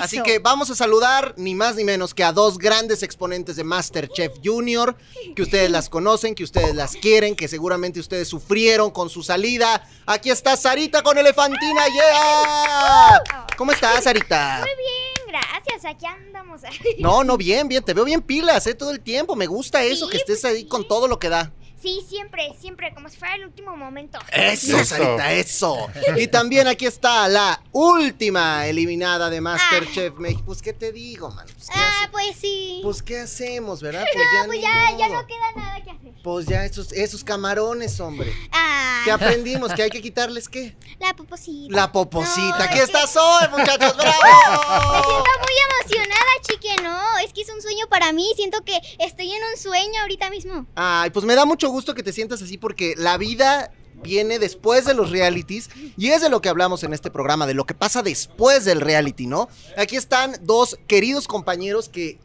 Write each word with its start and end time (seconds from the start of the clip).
Así 0.00 0.22
que 0.22 0.38
vamos 0.38 0.70
a 0.70 0.74
saludar 0.74 1.34
ni 1.36 1.54
más 1.54 1.76
ni 1.76 1.84
menos 1.84 2.14
que 2.14 2.24
a 2.24 2.32
dos 2.32 2.58
grandes 2.58 3.02
exponentes 3.02 3.56
de 3.56 3.64
Masterchef 3.64 4.34
Junior, 4.44 4.96
que 5.34 5.42
ustedes 5.42 5.70
las 5.70 5.88
conocen, 5.88 6.34
que 6.34 6.44
ustedes 6.44 6.74
las 6.74 6.96
quieren, 6.96 7.34
que 7.34 7.48
seguramente 7.48 8.00
ustedes 8.00 8.28
sufrieron 8.28 8.90
con 8.90 9.08
su 9.08 9.22
salida. 9.22 9.88
Aquí 10.06 10.30
está 10.30 10.56
Sarita 10.56 11.02
con 11.02 11.16
Elefantina, 11.16 11.86
yeah. 11.86 13.22
¿Cómo 13.56 13.72
estás, 13.72 14.04
Sarita? 14.04 14.58
Muy 14.58 14.68
bien, 14.76 15.28
gracias. 15.28 15.84
Aquí 15.84 16.06
andamos. 16.06 16.60
No, 16.98 17.24
no, 17.24 17.36
bien, 17.36 17.68
bien, 17.68 17.82
te 17.82 17.94
veo 17.94 18.04
bien 18.04 18.20
pilas, 18.20 18.66
¿eh? 18.66 18.74
Todo 18.74 18.90
el 18.90 19.00
tiempo, 19.00 19.36
me 19.36 19.46
gusta 19.46 19.82
eso, 19.84 20.08
que 20.08 20.18
estés 20.18 20.40
pues 20.42 20.52
ahí 20.52 20.64
con 20.64 20.86
todo 20.86 21.08
lo 21.08 21.18
que 21.18 21.28
da. 21.28 21.52
Sí, 21.84 22.02
siempre, 22.08 22.48
siempre, 22.58 22.94
como 22.94 23.10
si 23.10 23.18
fuera 23.18 23.34
el 23.34 23.44
último 23.44 23.76
momento. 23.76 24.18
Eso, 24.32 24.78
Eso. 24.78 24.84
Sarita, 24.96 25.32
eso. 25.34 25.76
Y 26.16 26.28
también 26.28 26.66
aquí 26.66 26.86
está 26.86 27.28
la 27.28 27.60
última 27.72 28.66
eliminada 28.66 29.28
de 29.28 29.42
Masterchef 29.42 30.14
México. 30.14 30.44
Pues, 30.46 30.62
¿qué 30.62 30.72
te 30.72 30.92
digo, 30.92 31.30
man? 31.30 31.44
Pues, 31.54 31.68
¿qué, 31.68 31.78
Ah, 31.78 31.90
hace- 32.00 32.08
pues 32.10 32.36
sí. 32.40 32.80
pues, 32.82 33.02
¿qué 33.02 33.20
hacemos, 33.20 33.82
verdad? 33.82 34.04
Pues 34.12 34.24
no, 34.24 34.40
ya, 34.40 34.46
pues 34.46 34.60
ya, 34.62 34.96
ya 34.98 35.08
no 35.10 35.26
queda 35.26 35.52
nada 35.56 35.84
que 35.84 35.90
hacer. 35.90 36.12
Pues 36.22 36.46
ya 36.46 36.64
esos, 36.64 36.90
esos 36.92 37.22
camarones, 37.22 38.00
hombre. 38.00 38.32
Ah, 38.50 39.02
¿Qué 39.04 39.10
aprendimos? 39.10 39.74
¿Que 39.74 39.82
hay 39.82 39.90
que 39.90 40.00
quitarles 40.00 40.48
qué? 40.48 40.74
la 41.00 41.14
poposita. 41.14 41.74
La 41.76 41.92
poposita. 41.92 42.56
No, 42.58 42.64
Aquí 42.64 42.78
es 42.78 42.84
estás 42.84 43.14
hoy, 43.14 43.48
muchachos, 43.50 43.94
Me 43.98 44.04
¡bravo! 44.04 45.04
siento 45.04 45.30
muy 45.38 45.82
emocionada, 45.82 46.30
chique, 46.40 46.76
no, 46.82 47.18
es 47.18 47.32
que 47.34 47.42
es 47.42 47.50
un 47.50 47.60
sueño 47.60 47.86
para 47.90 48.10
mí, 48.12 48.26
siento 48.36 48.64
que 48.64 48.80
estoy 49.00 49.30
en 49.32 49.42
un 49.52 49.58
sueño 49.60 50.00
ahorita 50.00 50.30
mismo. 50.30 50.64
Ay, 50.74 51.10
pues 51.10 51.26
me 51.26 51.34
da 51.34 51.44
mucho 51.44 51.68
gusto 51.68 51.73
que 51.82 52.02
te 52.02 52.12
sientas 52.12 52.42
así 52.42 52.58
porque 52.58 52.94
la 52.96 53.16
vida 53.18 53.72
viene 54.02 54.38
después 54.38 54.84
de 54.84 54.94
los 54.94 55.10
realities 55.10 55.70
y 55.96 56.10
es 56.10 56.22
de 56.22 56.28
lo 56.28 56.40
que 56.40 56.48
hablamos 56.48 56.84
en 56.84 56.92
este 56.92 57.10
programa, 57.10 57.46
de 57.46 57.54
lo 57.54 57.64
que 57.64 57.74
pasa 57.74 58.02
después 58.02 58.64
del 58.64 58.80
reality, 58.80 59.26
¿no? 59.26 59.48
Aquí 59.76 59.96
están 59.96 60.36
dos 60.42 60.78
queridos 60.86 61.26
compañeros 61.26 61.88
que 61.88 62.18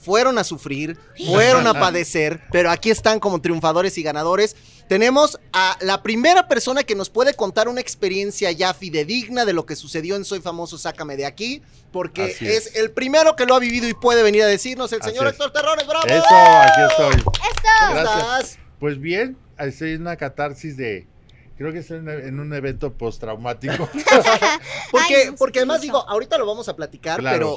fueron 0.00 0.38
a 0.38 0.44
sufrir, 0.44 0.98
fueron 1.26 1.66
a 1.66 1.74
padecer, 1.80 2.40
pero 2.50 2.70
aquí 2.70 2.90
están 2.90 3.20
como 3.20 3.40
triunfadores 3.40 3.98
y 3.98 4.02
ganadores. 4.02 4.56
Tenemos 4.88 5.38
a 5.52 5.76
la 5.82 6.02
primera 6.02 6.48
persona 6.48 6.82
que 6.82 6.94
nos 6.94 7.10
puede 7.10 7.34
contar 7.34 7.68
una 7.68 7.80
experiencia 7.80 8.50
ya 8.52 8.72
fidedigna 8.72 9.44
de 9.44 9.52
lo 9.52 9.66
que 9.66 9.76
sucedió 9.76 10.16
en 10.16 10.24
Soy 10.24 10.40
Famoso, 10.40 10.78
Sácame 10.78 11.16
de 11.16 11.26
aquí, 11.26 11.60
porque 11.92 12.24
es. 12.24 12.40
es. 12.40 12.76
el 12.76 12.90
primero 12.90 13.36
que 13.36 13.44
lo 13.44 13.54
ha 13.54 13.58
vivido 13.58 13.86
y 13.86 13.92
puede 13.92 14.22
venir 14.22 14.44
a 14.44 14.46
decirnos, 14.46 14.90
el 14.92 15.02
Así 15.02 15.10
señor. 15.10 15.26
Héctor 15.26 15.52
Terrones, 15.52 15.86
¡bravo! 15.86 16.06
Eso, 16.06 16.24
aquí 16.30 16.80
estoy. 16.88 17.14
Eso. 17.16 17.26
¿Cómo 17.80 17.94
Gracias. 17.94 18.58
Pues 18.80 19.00
bien, 19.00 19.36
estoy 19.58 19.92
en 19.92 20.02
una 20.02 20.16
catarsis 20.16 20.76
de. 20.76 21.06
Creo 21.56 21.72
que 21.72 21.78
estoy 21.80 21.98
en, 21.98 22.08
en 22.08 22.38
un 22.40 22.52
evento 22.54 22.92
postraumático. 22.92 23.88
Porque, 24.92 25.14
Ay, 25.16 25.34
porque 25.36 25.58
además 25.60 25.80
digo, 25.80 26.08
ahorita 26.08 26.38
lo 26.38 26.46
vamos 26.46 26.68
a 26.68 26.76
platicar, 26.76 27.18
Claro. 27.20 27.56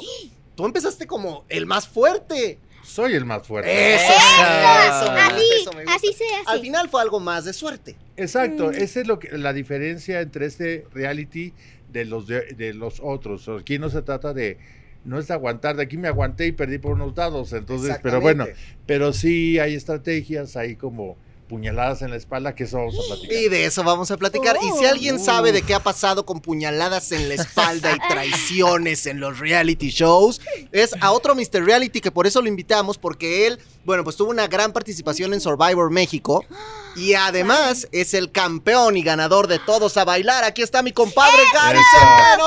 tú 0.56 0.66
empezaste 0.66 1.06
como 1.06 1.44
el 1.48 1.66
más 1.66 1.86
fuerte. 1.88 2.58
Soy 2.82 3.14
el 3.14 3.24
más 3.24 3.46
fuerte. 3.46 3.94
Eso, 3.94 4.02
Eso, 4.04 5.04
eso, 5.04 5.12
me 5.12 5.20
así, 5.20 5.34
gusta, 5.34 5.56
eso 5.60 5.72
me 5.72 5.82
gusta. 5.84 5.94
así 5.94 6.12
se 6.14 6.24
hace. 6.24 6.42
Al 6.46 6.60
final 6.60 6.88
fue 6.88 7.00
algo 7.00 7.20
más 7.20 7.44
de 7.44 7.52
suerte. 7.52 7.96
Exacto, 8.16 8.68
Mm. 8.70 8.74
esa 8.74 9.00
es 9.00 9.06
lo 9.06 9.18
que, 9.20 9.38
la 9.38 9.52
diferencia 9.52 10.20
entre 10.20 10.46
este 10.46 10.84
reality 10.92 11.54
de 11.92 12.04
los, 12.04 12.26
de, 12.26 12.40
de 12.56 12.74
los 12.74 12.98
otros. 13.00 13.48
Aquí 13.48 13.78
no 13.78 13.88
se 13.88 14.02
trata 14.02 14.34
de. 14.34 14.58
No 15.04 15.18
es 15.18 15.30
aguantar, 15.30 15.76
de 15.76 15.82
aquí 15.82 15.96
me 15.96 16.08
aguanté 16.08 16.46
y 16.46 16.52
perdí 16.52 16.78
por 16.78 16.92
unos 16.92 17.14
dados. 17.14 17.52
Entonces, 17.52 17.98
pero 18.02 18.20
bueno, 18.20 18.46
pero 18.86 19.12
sí 19.12 19.58
hay 19.58 19.74
estrategias, 19.74 20.56
hay 20.56 20.76
como 20.76 21.16
puñaladas 21.52 22.00
en 22.00 22.08
la 22.08 22.16
espalda, 22.16 22.54
que 22.54 22.64
eso 22.64 22.78
vamos 22.78 22.96
a 22.98 23.06
platicar. 23.08 23.36
Y 23.36 23.48
de 23.50 23.66
eso 23.66 23.84
vamos 23.84 24.10
a 24.10 24.16
platicar. 24.16 24.56
Y 24.62 24.78
si 24.78 24.86
Oh. 24.86 24.88
alguien 24.88 25.18
sabe 25.20 25.52
de 25.52 25.60
qué 25.60 25.74
ha 25.74 25.80
pasado 25.80 26.24
con 26.24 26.40
puñaladas 26.40 27.12
en 27.12 27.28
la 27.28 27.34
espalda 27.34 27.92
y 27.94 27.98
traiciones 28.08 29.04
en 29.04 29.20
los 29.20 29.38
reality 29.38 29.90
shows, 29.90 30.40
es 30.72 30.94
a 31.02 31.12
otro 31.12 31.34
Mr. 31.34 31.62
Reality 31.62 32.00
que 32.00 32.10
por 32.10 32.26
eso 32.26 32.40
lo 32.40 32.48
invitamos, 32.48 32.96
porque 32.96 33.46
él, 33.46 33.58
bueno, 33.84 34.02
pues 34.02 34.16
tuvo 34.16 34.30
una 34.30 34.46
gran 34.48 34.72
participación 34.72 35.34
en 35.34 35.42
Survivor 35.42 35.90
México. 35.90 36.42
Y 36.96 37.12
además 37.14 37.86
es 37.92 38.14
el 38.14 38.32
campeón 38.32 38.96
y 38.96 39.02
ganador 39.02 39.46
de 39.46 39.58
todos 39.58 39.96
a 39.98 40.04
bailar. 40.04 40.44
Aquí 40.44 40.62
está 40.62 40.82
mi 40.82 40.92
compadre 40.92 41.42
Gary. 41.52 41.78
Centeno, 41.98 42.44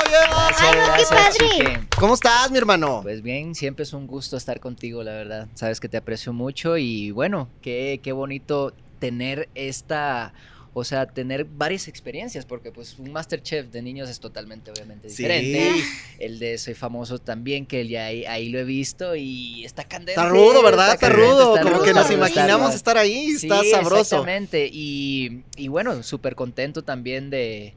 qué 0.96 1.04
padre. 1.14 1.86
¿Cómo 1.98 2.14
estás, 2.14 2.50
mi 2.50 2.58
hermano? 2.58 3.00
Pues 3.04 3.22
bien, 3.22 3.54
siempre 3.54 3.84
es 3.84 3.92
un 3.92 4.06
gusto 4.08 4.36
estar 4.36 4.58
contigo, 4.58 5.02
la 5.04 5.12
verdad. 5.12 5.46
Sabes 5.54 5.78
que 5.78 5.88
te 5.88 5.96
aprecio 5.96 6.32
mucho 6.32 6.76
y 6.76 7.12
bueno, 7.12 7.48
qué, 7.62 8.00
qué 8.02 8.10
bonito 8.12 8.72
tener 8.98 9.48
esta, 9.54 10.32
o 10.72 10.84
sea, 10.84 11.06
tener 11.06 11.44
varias 11.44 11.88
experiencias, 11.88 12.44
porque 12.44 12.70
pues 12.70 12.98
un 12.98 13.12
Masterchef 13.12 13.68
de 13.70 13.80
niños 13.82 14.10
es 14.10 14.20
totalmente, 14.20 14.70
obviamente, 14.70 15.08
Sí. 15.08 15.22
diferente. 15.22 15.70
El 16.18 16.38
de 16.38 16.58
Soy 16.58 16.74
Famoso 16.74 17.18
también, 17.18 17.64
que 17.66 17.86
ya 17.88 18.06
ahí, 18.06 18.24
ahí 18.26 18.48
lo 18.50 18.58
he 18.58 18.64
visto 18.64 19.16
y 19.16 19.64
está 19.64 19.84
candente. 19.84 20.12
Está 20.20 20.28
rudo, 20.28 20.62
¿verdad? 20.62 20.92
Está 20.92 21.08
rudo. 21.08 21.54
está 21.56 21.62
Como 21.64 21.76
rudo, 21.76 21.84
que 21.86 21.94
nos 21.94 22.10
imaginamos 22.10 22.74
estar 22.74 22.98
ahí. 22.98 23.30
Está 23.30 23.62
Sí, 23.62 23.70
sabroso. 23.70 24.00
Exactamente. 24.02 24.68
Y, 24.72 25.44
y 25.56 25.68
bueno, 25.68 26.02
súper 26.02 26.34
contento 26.34 26.82
también 26.84 27.30
de, 27.30 27.74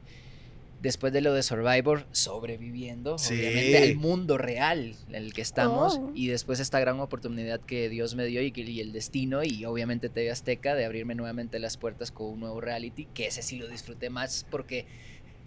después 0.80 1.12
de 1.12 1.20
lo 1.20 1.34
de 1.34 1.42
Survivor, 1.42 2.06
sobreviviendo, 2.10 3.18
Sí. 3.18 3.34
obviamente, 3.34 3.78
al 3.78 3.96
mundo 3.96 4.38
real 4.38 4.94
en 5.08 5.14
el 5.14 5.32
que 5.32 5.42
estamos. 5.42 5.98
Oh. 5.98 6.12
Y 6.14 6.28
después 6.28 6.58
esta 6.60 6.80
gran 6.80 7.00
oportunidad 7.00 7.60
que 7.60 7.88
Dios 7.88 8.14
me 8.14 8.24
dio 8.24 8.42
y, 8.42 8.50
que, 8.50 8.62
y 8.62 8.80
el 8.80 8.92
destino, 8.92 9.42
y 9.44 9.64
obviamente 9.64 10.08
TV 10.08 10.30
Azteca, 10.30 10.74
de 10.74 10.84
abrirme 10.84 11.14
nuevamente 11.14 11.58
las 11.58 11.76
puertas 11.76 12.10
con 12.10 12.26
un 12.28 12.40
nuevo 12.40 12.60
reality, 12.60 13.06
que 13.12 13.26
ese 13.26 13.42
sí 13.42 13.58
lo 13.58 13.68
disfruté 13.68 14.10
más 14.10 14.46
porque 14.50 14.86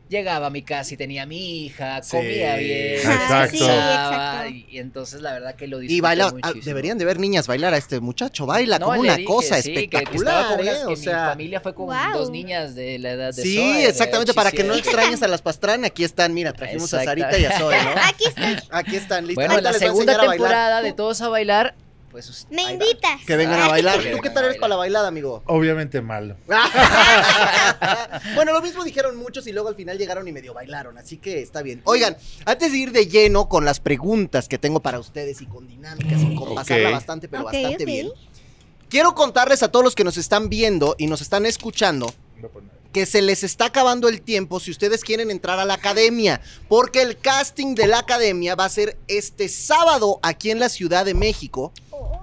llegaba 0.10 0.48
a 0.48 0.50
mi 0.50 0.62
casa 0.62 0.94
y 0.94 0.98
tenía 0.98 1.24
a 1.24 1.26
mi 1.26 1.66
hija, 1.66 2.04
Sí. 2.04 2.18
comía 2.18 2.56
bien, 2.58 2.96
Exacto. 2.96 3.58
Sí, 3.58 3.64
descansaba, 3.64 4.36
exacto. 4.48 4.50
y, 4.50 4.66
y 4.70 4.78
entonces 4.80 5.22
la 5.22 5.34
verdad 5.34 5.56
que 5.56 5.68
lo 5.68 5.80
disfruté 5.80 5.98
Y 5.98 6.02
baila, 6.02 6.26
ah, 6.28 6.32
muchísimo. 6.32 6.66
deberían 6.66 6.98
de 7.00 7.06
ver 7.06 7.20
niñas 7.20 7.48
bailar 7.48 7.74
a 7.74 7.78
este 7.78 8.00
muchacho. 8.00 8.46
Baila 8.46 8.78
No, 8.80 8.88
como 8.88 9.00
una 9.00 9.16
dije, 9.16 9.26
cosa 9.28 9.62
sí, 9.62 9.74
que- 9.74 9.90
que 9.90 9.98
estaba 9.98 10.02
espectacular, 10.04 10.76
¿eh? 10.76 10.80
que 10.88 10.94
O 10.94 10.96
sea, 10.96 11.24
mi 11.24 11.30
familia 11.30 11.62
fue 11.62 11.74
con 11.74 11.96
dos 12.14 12.30
niñas 12.30 12.76
de 12.76 13.00
la 13.00 13.12
edad 13.12 13.34
de 13.34 13.42
sí, 13.42 13.56
Zoe, 13.58 13.88
exactamente. 13.88 14.34
Para 14.34 14.52
que 14.52 14.64
no 14.64 14.76
extrañes 14.76 15.24
a 15.24 15.28
las 15.28 15.42
pastrana, 15.42 15.88
aquí 15.88 16.04
están. 16.04 16.34
Mira, 16.34 16.54
trajimos 16.54 16.94
a. 16.94 17.04
Sarita 17.04 17.38
y 17.40 17.46
a 17.46 17.58
Zoe, 17.58 17.76
¿no? 17.84 17.92
Aquí 18.04 18.24
está. 18.28 18.78
Aquí 18.78 18.96
están 18.96 19.26
listas. 19.28 19.48
Bueno, 19.48 19.62
la 19.62 19.74
segunda 19.74 20.20
temporada 20.20 20.82
de 20.82 20.94
Todos 20.94 21.22
a 21.22 21.30
Bailar, 21.30 21.76
pues 22.14 22.48
Me 22.52 22.62
invitas. 22.62 23.26
Que 23.26 23.36
vengan 23.36 23.60
a 23.60 23.68
bailar. 23.70 24.00
Que 24.00 24.12
¿Tú 24.12 24.20
qué 24.20 24.30
tal 24.30 24.46
eres 24.46 24.58
para 24.58 24.70
la 24.70 24.76
bailada, 24.76 25.08
amigo? 25.08 25.42
Obviamente 25.48 26.00
malo. 26.00 26.38
bueno, 28.36 28.54
lo 28.54 28.62
mismo 28.62 28.84
dijeron 28.84 29.18
muchos 29.18 29.48
y 29.48 29.52
luego 29.52 29.68
al 29.68 29.76
final 29.76 29.98
llegaron 29.98 30.28
y 30.28 30.32
medio 30.32 30.54
bailaron, 30.54 30.96
así 31.00 31.18
que 31.18 31.42
está 31.42 31.64
bien. 31.64 31.82
Oigan, 31.86 32.16
antes 32.46 32.72
de 32.72 32.78
ir 32.78 32.92
de 32.92 33.08
lleno 33.08 33.50
con 33.50 33.66
las 33.66 33.80
preguntas 33.80 34.48
que 34.48 34.60
tengo 34.60 34.80
para 34.80 35.00
ustedes 35.00 35.42
y 35.42 35.48
con 35.48 35.68
dinámicas 35.68 36.22
y 36.22 36.36
con 36.36 36.54
pasarla 36.54 36.92
bastante, 36.92 37.28
pero 37.28 37.46
bastante 37.46 37.84
bien, 37.84 38.12
quiero 38.90 39.16
contarles 39.16 39.64
a 39.64 39.72
todos 39.72 39.84
los 39.84 39.96
que 39.96 40.04
nos 40.04 40.18
están 40.18 40.50
viendo 40.50 40.96
y 41.00 41.08
nos 41.08 41.20
están 41.20 41.48
escuchando 41.48 42.14
que 42.94 43.06
se 43.08 43.22
les 43.22 43.44
está 43.44 43.66
acabando 43.66 44.08
el 44.08 44.22
tiempo 44.22 44.60
si 44.60 44.72
ustedes 44.72 45.04
quieren 45.04 45.32
entrar 45.32 45.60
a 45.60 45.66
la 45.66 45.74
academia, 45.74 46.40
porque 46.70 47.02
el 47.02 47.18
casting 47.18 47.76
de 47.76 47.88
la 47.88 48.00
academia 48.00 48.56
va 48.56 48.66
a 48.66 48.70
ser 48.70 48.98
este 49.08 49.50
sábado 49.50 50.20
aquí 50.22 50.52
en 50.52 50.60
la 50.60 50.70
Ciudad 50.70 51.04
de 51.04 51.16
México. 51.16 51.74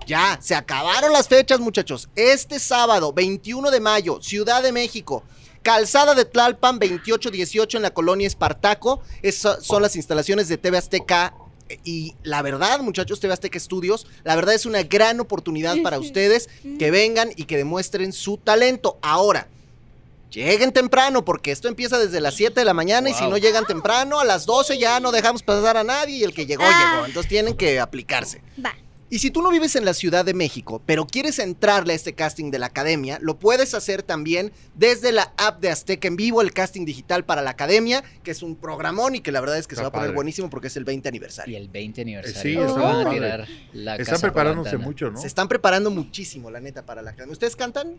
Ya, 0.07 0.39
se 0.43 0.55
acabaron 0.55 1.13
las 1.13 1.29
fechas, 1.29 1.61
muchachos. 1.61 2.09
Este 2.17 2.59
sábado, 2.59 3.13
21 3.13 3.71
de 3.71 3.81
mayo, 3.81 4.21
Ciudad 4.23 4.63
de 4.63 4.73
México. 4.73 5.23
Calzada 5.63 6.15
de 6.15 6.25
Tlalpan, 6.25 6.79
2818 6.79 7.77
en 7.77 7.83
la 7.83 7.91
colonia 7.91 8.27
Espartaco. 8.27 9.03
Esas 9.23 9.65
son 9.65 9.83
las 9.83 9.95
instalaciones 9.97 10.49
de 10.49 10.57
TV 10.59 10.79
Azteca. 10.79 11.35
Y 11.85 12.17
la 12.25 12.43
verdad, 12.43 12.81
muchachos, 12.81 13.21
TV 13.21 13.33
Azteca 13.33 13.57
Estudios, 13.57 14.07
la 14.25 14.35
verdad 14.35 14.55
es 14.55 14.67
una 14.67 14.83
gran 14.83 15.21
oportunidad 15.21 15.77
para 15.85 16.01
ustedes 16.01 16.49
que 16.81 16.91
vengan 16.91 17.31
y 17.37 17.45
que 17.45 17.57
demuestren 17.57 18.13
su 18.13 18.39
talento. 18.39 18.99
Ahora, 19.03 19.47
lleguen 20.33 20.73
temprano, 20.73 21.25
porque 21.25 21.53
esto 21.53 21.69
empieza 21.69 21.99
desde 22.01 22.21
las 22.21 22.35
7 22.35 22.59
de 22.59 22.65
la 22.65 22.75
mañana 22.75 23.09
y 23.11 23.15
si 23.15 23.25
no 23.29 23.37
llegan 23.37 23.67
temprano, 23.67 24.19
a 24.19 24.25
las 24.25 24.47
12 24.47 24.79
ya 24.79 24.99
no 24.99 25.13
dejamos 25.13 25.45
pasar 25.45 25.77
a 25.77 25.85
nadie 25.85 26.17
y 26.17 26.25
el 26.25 26.35
que 26.35 26.47
llegó, 26.47 26.65
Ah. 26.67 26.93
llegó. 26.95 27.07
Entonces 27.07 27.29
tienen 27.29 27.55
que 27.55 27.79
aplicarse. 27.79 28.43
Va. 28.65 28.75
Y 29.13 29.19
si 29.19 29.33
tú 29.33 29.43
no 29.43 29.51
vives 29.51 29.75
en 29.75 29.85
la 29.85 29.93
Ciudad 29.93 30.25
de 30.25 30.35
México, 30.35 30.81
pero 30.87 31.05
quieres 31.05 31.41
entrarle 31.41 31.93
a 31.95 31.97
este 31.97 32.15
casting 32.15 32.53
de 32.53 32.61
la 32.61 32.67
academia, 32.67 33.19
lo 33.21 33.41
puedes 33.41 33.75
hacer 33.75 34.05
también 34.05 34.53
desde 34.77 35.11
la 35.11 35.33
app 35.37 35.61
de 35.61 35.69
Azteca 35.71 36.07
en 36.07 36.15
vivo, 36.15 36.41
el 36.43 36.53
casting 36.53 36.85
digital 36.85 37.25
para 37.25 37.43
la 37.43 37.51
academia, 37.51 38.05
que 38.23 38.31
es 38.31 38.43
un 38.45 38.55
programón 38.55 39.17
y 39.17 39.21
que 39.21 39.33
la 39.33 39.41
verdad 39.41 39.59
es 39.59 39.67
que 39.67 39.75
se 39.75 39.81
Está 39.83 39.89
va 39.91 39.99
a 39.99 40.01
poner 40.01 40.15
buenísimo 40.15 40.49
porque 40.49 40.69
es 40.69 40.77
el 40.77 40.85
20 40.85 41.09
Y 41.09 41.11
aniversario. 41.11 41.59
el 41.59 41.69
pregunta 41.69 42.01
aniversario. 42.03 42.41
Sí, 42.41 42.57
se 42.57 42.65
está 42.67 42.81
van 42.81 43.07
a 43.07 43.11
tirar 43.11 43.49
la 43.73 43.97
Están 43.97 44.07
casa 44.15 44.23
preparándose 44.27 44.77
mucho, 44.79 45.11
¿no? 45.11 45.21
Se 45.21 45.27
están 45.27 45.49
preparando 45.49 45.91
muchísimo, 45.91 46.49
la 46.51 46.61
neta, 46.61 46.87
para 46.87 47.03
la 47.03 47.11
academia. 47.11 47.33
¿Ustedes 47.33 47.57
cantan? 47.57 47.97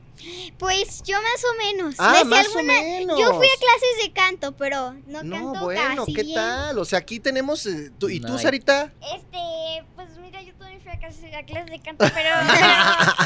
Pues 0.57 1.03
yo 1.03 1.17
más 1.21 1.43
o 1.43 1.57
menos. 1.57 1.95
Ah, 1.97 2.23
más 2.25 2.45
alguna- 2.45 2.61
o 2.79 2.83
menos. 2.83 3.19
Yo 3.19 3.33
fui 3.35 3.47
a 3.47 3.59
clases 3.59 4.03
de 4.05 4.13
canto, 4.13 4.51
pero 4.55 4.93
no, 5.07 5.23
No, 5.23 5.51
canto 5.51 5.65
bueno, 5.65 5.95
casi 6.05 6.13
¿qué 6.13 6.23
bien. 6.23 6.35
tal? 6.35 6.77
O 6.79 6.85
sea, 6.85 6.99
aquí 6.99 7.19
tenemos... 7.19 7.65
eh, 7.65 7.91
tú- 7.97 8.09
¿Y 8.09 8.19
tú, 8.21 8.27
No 8.29 8.37
hay- 8.37 8.43
Sarita? 8.43 8.93
Este, 9.13 9.85
pues 9.95 10.07
mira, 10.21 10.41
yo 10.41 10.53
todavía 10.55 10.79
fui 10.79 10.91
a 10.91 10.99
clases, 11.01 11.33
a 11.33 11.43
clases 11.43 11.71
de 11.71 11.79
canto, 11.81 12.05
pero... 12.13 12.29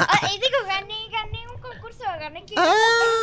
Ah, 0.08 0.20
eh, 0.24 0.40
digo, 0.42 0.58
gané, 0.68 0.96
gané 1.12 1.40
un 1.54 1.62
concurso, 1.62 2.04
gané 2.20 2.46
que 2.46 2.54
Ah, 2.58 2.74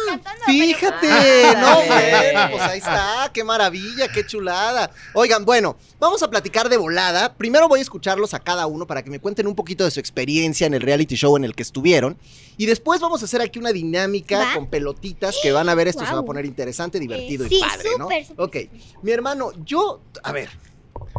cantando. 0.09 0.45
Fíjate, 0.47 1.09
Ah, 1.11 1.55
no, 1.61 1.95
dale. 1.95 2.11
bueno, 2.33 2.49
pues 2.51 2.63
ahí 2.63 2.79
está, 2.79 3.31
qué 3.33 3.45
maravilla, 3.45 4.09
qué 4.09 4.27
chulada. 4.27 4.91
Oigan, 5.15 5.45
bueno, 5.45 5.77
vamos 5.99 6.23
a 6.23 6.29
platicar 6.31 6.69
de 6.69 6.77
volada. 6.77 7.35
Primero 7.35 7.69
voy 7.69 7.79
a 7.81 7.83
escucharlos 7.83 8.35
a 8.35 8.41
cada 8.41 8.67
uno 8.67 8.87
para 8.87 9.03
que 9.03 9.11
me 9.11 9.19
cuenten 9.21 9.47
un 9.47 9.55
poquito 9.55 9.85
de 9.85 9.91
su 9.91 10.01
experiencia 10.01 10.67
en 10.67 10.75
el 10.75 10.81
reality 10.83 11.15
show 11.17 11.37
en 11.37 11.45
el 11.45 11.55
que 11.55 11.63
estuvieron. 11.63 12.19
Y 12.59 12.67
después 12.67 13.01
vamos 13.01 13.23
a 13.23 13.25
hacer 13.25 13.41
aquí 13.41 13.59
una 13.59 13.73
dinámica 13.73 14.39
Va. 14.39 14.55
con 14.55 14.67
pelotitas 14.69 15.37
que 15.43 15.53
van 15.53 15.69
a 15.69 15.75
ver, 15.75 15.89
esto 15.89 16.05
se 16.05 16.13
va 16.13 16.21
a 16.21 16.25
poner 16.25 16.45
interesante, 16.45 16.99
divertido 17.01 17.45
Eh, 17.45 17.49
y 17.51 17.55
sí, 17.57 17.61
padre, 17.61 17.89
¿no? 17.99 18.05
súper, 18.05 18.27
súper, 18.27 18.45
Ok, 18.45 18.57
mi 19.03 19.11
hermano, 19.13 19.53
yo, 19.65 20.01
a 20.23 20.33
ver. 20.33 20.51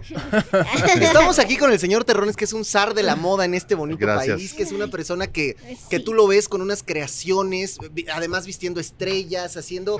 Estamos 1.02 1.40
aquí 1.40 1.58
con 1.58 1.72
el 1.72 1.80
señor 1.80 2.04
Terrones, 2.04 2.36
que 2.36 2.46
es 2.46 2.54
un 2.54 2.66
zar 2.66 2.94
de 2.94 3.04
la 3.04 3.16
moda 3.16 3.46
en 3.46 3.54
este 3.54 3.76
bonito 3.76 4.00
Gracias. 4.00 4.38
país, 4.38 4.54
que 4.54 4.64
es 4.64 4.72
una 4.72 4.88
persona 4.88 5.28
que, 5.28 5.56
Pues 5.62 5.80
que 5.90 6.00
tú 6.00 6.14
lo 6.14 6.28
ves 6.28 6.48
con 6.50 6.62
unas 6.62 6.84
creaciones, 6.84 7.78
además 8.14 8.46
vistiendo 8.46 8.80
estrellas, 8.80 9.58
haciendo... 9.58 10.00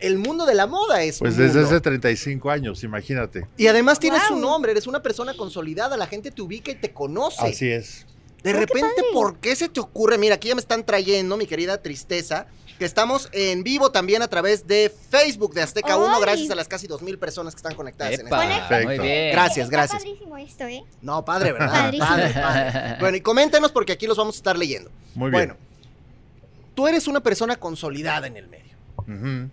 El 0.00 0.18
mundo 0.18 0.44
de 0.44 0.54
la 0.54 0.66
moda 0.66 1.02
es 1.02 1.20
Pues 1.20 1.36
desde 1.36 1.60
mundo. 1.60 1.76
hace 1.76 1.80
35 1.80 2.50
años, 2.50 2.82
imagínate. 2.82 3.46
Y 3.56 3.68
además 3.68 3.98
tienes 4.00 4.22
un 4.30 4.40
nombre, 4.40 4.72
eres 4.72 4.86
una 4.86 5.00
persona 5.00 5.34
consolidada, 5.34 5.96
la 5.96 6.06
gente 6.06 6.30
te 6.30 6.42
ubica 6.42 6.72
y 6.72 6.74
te 6.74 6.92
conoce. 6.92 7.40
Así 7.40 7.70
es. 7.70 8.04
De 8.42 8.52
repente. 8.52 9.02
¿por 9.14 9.38
qué 9.38 9.56
se 9.56 9.68
te 9.70 9.80
ocurre? 9.80 10.18
Mira, 10.18 10.34
aquí 10.34 10.48
ya 10.48 10.54
me 10.54 10.60
están 10.60 10.84
trayendo, 10.84 11.36
mi 11.38 11.46
querida 11.46 11.80
Tristeza, 11.80 12.46
que 12.78 12.84
estamos 12.84 13.28
en 13.32 13.62
vivo 13.62 13.90
también 13.92 14.22
a 14.22 14.28
través 14.28 14.66
de 14.66 14.92
Facebook 15.10 15.54
de 15.54 15.62
Azteca 15.62 15.96
1, 15.96 16.14
Ay. 16.16 16.20
gracias 16.20 16.50
a 16.50 16.54
las 16.54 16.66
casi 16.68 16.88
2.000 16.88 17.18
personas 17.18 17.54
que 17.54 17.58
están 17.58 17.74
conectadas 17.74 18.14
en 18.18 18.26
Epa, 18.26 18.42
este 18.44 18.58
Perfecto. 18.58 18.88
muy 18.88 18.98
bien. 18.98 19.32
Gracias, 19.32 19.64
Está 19.66 19.76
gracias. 19.76 20.02
padrísimo 20.02 20.36
esto, 20.38 20.64
¿eh? 20.64 20.84
No, 21.00 21.24
padre, 21.24 21.52
¿verdad? 21.52 21.68
Padrísimo. 21.72 22.08
Padre, 22.08 22.30
padre. 22.34 22.96
Bueno, 23.00 23.16
y 23.16 23.20
coméntenos 23.20 23.70
porque 23.72 23.92
aquí 23.92 24.06
los 24.06 24.16
vamos 24.18 24.34
a 24.34 24.38
estar 24.38 24.58
leyendo. 24.58 24.90
Muy 25.14 25.30
bien. 25.30 25.48
Bueno, 25.48 25.56
tú 26.74 26.88
eres 26.88 27.06
una 27.06 27.20
persona 27.20 27.56
consolidada 27.56 28.26
en 28.26 28.36
el 28.36 28.48
medio. 28.48 28.76
Ujú. 28.98 29.50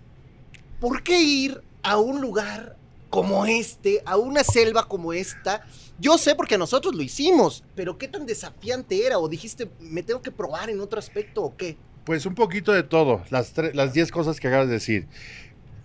¿Por 0.80 1.02
qué 1.04 1.20
ir 1.20 1.62
a 1.82 1.98
un 1.98 2.20
lugar 2.20 2.76
como 3.08 3.46
este, 3.46 4.02
a 4.04 4.16
una 4.16 4.42
selva 4.42 4.88
como 4.88 5.12
esta? 5.12 5.64
Yo 6.00 6.18
sé 6.18 6.34
porque 6.34 6.58
nosotros 6.58 6.94
lo 6.96 7.02
hicimos, 7.02 7.62
pero 7.76 7.96
¿qué 7.98 8.08
tan 8.08 8.26
desafiante 8.26 9.06
era? 9.06 9.18
¿O 9.20 9.28
dijiste, 9.28 9.70
me 9.78 10.02
tengo 10.02 10.20
que 10.22 10.32
probar 10.32 10.70
en 10.70 10.80
otro 10.80 10.98
aspecto 10.98 11.44
o 11.44 11.56
qué? 11.56 11.76
Pues 12.04 12.26
un 12.26 12.34
poquito 12.34 12.72
de 12.72 12.82
todo, 12.82 13.22
las, 13.30 13.54
tre- 13.54 13.72
las 13.74 13.92
10 13.92 14.10
cosas 14.10 14.40
que 14.40 14.48
acabas 14.48 14.66
de 14.66 14.74
decir. 14.74 15.06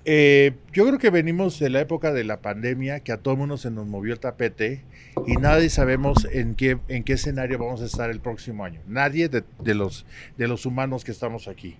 Eh, 0.10 0.54
yo 0.72 0.86
creo 0.88 1.00
que 1.00 1.10
venimos 1.10 1.60
de 1.60 1.70
la 1.70 1.82
época 1.82 2.14
de 2.14 2.24
la 2.24 2.42
pandemia, 2.42 3.02
que 3.02 3.12
a 3.12 3.18
todo 3.18 3.36
mundo 3.36 3.58
se 3.58 3.70
nos 3.72 3.86
movió 3.88 4.14
el 4.14 4.20
tapete 4.22 4.84
y 5.28 5.34
nadie 5.36 5.70
sabemos 5.70 6.26
en 6.32 6.56
qué, 6.56 6.78
en 6.88 7.04
qué 7.04 7.14
escenario 7.14 7.60
vamos 7.60 7.82
a 7.82 7.86
estar 7.86 8.10
el 8.10 8.22
próximo 8.22 8.64
año. 8.64 8.80
Nadie 8.88 9.28
de, 9.30 9.44
los, 9.76 10.06
de 10.38 10.48
los 10.48 10.66
humanos 10.66 11.04
que 11.04 11.12
estamos 11.12 11.48
aquí. 11.50 11.76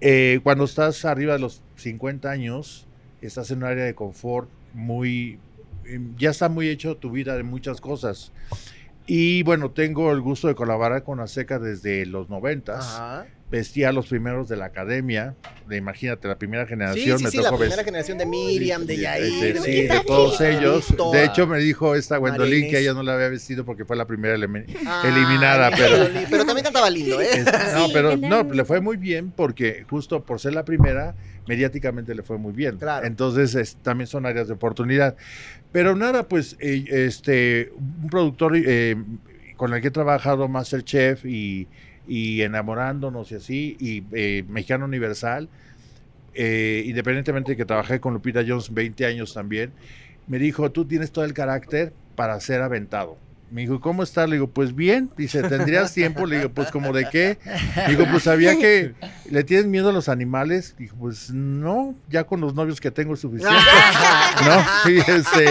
Eh, 0.00 0.38
cuando 0.44 0.64
estás 0.64 1.04
arriba 1.04 1.32
de 1.34 1.40
los 1.40 1.62
50 1.76 2.30
años, 2.30 2.86
estás 3.20 3.50
en 3.50 3.58
un 3.58 3.64
área 3.64 3.84
de 3.84 3.94
confort 3.94 4.48
muy... 4.72 5.38
eh, 5.86 6.00
Ya 6.16 6.30
está 6.30 6.48
muy 6.48 6.68
hecho 6.68 6.96
tu 6.96 7.10
vida 7.10 7.36
de 7.36 7.42
muchas 7.42 7.80
cosas. 7.80 8.30
Y 9.08 9.42
bueno, 9.42 9.72
tengo 9.72 10.12
el 10.12 10.20
gusto 10.20 10.46
de 10.46 10.54
colaborar 10.54 11.02
con 11.02 11.18
Azteca 11.18 11.58
desde 11.58 12.06
los 12.06 12.30
90 12.30 12.78
Ajá. 12.78 13.26
Vestía 13.50 13.88
a 13.88 13.92
los 13.92 14.06
primeros 14.06 14.48
de 14.48 14.56
la 14.56 14.66
academia, 14.66 15.34
de 15.66 15.76
imagínate, 15.76 16.28
la 16.28 16.38
primera 16.38 16.64
Sí, 16.64 16.70
generación, 16.70 17.18
sí, 17.18 17.24
me 17.24 17.30
sí, 17.30 17.36
la 17.38 17.42
tocó 17.44 17.56
primera 17.58 17.76
vestir. 17.76 17.84
generación 17.86 18.18
de 18.18 18.26
Miriam, 18.26 18.86
de 18.86 18.96
Yair, 18.96 19.32
de, 19.40 19.52
de, 19.54 19.60
sí, 19.60 19.88
todos 20.06 20.40
ellos. 20.40 20.94
De 21.12 21.24
hecho, 21.24 21.46
me 21.48 21.58
dijo 21.58 21.94
esta 21.96 22.16
Gwendolyn 22.18 22.70
que 22.70 22.78
ella 22.78 22.94
no 22.94 23.02
la 23.02 23.14
había 23.14 23.28
vestido 23.28 23.64
porque 23.64 23.84
fue 23.84 23.96
la 23.96 24.06
primera 24.06 24.34
Ah, 24.86 25.02
eliminada, 25.04 25.70
mi 25.70 25.76
pero- 26.30 26.44
también 26.46 26.64
cantaba 26.64 26.88
lindo, 26.90 27.20
¿eh? 27.20 27.26
Es- 27.32 27.44
no, 27.74 27.86
Sí, 27.86 27.90
pero 27.92 28.16
no, 28.16 28.42
le 28.44 28.64
fue 28.64 28.80
muy 28.80 28.96
bien 28.96 29.32
porque 29.32 29.84
justo 29.90 30.24
por 30.24 30.38
ser 30.40 30.54
la 30.54 30.64
primera, 30.64 31.14
mediáticamente 31.46 32.14
le 32.14 32.22
fue 32.22 32.38
muy 32.38 32.52
bien. 32.52 32.76
Claro. 32.78 33.04
Entonces, 33.06 33.54
es- 33.56 33.76
también 33.82 34.06
son 34.06 34.26
áreas 34.26 34.46
de 34.46 34.54
oportunidad. 34.54 35.16
Pero 35.72 35.96
nada, 35.96 36.28
pues, 36.28 36.56
eh, 36.60 36.84
este, 36.88 37.72
un 37.76 38.08
productor 38.08 38.52
eh, 38.56 38.96
con 39.56 39.74
el 39.74 39.80
que 39.82 39.88
he 39.88 39.90
trabajado, 39.90 40.46
Masterchef 40.48 41.24
y, 41.24 41.66
y 42.10 42.42
enamorándonos 42.42 43.30
y 43.30 43.36
así, 43.36 43.76
y 43.78 44.02
eh, 44.10 44.42
Mexicano 44.48 44.84
Universal, 44.84 45.48
eh, 46.34 46.82
independientemente 46.84 47.52
de 47.52 47.56
que 47.56 47.64
trabajé 47.64 48.00
con 48.00 48.14
Lupita 48.14 48.42
Jones 48.44 48.74
20 48.74 49.06
años 49.06 49.32
también, 49.32 49.70
me 50.26 50.40
dijo, 50.40 50.72
tú 50.72 50.84
tienes 50.86 51.12
todo 51.12 51.24
el 51.24 51.34
carácter 51.34 51.92
para 52.16 52.40
ser 52.40 52.62
aventado. 52.62 53.16
Me 53.50 53.62
dijo, 53.62 53.80
¿cómo 53.80 54.02
estás? 54.02 54.28
Le 54.28 54.36
digo, 54.36 54.48
pues 54.48 54.74
bien. 54.74 55.10
Dice, 55.16 55.42
¿tendrías 55.42 55.92
tiempo? 55.92 56.26
Le 56.26 56.36
digo, 56.36 56.50
pues 56.50 56.70
como 56.70 56.92
de 56.92 57.08
qué. 57.10 57.38
Digo, 57.88 58.04
pues 58.10 58.22
sabía 58.22 58.56
que 58.56 58.94
le 59.28 59.44
tienes 59.44 59.66
miedo 59.66 59.88
a 59.88 59.92
los 59.92 60.08
animales. 60.08 60.76
Dijo, 60.78 60.96
pues 60.96 61.30
no, 61.30 61.94
ya 62.08 62.24
con 62.24 62.40
los 62.40 62.54
novios 62.54 62.80
que 62.80 62.90
tengo 62.90 63.14
es 63.14 63.20
suficiente. 63.20 63.56
¿No? 64.44 64.90
Y 64.90 64.98
este, 64.98 65.46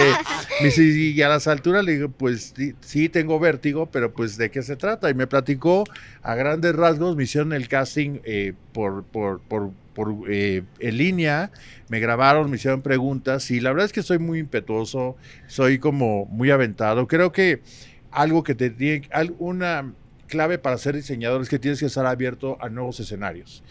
me 0.60 0.66
dice, 0.66 0.82
y 0.82 1.20
a 1.22 1.28
las 1.28 1.46
alturas 1.46 1.84
le 1.84 1.92
digo, 1.92 2.08
pues 2.08 2.54
sí, 2.56 2.74
sí, 2.80 3.08
tengo 3.08 3.38
vértigo, 3.38 3.86
pero 3.90 4.12
pues 4.12 4.36
de 4.36 4.50
qué 4.50 4.62
se 4.62 4.76
trata. 4.76 5.10
Y 5.10 5.14
me 5.14 5.26
platicó 5.26 5.84
a 6.22 6.34
grandes 6.34 6.74
rasgos, 6.74 7.16
me 7.16 7.24
hicieron 7.24 7.52
el 7.52 7.68
casting 7.68 8.20
eh, 8.24 8.54
por, 8.72 9.04
por, 9.04 9.40
por, 9.40 9.70
por, 9.94 10.14
eh, 10.28 10.62
en 10.78 10.96
línea, 10.96 11.50
me 11.88 12.00
grabaron, 12.00 12.50
me 12.50 12.56
hicieron 12.56 12.82
preguntas 12.82 13.50
y 13.50 13.60
la 13.60 13.70
verdad 13.70 13.86
es 13.86 13.92
que 13.92 14.02
soy 14.02 14.18
muy 14.18 14.38
impetuoso, 14.38 15.16
soy 15.46 15.78
como 15.78 16.26
muy 16.26 16.50
aventado. 16.50 17.06
Creo 17.06 17.32
que 17.32 17.60
algo 18.10 18.42
que 18.42 18.54
te 18.54 18.70
tiene, 18.70 19.08
una 19.38 19.92
clave 20.26 20.58
para 20.58 20.78
ser 20.78 20.94
diseñador 20.94 21.42
es 21.42 21.48
que 21.48 21.58
tienes 21.58 21.80
que 21.80 21.86
estar 21.86 22.06
abierto 22.06 22.56
a 22.60 22.68
nuevos 22.68 23.00
escenarios. 23.00 23.62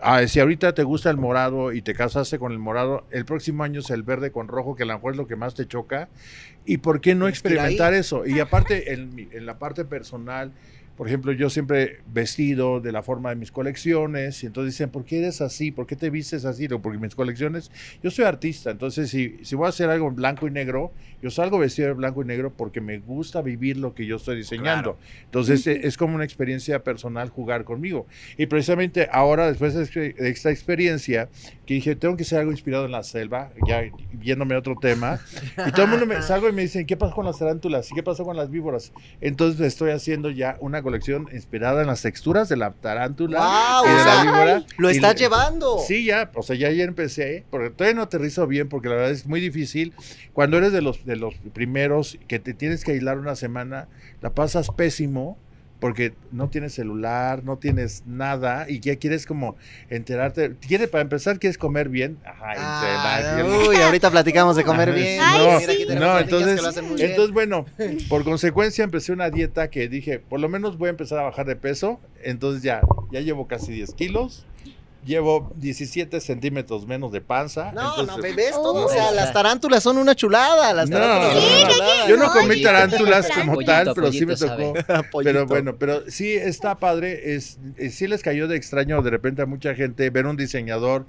Ah, 0.00 0.26
si 0.26 0.40
ahorita 0.40 0.74
te 0.74 0.82
gusta 0.82 1.10
el 1.10 1.16
morado 1.16 1.72
y 1.72 1.82
te 1.82 1.94
casaste 1.94 2.38
con 2.38 2.52
el 2.52 2.58
morado, 2.58 3.06
el 3.10 3.24
próximo 3.24 3.62
año 3.62 3.80
es 3.80 3.90
el 3.90 4.02
verde 4.02 4.32
con 4.32 4.48
rojo, 4.48 4.74
que 4.74 4.82
a 4.82 4.86
lo 4.86 4.94
mejor 4.94 5.12
es 5.12 5.16
lo 5.16 5.26
que 5.26 5.36
más 5.36 5.54
te 5.54 5.66
choca. 5.66 6.08
¿Y 6.64 6.78
por 6.78 7.00
qué 7.00 7.14
no 7.14 7.26
ahí. 7.26 7.30
experimentar 7.30 7.94
eso? 7.94 8.26
Y 8.26 8.40
aparte, 8.40 8.92
en, 8.92 9.28
en 9.30 9.46
la 9.46 9.58
parte 9.58 9.84
personal, 9.84 10.52
por 10.96 11.06
ejemplo, 11.08 11.32
yo 11.32 11.50
siempre 11.50 11.98
vestido 12.12 12.80
de 12.80 12.90
la 12.92 13.02
forma 13.02 13.30
de 13.30 13.36
mis 13.36 13.52
colecciones, 13.52 14.42
y 14.42 14.46
entonces 14.46 14.74
dicen, 14.74 14.90
¿por 14.90 15.04
qué 15.04 15.18
eres 15.18 15.40
así? 15.40 15.70
¿Por 15.70 15.86
qué 15.86 15.96
te 15.96 16.10
vistes 16.10 16.44
así? 16.44 16.68
Porque 16.68 16.98
mis 16.98 17.14
colecciones, 17.14 17.70
yo 18.02 18.10
soy 18.10 18.24
artista, 18.24 18.70
entonces 18.70 19.10
si, 19.10 19.36
si 19.42 19.54
voy 19.54 19.66
a 19.66 19.68
hacer 19.68 19.90
algo 19.90 20.08
en 20.08 20.16
blanco 20.16 20.46
y 20.48 20.50
negro, 20.50 20.92
yo 21.22 21.30
salgo 21.30 21.58
vestido 21.58 21.88
de 21.88 21.94
blanco 21.94 22.22
y 22.22 22.26
negro 22.26 22.52
porque 22.56 22.80
me 22.80 22.98
gusta 22.98 23.42
vivir 23.42 23.76
lo 23.78 23.94
que 23.94 24.06
yo 24.06 24.16
estoy 24.16 24.36
diseñando. 24.36 24.98
Entonces 25.24 25.66
eh, 25.66 25.80
es 25.84 25.96
como 25.96 26.14
una 26.14 26.24
experiencia 26.24 26.82
personal 26.84 27.30
jugar 27.30 27.64
conmigo. 27.64 28.06
Y 28.36 28.46
precisamente 28.46 29.08
ahora, 29.10 29.46
después 29.48 29.74
de 29.74 29.82
este- 29.82 30.12
de 30.12 30.30
esta 30.30 30.50
experiencia, 30.50 31.28
que 31.64 31.74
dije, 31.74 31.96
tengo 31.96 32.16
que 32.16 32.22
hacer 32.22 32.38
algo 32.40 32.52
inspirado 32.52 32.84
en 32.86 32.92
la 32.92 33.02
selva, 33.02 33.50
ya 33.66 33.82
viéndome 34.12 34.54
a 34.54 34.58
otro 34.58 34.76
tema, 34.80 35.18
y 35.66 35.70
todo 35.72 35.84
el 35.84 35.90
mundo 35.90 36.06
me 36.06 36.20
salgo 36.22 36.48
y 36.48 36.52
me 36.52 36.62
dicen, 36.62 36.86
¿qué 36.86 36.96
pasó 36.96 37.14
con 37.14 37.24
las 37.26 37.38
tarántulas? 37.38 37.90
¿Y 37.90 37.94
qué 37.94 38.02
pasó 38.02 38.24
con 38.24 38.36
las 38.36 38.50
víboras? 38.50 38.92
Entonces 39.20 39.60
estoy 39.60 39.90
haciendo 39.90 40.30
ya 40.30 40.56
una 40.60 40.80
colección 40.86 41.28
inspirada 41.32 41.80
en 41.80 41.88
las 41.88 42.02
texturas 42.02 42.48
de 42.48 42.56
la 42.56 42.70
tarántula 42.70 43.38
y 43.84 43.88
de 43.88 43.92
o 43.92 43.96
la 43.96 44.04
sea, 44.04 44.22
víbora. 44.22 44.62
lo 44.78 44.88
estás 44.88 45.14
le- 45.14 45.18
llevando. 45.20 45.78
Sí, 45.86 46.04
ya, 46.04 46.30
o 46.34 46.42
sea, 46.42 46.54
ya 46.56 46.68
ayer 46.68 46.88
empecé, 46.88 47.44
porque 47.50 47.70
todavía 47.70 47.96
no 47.96 48.02
aterrizo 48.02 48.46
bien, 48.46 48.68
porque 48.68 48.88
la 48.88 48.94
verdad 48.94 49.10
es 49.10 49.26
muy 49.26 49.40
difícil. 49.40 49.92
Cuando 50.32 50.58
eres 50.58 50.72
de 50.72 50.82
los, 50.82 51.04
de 51.04 51.16
los 51.16 51.34
primeros 51.52 52.18
que 52.28 52.38
te 52.38 52.54
tienes 52.54 52.84
que 52.84 52.92
aislar 52.92 53.18
una 53.18 53.34
semana, 53.34 53.88
la 54.22 54.30
pasas 54.30 54.70
pésimo, 54.70 55.36
porque 55.80 56.14
no 56.32 56.48
tienes 56.48 56.72
celular, 56.74 57.44
no 57.44 57.58
tienes 57.58 58.02
nada, 58.06 58.66
y 58.68 58.80
ya 58.80 58.96
quieres 58.96 59.26
como 59.26 59.56
enterarte. 59.90 60.54
Quieres, 60.66 60.88
para 60.88 61.02
empezar, 61.02 61.38
quieres 61.38 61.58
comer 61.58 61.88
bien. 61.88 62.18
Ajá, 62.24 62.52
Ah, 62.56 63.44
uy, 63.68 63.76
ahorita 63.76 64.10
platicamos 64.10 64.56
de 64.56 64.64
comer 64.64 64.92
bien. 64.92 65.20
Ay, 65.22 65.38
no. 65.38 65.58
Mira, 65.60 65.72
aquí 65.72 65.86
no, 65.94 66.18
entonces, 66.18 66.60
entonces, 66.98 67.32
bueno, 67.32 67.66
por 68.08 68.24
consecuencia 68.24 68.84
empecé 68.84 69.12
una 69.12 69.30
dieta 69.30 69.68
que 69.70 69.88
dije, 69.88 70.18
por 70.18 70.40
lo 70.40 70.48
menos 70.48 70.78
voy 70.78 70.88
a 70.88 70.90
empezar 70.90 71.18
a 71.18 71.22
bajar 71.22 71.46
de 71.46 71.56
peso. 71.56 72.00
Entonces 72.22 72.62
ya, 72.62 72.80
ya 73.12 73.20
llevo 73.20 73.46
casi 73.46 73.72
10 73.72 73.94
kilos. 73.94 74.46
Llevo 75.06 75.52
17 75.56 76.20
centímetros 76.20 76.86
menos 76.86 77.12
de 77.12 77.20
panza. 77.20 77.70
No, 77.72 77.90
entonces, 78.00 78.30
no, 78.32 78.36
¿ves 78.36 78.50
todo? 78.50 78.86
O 78.86 78.88
sea, 78.88 79.12
las 79.12 79.32
tarántulas 79.32 79.82
son 79.82 79.98
una 79.98 80.14
chulada. 80.16 80.72
Las 80.74 80.90
No, 80.90 80.98
tarántulas 80.98 81.44
no, 81.44 81.70
chulada. 81.72 82.08
Yo 82.08 82.16
no 82.16 82.30
comí 82.32 82.60
tarántulas 82.60 83.30
como 83.30 83.54
pollito, 83.54 83.72
tal, 83.72 83.92
pero 83.94 84.12
sí 84.12 84.26
me 84.26 84.34
tocó. 84.36 84.74
Pero 85.22 85.46
bueno, 85.46 85.76
pero 85.76 86.10
sí 86.10 86.32
está 86.32 86.74
padre. 86.78 87.34
Es, 87.36 87.58
es- 87.76 87.94
sí 87.94 88.06
les 88.08 88.22
cayó 88.22 88.48
de 88.48 88.56
extraño 88.56 89.00
de 89.00 89.10
repente 89.10 89.42
a 89.42 89.46
mucha 89.46 89.74
gente 89.76 90.10
ver 90.10 90.26
un 90.26 90.36
diseñador 90.36 91.06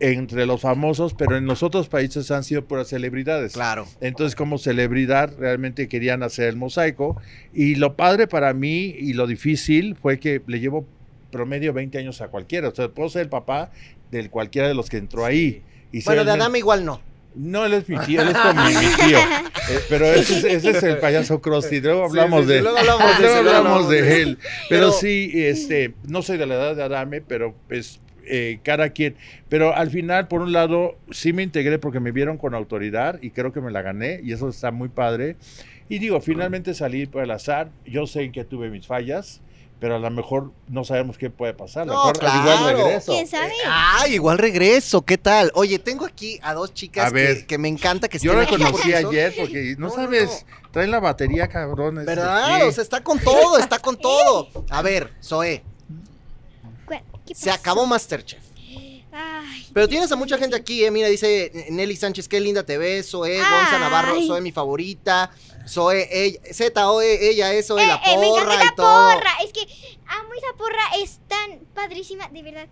entre 0.00 0.46
los 0.46 0.60
famosos, 0.60 1.12
pero 1.12 1.36
en 1.36 1.46
los 1.46 1.62
otros 1.64 1.88
países 1.88 2.30
han 2.30 2.44
sido 2.44 2.64
puras 2.64 2.86
celebridades. 2.88 3.52
Claro. 3.54 3.86
Entonces, 4.00 4.36
como 4.36 4.56
celebridad, 4.58 5.32
realmente 5.38 5.88
querían 5.88 6.22
hacer 6.22 6.48
el 6.48 6.56
mosaico. 6.56 7.20
Y 7.52 7.74
lo 7.74 7.96
padre 7.96 8.26
para 8.28 8.54
mí 8.54 8.94
y 8.96 9.12
lo 9.14 9.26
difícil 9.26 9.96
fue 10.00 10.20
que 10.20 10.40
le 10.46 10.60
llevo 10.60 10.86
promedio 11.30 11.72
20 11.72 11.98
años 11.98 12.20
a 12.20 12.28
cualquiera. 12.28 12.68
O 12.68 12.74
sea, 12.74 12.88
puedo 12.88 13.08
ser 13.08 13.22
el 13.22 13.28
papá 13.28 13.70
de 14.10 14.28
cualquiera 14.30 14.68
de 14.68 14.74
los 14.74 14.88
que 14.90 14.96
entró 14.96 15.24
ahí. 15.24 15.62
Y 15.92 16.02
Bueno, 16.04 16.24
de 16.24 16.32
Adama 16.32 16.58
igual 16.58 16.84
no. 16.84 17.00
No, 17.34 17.64
él 17.66 17.74
es 17.74 17.88
mi 17.88 17.96
tío, 18.00 18.22
él 18.22 18.28
es 18.28 18.36
como 18.36 18.64
mi, 18.64 18.74
tío. 19.06 19.18
Eh, 19.70 19.80
pero 19.90 20.06
ese, 20.06 20.38
es- 20.38 20.44
ese 20.64 20.70
es 20.70 20.82
el 20.82 20.96
payaso 20.96 21.42
Krusty. 21.42 21.82
Luego 21.82 22.06
hablamos 22.06 22.40
Sí, 22.46 22.46
sí, 22.48 22.52
de 22.54 22.62
luego 22.62 22.78
hablamos 22.78 23.18
de 23.18 23.22
luego 23.42 23.50
hablamos 23.50 23.88
de 23.90 24.02
de 24.02 24.22
él. 24.22 24.38
Pero, 24.70 24.86
Pero- 24.86 24.92
sí, 24.92 25.30
este, 25.34 25.92
no 26.04 26.22
soy 26.22 26.38
de 26.38 26.46
la 26.46 26.54
edad 26.54 26.74
de 26.76 26.84
Adame, 26.84 27.20
pero 27.20 27.54
pues 27.68 28.00
eh, 28.24 28.60
cada 28.62 28.88
quien. 28.94 29.14
Pero 29.50 29.76
al 29.76 29.90
final, 29.90 30.26
por 30.26 30.40
un 30.40 30.52
lado, 30.54 30.96
sí 31.10 31.34
me 31.34 31.42
integré 31.42 31.78
porque 31.78 32.00
me 32.00 32.12
vieron 32.12 32.38
con 32.38 32.54
autoridad 32.54 33.18
y 33.20 33.28
creo 33.30 33.52
que 33.52 33.60
me 33.60 33.70
la 33.70 33.82
gané 33.82 34.20
y 34.24 34.32
eso 34.32 34.48
está 34.48 34.70
muy 34.70 34.88
padre. 34.88 35.36
Y 35.90 35.98
digo, 35.98 36.18
finalmente 36.22 36.72
salí 36.72 37.04
por 37.04 37.22
el 37.22 37.30
azar. 37.30 37.68
Yo 37.84 38.06
sé 38.06 38.22
en 38.22 38.32
que 38.32 38.44
tuve 38.44 38.70
mis 38.70 38.86
fallas. 38.86 39.42
Pero 39.80 39.94
a 39.94 39.98
lo 40.00 40.10
mejor 40.10 40.50
no 40.66 40.82
sabemos 40.84 41.16
qué 41.18 41.30
puede 41.30 41.54
pasar. 41.54 41.82
A 41.82 41.86
lo 41.86 41.92
No, 41.92 42.06
mejor 42.06 42.24
al 42.26 42.40
igual 42.40 42.58
claro. 42.58 42.78
regreso. 42.84 43.12
¿Quién 43.12 43.28
sabe? 43.28 43.52
Ah, 43.64 44.06
igual 44.08 44.38
regreso, 44.38 45.02
¿qué 45.02 45.16
tal? 45.18 45.52
Oye, 45.54 45.78
tengo 45.78 46.04
aquí 46.04 46.40
a 46.42 46.52
dos 46.54 46.74
chicas 46.74 47.06
A 47.06 47.10
ver. 47.10 47.38
que, 47.38 47.46
que 47.46 47.58
me 47.58 47.68
encanta 47.68 48.08
que 48.08 48.18
Yo 48.18 48.32
la 48.34 48.44
conocí 48.46 48.92
ayer 48.92 49.32
porque 49.38 49.76
no, 49.78 49.86
No, 49.88 49.96
no, 49.96 50.02
sabes, 50.02 50.44
traen 50.72 50.90
la 50.90 50.98
batería, 50.98 51.46
cabrones. 51.46 52.06
¿Verdad? 52.06 52.66
O 52.66 52.72
sea, 52.72 52.82
está 52.82 53.04
con 53.04 53.20
todo, 53.20 53.56
está 53.58 53.78
con 53.78 53.96
todo. 53.96 54.48
A 54.70 54.82
ver, 54.82 55.12
Zoe, 55.22 55.62
¿Cu- 56.84 56.94
¿Qué 57.24 57.34
se 57.36 57.50
acabó 57.50 57.86
Masterchef. 57.86 58.42
Ay, 59.20 59.66
Pero 59.72 59.88
tienes 59.88 60.12
a 60.12 60.16
mucha 60.16 60.38
gente 60.38 60.54
aquí, 60.54 60.84
eh. 60.84 60.90
Mira, 60.92 61.08
dice 61.08 61.66
Nelly 61.70 61.96
Sánchez, 61.96 62.28
qué 62.28 62.38
linda 62.40 62.62
te 62.64 62.78
ves. 62.78 63.10
Zoe, 63.10 63.36
Gonza. 63.38 63.78
Navarro, 63.80 64.20
Zoe, 64.24 64.40
mi 64.40 64.52
favorita. 64.52 65.30
Zoe, 65.66 66.08
ella, 66.10 66.40
Z-O-E, 66.52 67.30
ella 67.30 67.52
es 67.52 67.66
Zoe, 67.66 67.82
eh, 67.82 67.86
la 67.88 67.96
eh, 68.06 68.16
me 68.18 68.28
encanta 68.28 68.40
porra 68.46 68.54
esa 68.54 68.64
y 68.72 68.76
todo. 68.76 69.12
porra. 69.14 69.30
Es 69.44 69.52
que 69.52 69.60
amo 70.06 70.28
esa 70.34 70.56
porra, 70.56 70.82
es 71.02 71.18
tan 71.28 71.58
padrísima, 71.74 72.28
de 72.28 72.42
verdad. 72.42 72.66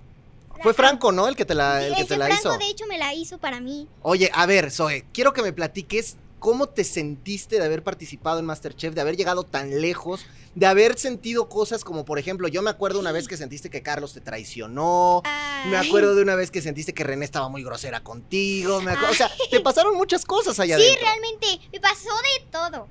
La 0.57 0.63
Fue. 0.63 0.73
Franco, 0.73 1.13
¿no? 1.13 1.29
El 1.29 1.37
que 1.37 1.45
te 1.45 1.55
la, 1.55 1.85
el 1.87 1.95
que 1.95 2.05
te 2.05 2.17
la 2.17 2.27
Franco, 2.27 2.49
hizo. 2.55 2.59
de 2.59 2.69
hecho, 2.71 2.87
me 2.87 2.97
la 2.97 3.13
hizo 3.13 3.37
para 3.39 3.61
mí. 3.61 3.89
Oye, 4.03 4.31
a 4.33 4.47
ver, 4.47 4.71
Zoe, 4.71 5.05
quiero 5.13 5.33
que 5.35 5.43
me 5.43 5.53
platiques 5.53 6.17
cómo 6.47 6.69
te 6.69 6.85
sentiste 6.85 7.59
de 7.59 7.65
haber 7.65 7.83
participado 7.83 8.39
en 8.39 8.45
Masterchef, 8.45 8.95
de 8.95 9.01
haber 9.01 9.17
llegado 9.17 9.43
tan 9.43 9.81
lejos, 9.81 10.25
de 10.55 10.65
haber 10.67 10.97
sentido 10.97 11.49
cosas 11.49 11.83
como, 11.83 12.05
por 12.05 12.21
ejemplo, 12.21 12.47
yo 12.47 12.63
me 12.63 12.71
acuerdo 12.71 13.01
una 13.01 13.11
vez 13.11 13.27
que 13.27 13.37
sentiste 13.37 13.69
que 13.69 13.83
Carlos 13.83 14.13
te 14.13 14.21
traicionó. 14.21 15.25
Me 15.69 15.77
acuerdo 15.77 16.15
de 16.15 16.23
una 16.23 16.37
vez 16.37 16.53
que 16.53 16.63
sentiste 16.63 16.95
que 16.95 17.03
René 17.03 17.25
estaba 17.25 17.49
muy 17.49 17.65
grosera 17.65 18.05
contigo. 18.05 18.81
me 18.81 18.93
acu- 18.93 19.11
o 19.11 19.15
sea, 19.15 19.29
te 19.51 19.59
pasaron 19.59 19.97
muchas 19.97 20.25
cosas 20.25 20.61
allá 20.61 20.77
Sí, 20.77 20.85
adentro. 20.85 21.05
realmente, 21.05 21.69
me 21.73 21.81
pasó 21.81 22.11
de 22.11 22.47
todo. 22.53 22.87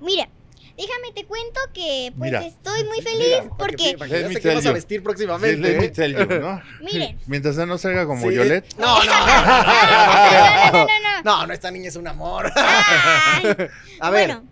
Mira, 0.00 0.30
déjame 0.76 1.12
te 1.14 1.24
cuento 1.24 1.60
que 1.72 2.12
pues 2.16 2.30
Mira. 2.30 2.44
estoy 2.46 2.84
muy 2.84 3.00
feliz 3.02 3.18
Mira, 3.42 3.42
para 3.56 3.72
que- 3.74 3.96
porque, 3.96 3.98
para 3.98 4.40
que 4.40 4.54
vas 4.54 4.66
a 4.66 4.72
vestir 4.72 5.02
próximamente. 5.02 5.56
let 5.68 5.78
me 5.78 5.84
¿eh? 5.86 5.88
tell 5.90 6.12
you, 6.16 6.26
¿no? 6.40 6.60
Miren. 6.82 7.18
Mientras 7.26 7.56
no 7.56 7.78
salga 7.78 8.06
como 8.06 8.22
Sí. 8.22 8.28
Violet. 8.28 8.64
No, 8.78 9.02
no. 9.02 9.04
no, 9.04 9.26
no, 9.26 10.72
no, 10.72 10.72
no, 10.72 10.86
no. 10.86 11.22
No, 11.24 11.46
no, 11.46 11.52
esta 11.52 11.70
niña 11.70 11.88
es 11.88 11.96
un 11.96 12.06
amor. 12.06 12.52
Ay, 12.56 13.56
A 14.00 14.10
ver, 14.10 14.28
Bueno, 14.28 14.44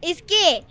es 0.00 0.22
que 0.22 0.64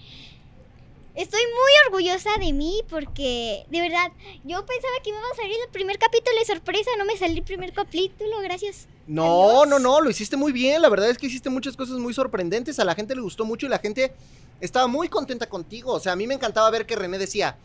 estoy 1.15 1.41
muy 1.41 1.71
orgullosa 1.87 2.29
de 2.39 2.53
mí 2.53 2.81
porque, 2.89 3.65
de 3.69 3.81
verdad, 3.81 4.11
yo 4.43 4.65
pensaba 4.65 4.93
que 5.03 5.11
me 5.11 5.17
iba 5.19 5.27
a 5.31 5.35
salir 5.35 5.57
el 5.65 5.71
primer 5.71 5.97
capítulo 5.99 6.39
de 6.39 6.45
sorpresa, 6.45 6.89
no 6.97 7.05
me 7.05 7.17
salió 7.17 7.37
el 7.37 7.43
primer 7.43 7.73
capítulo, 7.73 8.39
gracias. 8.41 8.87
no, 9.07 9.49
Adiós. 9.63 9.67
no, 9.67 9.79
no, 9.79 10.01
lo 10.01 10.09
hiciste 10.09 10.37
muy 10.37 10.51
bien. 10.51 10.81
La 10.81 10.89
verdad 10.89 11.09
es 11.09 11.17
que 11.17 11.27
hiciste 11.27 11.49
muchas 11.49 11.75
cosas 11.75 11.97
muy 11.97 12.13
sorprendentes. 12.13 12.79
A 12.79 12.85
la 12.85 12.95
gente 12.95 13.13
le 13.13 13.21
gustó 13.21 13.43
mucho 13.45 13.65
y 13.65 13.69
la 13.69 13.79
gente 13.79 14.13
estaba 14.61 14.87
muy 14.87 15.09
contenta 15.09 15.47
contigo. 15.47 15.93
O 15.93 15.99
sea, 15.99 16.13
a 16.13 16.15
mí 16.15 16.27
me 16.27 16.35
encantaba 16.35 16.69
ver 16.69 16.85
que 16.85 16.95
René 16.95 17.17
decía, 17.17 17.57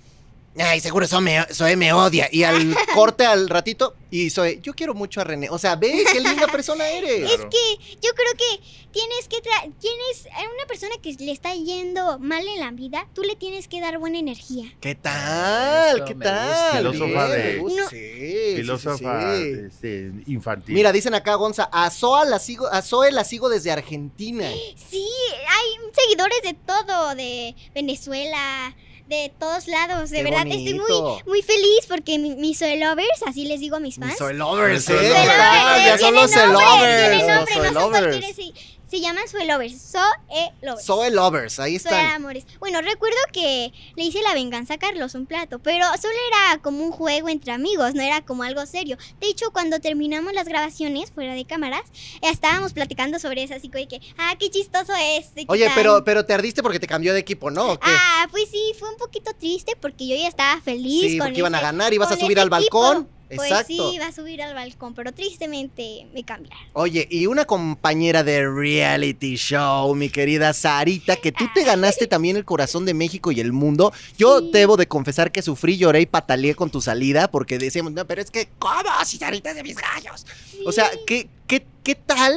ay, 0.58 0.80
seguro 0.80 1.06
Zoe 1.06 1.20
me, 1.20 1.44
Zoe 1.52 1.76
me 1.76 1.92
odia. 1.92 2.28
Y 2.32 2.42
al 2.44 2.74
corte 2.94 3.24
al 3.26 3.48
ratito, 3.48 3.94
y 4.10 4.30
Zoe, 4.30 4.60
yo 4.62 4.74
quiero 4.74 4.94
mucho 4.94 5.20
a 5.20 5.24
René. 5.24 5.48
O 5.50 5.58
sea, 5.58 5.76
ve 5.76 6.04
qué 6.12 6.20
linda 6.20 6.46
persona 6.48 6.88
eres. 6.88 7.26
Claro. 7.30 7.34
Es 7.34 7.40
que 7.50 7.96
yo 8.02 8.10
creo 8.14 8.32
que 8.36 8.62
tienes 8.92 9.28
que, 9.28 9.36
tra- 9.36 9.72
tienes 9.78 10.26
a 10.34 10.40
una 10.54 10.64
persona 10.66 10.94
que 11.02 11.12
le 11.12 11.30
está 11.32 11.54
yendo 11.54 12.18
mal 12.18 12.46
en 12.46 12.60
la 12.60 12.70
vida, 12.70 13.06
tú 13.14 13.22
le 13.22 13.36
tienes 13.36 13.68
que 13.68 13.80
dar 13.80 13.98
buena 13.98 14.18
energía. 14.18 14.72
¿Qué 14.80 14.94
tal? 14.94 15.96
Eso 15.96 16.04
¿Qué 16.06 16.14
tal? 16.14 16.76
Filósofa 16.78 17.28
de- 17.28 17.42
me 17.54 17.56
gusta. 17.58 17.82
No. 17.82 17.88
Sí, 17.90 17.96
sí, 17.98 18.30
sí, 18.50 18.56
Filósofa 18.56 19.36
sí. 19.36 19.52
este, 19.66 20.12
infantil. 20.26 20.74
Mira, 20.74 20.92
dicen 20.92 21.14
acá, 21.14 21.34
Gonza, 21.34 21.68
a 21.72 21.90
Zoe 21.90 22.28
la 22.28 22.38
sigo, 22.38 22.66
a 22.68 22.80
Zoe 22.82 23.12
la 23.12 23.24
sigo 23.24 23.48
desde 23.48 23.70
Argentina. 23.70 24.48
Sí, 24.90 25.06
hay 25.48 25.92
seguidores 25.94 26.38
de 26.42 26.54
todo, 26.54 27.14
de 27.14 27.54
Venezuela, 27.74 28.74
de 29.08 29.32
todos 29.38 29.68
lados. 29.68 30.10
De 30.10 30.18
Qué 30.18 30.22
verdad, 30.24 30.46
estoy 30.46 30.74
muy, 30.74 31.22
muy 31.26 31.42
feliz 31.42 31.86
porque 31.88 32.18
mi- 32.18 32.34
mis 32.36 32.58
Zoe 32.58 32.76
lovers, 32.78 33.22
así 33.26 33.44
les 33.46 33.60
digo 33.60 33.76
a 33.76 33.80
mis 33.80 33.96
fans. 33.96 34.16
Soy 34.18 34.34
lovers, 34.34 34.84
Soy 34.84 34.96
¿eh? 35.06 35.12
Ya 35.12 35.96
son 35.98 36.14
los 36.14 36.30
tienen 36.30 36.52
nombre, 36.52 36.76
lovers. 36.78 37.10
tienen 37.10 37.26
nombre, 37.36 37.54
Soy 37.54 37.62
no 37.72 37.80
son 37.80 37.92
lovers. 37.92 38.06
cualquiera, 38.16 38.34
sí. 38.34 38.54
Se 38.88 39.00
llaman 39.00 39.24
Zoe 39.28 39.44
lovers, 39.46 39.82
Zoe 39.90 40.52
lovers. 40.62 41.12
Lovers, 41.12 41.58
ahí 41.58 41.78
Soy 41.78 41.92
están. 41.92 42.14
amores. 42.14 42.46
Bueno, 42.60 42.80
recuerdo 42.80 43.16
que 43.32 43.72
le 43.96 44.04
hice 44.04 44.22
la 44.22 44.32
venganza 44.32 44.74
a 44.74 44.78
Carlos 44.78 45.14
un 45.16 45.26
plato, 45.26 45.58
pero 45.58 45.84
solo 46.00 46.14
era 46.28 46.62
como 46.62 46.84
un 46.84 46.92
juego 46.92 47.28
entre 47.28 47.50
amigos, 47.50 47.94
no 47.94 48.02
era 48.02 48.20
como 48.24 48.44
algo 48.44 48.64
serio. 48.64 48.96
De 49.20 49.26
hecho, 49.26 49.50
cuando 49.50 49.80
terminamos 49.80 50.32
las 50.34 50.46
grabaciones 50.46 51.10
fuera 51.10 51.34
de 51.34 51.44
cámaras, 51.44 51.82
eh, 52.22 52.30
estábamos 52.30 52.74
platicando 52.74 53.18
sobre 53.18 53.42
eso, 53.42 53.54
así 53.54 53.68
que, 53.68 54.00
ah, 54.18 54.36
qué 54.38 54.50
chistoso 54.50 54.92
es. 54.94 55.30
¿qué 55.34 55.46
Oye, 55.48 55.68
pero, 55.74 56.04
pero 56.04 56.24
te 56.24 56.34
ardiste 56.34 56.62
porque 56.62 56.78
te 56.78 56.86
cambió 56.86 57.12
de 57.12 57.18
equipo, 57.18 57.50
¿no? 57.50 57.72
¿O 57.72 57.80
qué? 57.80 57.90
Ah, 57.90 58.28
pues 58.30 58.48
sí, 58.50 58.72
fue 58.78 58.88
un 58.88 58.96
poquito 58.96 59.32
triste 59.34 59.74
porque 59.80 60.06
yo 60.06 60.14
ya 60.14 60.28
estaba 60.28 60.60
feliz 60.60 61.10
sí, 61.10 61.18
con 61.18 61.26
porque 61.26 61.40
iban 61.40 61.54
a 61.56 61.60
ganar, 61.60 61.92
ibas 61.92 62.12
a 62.12 62.16
subir 62.16 62.38
al 62.38 62.50
balcón. 62.50 63.15
Pues 63.28 63.50
Exacto. 63.50 63.66
sí, 63.66 63.80
iba 63.96 64.06
a 64.06 64.12
subir 64.12 64.40
al 64.40 64.54
balcón, 64.54 64.94
pero 64.94 65.10
tristemente 65.12 66.06
me 66.14 66.22
cambiaron. 66.22 66.58
Oye, 66.74 67.08
y 67.10 67.26
una 67.26 67.44
compañera 67.44 68.22
de 68.22 68.48
reality 68.48 69.34
show, 69.36 69.92
mi 69.96 70.10
querida 70.10 70.52
Sarita, 70.52 71.16
que 71.16 71.32
tú 71.32 71.44
te 71.52 71.64
ganaste 71.64 72.06
también 72.06 72.36
el 72.36 72.44
corazón 72.44 72.84
de 72.84 72.94
México 72.94 73.32
y 73.32 73.40
el 73.40 73.52
mundo. 73.52 73.92
Yo 74.16 74.38
Sí. 74.40 74.50
debo 74.52 74.76
de 74.76 74.86
confesar 74.86 75.32
que 75.32 75.42
sufrí, 75.42 75.76
lloré 75.76 76.02
y 76.02 76.06
pataleé 76.06 76.54
con 76.54 76.70
tu 76.70 76.80
salida 76.80 77.28
porque 77.28 77.58
decíamos, 77.58 77.92
no, 77.92 78.06
pero 78.06 78.22
es 78.22 78.30
que, 78.30 78.48
¿cómo? 78.58 78.76
Si 79.04 79.18
Sarita 79.18 79.50
es 79.50 79.56
de 79.56 79.62
mis 79.62 79.76
gallos. 79.76 80.24
O 80.64 80.72
sea. 80.72 80.90
¿qué, 81.06 81.28
qué, 81.46 81.66
¿qué 81.82 81.94
tal 81.94 82.34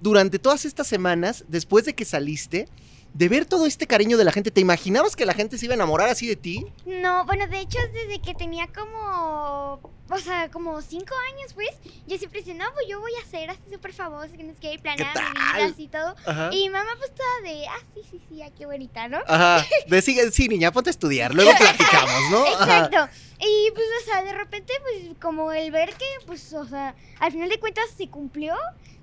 durante 0.00 0.38
todas 0.38 0.64
estas 0.64 0.86
semanas, 0.86 1.44
después 1.48 1.84
de 1.84 1.94
que 1.94 2.04
saliste, 2.04 2.66
de 3.12 3.28
ver 3.28 3.44
todo 3.44 3.66
este 3.66 3.86
cariño 3.86 4.16
de 4.16 4.24
la 4.24 4.32
gente? 4.32 4.50
¿Te 4.50 4.60
imaginabas 4.60 5.16
que 5.16 5.26
la 5.26 5.34
gente 5.34 5.58
se 5.58 5.66
iba 5.66 5.74
a 5.74 5.76
enamorar 5.76 6.08
así 6.08 6.26
de 6.26 6.36
ti? 6.36 6.66
No, 6.86 7.24
bueno, 7.26 7.46
de 7.48 7.60
hecho, 7.60 7.78
desde 7.92 8.20
que 8.20 8.34
tenía 8.34 8.68
como, 8.68 9.80
o 10.08 10.18
sea, 10.18 10.50
como 10.50 10.80
cinco 10.82 11.14
años, 11.32 11.52
pues, 11.54 11.70
yo 12.06 12.18
siempre 12.18 12.40
decía, 12.40 12.54
no, 12.54 12.64
pues 12.72 12.86
yo 12.88 13.00
voy 13.00 13.12
a 13.22 13.28
ser 13.28 13.50
así 13.50 13.62
súper 13.72 13.92
famosa, 13.92 14.36
que 14.36 14.44
no 14.44 14.52
y 14.60 14.78
planear 14.78 15.14
mi 15.14 15.58
vida 15.58 15.72
así 15.72 15.88
todo. 15.88 16.14
Ajá. 16.26 16.50
Y 16.52 16.62
mi 16.64 16.70
mamá 16.70 16.90
pues 16.98 17.12
toda 17.14 17.40
de, 17.42 17.66
ah, 17.66 17.80
sí, 17.94 18.00
sí, 18.10 18.20
sí, 18.28 18.42
ah, 18.42 18.50
qué 18.56 18.66
bonita, 18.66 19.08
¿no? 19.08 19.18
Ajá. 19.26 19.64
De, 19.86 20.02
sí, 20.02 20.18
sí, 20.32 20.48
niña, 20.48 20.72
ponte 20.72 20.90
a 20.90 20.92
estudiar. 20.92 21.34
Luego 21.34 21.50
platicamos, 21.56 22.30
¿no? 22.30 22.46
Ajá. 22.46 22.86
Exacto. 22.86 23.08
Y 23.40 23.70
pues, 23.72 23.86
o 24.02 24.04
sea, 24.04 24.22
de 24.22 24.32
repente, 24.32 24.72
pues, 24.82 25.16
como 25.20 25.52
el 25.52 25.70
ver 25.70 25.94
que, 25.94 26.06
pues, 26.26 26.52
o 26.52 26.64
sea, 26.66 26.94
al 27.18 27.32
final 27.32 27.48
de 27.48 27.58
cuentas 27.58 27.86
se 27.96 28.08
cumplió. 28.08 28.54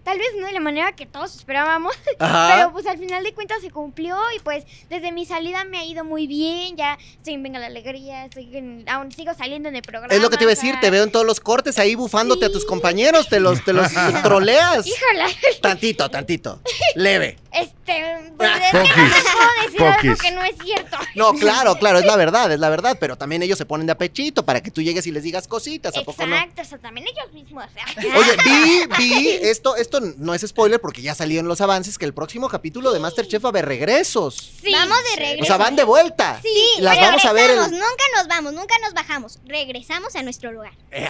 Tal 0.07 0.17
vez 0.19 0.27
no 0.39 0.47
de 0.47 0.53
la 0.53 0.61
manera 0.61 0.93
que 0.93 1.05
todos 1.05 1.35
esperábamos, 1.35 1.93
Ajá. 2.19 2.53
pero 2.55 2.71
pues 2.71 2.85
al 2.87 2.97
final 2.97 3.25
de 3.25 3.33
cuentas 3.33 3.59
se 3.61 3.69
cumplió 3.71 4.15
y 4.35 4.39
pues 4.39 4.63
desde 4.89 5.11
mi 5.11 5.25
salida 5.25 5.65
me 5.65 5.79
ha 5.79 5.83
ido 5.83 6.05
muy 6.05 6.27
bien, 6.27 6.77
ya 6.77 6.97
estoy 7.17 7.33
en 7.33 7.43
Venga 7.43 7.59
la 7.59 7.65
Alegría, 7.65 8.23
estoy 8.23 8.55
en- 8.55 8.85
aún 8.87 9.11
sigo 9.11 9.33
saliendo 9.33 9.67
en 9.67 9.75
el 9.75 9.81
programa. 9.81 10.13
Es 10.13 10.21
lo 10.21 10.29
que 10.29 10.37
te 10.37 10.45
iba 10.45 10.51
a 10.51 10.55
decir, 10.55 10.71
sea, 10.71 10.79
te 10.79 10.89
veo 10.91 11.03
en 11.03 11.11
todos 11.11 11.25
los 11.25 11.41
cortes 11.41 11.77
ahí 11.77 11.95
bufándote 11.95 12.45
a 12.45 12.49
tus 12.51 12.63
compañeros, 12.63 13.27
te 13.27 13.41
los, 13.41 13.65
te 13.65 13.73
los 13.73 13.91
troleas. 14.23 14.87
Híjole, 14.87 15.25
Tantito, 15.61 16.09
tantito. 16.09 16.61
Leve. 16.95 17.37
este, 17.51 18.31
pues, 18.37 18.49
es 18.51 18.71
que 18.71 18.77
no 18.77 18.83
puedo 18.85 19.49
decir 19.65 19.81
algo 19.83 20.17
que 20.17 20.31
no 20.31 20.43
es 20.43 20.55
cierto. 20.63 20.97
No, 21.15 21.33
claro, 21.33 21.75
claro, 21.75 21.99
es 21.99 22.05
la 22.05 22.15
verdad, 22.15 22.49
es 22.51 22.59
la 22.59 22.69
verdad, 22.69 22.97
pero 22.99 23.17
también 23.17 23.41
ellos 23.43 23.57
se 23.57 23.65
ponen 23.65 23.87
de 23.87 23.91
apechito 23.93 24.45
para 24.45 24.61
que 24.61 24.71
tú 24.71 24.81
llegues 24.81 25.05
y 25.07 25.11
les 25.11 25.23
digas 25.23 25.47
cositas, 25.49 25.97
¿a 25.97 26.03
poco 26.03 26.25
no? 26.25 26.33
Exacto, 26.35 26.61
o 26.61 26.65
sea, 26.65 26.77
también 26.77 27.07
ellos 27.07 27.33
mismos. 27.33 27.65
o 27.65 27.73
sea. 27.73 27.85
Oye, 28.17 28.37
vi, 28.45 28.81
vi, 28.97 29.29
esto, 29.41 29.75
esto 29.75 29.96
no 29.99 30.33
es 30.33 30.41
spoiler 30.47 30.79
porque 30.81 31.01
ya 31.01 31.13
salió 31.15 31.39
en 31.39 31.47
los 31.47 31.61
avances 31.61 31.97
que 31.97 32.05
el 32.05 32.13
próximo 32.13 32.49
capítulo 32.49 32.91
de 32.93 32.99
Masterchef 32.99 33.43
va 33.43 33.49
a 33.49 33.51
haber 33.51 33.65
regresos. 33.65 34.35
Sí. 34.63 34.71
Vamos 34.71 34.97
de 35.11 35.15
regreso. 35.21 35.43
O 35.43 35.45
sea, 35.45 35.57
van 35.57 35.75
de 35.75 35.83
vuelta. 35.83 36.39
Sí, 36.41 36.81
las 36.81 36.97
vamos 36.99 37.25
a 37.25 37.33
ver. 37.33 37.51
el- 37.51 37.57
nunca 37.71 38.03
nos 38.15 38.27
vamos, 38.27 38.53
nunca 38.53 38.75
nos 38.83 38.93
bajamos. 38.93 39.39
Regresamos 39.45 40.15
a 40.15 40.23
nuestro 40.23 40.51
lugar. 40.51 40.73
Eh, 40.91 41.07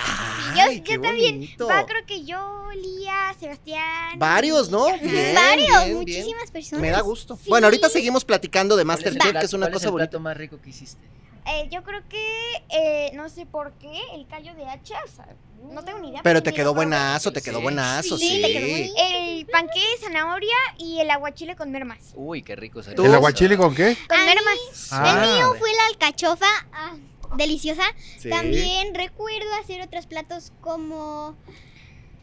Yo, 0.55 0.61
ay, 0.63 0.77
yo 0.77 0.83
qué 0.83 0.99
también, 0.99 1.41
va, 1.61 1.85
creo 1.85 2.05
que 2.05 2.23
yo, 2.25 2.69
Lía, 2.75 3.35
Sebastián. 3.39 4.17
Varios, 4.19 4.69
¿no? 4.69 4.85
Bien, 4.99 5.35
Varios, 5.35 5.67
bien, 5.67 5.85
bien. 5.85 5.97
muchísimas 6.23 6.51
personas. 6.51 6.81
Me 6.81 6.89
da 6.91 7.01
gusto. 7.01 7.35
Sí. 7.41 7.49
Bueno, 7.49 7.67
ahorita 7.67 7.89
seguimos 7.89 8.23
platicando 8.25 8.75
de 8.75 8.83
¿Cuál 8.85 8.97
es 8.99 9.03
Masterchef, 9.05 9.39
que 9.39 9.45
es 9.45 9.53
una 9.53 9.65
cuál 9.67 9.73
cosa 9.73 9.85
el 9.87 9.91
bonita. 9.91 10.09
plato 10.09 10.19
más 10.21 10.37
rico 10.37 10.59
que 10.61 10.69
hiciste? 10.69 11.01
Eh, 11.45 11.67
yo 11.71 11.83
creo 11.83 12.01
que, 12.07 12.63
eh, 12.69 13.11
no 13.13 13.29
sé 13.29 13.45
por 13.45 13.73
qué, 13.73 13.99
el 14.13 14.27
callo 14.27 14.53
de 14.55 14.65
hacha, 14.67 14.95
o 15.03 15.07
sea, 15.07 15.27
no 15.71 15.83
tengo 15.83 15.99
ni 15.99 16.09
idea. 16.09 16.21
Pero 16.23 16.41
te 16.43 16.53
quedó 16.53 16.73
buenazo, 16.73 17.31
te 17.31 17.41
quedó 17.41 17.61
buenazo, 17.61 18.17
Sí, 18.17 18.27
sí. 18.27 18.41
te 18.41 18.53
quedó 18.53 18.67
bonito. 18.67 18.93
El 18.97 19.45
panqué 19.47 19.79
de 19.79 19.97
zanahoria 20.01 20.55
y 20.77 20.99
el 20.99 21.09
aguachile 21.09 21.55
con 21.55 21.71
mermas. 21.71 22.13
Uy, 22.15 22.41
qué 22.41 22.55
rico. 22.55 22.81
¿Tú? 22.83 23.05
¿El 23.05 23.13
aguachile 23.13 23.57
con 23.57 23.73
qué? 23.75 23.97
Con 24.07 24.19
A 24.19 24.25
mermas. 24.25 24.89
Ah. 24.91 25.23
El 25.23 25.31
mío 25.33 25.55
fue 25.59 25.71
la 25.73 25.85
alcachofa, 25.87 26.47
ah, 26.73 26.95
deliciosa. 27.37 27.83
Sí. 28.17 28.29
También 28.29 28.93
recuerdo 28.93 29.47
hacer 29.61 29.81
otros 29.81 30.05
platos 30.05 30.51
como 30.61 31.35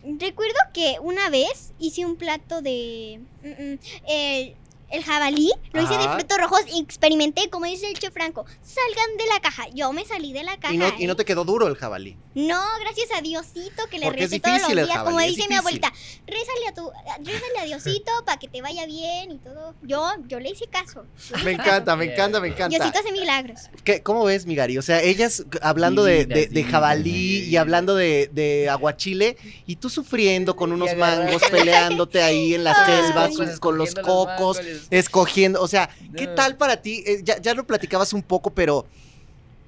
recuerdo 0.04 0.58
que 0.72 0.96
una 1.00 1.30
vez 1.30 1.72
hice 1.78 2.04
un 2.04 2.16
plato 2.16 2.60
de. 2.62 3.20
mm, 3.42 3.48
mm, 3.48 3.78
el, 4.06 4.56
el 4.90 5.02
jabalí, 5.02 5.50
lo 5.72 5.82
hice 5.82 5.96
de 5.96 6.08
frutos 6.08 6.38
rojos 6.38 6.60
y 6.72 6.80
experimenté, 6.80 7.50
como 7.50 7.66
dice 7.66 7.88
el 7.88 7.98
chef 7.98 8.12
Franco, 8.12 8.44
salgan 8.62 9.16
de 9.16 9.26
la 9.26 9.40
caja. 9.40 9.66
Yo 9.74 9.92
me 9.92 10.04
salí 10.04 10.32
de 10.32 10.44
la 10.44 10.56
caja. 10.58 10.74
Y 10.74 10.78
no, 10.78 10.92
y 10.98 11.06
no 11.06 11.16
te 11.16 11.24
quedó 11.24 11.44
duro 11.44 11.66
el 11.66 11.76
jabalí. 11.76 12.16
No, 12.34 12.60
gracias 12.80 13.08
a 13.16 13.20
Diosito 13.20 13.86
que 13.90 13.98
le 13.98 14.06
Porque 14.06 14.22
recé 14.22 14.40
todos 14.40 14.52
los 14.54 14.62
difícil 14.62 14.78
el 14.80 14.86
días. 14.86 14.98
Como 14.98 15.10
jabalí, 15.10 15.30
es 15.30 15.36
dice 15.36 15.48
mi 15.48 15.54
abuelita, 15.56 15.92
rézale 16.26 16.68
a 16.68 16.74
tu, 16.74 16.90
rézale 17.24 17.58
a 17.60 17.64
Diosito 17.64 18.10
para 18.26 18.38
que 18.38 18.48
te 18.48 18.60
vaya 18.62 18.86
bien 18.86 19.32
y 19.32 19.38
todo. 19.38 19.74
Yo, 19.82 20.08
yo 20.26 20.40
le 20.40 20.50
hice 20.50 20.66
caso. 20.66 21.04
Me 21.44 21.56
caso. 21.56 21.68
encanta, 21.68 21.96
me 21.96 22.04
encanta, 22.12 22.40
me 22.40 22.48
encanta. 22.48 22.76
Diosito 22.76 22.98
hace 22.98 23.12
milagros. 23.12 23.60
¿Qué- 23.84 24.02
¿Cómo 24.02 24.24
ves, 24.24 24.46
Migari? 24.46 24.78
O 24.78 24.82
sea, 24.82 25.00
ellas 25.02 25.44
hablando 25.62 26.02
de, 26.04 26.26
de- 26.26 26.64
jabalí 26.64 27.44
y 27.44 27.56
hablando 27.56 27.94
de, 27.94 28.28
de 28.32 28.68
aguachile 28.68 29.36
y 29.66 29.76
tú 29.76 29.88
sufriendo 29.90 30.56
con 30.56 30.72
unos 30.72 30.94
mangos, 30.96 31.42
peleándote 31.50 32.22
ahí 32.22 32.54
en 32.54 32.64
la 32.64 32.72
Ay. 32.84 33.02
selva 33.04 33.28
Pues 33.36 33.54
su- 33.54 33.60
con 33.60 33.78
los 33.78 33.94
cocos, 33.94 34.60
escogiendo. 34.90 35.60
O 35.60 35.68
sea, 35.68 35.88
¿qué 36.16 36.26
tal 36.26 36.56
para 36.56 36.80
ti? 36.80 37.02
Eh, 37.06 37.20
ya, 37.22 37.40
ya 37.40 37.54
lo 37.54 37.66
platicabas 37.66 38.12
un 38.12 38.22
poco, 38.22 38.50
pero 38.50 38.86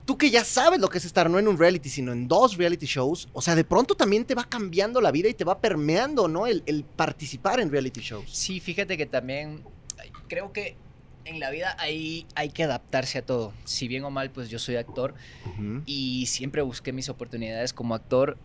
tú 0.04 0.16
que 0.16 0.30
ya 0.30 0.44
sabes 0.44 0.80
lo 0.80 0.88
que 0.88 0.98
es 0.98 1.04
estar 1.04 1.28
no 1.28 1.38
en 1.38 1.48
un 1.48 1.58
reality, 1.58 1.88
sino 1.88 2.12
en 2.12 2.28
dos 2.28 2.56
reality 2.56 2.86
shows, 2.86 3.28
o 3.32 3.42
sea, 3.42 3.54
de 3.54 3.64
pronto 3.64 3.94
también 3.94 4.25
te 4.25 4.34
va 4.34 4.44
cambiando 4.44 5.00
la 5.00 5.10
vida 5.10 5.28
y 5.28 5.34
te 5.34 5.44
va 5.44 5.58
permeando, 5.58 6.28
¿no? 6.28 6.46
El, 6.46 6.62
el 6.66 6.84
participar 6.84 7.60
en 7.60 7.70
reality 7.70 8.00
shows. 8.00 8.30
Sí, 8.30 8.60
fíjate 8.60 8.96
que 8.96 9.06
también 9.06 9.62
creo 10.28 10.52
que 10.52 10.76
en 11.26 11.40
la 11.40 11.50
vida 11.50 11.76
hay, 11.78 12.26
hay 12.34 12.50
que 12.50 12.62
adaptarse 12.62 13.18
a 13.18 13.22
todo. 13.22 13.52
Si 13.64 13.88
bien 13.88 14.04
o 14.04 14.10
mal, 14.10 14.30
pues 14.30 14.48
yo 14.48 14.58
soy 14.58 14.76
actor 14.76 15.14
y 15.84 16.26
siempre 16.26 16.62
busqué 16.62 16.92
mis 16.92 17.08
oportunidades 17.08 17.72
como 17.72 17.94
actor, 17.94 18.38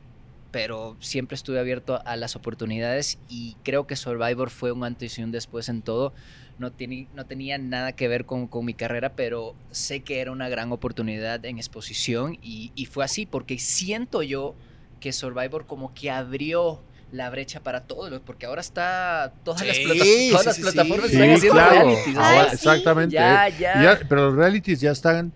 pero 0.51 0.98
siempre 1.00 1.36
estuve 1.36 1.60
abierto 1.60 2.01
a 2.06 2.15
las 2.15 2.36
oportunidades 2.36 3.18
y 3.30 3.56
creo 3.63 3.88
que 3.88 3.96
Survivor 3.96 4.50
fue 4.50 4.72
un 4.72 4.84
antes 4.84 5.18
y 5.18 5.24
un 5.24 5.32
después 5.32 5.70
en 5.70 5.82
todo. 5.82 6.13
No, 6.62 6.72
tiene- 6.72 7.08
no 7.15 7.25
tenía 7.25 7.58
nada 7.58 7.91
que 7.94 8.08
ver 8.08 8.25
con, 8.25 8.48
con 8.48 8.63
mi 8.63 8.74
carrera, 8.75 9.13
pero 9.15 9.56
sé 9.72 10.01
que 10.01 10.20
era 10.22 10.32
una 10.32 10.48
gran 10.48 10.72
oportunidad 10.72 11.44
en 11.46 11.58
exposición 11.58 12.38
y, 12.41 12.72
y 12.75 12.86
fue 12.86 13.03
así 13.03 13.25
porque 13.25 13.58
siento 13.58 14.22
yo 14.22 14.53
que 15.00 15.12
Survivor 15.12 15.65
como 15.65 15.94
que 15.96 16.12
abrió 16.12 16.80
la 17.12 17.30
brecha 17.32 17.60
para 17.60 17.82
todos, 17.82 18.22
porque 18.25 18.46
ahora 18.46 18.62
está 18.62 19.34
todas 19.44 19.65
las, 19.65 19.75
Sí, 19.75 19.84
plata- 19.86 20.03
sí, 20.06 20.27
todas 20.32 20.46
las 20.46 20.56
sí, 20.56 20.62
sí. 20.62 20.72
plataformas 20.72 21.12
están 21.12 21.30
haciendo 21.32 21.53
claro. 21.60 21.72
realities, 21.88 22.15
Ahora- 22.18 22.41
Ay, 22.44 22.50
exactamente. 22.53 23.13
ya, 23.15 23.50
ya. 23.50 23.84
Ya, 23.84 24.00
pero 24.08 24.25
los 24.27 24.36
realities 24.36 24.80
ya 24.80 24.91
están 24.91 25.34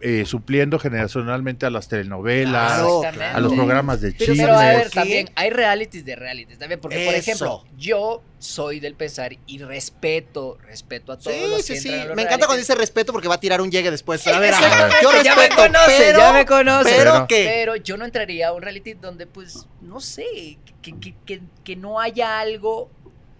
eh, 0.00 0.24
supliendo 0.26 0.78
generacionalmente 0.78 1.64
a 1.64 1.70
las 1.70 1.88
telenovelas, 1.88 2.72
Claro, 2.80 3.02
a 3.34 3.40
los 3.40 3.52
programas 3.54 4.00
de 4.02 4.12
Pero 4.12 4.18
chismes. 4.34 4.46
Pero 4.46 4.58
a 4.58 4.66
ver, 4.68 4.84
¿Qué? 4.84 4.90
también 4.90 5.30
hay 5.34 5.50
realities 5.50 6.04
de 6.04 6.14
realities 6.16 6.58
también, 6.58 6.78
porque 6.80 7.04
por 7.06 7.14
ejemplo, 7.14 7.64
yo 7.78 8.22
soy 8.38 8.80
del 8.80 8.94
pensar 8.96 9.34
y 9.46 9.58
respeto, 9.58 10.58
respeto 10.66 11.12
a 11.12 11.18
todos 11.18 11.34
Sí, 11.34 11.46
los 11.48 11.62
sí, 11.64 11.72
que 11.74 11.80
sí. 11.80 11.88
los 12.06 12.16
Me 12.16 12.22
encanta 12.22 12.46
cuando 12.46 12.58
dice 12.60 12.74
respeto 12.74 13.12
porque 13.12 13.28
va 13.28 13.36
a 13.36 13.40
tirar 13.40 13.60
un 13.62 13.70
llegue 13.70 13.90
después. 13.90 14.26
A 14.26 14.38
ver, 14.40 14.52
a 14.54 14.60
ver, 14.60 14.92
yo 15.02 15.10
ya 15.22 15.34
me 15.36 15.42
respeto, 15.48 15.62
conoce, 15.62 15.96
pero, 15.98 16.18
ya 16.18 16.32
me 16.34 16.44
conoce. 16.46 16.94
pero 16.96 17.12
Pero- 17.12 17.26
Pero 17.28 17.76
yo 17.76 17.96
no 17.96 18.04
entraría 18.04 18.48
a 18.48 18.52
un 18.52 18.60
reality 18.62 18.92
donde, 18.94 19.26
pues, 19.26 19.66
no 19.80 20.00
sé, 20.00 20.58
que, 20.82 20.98
que- 21.00 21.14
que- 21.24 21.42
que 21.64 21.76
no 21.76 21.98
haya 22.00 22.40
algo 22.40 22.90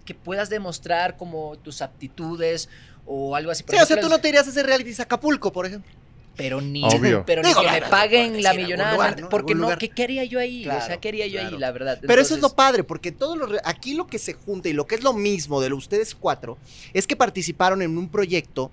que 0.03 0.15
puedas 0.15 0.49
demostrar 0.49 1.17
como 1.17 1.57
tus 1.57 1.81
aptitudes 1.81 2.69
o 3.07 3.35
algo 3.35 3.51
así. 3.51 3.63
Por 3.63 3.75
Sí, 3.75 3.81
o 3.81 3.85
sea, 3.85 3.99
tú 3.99 4.09
no 4.09 4.17
te 4.19 4.29
irías 4.29 4.47
a 4.47 4.49
hacer 4.49 4.65
reality 4.65 4.93
a 4.99 5.03
Acapulco, 5.03 5.51
por 5.51 5.65
ejemplo. 5.67 5.91
Pero 6.37 6.59
ni, 6.61 6.83
Obvio. 6.83 7.23
pero 7.25 7.41
ni 7.41 7.47
Digo, 7.47 7.61
que 7.61 7.71
me 7.71 7.81
paguen 7.83 8.43
la 8.43 8.53
millonada, 8.53 8.93
lugar, 8.93 9.21
¿no? 9.21 9.29
porque 9.29 9.55
no. 9.55 9.77
¿qué 9.77 9.89
quería 9.89 10.23
yo 10.25 10.39
ahí? 10.39 10.67
o 10.67 10.81
sea, 10.81 10.97
¿qué 10.97 11.07
haría 11.09 11.27
yo 11.27 11.39
claro. 11.39 11.55
ahí, 11.55 11.59
la 11.61 11.71
verdad? 11.71 11.99
Pero 12.05 12.21
eso 12.21 12.35
es 12.35 12.41
lo 12.41 12.49
padre, 12.49 12.83
porque 12.83 13.11
todos 13.11 13.37
los 13.37 13.49
re- 13.49 13.61
aquí 13.63 13.93
lo 13.93 14.05
que 14.07 14.19
se 14.19 14.33
junta 14.33 14.67
y 14.69 14.73
lo 14.73 14.85
que 14.85 14.95
es 14.95 15.03
lo 15.03 15.13
mismo 15.13 15.61
de 15.61 15.69
lo- 15.69 15.77
ustedes 15.77 16.13
cuatro 16.15 16.57
es 16.93 17.07
que 17.07 17.15
participaron 17.15 17.81
en 17.81 17.97
un 17.97 18.09
proyecto 18.09 18.71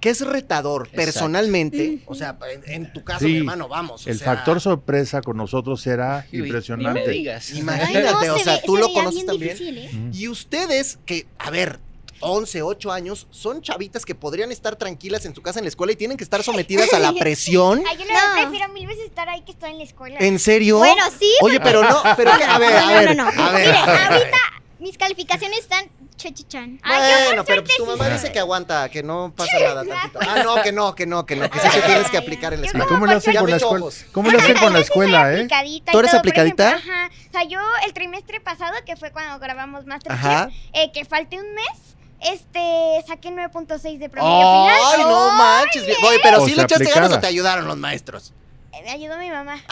que 0.00 0.08
es 0.08 0.20
retador 0.22 0.82
Exacto. 0.92 0.96
personalmente. 0.96 1.98
O 2.06 2.14
sea, 2.14 2.36
en, 2.66 2.70
en 2.84 2.92
tu 2.92 3.04
caso, 3.04 3.20
Sí, 3.26 3.32
mi 3.32 3.36
hermano, 3.38 3.68
vamos. 3.68 4.06
o 4.06 4.10
El 4.10 4.18
sea, 4.18 4.34
factor 4.34 4.58
sorpresa 4.60 5.20
con 5.20 5.36
nosotros 5.36 5.86
era 5.86 6.24
uy, 6.26 6.32
Ni 6.32 6.40
me 6.40 6.46
impresionante. 6.48 7.10
digas. 7.10 7.50
Imagínate, 7.52 8.08
Ay, 8.08 8.26
no, 8.28 8.34
o 8.34 8.38
se 8.38 8.44
sea, 8.44 8.54
ve- 8.56 8.62
tú 8.64 8.76
se 8.76 8.80
lo 8.82 8.92
conoces 8.94 9.26
también. 9.26 9.52
difícil, 9.56 9.78
¿eh? 9.78 9.90
Y 10.14 10.28
ustedes, 10.28 10.98
que, 11.04 11.26
a 11.38 11.50
ver, 11.50 11.80
11, 12.20 12.62
8 12.62 12.92
años, 12.92 13.26
son 13.30 13.62
chavitas 13.62 14.04
que 14.04 14.14
podrían 14.14 14.52
estar 14.52 14.76
tranquilas 14.76 15.24
en 15.24 15.34
su 15.34 15.42
casa 15.42 15.58
en 15.58 15.64
la 15.64 15.68
escuela 15.70 15.92
y 15.92 15.96
tienen 15.96 16.16
que 16.16 16.24
estar 16.24 16.42
sometidas 16.42 16.92
a 16.92 16.98
la 16.98 17.12
presión. 17.18 17.82
Ay, 17.88 17.96
yo 17.98 18.04
No. 18.04 18.42
prefiero 18.42 18.72
mil 18.72 18.86
veces 18.86 19.04
estar 19.06 19.28
ahí 19.28 19.42
que 19.42 19.52
estar 19.52 19.70
en 19.70 19.78
la 19.78 19.84
escuela. 19.84 20.16
¿En 20.20 20.38
serio? 20.38 20.78
Bueno, 20.78 21.02
sí. 21.18 21.30
Oye, 21.42 21.60
pero 21.60 21.82
no, 21.82 22.02
pero 22.16 22.36
que- 22.36 22.44
a 22.44 22.58
ver, 22.58 22.72
a 22.76 22.80
no, 22.80 22.86
ver, 22.88 23.16
no, 23.16 23.32
no. 23.32 23.42
a 23.42 23.50
ver. 23.52 23.66
Mire, 23.68 23.78
ahorita 23.78 24.38
mis 24.78 24.96
calificaciones 24.96 25.58
están 25.58 25.90
chachichan. 26.16 26.78
Bueno, 26.86 27.44
pero 27.46 27.64
pues 27.64 27.76
tu 27.76 27.86
mamá 27.86 28.08
dice 28.10 28.30
que 28.30 28.38
aguanta, 28.38 28.88
que 28.90 29.02
no 29.02 29.32
pasa 29.34 29.58
nada 29.58 29.84
tantito. 29.86 30.18
Ah, 30.20 30.42
no, 30.42 30.62
que 30.62 30.72
no, 30.72 30.94
que 30.94 31.06
no, 31.06 31.24
que 31.26 31.36
no, 31.36 31.48
que 31.50 31.58
sí 31.58 31.68
te 31.70 31.80
tienes 31.82 32.10
que 32.10 32.18
aplicar 32.18 32.52
en 32.52 32.60
la 32.60 32.66
Yo 32.66 32.72
¿Y 32.74 32.76
escuela. 32.80 32.86
cómo 32.88 33.06
le 33.06 33.14
hacen 33.14 33.34
con 33.36 33.50
la 33.50 33.56
escuela? 33.56 33.86
¿Cómo 34.12 34.30
le 34.30 34.38
hacen 34.38 34.56
con 34.58 34.72
la 34.74 34.78
escuela, 34.80 35.32
eh? 35.34 35.48
¿Tú 35.90 35.98
eres 35.98 36.10
todo, 36.10 36.20
aplicadita? 36.20 36.70
ejemplo, 36.76 36.92
ajá. 36.92 37.10
O 37.28 37.32
sea, 37.32 37.44
yo 37.44 37.58
el 37.86 37.92
trimestre 37.94 38.40
pasado, 38.40 38.74
que 38.84 38.96
fue 38.96 39.12
cuando 39.12 39.38
grabamos 39.38 39.86
Masterchef, 39.86 40.52
eh, 40.74 40.90
que 40.92 41.04
falté 41.06 41.38
un 41.38 41.54
mes, 41.54 41.96
este, 42.20 43.02
saqué 43.06 43.30
9.6 43.30 43.98
de 43.98 44.08
promedio 44.08 44.36
final. 44.38 44.78
Ay, 44.86 45.00
no 45.02 45.26
Oh, 45.26 45.30
manches. 45.32 45.84
bien. 45.86 45.98
Oye, 46.06 46.18
pero 46.22 46.42
O 46.42 46.46
sí 46.46 46.54
le 46.54 46.62
echaste 46.62 46.84
ganas 46.84 46.96
o 46.96 46.98
aplicada. 47.04 47.20
te 47.20 47.26
ayudaron 47.28 47.66
los 47.66 47.76
maestros. 47.78 48.32
eh, 48.72 48.82
Me 48.84 48.90
ayudó 48.90 49.16
mi 49.18 49.30
mamá. 49.30 49.54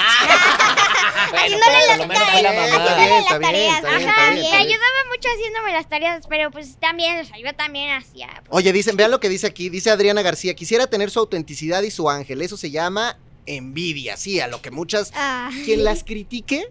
Haciéndole 1.32 1.58
pero 1.98 2.08
las 2.08 2.08
tareas, 2.08 2.70
haciéndole 2.72 3.20
las 3.20 3.40
tareas. 3.40 3.84
Ajá, 3.84 4.30
me 4.30 4.40
bien. 4.40 4.54
ayudaba 4.54 5.04
mucho 5.14 5.28
haciéndome 5.34 5.72
las 5.72 5.88
tareas, 5.88 6.26
pero 6.28 6.50
pues 6.50 6.76
también, 6.80 7.20
o 7.20 7.24
sea, 7.24 7.36
yo 7.38 7.54
también 7.54 7.90
hacía. 7.96 8.28
pues, 8.46 8.48
Oye, 8.50 8.72
dicen, 8.72 8.96
vean 8.96 9.10
lo 9.10 9.20
que 9.20 9.28
dice 9.28 9.46
aquí. 9.46 9.68
Dice 9.68 9.90
Adriana 9.90 10.22
García, 10.22 10.54
quisiera 10.54 10.86
tener 10.86 11.10
su 11.10 11.18
autenticidad 11.20 11.82
y 11.82 11.90
su 11.90 12.08
ángel. 12.10 12.42
Eso 12.42 12.56
se 12.56 12.70
llama 12.70 13.18
envidia. 13.46 14.16
Sí, 14.16 14.40
a 14.40 14.46
lo 14.48 14.60
que 14.62 14.70
muchas... 14.70 15.12
Ah. 15.14 15.50
Quien 15.64 15.84
las 15.84 16.04
critique 16.04 16.68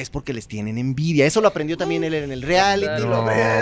es 0.00 0.10
porque 0.10 0.32
les 0.32 0.46
tienen 0.46 0.78
envidia. 0.78 1.26
Eso 1.26 1.40
lo 1.40 1.48
aprendió 1.48 1.76
también 1.76 2.04
él 2.04 2.14
en 2.14 2.30
el 2.32 2.42
reality. 2.42 3.02
No, 3.02 3.08
lo 3.08 3.16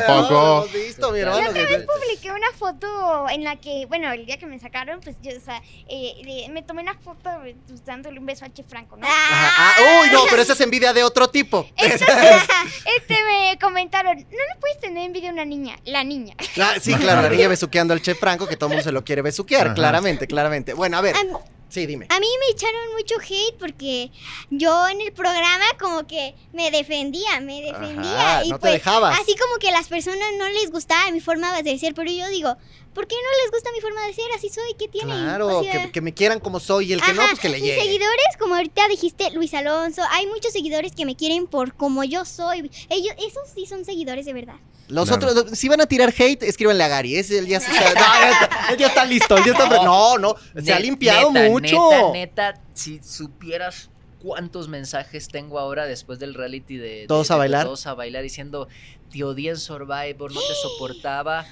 poco. 0.07 0.31
lo 0.33 0.57
hemos 0.65 0.73
visto, 0.73 1.13
mi 1.13 1.21
Yo 1.21 1.31
otra 1.33 1.53
que- 1.53 1.87
publiqué 1.87 2.33
una 2.33 2.51
foto 2.59 3.29
en 3.31 3.45
la 3.45 3.57
que, 3.57 3.87
bueno, 3.87 4.13
el 4.13 4.27
día 4.27 4.37
que 4.39 4.47
me 4.47 4.59
sacaron, 4.59 5.01
pues 5.01 5.17
yo, 5.23 5.31
o 5.37 5.41
sea, 5.41 5.59
eh, 5.89 6.15
eh, 6.27 6.49
me 6.51 6.63
tomé 6.63 6.83
una 6.83 6.95
foto 6.99 7.31
pues, 7.67 7.85
dándole 7.85 8.19
un 8.19 8.27
beso 8.27 8.45
a 8.45 8.53
Che 8.53 8.65
Franco, 8.65 8.97
¿no? 8.97 9.07
Ajá, 9.07 9.75
ah, 9.79 10.01
uy, 10.03 10.11
no, 10.11 10.21
pero 10.29 10.43
esa 10.43 10.55
es 10.55 10.61
envidia 10.61 10.93
de 10.93 11.05
otro 11.05 11.29
tipo. 11.29 11.67
Este 11.77 13.15
me 13.25 13.59
comentaron, 13.61 14.17
no 14.17 14.23
le 14.31 14.61
puedes 14.61 14.79
tener 14.81 15.05
envidia 15.05 15.31
a 15.31 15.33
una 15.33 15.45
niña, 15.45 15.77
la 15.85 16.05
niña. 16.05 16.35
Ah, 16.61 16.75
sí, 16.81 16.95
claro, 16.95 17.23
la 17.23 17.29
niña 17.35 17.49
besuqueando 17.49 17.95
al 17.95 18.03
chef 18.03 18.19
Franco, 18.19 18.47
que 18.47 18.57
todo 18.57 18.69
el 18.69 18.73
mundo 18.77 18.85
se 18.85 18.93
lo 18.93 19.05
quiere 19.05 19.23
besuquear, 19.23 19.67
Ajá. 19.69 19.75
claramente, 19.75 20.27
claramente. 20.27 20.75
Bueno, 20.75 20.99
a 20.99 21.01
ver, 21.01 21.15
sí, 21.69 21.87
dime. 21.87 22.07
A 22.09 22.21
mí 22.21 22.27
me 22.41 22.53
echaron 22.53 22.93
mucho 22.97 23.17
hate 23.21 23.57
porque 23.59 24.11
yo 24.51 24.89
en 24.89 25.01
el 25.01 25.13
programa 25.13 25.65
como 25.81 26.07
que 26.07 26.35
me 26.53 26.71
defendía, 26.71 27.41
me 27.41 27.63
defendía. 27.63 28.37
Ajá, 28.37 28.45
y 28.45 28.51
no 28.51 28.57
te 28.57 28.61
pues, 28.61 28.73
dejabas. 28.75 29.19
Así 29.21 29.35
como 29.37 29.59
que 29.59 29.69
a 29.69 29.73
las 29.73 29.89
personas 29.89 30.29
no 30.39 30.49
les 30.49 30.71
gustaba 30.71 31.11
mi 31.11 31.21
forma 31.21 31.63
de 31.63 31.79
ser, 31.79 31.95
pero 31.95 32.11
yo 32.11 32.29
digo, 32.29 32.57
¿por 32.95 33.07
qué 33.07 33.17
no 33.17 33.43
les 33.43 33.51
gusta 33.51 33.71
mi 33.73 33.81
forma 33.81 34.07
de 34.07 34.15
ser? 34.15 34.25
Así 34.35 34.49
soy, 34.49 34.75
¿qué 34.79 34.89
tiene? 34.89 35.13
Claro, 35.13 35.59
O 35.59 35.63
sea, 35.63 35.87
que, 35.87 35.93
que 35.93 36.01
me 36.01 36.15
quieran 36.15 36.41
como 36.41 36.61
soy 36.61 36.91
y 36.91 36.93
el 36.95 37.03
que 37.03 37.13
no, 37.13 37.23
pues 37.27 37.41
que 37.41 37.49
le 37.49 37.59
mis 37.59 37.65
llegue. 37.65 37.83
seguidores, 37.83 38.37
como 38.39 38.55
ahorita 38.55 38.89
dijiste, 38.89 39.31
Luis 39.33 39.53
Alonso, 39.55 40.03
hay 40.11 40.27
muchos 40.27 40.53
seguidores 40.53 40.93
que 40.93 41.05
me 41.05 41.17
quieren 41.17 41.47
por 41.47 41.75
como 41.75 42.05
yo 42.05 42.25
soy. 42.25 42.71
Ellos, 42.89 43.15
esos 43.19 43.49
sí 43.55 43.67
son 43.67 43.85
seguidores 43.85 44.27
de 44.27 44.33
verdad. 44.33 44.57
Los 44.89 45.09
Claro. 45.09 45.29
otros, 45.31 45.59
si 45.59 45.69
van 45.69 45.81
a 45.81 45.87
tirar 45.87 46.13
hate, 46.17 46.43
escríbanle 46.43 46.85
a 46.85 46.89
Gary. 46.89 47.17
Ese 47.17 47.39
él 47.39 47.47
ya, 47.47 47.59
se 47.61 47.71
está, 47.73 47.89
no, 47.89 47.95
ya 47.95 48.31
está, 48.31 48.73
él 48.73 48.77
ya 48.79 48.87
está 48.89 49.05
listo. 49.05 49.37
él 49.39 49.45
ya 49.47 49.53
está- 49.53 49.69
no, 49.85 50.19
no, 50.19 50.35
se 50.63 50.73
ha 50.73 50.79
limpiado 50.79 51.31
neta, 51.33 51.49
mucho. 51.49 51.91
Neta, 52.13 52.53
neta, 52.53 52.61
si 52.75 53.01
supieras 53.03 53.89
cuántos 54.23 54.69
mensajes 54.69 55.29
tengo 55.29 55.59
ahora 55.59 55.87
después 55.87 56.19
del 56.19 56.35
reality 56.35 56.77
de, 56.77 56.89
de- 57.01 57.07
¿Todos 57.07 57.31
a 57.31 57.35
de- 57.35 57.37
de 57.37 57.41
bailar? 57.41 57.65
Todos 57.65 57.87
a 57.87 57.95
bailar 57.95 58.23
diciendo, 58.23 58.69
te 59.11 59.25
odié 59.25 59.51
en 59.51 59.59
Survivor, 59.59 60.33
no 60.33 60.41
te 60.41 60.55
soportaba. 60.63 61.47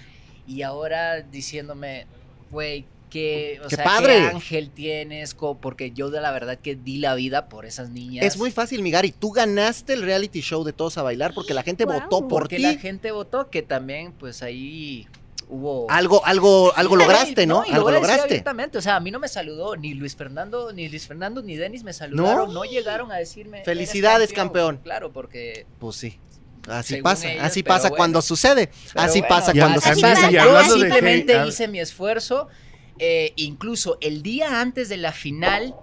Y 0.47 0.63
ahora 0.63 1.21
diciéndome, 1.23 2.07
güey, 2.51 2.85
que, 3.13 3.61
o 3.63 3.69
¡Qué 3.69 3.77
sea, 3.77 3.85
padre! 3.85 4.17
qué 4.17 4.27
ángel 4.29 4.71
tienes, 4.71 5.35
porque 5.61 5.91
yo 5.91 6.11
de 6.11 6.21
la 6.23 6.31
verdad 6.31 6.59
que 6.59 6.77
di 6.77 6.97
la 6.97 7.15
vida 7.15 7.49
por 7.51 7.67
esas 7.67 7.91
niñas. 7.91 8.25
Es 8.25 8.39
muy 8.39 8.51
fácil, 8.51 8.81
mi 8.83 8.91
Gary. 8.91 9.13
Tú 9.13 9.33
ganaste 9.33 9.93
el 9.93 10.03
reality 10.03 10.41
show 10.41 10.65
de 10.65 10.73
Todos 10.73 10.97
a 10.97 11.03
Bailar 11.03 11.35
porque 11.35 11.53
la 11.53 11.63
gente 11.63 11.85
votó 11.85 12.27
por 12.27 12.43
porque 12.45 12.57
ti. 12.57 12.63
la 12.63 12.75
gente 12.75 13.11
votó 13.13 13.51
que 13.51 13.61
también, 13.61 14.13
pues 14.13 14.43
ahí 14.43 15.07
hubo... 15.51 15.91
Algo, 15.91 16.25
algo, 16.25 16.73
algo 16.75 16.97
lograste, 16.97 17.47
¿no? 17.47 17.63
algo 17.71 17.91
lograste. 17.91 18.23
abiertamente, 18.23 18.79
O 18.79 18.81
sea, 18.81 18.97
a 18.97 19.01
mí 19.01 19.11
no 19.11 19.19
me 19.19 19.29
saludó 19.29 19.77
ni 19.77 19.93
Luis 19.93 20.17
Fernando, 20.17 20.73
ni 20.73 20.89
Luis 20.89 21.07
Fernando, 21.07 21.43
ni 21.43 21.57
Denis 21.57 21.85
me 21.85 21.93
saludaron. 21.93 22.55
No, 22.55 22.65
llegaron 22.65 23.13
a 23.13 23.17
decirme. 23.17 23.59
"Eres 23.59 23.67
Felicidades, 23.67 24.33
campeón". 24.33 24.81
Claro, 24.83 25.13
porque. 25.13 25.67
Pues 25.79 25.97
sí. 25.97 26.19
Así 26.69 26.95
Según 26.95 27.03
pasa, 27.03 27.31
ellos, 27.31 27.45
así 27.45 27.63
pasa 27.63 27.81
bueno. 27.89 27.97
cuando 27.97 28.23
sucede. 28.23 28.71
pero 28.95 29.05
así 29.05 29.19
bueno, 29.21 29.35
pasa 29.35 29.53
cuando 29.53 29.81
sucede. 29.81 30.31
de 30.31 30.65
simplemente 30.71 31.37
hate, 31.37 31.49
hice 31.49 31.69
mi 31.69 31.81
esfuerzo. 31.81 32.49
Eh, 33.05 33.33
incluso 33.35 33.99
el 34.01 34.23
día 34.23 34.61
antes 34.61 34.89
de 34.89 34.97
la 34.97 35.11
final, 35.11 35.75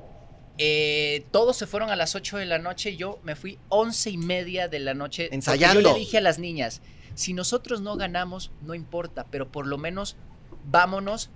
eh, 0.57 1.25
todos 1.31 1.57
se 1.57 1.67
fueron 1.67 1.89
a 1.89 1.97
las 1.97 2.15
8 2.15 2.37
de 2.37 2.45
la 2.45 2.59
noche. 2.59 2.95
Yo 2.95 3.19
me 3.23 3.35
fui 3.35 3.59
11 3.67 4.11
y 4.11 4.17
media 4.17 4.69
de 4.69 4.79
la 4.79 4.93
noche. 4.93 5.27
Ensayando. 5.33 5.81
Yo 5.81 5.93
le 5.93 5.99
dije 5.99 6.19
a 6.19 6.21
las 6.21 6.39
niñas: 6.39 6.81
si 7.15 7.33
nosotros 7.33 7.81
no 7.81 7.97
ganamos, 7.97 8.53
no 8.61 8.73
importa, 8.73 9.27
pero 9.29 9.51
por 9.51 9.67
lo 9.67 9.77
menos 9.77 10.15
vámonos 10.63 11.29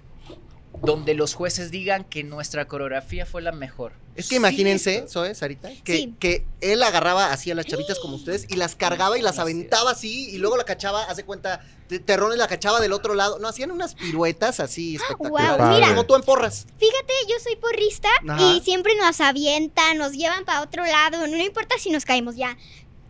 donde 0.83 1.13
los 1.13 1.33
jueces 1.33 1.71
digan 1.71 2.03
que 2.03 2.23
nuestra 2.23 2.65
coreografía 2.67 3.25
fue 3.25 3.41
la 3.41 3.51
mejor. 3.53 3.93
Es 4.15 4.27
que 4.29 4.35
imagínense. 4.35 5.05
Zoe, 5.07 5.33
Sarita, 5.33 5.69
que, 5.83 5.95
Sí. 5.97 6.13
que 6.19 6.45
él 6.61 6.83
agarraba 6.83 7.31
así 7.31 7.49
a 7.49 7.55
las 7.55 7.65
chavitas 7.65 7.97
como 7.99 8.15
ustedes 8.17 8.45
y 8.49 8.57
las 8.57 8.75
cargaba 8.75 9.17
y 9.17 9.21
las 9.21 9.39
aventaba 9.39 9.91
así 9.91 10.29
y 10.29 10.37
luego 10.37 10.57
la 10.57 10.65
cachaba, 10.65 11.03
hace 11.05 11.23
cuenta, 11.23 11.61
te- 11.87 11.99
terrones 11.99 12.37
la 12.37 12.47
cachaba 12.47 12.79
del 12.81 12.91
otro 12.93 13.15
lado. 13.15 13.39
No, 13.39 13.47
hacían 13.47 13.71
unas 13.71 13.95
piruetas 13.95 14.59
así 14.59 14.97
espectaculares. 14.97 15.57
Guau, 15.57 15.73
mira. 15.73 15.87
Como 15.87 16.05
tú 16.05 16.15
en 16.15 16.21
porras. 16.21 16.67
Fíjate, 16.77 17.13
yo 17.29 17.35
soy 17.41 17.55
porrista 17.55 18.09
Ajá. 18.27 18.53
y 18.53 18.61
siempre 18.61 18.93
nos 18.95 19.19
avientan, 19.21 19.97
nos 19.97 20.11
llevan 20.11 20.43
para 20.45 20.61
otro 20.61 20.85
lado. 20.85 21.25
No 21.27 21.37
importa 21.37 21.75
si 21.79 21.89
nos 21.91 22.03
caemos, 22.05 22.35
ya. 22.35 22.57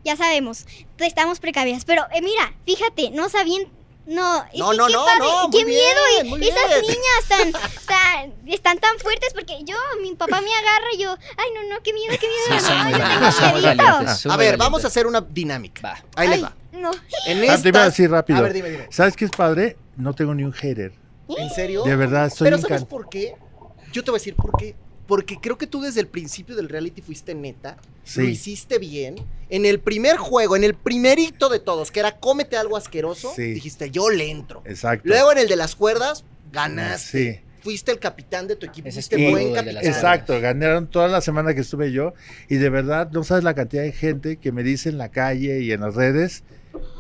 Ya 0.06 0.16
sabemos. 0.16 0.66
Estamos 1.00 1.40
precavidas. 1.40 1.86
Pero 1.86 2.04
eh, 2.14 2.22
mira, 2.22 2.54
fíjate, 2.66 3.10
nos 3.12 3.34
avientan. 3.36 3.74
No, 4.06 4.44
es 4.52 4.60
No, 4.60 4.72
que 4.72 4.78
no, 4.78 4.88
qué 4.88 4.94
no, 4.94 5.06
padre, 5.06 5.20
no, 5.20 5.50
qué 5.52 5.58
muy 5.64 5.66
miedo. 5.66 6.02
bien, 6.40 6.44
esas 6.44 6.68
bien. 6.70 6.82
niñas 6.82 7.28
tan, 7.30 7.52
tan- 7.88 8.34
están 8.52 8.78
tan 8.80 9.00
fuertes 9.00 9.34
porque 9.34 9.64
yo, 9.64 9.76
mi 10.02 10.14
papá 10.16 10.42
me 10.42 10.54
agarra 10.54 10.88
y 10.94 10.98
yo, 11.02 11.12
ay, 11.38 11.48
no, 11.56 11.74
no, 11.74 11.82
qué 11.82 11.94
miedo, 11.94 12.14
qué 12.20 12.28
miedo. 12.28 12.60
Sí, 12.62 12.74
Ay, 12.74 12.84
muy 12.92 13.00
yo 13.00 13.70
tengo 13.70 13.84
valientes, 13.94 14.26
A 14.26 14.38
ver, 14.38 14.58
vamos 14.58 14.84
a 14.84 14.88
hacer 14.88 15.08
una 15.08 15.22
dinámica. 15.22 15.82
Va. 15.88 16.04
Ahí 16.16 16.28
les 16.28 16.38
Ay, 16.38 16.44
va. 16.44 16.54
No. 16.74 16.92
En 17.28 17.50
Ah, 17.50 17.58
te 17.62 17.70
iba 17.70 17.82
a 17.82 17.86
decir 17.86 18.10
rápido. 18.12 18.40
A 18.40 18.42
ver, 18.42 18.54
dime, 18.54 18.70
dime. 18.72 18.88
¿Sabes 18.92 19.16
qué 19.16 19.26
es 19.26 19.32
padre? 19.32 19.78
No 19.96 20.14
tengo 20.14 20.34
ni 20.34 20.44
un 20.44 20.52
hater. 20.54 20.92
¿En 21.38 21.50
serio? 21.52 21.84
De 21.84 21.96
verdad, 21.96 22.28
estoy 22.28 22.46
Pero 22.46 22.58
¿sabes 22.58 22.84
por 22.84 23.08
qué? 23.10 23.36
Yo 23.94 24.04
te 24.04 24.12
voy 24.12 24.18
a 24.18 24.20
decir 24.20 24.36
por 24.36 24.52
qué. 24.58 24.76
Porque 25.08 25.38
creo 25.40 25.58
que 25.58 25.68
tú 25.68 25.82
desde 25.82 26.00
el 26.02 26.08
principio 26.08 26.56
del 26.56 26.68
reality 26.70 27.02
fuiste 27.02 27.36
neta, 27.36 27.78
Sí. 28.04 28.22
lo 28.22 28.28
hiciste 28.28 28.80
bien. 28.80 29.16
En 29.56 29.66
el 29.66 29.80
primer 29.80 30.18
juego, 30.18 30.56
en 30.56 30.64
el 30.64 30.74
primerito 30.74 31.48
de 31.48 31.60
todos, 31.60 31.92
que 31.92 32.00
era 32.00 32.20
cómete 32.20 32.58
algo 32.58 32.76
asqueroso, 32.76 33.32
Sí. 33.36 33.54
dijiste 33.54 33.92
yo 33.92 34.10
le 34.10 34.32
entro. 34.32 34.64
Exacto. 34.66 35.08
Luego 35.08 35.32
en 35.32 35.38
el 35.38 35.48
de 35.48 35.56
las 35.56 35.76
cuerdas, 35.76 36.26
ganaste. 36.52 37.36
Sí. 37.36 37.40
Fuiste 37.62 37.92
el 37.92 38.00
capitán 38.00 38.48
de 38.48 38.56
tu 38.56 38.66
equipo, 38.66 38.88
Ese 38.90 39.02
fuiste 39.02 39.30
buen 39.30 39.54
capitán. 39.54 39.86
Exacto, 39.86 40.42
ganaron 40.42 40.88
toda 40.88 41.08
la 41.08 41.22
semana 41.22 41.54
que 41.54 41.62
estuve 41.62 41.92
yo 41.92 42.14
y 42.50 42.56
de 42.56 42.70
verdad 42.70 43.10
no 43.12 43.24
sabes 43.24 43.44
la 43.44 43.54
cantidad 43.54 43.84
de 43.84 43.92
gente 43.92 44.38
que 44.38 44.52
me 44.52 44.64
dice 44.64 44.90
en 44.90 44.98
la 44.98 45.10
calle 45.10 45.62
y 45.62 45.72
en 45.72 45.82
las 45.82 45.94
redes, 45.96 46.44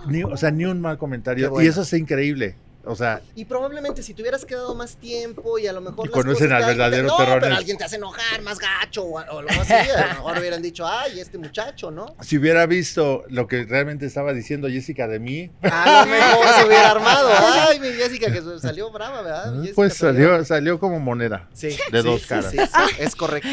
ni, 0.07 0.23
o 0.23 0.37
sea, 0.37 0.51
ni 0.51 0.65
un 0.65 0.79
mal 0.79 0.97
comentario 0.99 1.49
bueno. 1.49 1.65
y 1.65 1.69
eso 1.69 1.81
es 1.81 1.91
increíble. 1.93 2.55
O 2.85 2.95
sea, 2.97 3.21
Y 3.35 3.45
probablemente 3.45 4.03
si 4.03 4.13
te 4.13 4.21
hubieras 4.21 4.43
quedado 4.43 4.75
más 4.75 4.97
tiempo 4.97 5.57
y 5.57 5.67
a 5.67 5.73
lo 5.73 5.79
mejor. 5.79 6.05
Y 6.05 6.09
las 6.09 6.13
conocen 6.13 6.47
cosas 6.49 6.51
al 6.51 6.61
te- 6.61 6.67
verdadero 6.67 7.07
no, 7.07 7.15
terror 7.17 7.39
pero 7.39 7.51
en- 7.53 7.57
alguien 7.57 7.77
te 7.77 7.85
hace 7.85 7.95
enojar 7.95 8.41
más 8.41 8.59
gacho 8.59 9.03
o, 9.05 9.13
o 9.19 9.19
algo 9.39 9.49
así. 9.61 9.73
A 9.73 10.01
lo 10.07 10.13
mejor 10.15 10.39
hubieran 10.39 10.61
dicho, 10.61 10.85
ay, 10.85 11.19
este 11.19 11.37
muchacho, 11.37 11.91
¿no? 11.91 12.15
si 12.21 12.37
hubiera 12.37 12.65
visto 12.65 13.23
lo 13.29 13.47
que 13.47 13.63
realmente 13.63 14.05
estaba 14.05 14.33
diciendo 14.33 14.67
Jessica 14.67 15.07
de 15.07 15.19
mí, 15.19 15.49
A 15.61 16.01
lo 16.05 16.11
mejor 16.11 16.47
se 16.59 16.65
hubiera 16.65 16.91
armado. 16.91 17.29
Ay, 17.69 17.79
mi 17.79 17.87
Jessica, 17.87 18.31
que 18.31 18.41
salió 18.59 18.91
brava, 18.91 19.21
¿verdad? 19.21 19.53
Jessica 19.55 19.75
pues 19.75 19.93
salió, 19.95 20.43
salió 20.43 20.77
como 20.79 20.99
moneda. 20.99 21.47
Sí, 21.53 21.67
de 21.67 22.01
sí, 22.01 22.07
dos 22.07 22.21
sí, 22.23 22.27
caras. 22.27 22.51
sí, 22.51 22.57
sí, 22.57 22.95
es 22.99 23.15
correcto. 23.15 23.47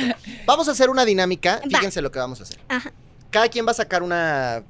Vamos 0.46 0.66
a 0.68 0.72
hacer 0.72 0.90
una 0.90 1.04
dinámica. 1.04 1.60
Fíjense 1.62 2.02
lo 2.02 2.10
que 2.10 2.18
vamos 2.18 2.40
a 2.40 2.42
hacer. 2.42 2.58
Ajá. 2.68 2.92
Cada 3.30 3.48
quien 3.48 3.64
va 3.64 3.70
a 3.70 3.74
sacar 3.74 4.02
una 4.02 4.64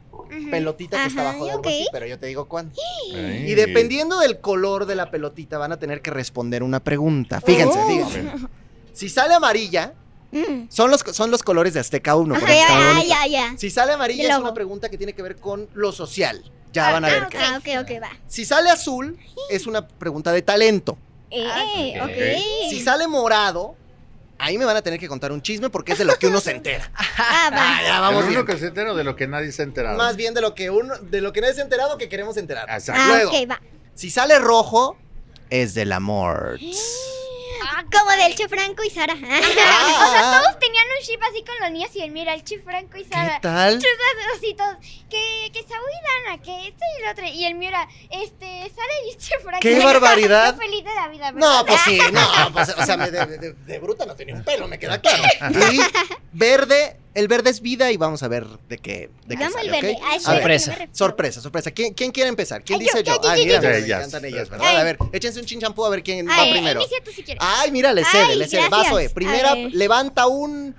Pelotita 0.51 1.03
que 1.03 1.09
está 1.09 1.21
Ajá, 1.23 1.31
abajo 1.31 1.45
de 1.47 1.51
algo 1.53 1.69
así, 1.69 1.87
pero 1.93 2.07
yo 2.07 2.19
te 2.19 2.27
digo 2.27 2.47
cuándo. 2.49 2.75
Ay. 3.15 3.51
Y 3.51 3.55
dependiendo 3.55 4.19
del 4.21 4.41
color 4.41 4.87
de 4.87 4.95
la 4.95 5.11
pelotita, 5.11 5.59
van 5.59 5.73
a 5.73 5.79
tener 5.79 6.01
que 6.03 6.11
responder 6.11 6.63
una 6.63 6.81
pregunta. 6.81 7.41
Fíjense, 7.41 7.79
Oh. 7.79 7.89
fíjense. 7.89 8.23
Si 8.93 9.09
sale 9.09 9.35
amarilla, 9.35 9.95
Mm. 10.33 10.69
son 10.69 10.91
los, 10.93 11.01
son 11.13 11.31
los 11.33 11.43
colores 11.43 11.75
de 11.75 11.81
Azteca 11.81 12.15
1. 12.15 12.35
Ok, 12.35 12.41
por 12.41 12.51
eso 12.51 12.61
está 12.61 12.75
ah, 12.79 12.93
bonito. 12.95 13.09
ya, 13.09 13.27
ya. 13.27 13.55
Si 13.59 13.69
sale 13.71 13.93
amarilla, 13.93 14.33
es 14.35 14.39
una 14.39 14.55
pregunta 14.55 14.89
que 14.89 14.97
tiene 14.97 15.13
que 15.13 15.23
ver 15.23 15.37
con 15.37 15.69
lo 15.75 15.91
social. 15.91 16.43
Ya 16.73 16.93
van 16.93 17.05
a 17.05 17.09
ver 17.09 17.23
Ah, 17.25 17.29
qué. 17.29 17.39
ah, 17.39 17.59
ok, 17.59 17.83
ok, 17.85 18.01
va. 18.03 18.11
Si 18.29 18.45
sale 18.45 18.71
azul, 18.71 19.19
es 19.51 19.67
una 19.67 19.89
pregunta 19.89 20.31
de 20.33 20.43
talento. 20.43 20.97
Eh, 21.33 21.99
ok. 22.01 22.71
Si 22.71 22.81
sale 22.81 23.09
morado, 23.09 23.75
ahí 24.41 24.59
me 24.59 24.65
van 24.65 24.77
a 24.77 24.83
tener 24.83 24.99
que 24.99 25.09
contar 25.09 25.33
un 25.33 25.43
chisme 25.43 25.71
porque 25.71 25.93
es 25.93 25.99
de 25.99 26.05
lo 26.05 26.17
que 26.17 26.27
uno 26.27 26.41
se 26.41 26.53
entera. 26.53 26.91
Ah, 27.23 27.51
va. 27.53 27.59
Ah, 27.59 27.83
ya 27.83 27.95
De 27.95 28.01
vamos 28.01 28.25
único 28.25 28.45
que 28.45 28.57
se 28.57 28.69
entera 28.69 28.93
o 28.93 28.97
de 28.97 29.05
lo 29.05 29.15
que 29.15 29.27
nadie 29.27 29.53
se 29.53 29.63
ha 29.63 29.65
enterado. 29.65 29.97
Más 29.99 30.17
bien 30.17 30.35
de 30.35 30.41
lo 30.41 30.55
que 30.55 30.71
uno, 30.71 30.97
de 30.99 31.21
lo 31.21 31.33
que 31.33 31.41
nadie 31.41 31.55
se 31.55 31.61
ha 31.61 31.65
enterado 31.65 31.99
que 31.99 32.09
queremos 32.09 32.37
enterar. 32.37 32.69
Exacto. 32.71 33.01
Ah, 33.05 33.09
Luego, 33.09 33.33
va. 33.49 33.61
si 33.95 34.11
sale 34.11 34.39
rojo, 34.39 34.97
es 35.51 35.75
del 35.75 35.93
amor. 35.93 36.59
Ah, 37.63 37.85
Como 37.93 38.11
del 38.13 38.35
Che 38.35 38.49
Franco 38.49 38.83
y 38.85 38.91
Sara. 38.91 39.15
Ah, 39.23 40.41
Todos 40.43 40.59
tenían 40.59 40.87
un 40.87 41.05
chip 41.07 41.21
así 41.31 41.45
con 41.45 41.55
los 41.61 41.71
niños 41.71 41.91
y 41.95 42.03
el 42.03 42.11
mira, 42.11 42.35
el 42.35 42.45
chip 42.45 42.65
Franco 42.65 42.97
y 42.99 43.05
¿Qué 43.05 43.15
Sara. 43.15 43.41
tal? 43.41 43.81
Así 44.37 44.55
todos, 44.55 44.77
que, 45.09 45.51
que 45.53 45.63
Saúl 45.63 45.89
y 45.91 46.27
Dana, 46.27 46.43
que 46.43 46.69
este 46.69 46.85
y 46.99 47.03
el 47.03 47.09
otro. 47.11 47.25
Y 47.27 47.45
el 47.45 47.55
mío 47.55 47.69
era, 47.69 47.89
este, 48.11 48.71
Sara 48.75 48.93
y 49.07 49.11
el 49.11 49.17
chip 49.19 49.41
Franco. 49.43 49.59
¡Qué 49.61 49.79
barbaridad! 49.85 50.55
Yo 50.55 50.61
feliz 50.61 50.85
de 50.85 50.95
la 50.95 51.09
vida, 51.09 51.33
¿verdad? 51.33 51.49
No, 51.59 51.67
pues 51.67 51.81
sí, 51.83 51.99
no, 52.13 52.53
pues, 52.53 52.69
o 52.77 52.85
sea, 52.87 52.97
de- 52.97 53.53
de 53.53 53.79
bruta 53.79 54.07
no 54.07 54.15
tenía 54.15 54.35
un 54.35 54.45
pelo, 54.45 54.67
me 54.69 54.79
queda 54.79 55.01
claro. 55.01 55.23
Y 55.73 55.81
verde, 56.33 57.00
el 57.15 57.29
verde 57.29 57.51
es 57.51 57.61
vida 57.61 57.91
y 57.91 57.97
vamos 57.97 58.23
a 58.23 58.29
ver 58.29 58.47
de 58.69 58.79
qué, 58.79 59.11
de 59.27 59.37
qué 59.37 59.43
Vamos 59.43 59.55
sale, 59.55 59.69
al 59.71 59.83
verde. 59.83 59.97
¿ok? 59.99 60.03
A 60.05 60.17
eso 60.17 60.31
A 60.31 60.35
ver, 60.35 60.51
es 60.53 60.67
lo 60.67 60.73
que 60.75 60.79
Sorpresa. 60.79 60.89
Sorpresa, 60.93 61.41
sorpresa. 61.41 61.71
¿Quién, 61.73 61.93
quién 61.95 62.11
quiere 62.13 62.29
empezar? 62.29 62.63
¿Quién 62.63 62.79
Ay, 62.81 62.87
dice 62.87 63.03
yo, 63.03 63.15
yo? 63.21 63.29
Ay, 63.29 63.41
yo, 63.41 63.47
mira, 63.47 63.61
me. 63.61 63.79
Ellas. 63.79 64.15
Ay. 64.15 64.51
¿verdad? 64.51 64.77
A 64.77 64.85
ver, 64.85 64.99
échense 65.13 65.41
un 65.41 65.47
chinchampú 65.47 65.85
a 65.85 65.91
ver 65.91 66.03
quién 66.03 66.27
va 66.29 66.35
Ay, 66.43 66.53
primero. 66.53 66.81
Inicia 66.81 66.99
tú 67.05 67.11
si 67.11 67.23
quieres. 67.23 67.43
Ay, 67.45 67.71
mira, 67.73 67.93
le 67.93 68.05
cede, 68.05 68.23
Ay, 68.31 68.37
le 68.37 68.49
cede. 68.49 68.61
eh. 68.63 69.07
A 69.11 69.15
Primera, 69.15 69.55
levanta 69.55 70.27
un. 70.27 70.75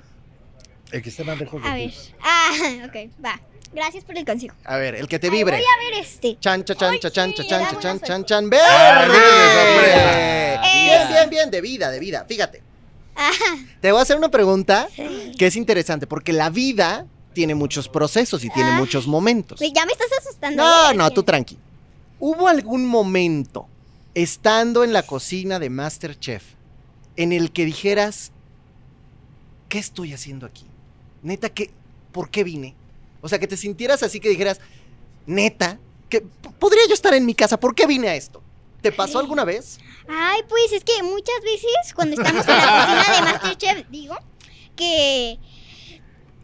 El 0.92 1.02
que 1.02 1.10
esté 1.10 1.24
más 1.24 1.38
lejos 1.40 1.62
de 1.62 1.70
A 1.70 1.74
ver. 1.76 1.92
Ah, 2.22 2.52
ok, 2.88 2.96
va. 3.24 3.40
Gracias 3.74 4.04
por 4.04 4.18
el 4.18 4.26
consejo. 4.26 4.56
A 4.66 4.76
ver, 4.78 4.96
el 4.96 5.08
que 5.08 5.18
te 5.20 5.28
Ay, 5.28 5.32
vibre. 5.32 5.56
Voy 5.58 5.66
a 5.66 5.92
ver 5.92 6.02
este. 6.02 6.38
Chan, 6.40 6.64
chan, 6.66 6.78
chan, 6.78 6.92
Ay, 6.94 7.00
chan, 7.00 7.12
chan, 7.12 7.30
sí, 7.30 7.36
chan, 7.36 7.48
chan, 7.48 7.80
chan, 7.80 8.02
chan, 8.02 8.26
chan, 8.26 8.50
Ah, 8.54 9.08
verde. 9.08 9.14
sorpresa. 9.54 10.62
Bien, 10.74 11.08
bien, 11.08 11.30
bien, 11.30 11.52
de 11.52 11.62
vida, 11.62 11.90
de 11.92 12.00
vida. 12.00 12.26
Fíjate. 12.28 12.64
Te 13.82 13.92
voy 13.92 14.00
a 14.00 14.04
hacer 14.04 14.18
una 14.18 14.30
pregunta 14.30 14.88
que 15.38 15.48
es 15.48 15.56
interesante 15.56 16.08
porque 16.08 16.34
la 16.34 16.50
vida 16.50 17.06
tiene 17.34 17.56
muchos 17.56 17.88
procesos 17.88 18.44
y 18.44 18.50
tiene 18.50 18.72
Ah. 18.72 18.78
muchos 18.78 19.08
momentos. 19.08 19.60
Ya 19.60 19.86
me 19.86 19.92
estás 19.94 20.10
asustando. 20.20 20.62
No, 20.64 20.92
¿eh? 20.92 20.96
no, 20.96 21.10
tú 21.12 21.24
tranqui. 21.24 21.58
¿Hubo 22.20 22.48
algún 22.48 22.86
momento 22.86 23.68
estando 24.14 24.84
en 24.84 24.94
la 24.94 25.04
cocina 25.04 25.58
de 25.60 25.70
Masterchef 25.70 26.44
en 27.16 27.32
el 27.32 27.52
que 27.52 27.66
dijeras, 27.66 28.32
¿qué 29.70 29.80
estoy 29.80 30.14
haciendo 30.14 30.46
aquí? 30.46 30.66
Neta, 31.24 31.50
¿qué, 31.50 31.72
¿por 32.12 32.30
qué 32.30 32.44
vine? 32.44 32.76
O 33.22 33.30
sea, 33.30 33.40
que 33.40 33.48
te 33.48 33.58
sintieras 33.58 34.04
así 34.04 34.20
que 34.20 34.30
dijeras, 34.30 34.60
neta, 35.26 35.80
que 36.10 36.22
podría 36.60 36.86
yo 36.88 36.94
estar 36.94 37.14
en 37.14 37.26
mi 37.26 37.34
casa, 37.36 37.60
¿por 37.60 37.74
qué 37.76 37.86
vine 37.88 38.10
a 38.10 38.16
esto? 38.16 38.42
¿Te 38.82 38.92
pasó 38.92 39.20
alguna 39.20 39.46
vez? 39.46 39.80
Ay, 40.10 40.42
pues 40.50 40.72
es 40.74 40.84
que 40.84 41.04
muchas 41.04 41.36
veces 41.44 41.94
cuando 41.96 42.16
estamos 42.16 42.48
en 42.48 42.56
la 42.58 42.64
cocina 43.02 43.16
de 43.16 43.22
Masterchef, 43.32 43.88
digo, 43.90 44.18
que 44.76 45.38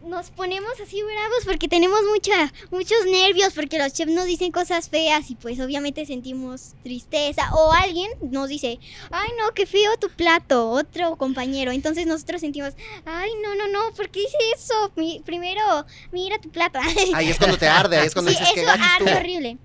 nos 0.03 0.29
ponemos 0.31 0.71
así 0.81 1.01
bravos 1.01 1.43
porque 1.45 1.67
tenemos 1.67 1.99
mucha, 2.13 2.53
muchos 2.71 3.05
nervios, 3.05 3.53
porque 3.53 3.77
los 3.77 3.91
chefs 3.91 4.11
nos 4.13 4.25
dicen 4.25 4.51
cosas 4.53 4.87
feas 4.87 5.29
y 5.31 5.35
pues 5.35 5.59
obviamente 5.59 6.05
sentimos 6.05 6.75
tristeza. 6.83 7.53
O 7.55 7.73
alguien 7.73 8.09
nos 8.21 8.47
dice, 8.47 8.79
ay 9.11 9.29
no, 9.37 9.53
qué 9.53 9.65
feo 9.65 9.97
tu 9.97 10.09
plato, 10.09 10.69
otro 10.69 11.17
compañero. 11.17 11.71
Entonces 11.71 12.05
nosotros 12.05 12.39
sentimos, 12.39 12.73
ay 13.05 13.31
no, 13.43 13.55
no, 13.55 13.67
no, 13.67 13.91
¿por 13.95 14.09
qué 14.09 14.21
hice 14.21 14.37
eso? 14.55 14.91
Mi- 14.95 15.21
primero, 15.25 15.85
mira 16.13 16.39
tu 16.39 16.49
plato. 16.51 16.79
Ahí 17.13 17.29
es 17.29 17.37
cuando 17.37 17.57
te 17.57 17.67
arde, 17.67 17.97
ahí 17.97 18.07
es 18.07 18.13
cuando 18.13 18.31
sí, 18.31 18.37
dices 18.39 18.55
eso 18.57 18.69
arde 18.69 19.13
horrible. 19.13 19.57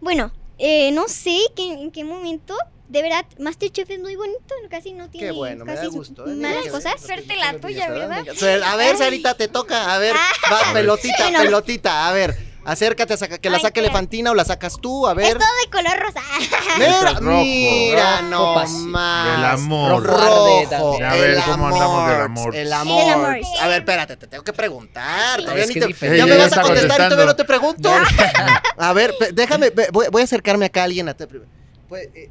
Bueno, 0.00 0.32
eh, 0.58 0.90
no 0.92 1.08
sé 1.08 1.38
qué- 1.56 1.72
en 1.72 1.90
qué 1.90 2.04
momento. 2.04 2.56
De 2.88 3.02
verdad, 3.02 3.26
Masterchef 3.38 3.90
es 3.90 4.00
muy 4.00 4.16
bonito, 4.16 4.54
casi 4.70 4.94
no 4.94 5.10
tiene 5.10 5.26
Qué 5.26 5.32
bueno, 5.32 5.66
me 5.66 5.74
da 5.74 5.86
gusto. 5.88 6.26
¿eh? 6.26 6.34
Malas 6.34 6.68
cosas. 6.68 6.98
Suerte 7.00 7.36
la 7.36 7.58
tuya, 7.58 7.90
¿verdad? 7.90 8.24
A 8.64 8.76
ver, 8.76 8.96
Sarita, 8.96 9.34
te 9.34 9.46
toca. 9.48 9.94
A 9.94 9.98
ver, 9.98 10.14
va, 10.16 10.72
pelotita, 10.72 11.30
pelotita. 11.36 12.08
A 12.08 12.12
ver, 12.12 12.34
acércate 12.72 13.14
a 13.14 13.38
que 13.38 13.50
la 13.50 13.56
Ay, 13.56 13.62
saque. 13.62 13.80
Elefantina 13.80 14.30
o 14.30 14.34
la 14.34 14.44
sacas 14.44 14.76
tú. 14.80 15.06
A 15.06 15.12
Es 15.12 15.16
ver. 15.16 15.38
todo 15.38 15.48
de 15.64 15.70
color 15.70 15.98
rosa. 16.00 16.20
Mira, 16.78 17.00
Rojo, 17.12 17.20
mira, 17.42 18.10
rojo, 18.20 18.22
no 18.30 18.54
pasión. 18.54 18.90
más. 18.90 19.36
Del 19.36 19.44
amor. 19.44 20.02
Rojo. 20.04 20.96
A 21.04 21.12
ver 21.14 21.30
el 21.30 21.42
cómo 21.42 21.66
andamos 21.68 22.10
del 22.10 22.20
amor. 22.22 22.54
El 22.56 22.64
Del 22.64 22.72
amor. 22.72 23.10
amor. 23.12 23.36
A 23.60 23.66
ver, 23.68 23.78
espérate, 23.80 24.16
te 24.16 24.26
tengo 24.26 24.44
que 24.44 24.52
preguntar. 24.52 25.40
Todavía 25.40 25.62
Es 25.64 25.68
ni 25.68 25.74
que 25.74 25.80
te- 25.80 25.90
es 26.12 26.18
ya 26.18 26.26
me 26.26 26.36
vas 26.36 26.56
a 26.56 26.62
contestar 26.62 27.00
y 27.00 27.04
todavía 27.04 27.26
no 27.26 27.36
te 27.36 27.44
pregunto. 27.44 27.90
A 28.78 28.92
ver, 28.92 29.14
déjame, 29.32 29.70
voy 29.92 30.20
a 30.20 30.24
acercarme 30.24 30.66
acá 30.66 30.82
a 30.82 30.84
alguien. 30.84 31.08
A 31.08 31.14
te- 31.14 31.26
pues, 31.88 32.08
eh, 32.14 32.30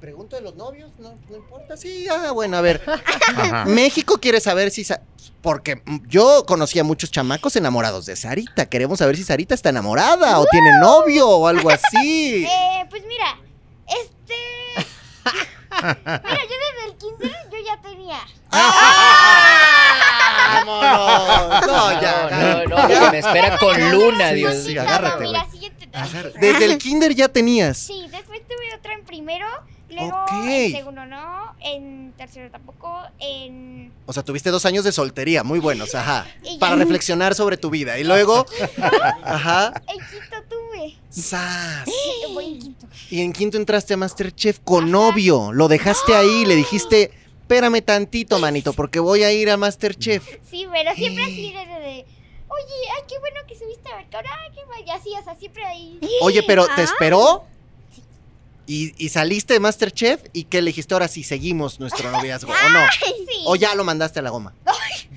¿Pregunto 0.00 0.36
de 0.36 0.42
los 0.42 0.54
novios? 0.54 0.90
No, 0.98 1.18
no 1.28 1.36
importa. 1.36 1.76
Sí, 1.76 2.06
ah, 2.08 2.30
bueno, 2.32 2.56
a 2.56 2.60
ver. 2.60 2.80
Ajá. 3.36 3.64
México 3.64 4.18
quiere 4.20 4.40
saber 4.40 4.70
si... 4.70 4.84
Sa- 4.84 5.00
Porque 5.42 5.82
yo 6.06 6.44
conocí 6.46 6.78
a 6.78 6.84
muchos 6.84 7.10
chamacos 7.10 7.56
enamorados 7.56 8.06
de 8.06 8.14
Sarita. 8.16 8.66
Queremos 8.66 8.98
saber 9.00 9.16
si 9.16 9.24
Sarita 9.24 9.54
está 9.54 9.70
enamorada 9.70 10.38
o 10.38 10.46
tiene 10.46 10.70
novio 10.80 11.28
o 11.28 11.46
algo 11.48 11.70
así. 11.70 12.46
Eh, 12.58 12.86
pues 12.90 13.02
mira, 13.06 13.38
este. 13.86 14.34
mira, 15.82 16.22
yo 16.22 16.56
desde 16.64 16.84
el 16.86 16.96
kinder 16.96 17.30
yo 17.50 17.58
ya 17.66 17.80
tenía 17.82 18.18
premiar. 18.20 18.28
¡Vámonos! 20.64 21.66
No, 21.66 22.00
ya, 22.00 22.64
No, 22.68 22.78
no, 22.78 22.88
no, 22.88 23.10
me 23.12 23.18
espera 23.18 23.58
con 23.58 23.90
Luna, 23.90 24.30
Sí, 24.30 24.34
Dios 24.36 24.56
sí, 24.62 24.68
mío. 24.70 24.82
agárrate, 24.82 25.24
Mira, 25.24 25.46
siguiente. 25.50 25.88
Desde 26.40 26.64
el 26.66 26.78
kinder 26.78 27.14
ya 27.14 27.28
tenías. 27.28 27.78
Sí, 27.78 28.06
después 28.10 28.40
tuve 28.46 28.74
otro 28.76 28.92
en 28.92 29.04
primero, 29.04 29.46
luego 29.90 30.24
en 30.44 30.72
segundo 30.72 31.04
no, 31.06 31.54
en 31.60 32.12
tercero 32.16 32.50
tampoco, 32.50 33.00
en... 33.18 33.92
O 34.06 34.12
sea, 34.12 34.22
tuviste 34.22 34.50
dos 34.50 34.64
años 34.66 34.84
de 34.84 34.92
soltería, 34.92 35.42
muy 35.44 35.58
buenos, 35.58 35.94
ajá. 35.94 36.26
Para 36.60 36.76
reflexionar 36.76 37.34
sobre 37.34 37.56
tu 37.56 37.70
vida. 37.70 37.98
Y 37.98 38.04
luego, 38.04 38.46
ajá, 39.22 39.72
En 39.88 39.98
quinto 39.98 40.36
tuve. 40.48 40.96
¡zas! 41.12 41.88
Voy 42.32 42.54
en 42.54 42.58
quinto. 42.60 42.86
Y 43.10 43.20
en 43.22 43.32
quinto 43.32 43.56
entraste 43.56 43.94
a 43.94 43.96
Masterchef 43.96 44.58
con 44.64 44.90
novio. 44.90 45.52
Lo 45.52 45.68
dejaste 45.68 46.14
ahí, 46.14 46.44
le 46.44 46.54
dijiste, 46.56 47.10
espérame 47.42 47.82
tantito, 47.82 48.38
manito, 48.38 48.72
porque 48.72 49.00
voy 49.00 49.22
a 49.22 49.32
ir 49.32 49.50
a 49.50 49.56
Masterchef. 49.56 50.24
Sí, 50.50 50.66
pero 50.70 50.94
siempre 50.94 51.24
así 51.24 51.52
de, 51.52 51.66
de, 51.66 51.80
de, 51.80 52.06
Oye, 52.50 52.74
ay, 52.96 53.02
qué 53.08 53.18
bueno 53.18 53.40
que 53.46 53.56
subiste 53.56 53.90
a 53.92 53.96
ver, 53.96 54.06
ay, 54.12 54.50
qué. 54.54 54.58
Y 54.86 54.90
así, 54.90 55.10
o 55.20 55.24
sea, 55.24 55.34
siempre 55.34 55.64
ahí. 55.64 55.98
Oye, 56.22 56.42
pero 56.44 56.66
¿te 56.66 56.80
Ah. 56.82 56.84
esperó? 56.84 57.44
Y, 58.70 58.94
y 59.02 59.08
saliste 59.08 59.54
de 59.54 59.60
Masterchef 59.60 60.20
y 60.34 60.44
¿qué 60.44 60.60
le 60.60 60.66
dijiste 60.68 60.92
ahora 60.94 61.08
si 61.08 61.24
seguimos 61.24 61.80
nuestro 61.80 62.10
noviazgo 62.10 62.52
o 62.52 62.68
no? 62.70 62.80
Sí. 63.00 63.44
O 63.46 63.56
ya 63.56 63.74
lo 63.74 63.82
mandaste 63.82 64.18
a 64.18 64.22
la 64.22 64.28
goma. 64.30 64.52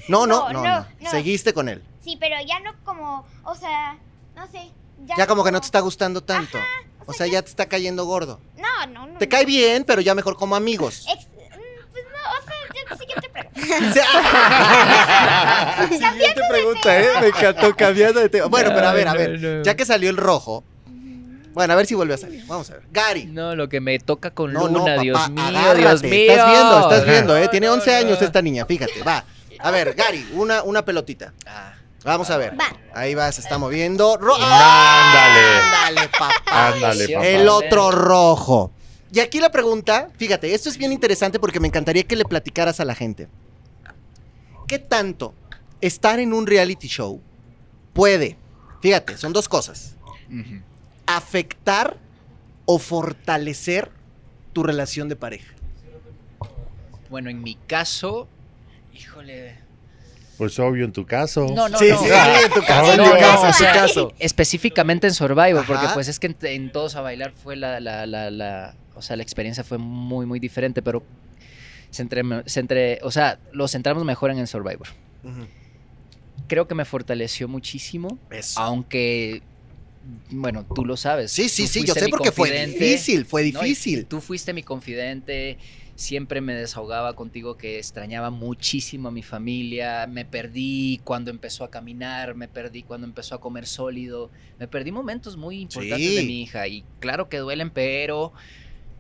No, 0.08 0.26
no, 0.26 0.48
no, 0.50 0.54
No, 0.54 0.64
no. 0.64 0.80
no, 0.80 0.88
no. 1.02 1.12
Seguiste 1.12 1.54
con 1.54 1.68
él. 1.68 1.84
Sí, 2.04 2.18
pero 2.20 2.36
ya 2.48 2.60
no 2.62 2.74
como, 2.86 3.26
o 3.44 3.56
sea, 3.56 3.98
no 4.36 4.48
sé. 4.50 4.72
Ya 5.18 5.28
como 5.28 5.44
que 5.44 5.52
no 5.52 5.60
te 5.60 5.66
está 5.66 5.80
gustando 5.82 6.22
tanto. 6.24 6.58
O 7.06 7.14
sea, 7.14 7.28
ya 7.28 7.42
te 7.42 7.50
está 7.50 7.66
cayendo 7.68 8.06
gordo. 8.06 8.40
No, 8.58 8.88
no, 8.88 9.08
no. 9.08 9.18
Te 9.20 9.26
no. 9.26 9.30
cae 9.30 9.44
bien, 9.46 9.84
pero 9.84 10.00
ya 10.02 10.16
mejor 10.16 10.38
como 10.38 10.56
amigos. 10.56 11.06
Ex- 11.14 11.28
mm, 11.28 11.92
pues 11.92 12.04
no, 12.06 12.20
o 12.40 12.42
sea, 12.46 12.56
ya 12.90 12.98
siguiente 12.98 13.30
pregunta. 13.30 14.02
Siguiente 15.90 16.42
pregunta, 16.50 17.00
¿eh? 17.02 17.08
Me 17.22 17.28
encantó 17.28 17.76
cambiando 17.76 18.20
de 18.22 18.30
tema. 18.30 18.46
Bueno, 18.48 18.72
pero 18.74 18.88
a 18.88 18.94
ver, 18.94 19.08
a 19.08 19.14
ver. 19.14 19.62
Ya 19.64 19.76
que 19.76 19.86
salió 19.86 20.10
el 20.10 20.18
rojo. 20.18 20.64
Bueno, 21.54 21.74
a 21.74 21.76
ver 21.76 21.86
si 21.86 21.96
vuelve 21.96 22.14
a 22.14 22.18
salir. 22.18 22.46
Vamos 22.48 22.70
a 22.70 22.76
ver. 22.76 22.84
Gary. 22.92 23.26
No, 23.26 23.56
lo 23.56 23.68
que 23.70 23.82
me 23.82 24.00
toca 24.00 24.32
con 24.32 24.54
No, 24.54 24.68
Luna, 24.68 24.96
no, 24.96 25.02
Dios 25.02 25.18
papá, 25.20 25.30
mío, 25.30 25.44
agárrate. 25.60 25.82
Dios 25.82 26.04
mío. 26.04 26.32
Estás 26.32 26.50
viendo, 26.52 26.80
estás 26.82 27.06
viendo, 27.06 27.38
¿eh? 27.38 27.48
Tiene 27.50 27.68
no, 27.68 27.74
11 27.74 27.96
años 27.96 28.20
no. 28.22 28.26
esta 28.26 28.42
niña, 28.42 28.66
fíjate, 28.66 29.04
va. 29.04 29.26
A 29.60 29.72
ver, 29.72 29.94
Gary, 29.94 30.28
una, 30.34 30.64
una 30.64 30.84
pelotita. 30.86 31.34
Ah, 31.46 31.74
Vamos 32.04 32.32
a 32.32 32.38
ver. 32.38 32.60
Va. 32.60 32.66
Ahí 32.96 33.14
va, 33.14 33.32
se 33.32 33.42
está 33.42 33.60
moviendo. 33.60 34.18
Ro- 34.18 34.36
Ándale. 34.36 35.40
Ándale, 35.92 36.10
papá. 36.10 36.32
Ándale, 36.48 37.08
papá. 37.10 37.28
El 37.28 37.48
otro 37.48 37.92
rojo. 37.92 38.72
Y 39.14 39.20
aquí 39.20 39.40
la 39.40 39.52
pregunta, 39.52 40.08
fíjate, 40.18 40.54
esto 40.56 40.70
es 40.70 40.78
bien 40.78 40.92
interesante 40.94 41.38
porque 41.40 41.60
me 41.60 41.68
encantaría 41.68 42.04
que 42.04 42.16
le 42.16 42.26
platicaras 42.26 42.80
a 42.80 42.86
la 42.86 42.96
gente. 42.96 43.28
¿Qué 44.68 44.80
tanto 44.80 45.34
estar 45.82 46.20
en 46.20 46.34
un 46.34 46.48
reality 46.48 46.88
show 46.88 47.22
puede, 47.94 48.38
fíjate, 48.82 49.18
son 49.18 49.34
dos 49.34 49.50
cosas, 49.50 49.96
ujú. 50.30 50.62
Afectar 51.18 51.98
o 52.66 52.80
fortalecer 52.80 53.90
tu 54.54 54.64
relación 54.64 55.10
de 55.10 55.16
pareja? 55.16 55.54
Bueno, 57.10 57.30
en 57.30 57.42
mi 57.42 57.56
caso, 57.56 58.28
híjole. 58.94 59.56
Pues 60.38 60.58
obvio 60.60 60.86
en 60.86 60.92
tu 60.94 61.06
caso. 61.06 61.48
No, 61.54 61.70
no, 61.70 61.78
sí, 61.78 61.90
no. 61.90 61.98
sí, 62.00 62.06
sí, 62.06 62.46
en 62.46 62.52
tu 62.54 62.62
caso, 62.66 62.92
en 62.94 62.98
No, 62.98 63.04
tu 63.12 63.18
caso, 63.18 63.46
en 63.46 63.52
tu 63.52 63.58
sea, 63.58 63.74
caso. 63.74 64.14
Específicamente 64.18 65.08
en 65.08 65.14
Survivor, 65.14 65.64
porque 65.68 65.88
pues 65.94 66.08
es 66.08 66.20
que 66.20 66.28
en, 66.28 66.38
en 66.42 66.72
Todos 66.72 66.96
a 66.96 67.02
Bailar 67.02 67.32
fue 67.32 67.56
la, 67.56 67.80
la, 67.80 68.06
la, 68.08 68.32
la- 68.32 68.76
o 68.96 69.02
sea, 69.02 69.16
la 69.18 69.24
experiencia 69.24 69.64
fue 69.64 69.78
muy, 69.78 70.26
muy 70.26 70.40
diferente, 70.40 70.82
pero 70.82 71.04
se 71.92 72.02
entre, 72.02 72.24
se 72.46 72.60
entre, 72.60 73.00
o 73.04 73.12
sea, 73.12 73.40
lo 73.52 73.68
centramos 73.68 74.04
mejor 74.06 74.32
en 74.32 74.40
el 74.40 74.48
Survivor. 74.48 74.88
Creo 76.48 76.68
que 76.68 76.76
me 76.76 76.86
fortaleció 76.86 77.48
muchísimo, 77.48 78.18
Eso. 78.30 78.60
aunque, 78.60 79.42
bueno, 80.30 80.66
tú 80.74 80.86
lo 80.86 80.98
sabes. 80.98 81.32
Sí, 81.32 81.50
sí, 81.50 81.68
sí, 81.68 81.84
yo 81.86 81.94
sé 81.94 82.10
porque 82.10 82.32
fue 82.32 82.66
difícil, 82.66 83.26
fue 83.26 83.42
No, 83.52 83.62
difícil. 83.62 84.06
tú 84.06 84.20
fuiste 84.22 84.54
mi 84.54 84.64
confidente, 84.64 85.58
siempre 85.96 86.42
me 86.42 86.56
desahogaba 86.56 87.16
contigo 87.16 87.58
que 87.58 87.78
extrañaba 87.78 88.32
muchísimo 88.32 89.10
a 89.10 89.12
mi 89.12 89.22
familia, 89.22 90.08
me 90.08 90.26
perdí 90.26 91.00
cuando 91.04 91.30
empezó 91.30 91.64
a 91.64 91.70
caminar, 91.70 92.34
me 92.34 92.48
perdí 92.48 92.82
cuando 92.84 93.06
empezó 93.06 93.36
a 93.36 93.42
comer 93.42 93.68
sólido, 93.68 94.32
me 94.58 94.68
perdí 94.68 94.92
momentos 94.92 95.38
muy 95.38 95.60
importantes 95.62 96.08
Sí. 96.10 96.16
de 96.16 96.24
mi 96.24 96.42
hija 96.42 96.68
y 96.68 96.84
claro 97.00 97.30
que 97.30 97.38
duelen, 97.38 97.70
pero 97.70 98.34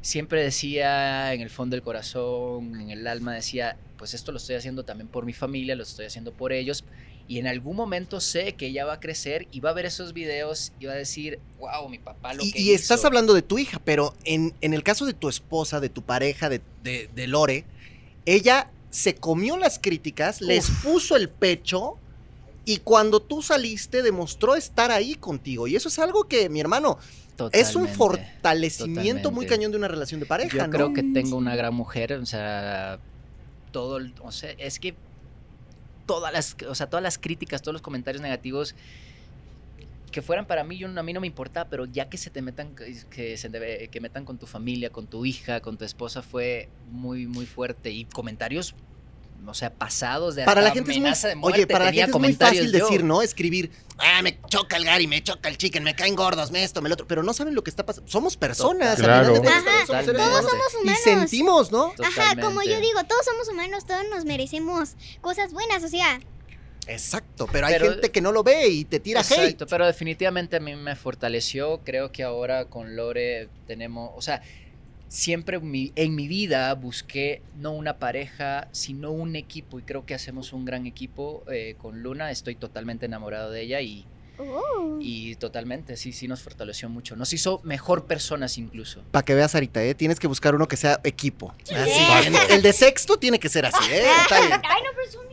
siempre 0.02 0.44
decía 0.44 1.34
en 1.34 1.42
el 1.42 1.50
fondo 1.50 1.76
del 1.76 1.84
corazón, 1.84 2.80
en 2.80 2.90
el 2.92 3.08
alma 3.08 3.34
decía, 3.34 3.78
pues 3.98 4.14
esto 4.14 4.32
lo 4.32 4.38
estoy 4.38 4.56
haciendo 4.56 4.84
también 4.84 5.08
por 5.08 5.26
mi 5.26 5.34
familia, 5.34 5.76
lo 5.76 5.84
estoy 5.84 6.06
haciendo 6.06 6.34
por 6.34 6.54
ellos. 6.54 6.84
Y 7.32 7.40
en 7.40 7.48
algún 7.48 7.78
momento 7.78 8.20
sé 8.20 8.56
que 8.56 8.68
ella 8.68 8.84
va 8.84 8.96
a 8.96 9.00
crecer 9.00 9.48
y 9.54 9.62
va 9.62 9.70
a 9.70 9.74
ver 9.74 9.86
esos 9.86 10.12
videos 10.12 10.74
y 10.82 10.88
va 10.88 10.92
a 10.92 10.96
decir, 10.98 11.40
wow, 11.62 11.88
mi 11.88 11.98
papá 11.98 12.34
lo 12.34 12.44
Y, 12.44 12.52
que 12.52 12.60
y 12.60 12.72
estás 12.74 13.00
hizo". 13.00 13.08
hablando 13.08 13.34
de 13.34 13.42
tu 13.42 13.58
hija, 13.58 13.80
pero 13.86 14.14
en, 14.26 14.54
en 14.60 14.74
el 14.74 14.84
caso 14.84 15.06
de 15.06 15.14
tu 15.14 15.30
esposa, 15.30 15.80
de 15.80 15.88
tu 15.88 16.02
pareja, 16.02 16.50
de, 16.50 16.60
de- 16.84 17.10
de 17.16 17.28
Lore, 17.28 17.64
ella 18.26 18.70
se 18.90 19.16
comió 19.16 19.56
las 19.56 19.80
críticas, 19.80 20.42
les 20.42 20.70
puso 20.84 21.16
el 21.16 21.30
pecho 21.30 21.96
y 22.66 22.80
cuando 22.80 23.22
tú 23.22 23.42
saliste 23.42 24.02
demostró 24.04 24.58
estar 24.58 24.92
ahí 24.92 25.16
contigo. 25.16 25.68
Y 25.68 25.78
eso 25.78 25.88
es 25.88 26.00
algo 26.00 26.26
que, 26.26 26.50
mi 26.50 26.60
hermano, 26.60 26.98
es 27.54 27.78
un 27.78 27.88
Totalmente. 27.88 27.96
fortalecimiento 27.98 29.32
muy 29.32 29.46
cañón 29.46 29.72
de 29.72 29.78
una 29.78 29.88
relación 29.88 30.20
de 30.20 30.26
pareja, 30.26 30.58
Yo 30.58 30.64
¿no? 30.66 30.70
creo 30.70 30.94
que 30.94 31.04
tengo 31.04 31.38
una 31.38 31.56
gran 31.56 31.74
mujer, 31.74 32.12
o 32.12 32.26
sea, 32.26 33.00
todo, 33.72 33.96
el- 33.96 34.14
o 34.22 34.34
sea, 34.34 34.52
es 34.58 34.80
que 34.82 34.96
todas 36.12 36.34
las, 36.34 36.58
o 36.68 36.76
sea, 36.76 36.88
todas 36.88 37.02
las 37.02 37.18
críticas, 37.18 37.62
todos 37.62 37.72
los 37.72 37.82
comentarios 37.82 38.22
negativos 38.22 38.76
que 40.12 40.22
fueran 40.22 40.46
para 40.46 40.66
mí, 40.66 40.78
yo, 40.78 40.90
a 40.90 41.04
mí 41.04 41.14
no 41.14 41.22
me 41.22 41.28
importa, 41.28 41.70
pero 41.70 41.86
ya 41.86 42.10
que 42.10 42.18
se 42.18 42.30
te 42.30 42.42
metan, 42.42 42.76
que 42.76 43.38
se 43.38 43.90
que 43.90 44.02
metan 44.02 44.26
con 44.26 44.38
tu 44.38 44.46
familia, 44.46 44.90
con 44.90 45.08
tu 45.08 45.24
hija, 45.24 45.62
con 45.62 45.78
tu 45.78 45.86
esposa, 45.86 46.22
fue 46.22 46.68
muy, 46.90 47.28
muy 47.28 47.46
fuerte. 47.46 47.92
Y 47.92 48.04
comentarios, 48.04 48.76
o 49.46 49.54
sea, 49.54 49.74
pasados 49.74 50.36
de 50.36 50.44
Para 50.46 50.62
la 50.62 50.72
gente 50.72 50.92
es 50.92 51.00
muy, 51.00 51.10
de 51.12 51.36
muerte, 51.36 51.58
oye, 51.60 51.68
para 51.68 51.86
la 51.86 51.92
gente 51.94 52.12
es 52.12 52.20
muy 52.20 52.34
fácil 52.34 52.72
yo. 52.72 52.80
decir, 52.86 53.04
¿no? 53.04 53.22
Escribir, 53.22 53.72
ah, 53.98 54.22
me 54.22 54.40
choca 54.48 54.78
el 54.78 54.86
Gary, 54.86 55.08
me 55.08 55.24
choca 55.24 55.50
el 55.50 55.58
chicken, 55.58 55.84
me 55.84 55.96
caen 55.96 56.16
gordos, 56.16 56.52
me 56.52 56.64
esto, 56.64 56.82
me 56.82 56.90
lo 56.90 56.94
otro, 56.94 57.08
pero 57.08 57.24
no 57.24 57.34
saben 57.34 57.56
lo 57.56 57.64
que 57.64 57.70
está 57.70 57.86
pasando. 57.86 58.10
Somos 58.10 58.38
personas, 58.38 58.98
Total. 58.98 59.12
al 59.12 59.26
final 59.26 59.34
de 59.34 59.42
Claro. 59.42 59.68
Ajá, 59.68 59.86
somos 59.88 60.06
todos 60.06 60.16
humanos. 60.16 60.46
somos 60.52 60.74
Y 60.74 60.78
humanos. 60.84 61.02
sentimos, 61.04 61.72
¿no? 61.72 61.94
Ajá, 62.06 62.40
como 62.42 62.62
yo 62.64 62.80
digo, 62.80 63.04
todos 63.06 63.26
somos 63.26 63.50
humanos, 63.50 63.86
todos 63.86 64.04
nos 64.14 64.26
merecemos 64.26 64.96
cosas 65.22 65.52
buenas, 65.54 65.84
o 65.84 65.88
sea, 65.88 66.20
Exacto, 66.88 67.48
pero 67.52 67.68
hay 67.68 67.74
Pero- 67.74 67.92
gente 67.92 68.10
que 68.12 68.22
no 68.22 68.32
lo 68.32 68.44
ve 68.44 68.68
y 68.68 68.86
te 68.86 69.00
tira 69.00 69.22
hate. 69.22 69.32
Exacto, 69.32 69.68
pero 69.68 69.86
definitivamente 69.86 70.56
a 70.58 70.60
mí 70.60 70.76
me 70.76 70.96
fortaleció. 70.96 71.82
Creo 71.84 72.12
que 72.12 72.24
ahora 72.24 72.66
con 72.66 72.96
Lore 72.96 73.50
tenemos, 73.68 74.10
o 74.16 74.22
sea, 74.22 74.42
siempre 75.12 75.60
mi- 75.60 75.92
en 75.98 76.16
mi 76.16 76.30
vida 76.30 76.74
busqué 76.74 77.42
no 77.58 77.74
una 77.74 77.98
pareja, 78.00 78.70
sino 78.72 79.12
un 79.12 79.36
equipo 79.36 79.78
y 79.78 79.84
creo 79.84 80.06
que 80.06 80.14
hacemos 80.14 80.54
un 80.54 80.64
gran 80.64 80.88
equipo 80.88 81.44
eh, 81.52 81.76
con 81.78 82.02
Luna. 82.02 82.32
Estoy 82.32 82.56
totalmente 82.56 83.08
enamorado 83.08 83.52
de 83.52 83.62
ella 83.62 83.82
y, 83.82 84.06
uh, 84.40 85.00
y 85.02 85.36
totalmente, 85.36 85.98
sí, 85.98 86.14
sí 86.14 86.30
nos 86.30 86.42
fortaleció 86.42 86.88
mucho. 86.88 87.18
Nos 87.18 87.34
hizo 87.34 87.60
mejor 87.66 88.06
personas 88.06 88.58
incluso. 88.58 89.04
Para 89.12 89.26
que 89.26 89.36
veas 89.36 89.54
ahorita, 89.54 89.84
¿eh? 89.84 89.96
Tienes 89.96 90.18
que 90.18 90.28
buscar 90.28 90.56
uno 90.56 90.66
que 90.70 90.78
sea 90.78 91.02
equipo. 91.04 91.54
Así. 91.76 92.34
El 92.50 92.62
de 92.62 92.72
sexto 92.72 93.18
tiene 93.20 93.38
que 93.38 93.50
ser 93.50 93.66
así, 93.66 93.84
¿eh? 93.92 94.04
Está 94.22 94.40
bien. 94.40 94.62
Ay, 94.64 94.82
no, 94.84 94.90
pero 94.96 95.12
son 95.12 95.28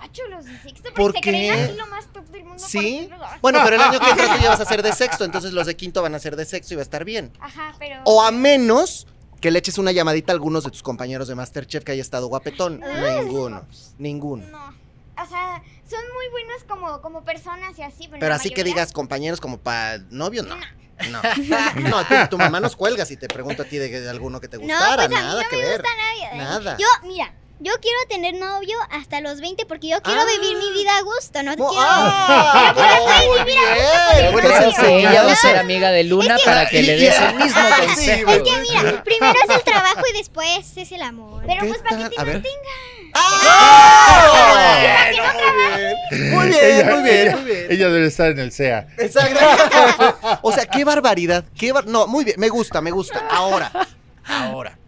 gachos 0.00 0.24
los 0.30 0.44
de 0.44 0.58
sexto. 0.60 0.82
¿Por 0.94 1.12
porque 1.12 1.18
se 1.18 1.28
creen 1.30 1.64
así 1.64 1.76
lo 1.76 1.86
más 1.86 2.06
top 2.12 2.26
del 2.28 2.44
mundo. 2.44 2.62
¿Sí? 2.66 3.08
Bueno, 3.40 3.60
pero 3.64 3.76
el 3.76 3.82
año 3.82 4.00
que 4.00 4.10
entra 4.10 4.36
tú 4.36 4.42
ya 4.42 4.48
vas 4.50 4.60
a 4.60 4.64
ser 4.64 4.82
de 4.82 4.92
sexto, 4.94 5.24
entonces 5.24 5.52
los 5.52 5.66
de 5.66 5.76
quinto 5.76 6.02
van 6.02 6.14
a 6.14 6.18
ser 6.18 6.36
de 6.36 6.44
sexto 6.44 6.74
y 6.74 6.76
va 6.76 6.82
a 6.82 6.84
estar 6.84 7.04
bien. 7.04 7.32
Ajá, 7.40 7.74
pero. 7.78 8.00
O 8.04 8.22
a 8.22 8.30
menos 8.30 9.06
que 9.40 9.50
le 9.50 9.58
eches 9.58 9.78
una 9.78 9.92
llamadita 9.92 10.32
a 10.32 10.34
algunos 10.34 10.64
de 10.64 10.70
tus 10.70 10.82
compañeros 10.82 11.28
de 11.28 11.34
Masterchef 11.34 11.84
que 11.84 11.92
haya 11.92 12.02
estado 12.02 12.26
guapetón. 12.28 12.82
Ay. 12.84 13.20
Ninguno. 13.24 13.66
Ninguno. 13.98 14.46
No. 14.46 14.68
O 15.22 15.26
sea, 15.26 15.62
son 15.88 16.00
muy 16.14 16.28
buenos 16.30 16.64
como, 16.66 17.02
como 17.02 17.24
personas 17.24 17.78
y 17.78 17.82
así. 17.82 18.08
Pero 18.18 18.34
así 18.34 18.50
que 18.50 18.64
digas 18.64 18.92
compañeros 18.92 19.40
como 19.40 19.58
para 19.58 19.98
novios, 20.10 20.46
no. 20.46 20.56
No, 21.10 21.22
no 21.88 22.04
tu, 22.06 22.14
tu 22.30 22.38
mamá 22.38 22.60
nos 22.60 22.76
cuelga 22.76 23.06
si 23.06 23.16
te 23.16 23.26
pregunto 23.26 23.62
a 23.62 23.64
ti 23.64 23.78
de, 23.78 23.88
de 23.88 24.10
alguno 24.10 24.38
que 24.40 24.48
te 24.48 24.58
no, 24.58 24.64
gustara. 24.64 24.96
pues 24.96 25.06
a 25.06 25.08
mí 25.08 25.14
nada 25.14 25.42
no 25.42 25.48
que 25.48 25.56
me 25.56 25.62
ver. 25.62 25.80
gusta 25.80 25.96
nadie. 25.96 26.38
Nada. 26.38 26.76
Yo, 26.78 26.86
mira, 27.04 27.32
yo 27.60 27.72
quiero 27.80 27.98
tener 28.08 28.34
novio 28.34 28.76
hasta 28.90 29.20
los 29.20 29.40
20 29.40 29.66
porque 29.66 29.88
yo 29.88 30.00
quiero 30.02 30.20
Ah. 30.22 30.26
vivir 30.40 30.56
mi 30.56 30.72
vida 30.72 30.96
a 30.96 31.02
gusto, 31.02 31.42
no 31.42 31.54
Mo- 31.56 31.68
quiero... 31.68 31.84
¡Ah! 31.86 32.74
Muy 33.26 33.44
bien. 33.44 33.60
Que 34.40 35.18
va 35.24 35.32
a 35.32 35.36
ser 35.36 35.56
amiga 35.58 35.90
de 35.90 36.04
Luna 36.04 36.36
para 36.44 36.68
que 36.68 36.82
le 36.82 36.96
des 36.96 37.14
el 37.20 37.34
mismo 37.36 37.60
consejo. 37.86 38.30
Es 38.32 38.42
que 38.42 38.56
mira, 38.62 39.02
primero 39.04 39.34
es 39.48 39.56
el 39.56 39.62
trabajo 39.62 40.02
y 40.12 40.16
después 40.16 40.76
es 40.76 40.90
el 40.92 41.02
amor. 41.02 41.44
Pero 41.46 41.60
¿Qué 41.62 41.68
pues 41.68 41.82
para 41.82 41.96
tal? 41.98 42.10
que 42.10 42.16
te 42.16 42.20
A 42.20 42.24
ver. 42.24 42.34
mantenga. 42.34 42.70
¡Ah! 43.14 45.10
Muy 46.10 46.48
bien, 46.48 46.58
Ella- 46.62 46.84
muy 46.94 47.02
bien, 47.02 47.16
ella- 47.26 47.36
muy 47.36 47.44
bien. 47.44 47.66
Ella 47.70 47.88
debe 47.88 48.06
estar 48.06 48.30
en 48.30 48.38
el 48.38 48.52
SEA. 48.52 48.86
Exacto. 48.98 49.38
O 50.42 50.52
sea, 50.52 50.64
qué 50.66 50.84
barbaridad. 50.84 51.44
Qué 51.58 51.72
bar- 51.72 51.86
No, 51.86 52.06
muy 52.06 52.24
bien, 52.24 52.36
me 52.38 52.48
gusta, 52.48 52.80
me 52.80 52.90
gusta. 52.90 53.26
Ahora, 53.30 53.70
ahora. 54.26 54.78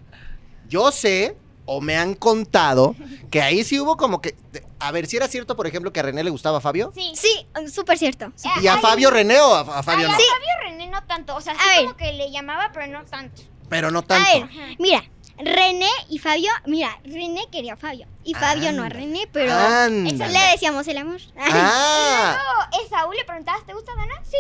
Yo 0.69 0.91
sé 0.91 1.37
o 1.65 1.81
me 1.81 1.97
han 1.97 2.15
contado 2.15 2.95
que 3.31 3.41
ahí 3.43 3.65
sí 3.65 3.79
hubo 3.81 3.97
como 3.97 4.21
que. 4.21 4.35
A 4.81 4.91
ver, 4.91 5.07
si 5.07 5.17
era 5.17 5.29
cierto, 5.29 5.55
por 5.57 5.67
ejemplo, 5.67 5.93
que 5.93 6.01
a 6.01 6.03
René 6.03 6.25
le 6.25 6.31
gustaba 6.31 6.59
a 6.59 6.61
Fabio. 6.61 6.93
Sí. 6.95 7.13
Sí, 7.15 7.47
súper 7.73 7.99
cierto. 7.99 8.33
sí. 8.35 8.49
¿Y 8.61 8.67
a 8.67 8.79
Fabio 8.79 9.11
René 9.11 9.41
o 9.41 9.55
a, 9.55 9.61
a 9.61 9.83
Fabio 9.83 10.09
no? 10.09 10.15
a 10.15 10.17
Fabio 10.17 10.55
René 10.65 10.89
no 10.89 11.03
tanto. 11.05 11.37
O 11.37 11.41
sea, 11.41 11.55
sí 11.55 11.61
A 11.63 11.69
ver. 11.69 11.85
como 11.85 11.97
que 11.97 12.13
le 12.13 12.31
llamaba, 12.31 12.71
pero 12.75 12.87
no 12.89 13.05
tanto. 13.05 13.43
Pero 13.69 13.91
no 13.91 14.01
A 14.01 14.03
tanto. 14.03 14.29
ver, 14.33 14.49
mira, 14.79 15.05
René 15.39 15.89
y 16.11 16.19
Fabio, 16.19 16.51
mira, 16.67 16.99
René 17.05 17.47
quería 17.51 17.75
a 17.75 17.77
Fabio 17.77 18.07
y 18.25 18.35
Fabio 18.35 18.73
no 18.73 18.83
a. 18.83 18.89
René, 18.89 19.29
pero 19.33 19.55
Ándale. 19.55 20.33
le 20.33 20.39
decíamos 20.53 20.87
el 20.89 20.99
amor. 20.99 21.21
Ah, 21.39 22.39
Luego, 22.71 22.85
Esaú 22.87 23.13
le 23.13 23.25
preguntabas, 23.25 23.65
¿te 23.67 23.73
gusta 23.73 23.93
Dana? 23.95 24.15
Sí. 24.25 24.37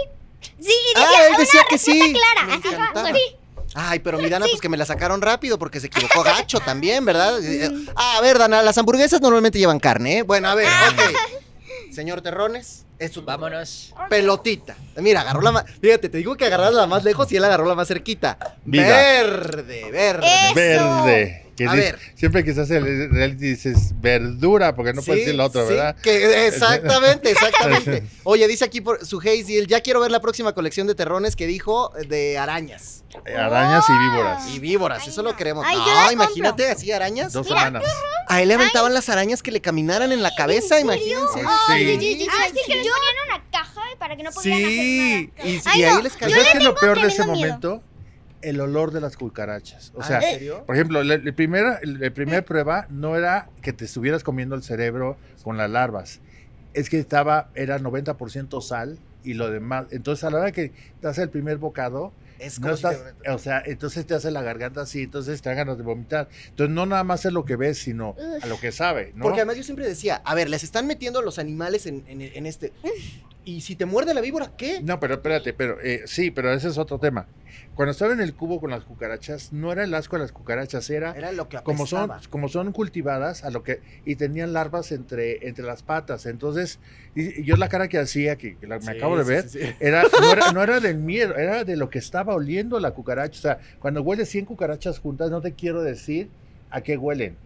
Sí, 0.61 0.72
y 0.72 0.98
ah, 0.98 1.00
decía, 1.06 1.26
él 1.28 1.35
decía 1.38 1.61
que 1.68 1.78
sí. 1.78 2.14
clara, 2.14 2.54
así, 2.56 3.14
sí. 3.16 3.37
Ay, 3.74 3.98
pero 4.00 4.18
mi 4.18 4.28
Dana, 4.28 4.46
pues 4.48 4.61
que 4.61 4.68
me 4.68 4.76
la 4.76 4.85
sacaron 4.85 5.22
rápido 5.22 5.58
porque 5.58 5.80
se 5.80 5.87
equivocó 5.87 6.22
gacho 6.22 6.61
también, 6.64 7.04
¿verdad? 7.04 7.38
Ah, 7.96 8.16
a 8.18 8.20
ver, 8.20 8.38
Dana, 8.38 8.62
las 8.62 8.76
hamburguesas 8.78 9.20
normalmente 9.20 9.58
llevan 9.58 9.78
carne, 9.80 10.18
¿eh? 10.18 10.22
Bueno, 10.22 10.48
a 10.48 10.54
ver, 10.54 10.66
ok. 10.68 11.92
Señor 11.92 12.22
Terrones, 12.22 12.85
es 12.98 13.12
su 13.12 13.22
Vámonos. 13.22 13.92
pelotita. 14.08 14.76
Mira, 14.96 15.20
agarró 15.22 15.42
la 15.42 15.52
más. 15.52 15.64
Fíjate, 15.80 16.08
te 16.08 16.18
digo 16.18 16.37
que 16.37 16.46
agarras 16.46 16.72
la 16.72 16.87
más 16.87 17.04
lejos 17.04 17.30
y 17.32 17.37
él 17.37 17.44
agarró 17.44 17.66
la 17.66 17.74
más 17.74 17.88
cerquita. 17.88 18.56
Verde, 18.64 19.90
verde. 19.90 20.26
Eso. 20.46 20.54
Verde. 20.54 21.41
Que 21.62 21.68
A 21.68 21.72
dice- 21.72 21.92
ver. 21.92 21.98
Siempre 22.14 22.44
que 22.44 22.55
se 22.55 22.61
hace 22.62 22.77
el 22.79 23.11
reality 23.11 23.46
dices 23.51 23.92
verdura, 24.01 24.75
porque 24.75 24.92
no 24.92 25.03
puedes 25.03 25.20
Sí, 25.22 25.27
decir 25.27 25.35
lo 25.37 25.44
otro, 25.46 25.62
sí, 25.66 25.75
¿verdad? 25.75 25.96
que- 26.03 26.46
exactamente, 26.46 27.31
exactamente. 27.31 28.03
Oye, 28.25 28.46
dice 28.48 28.64
aquí 28.64 28.81
por 28.81 29.05
su 29.07 29.20
Hazel, 29.20 29.66
ya 29.66 29.81
quiero 29.81 30.01
ver 30.01 30.11
la 30.11 30.20
próxima 30.20 30.53
colección 30.55 30.87
de 30.87 30.94
terrones 30.94 31.37
que 31.37 31.46
dijo 31.46 31.92
de 32.09 32.38
arañas 32.38 33.05
Eh, 33.27 33.37
Arañas 33.37 33.85
y 33.88 33.92
víboras. 33.92 34.48
y 34.55 34.59
víboras. 34.59 35.03
Ay, 35.03 35.11
Eso 35.11 35.22
lo 35.22 35.37
queremos. 35.37 35.64
Ay, 35.68 35.77
no, 35.77 36.12
imagínate 36.12 36.70
así 36.70 36.90
arañas. 36.92 37.33
Dos 37.35 37.46
Mira, 37.46 37.59
semanas. 37.59 37.85
A 38.27 38.40
él 38.40 38.48
le 38.48 38.55
aventaban 38.55 38.94
las 38.94 39.09
arañas 39.11 39.42
que 39.42 39.53
le 39.53 39.61
caminaran 39.61 40.12
en 40.12 40.22
la 40.22 40.31
cabeza, 40.35 40.81
imagínense. 40.81 41.35
Sí. 41.35 41.40
Ay, 41.68 41.85
ay, 41.85 41.98
ay, 41.98 42.29
Ah, 42.31 42.46
sí, 42.48 42.61
que 42.66 42.75
les 42.77 42.87
yo- 42.87 42.92
ponían 42.92 43.14
una 43.38 43.51
caja 43.53 43.83
para 43.98 44.16
que 44.16 44.22
no 44.22 44.31
pudieran 44.31 44.61
Sí, 44.61 44.64
hacer 44.66 45.44
nada. 45.44 45.48
y, 45.51 45.53
y 45.57 45.62
Ay, 45.66 45.83
ahí 45.85 45.92
no, 45.94 46.01
les 46.03 46.12
¿Pero 46.14 46.20
caía. 46.20 46.37
¿Sabes 46.37 46.53
qué 46.53 46.59
es 46.59 46.64
lo 46.64 46.75
peor 46.75 47.03
de 47.03 47.09
ese 47.09 47.25
momento? 47.27 47.83
El 48.42 48.61
olor 48.61 48.90
de 48.92 49.00
las 49.00 49.16
cucarachas. 49.16 49.92
O 49.94 50.00
Ah, 50.02 50.07
sea, 50.07 50.16
¿en 50.18 50.35
serio? 50.35 50.64
por 50.66 50.74
ejemplo, 50.76 51.02
la, 51.02 51.16
la 51.18 51.33
primera, 51.33 51.81
la 51.83 52.11
primera 52.11 52.42
prueba 52.42 52.87
no 52.90 53.16
era 53.16 53.48
que 53.62 53.72
te 53.72 53.85
estuvieras 53.85 54.22
comiendo 54.24 54.55
el 54.55 54.62
cerebro 54.62 55.16
con 55.42 55.57
las 55.57 55.70
larvas. 55.70 56.20
Es 56.74 56.90
que 56.90 56.98
estaba, 56.98 57.50
era 57.55 57.78
90% 57.78 58.61
sal 58.62 58.98
y 59.24 59.35
lo 59.35 59.50
demás. 59.50 59.87
Entonces, 59.90 60.24
a 60.24 60.31
la 60.31 60.38
hora 60.38 60.52
que 60.52 60.72
te 61.00 61.07
hace 61.09 61.22
el 61.22 61.28
primer 61.31 61.59
bocado, 61.59 62.12
Es 62.38 62.59
no 62.59 62.72
estás, 62.72 62.96
te- 63.22 63.31
o 63.31 63.38
sea, 63.38 63.62
entonces 63.64 64.05
te 64.07 64.14
hace 64.14 64.31
la 64.33 64.42
garganta 64.42 64.81
así, 64.81 65.02
entonces 65.05 65.40
te 65.42 65.48
dan 65.50 65.59
ganas 65.59 65.76
de 65.78 65.85
vomitar. 65.85 66.28
Entonces, 66.48 66.74
no 66.74 66.87
nada 66.87 67.05
más 67.05 67.24
es 67.24 67.33
lo 67.33 67.44
que 67.44 67.55
ves, 67.57 67.78
sino 67.78 68.16
a 68.42 68.46
lo 68.46 68.59
que 68.59 68.72
sabe, 68.72 69.12
¿no? 69.14 69.22
Porque 69.24 69.40
además 69.40 69.57
yo 69.59 69.62
siempre 69.62 69.87
decía, 69.87 70.20
a 70.24 70.35
ver, 70.35 70.48
les 70.50 70.64
están 70.64 70.87
metiendo 70.88 71.22
los 71.22 71.38
animales 71.38 71.87
en, 71.87 72.02
en- 72.09 72.22
en 72.22 72.46
este. 72.46 72.72
Y 73.44 73.61
si 73.62 73.74
te 73.74 73.87
muerde 73.87 74.14
la 74.14 74.20
víbora, 74.20 74.52
¿qué? 74.57 74.81
No, 74.83 75.00
pero 75.00 75.14
espérate, 75.14 75.52
pero 75.52 75.81
eh, 75.83 76.02
sí, 76.07 76.31
pero 76.31 76.52
ese 76.52 76.68
es 76.68 76.78
otro 76.78 76.98
tema. 76.98 77.26
Cuando 77.74 77.90
estaba 77.92 78.12
en 78.12 78.20
el 78.20 78.35
cubo 78.35 78.61
con 78.61 78.70
las 78.70 78.85
cucarachas, 78.85 79.52
no 79.52 79.72
era 79.72 79.83
el 79.85 79.92
asco 79.94 80.16
de 80.16 80.22
las 80.22 80.33
cucarachas, 80.33 80.88
era 80.90 81.12
Era 81.12 81.33
lo 81.33 81.48
que 81.48 81.59
como 81.62 81.87
son, 81.87 82.11
como 82.31 82.48
son 82.48 82.72
cultivadas 82.72 83.44
a 83.44 83.50
lo 83.50 83.62
que 83.62 83.81
y 84.05 84.16
tenían 84.16 84.52
larvas 84.52 84.92
entre, 84.92 85.46
entre 85.48 85.64
las 85.64 85.83
patas. 85.83 86.26
Entonces, 86.26 86.78
y, 87.14 87.40
y 87.40 87.44
yo 87.44 87.57
la 87.57 87.68
cara 87.68 87.88
que 87.88 87.98
hacía, 87.98 88.37
que, 88.37 88.57
que 88.57 88.66
la- 88.66 88.78
me 88.78 88.92
Sí, 88.92 88.96
acabo 88.96 89.16
de 89.18 89.24
sí, 89.24 89.31
ver, 89.31 89.48
sí, 89.48 89.61
sí. 89.61 89.74
Era, 89.81 90.05
no, 90.20 90.33
era, 90.33 90.50
no 90.52 90.62
era 90.62 90.81
del 90.81 90.98
miedo, 90.98 91.35
era 91.37 91.64
de 91.64 91.76
lo 91.76 91.90
que 91.90 91.98
estaba 91.98 92.35
oliendo 92.35 92.78
la 92.81 92.92
cucaracha. 92.92 93.38
O 93.38 93.42
sea, 93.42 93.59
cuando 93.81 94.02
huele 94.02 94.24
100 94.24 94.44
cucarachas 94.44 94.98
juntas, 94.98 95.31
no 95.31 95.40
te 95.40 95.55
quiero 95.55 95.83
decir 95.83 96.31
a 96.70 96.81
qué 96.83 96.96
huelen. 96.96 97.37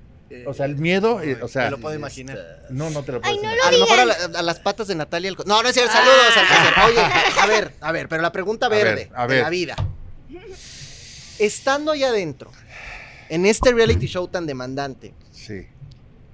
O 0.46 0.54
sea, 0.54 0.66
el 0.66 0.76
miedo, 0.76 1.22
eh, 1.22 1.38
o 1.40 1.46
sea, 1.48 1.66
Me 1.66 1.70
lo 1.72 1.78
puedo 1.78 1.94
imaginar. 1.94 2.36
no, 2.70 2.90
no 2.90 3.04
te 3.04 3.12
lo 3.12 3.20
puedo 3.20 3.32
Ay, 3.32 3.38
no 3.40 3.44
imaginar. 3.54 3.68
A 3.68 3.72
lo 3.72 3.78
mejor 3.80 4.00
a, 4.00 4.04
la- 4.06 4.38
a 4.40 4.42
las 4.42 4.58
patas 4.58 4.88
de 4.88 4.94
Natalia. 4.96 5.32
No, 5.46 5.62
no 5.62 5.68
es 5.68 5.74
cierto. 5.74 5.92
Saludos 5.92 6.36
al 6.36 6.46
placer. 6.46 6.74
Oye, 6.84 7.40
a 7.40 7.46
ver, 7.46 7.72
a 7.80 7.92
ver, 7.92 8.08
pero 8.08 8.22
la 8.22 8.32
pregunta 8.32 8.66
A 8.66 8.68
ver, 8.68 8.84
verde 8.84 9.10
a 9.14 9.26
de 9.28 9.34
ver. 9.34 9.42
la 9.44 9.50
vida. 9.50 9.76
Estando 11.38 11.92
allá 11.92 12.08
adentro, 12.08 12.50
en 13.28 13.46
este 13.46 13.72
reality 13.72 14.06
show 14.06 14.26
tan 14.26 14.46
demandante, 14.46 15.14
Sí. 15.30 15.66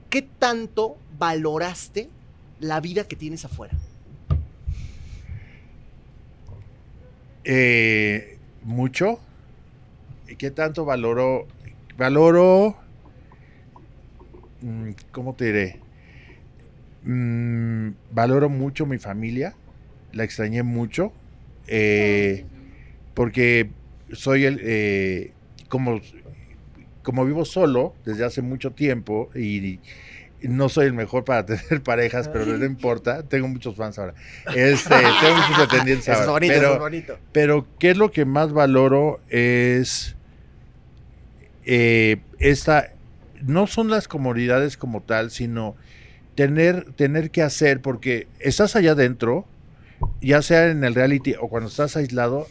¿qué 0.09 0.23
tanto 0.23 0.97
valoraste 1.19 2.09
la 2.61 2.81
vida 2.81 3.05
que 3.05 3.17
tienes 3.17 3.45
afuera? 3.45 3.75
Eh, 7.45 8.39
mucho. 8.63 9.19
¿Y 10.29 10.37
qué 10.37 10.51
tanto 10.51 10.85
valoro? 10.85 11.47
Valoro. 11.97 12.77
Mm, 14.63 14.91
¿Cómo 15.13 15.35
te 15.35 15.47
diré? 15.47 15.81
Mm, 17.05 17.91
valoro 18.13 18.49
mucho 18.49 18.87
mi 18.87 18.99
familia. 18.99 19.55
La 20.13 20.25
extrañé 20.25 20.63
mucho. 20.63 21.13
eh, 21.67 22.45
porque 23.15 23.71
soy 24.13 24.45
el. 24.45 24.61
eh, 24.63 25.33
como, 25.69 26.01
como 27.03 27.25
vivo 27.25 27.45
solo 27.45 27.95
desde 28.05 28.25
hace 28.25 28.43
mucho 28.43 28.71
tiempo 28.73 29.31
y. 29.35 29.81
no 30.43 30.69
soy 30.69 30.87
el 30.87 30.93
mejor 30.93 31.25
para 31.25 31.45
tener 31.47 31.83
parejas, 31.83 32.29
pero 32.29 32.47
no 32.47 32.65
importa. 32.65 33.23
Tengo 33.23 33.49
muchos 33.49 33.75
fans 33.77 33.99
ahora. 33.99 34.15
Este, 34.55 34.95
tengo 35.21 35.37
muchos 35.49 35.67
pretendientes 35.69 36.09
Eso 36.09 36.13
es 36.13 36.19
ahora. 36.21 36.33
bonito, 36.33 36.55
pero, 36.55 36.73
es 36.75 36.79
bonito. 36.79 37.19
pero 37.33 37.67
¿qué 37.79 37.91
es 37.91 37.97
lo 37.97 38.11
que 38.13 38.25
más 38.25 38.53
valoro? 38.53 39.21
Es 39.29 40.15
eh, 41.65 42.19
esta, 42.39 42.93
no 43.47 43.67
son 43.67 43.89
las 43.89 44.09
comodidades 44.09 44.77
como 44.77 45.01
tal, 45.03 45.31
sino 45.31 45.77
tener, 46.35 46.93
tener 46.95 47.31
que 47.31 47.43
hacer, 47.43 47.81
porque 47.81 48.27
estás 48.41 48.77
allá 48.77 48.93
adentro, 48.93 49.45
ya 50.21 50.43
sea 50.43 50.69
en 50.71 50.85
el 50.85 50.95
reality 50.95 51.35
o 51.41 51.49
cuando 51.49 51.69
estás 51.69 51.97
aislado, 51.97 52.47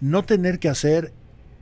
no 0.00 0.24
tener 0.24 0.58
que 0.58 0.68
hacer 0.68 1.12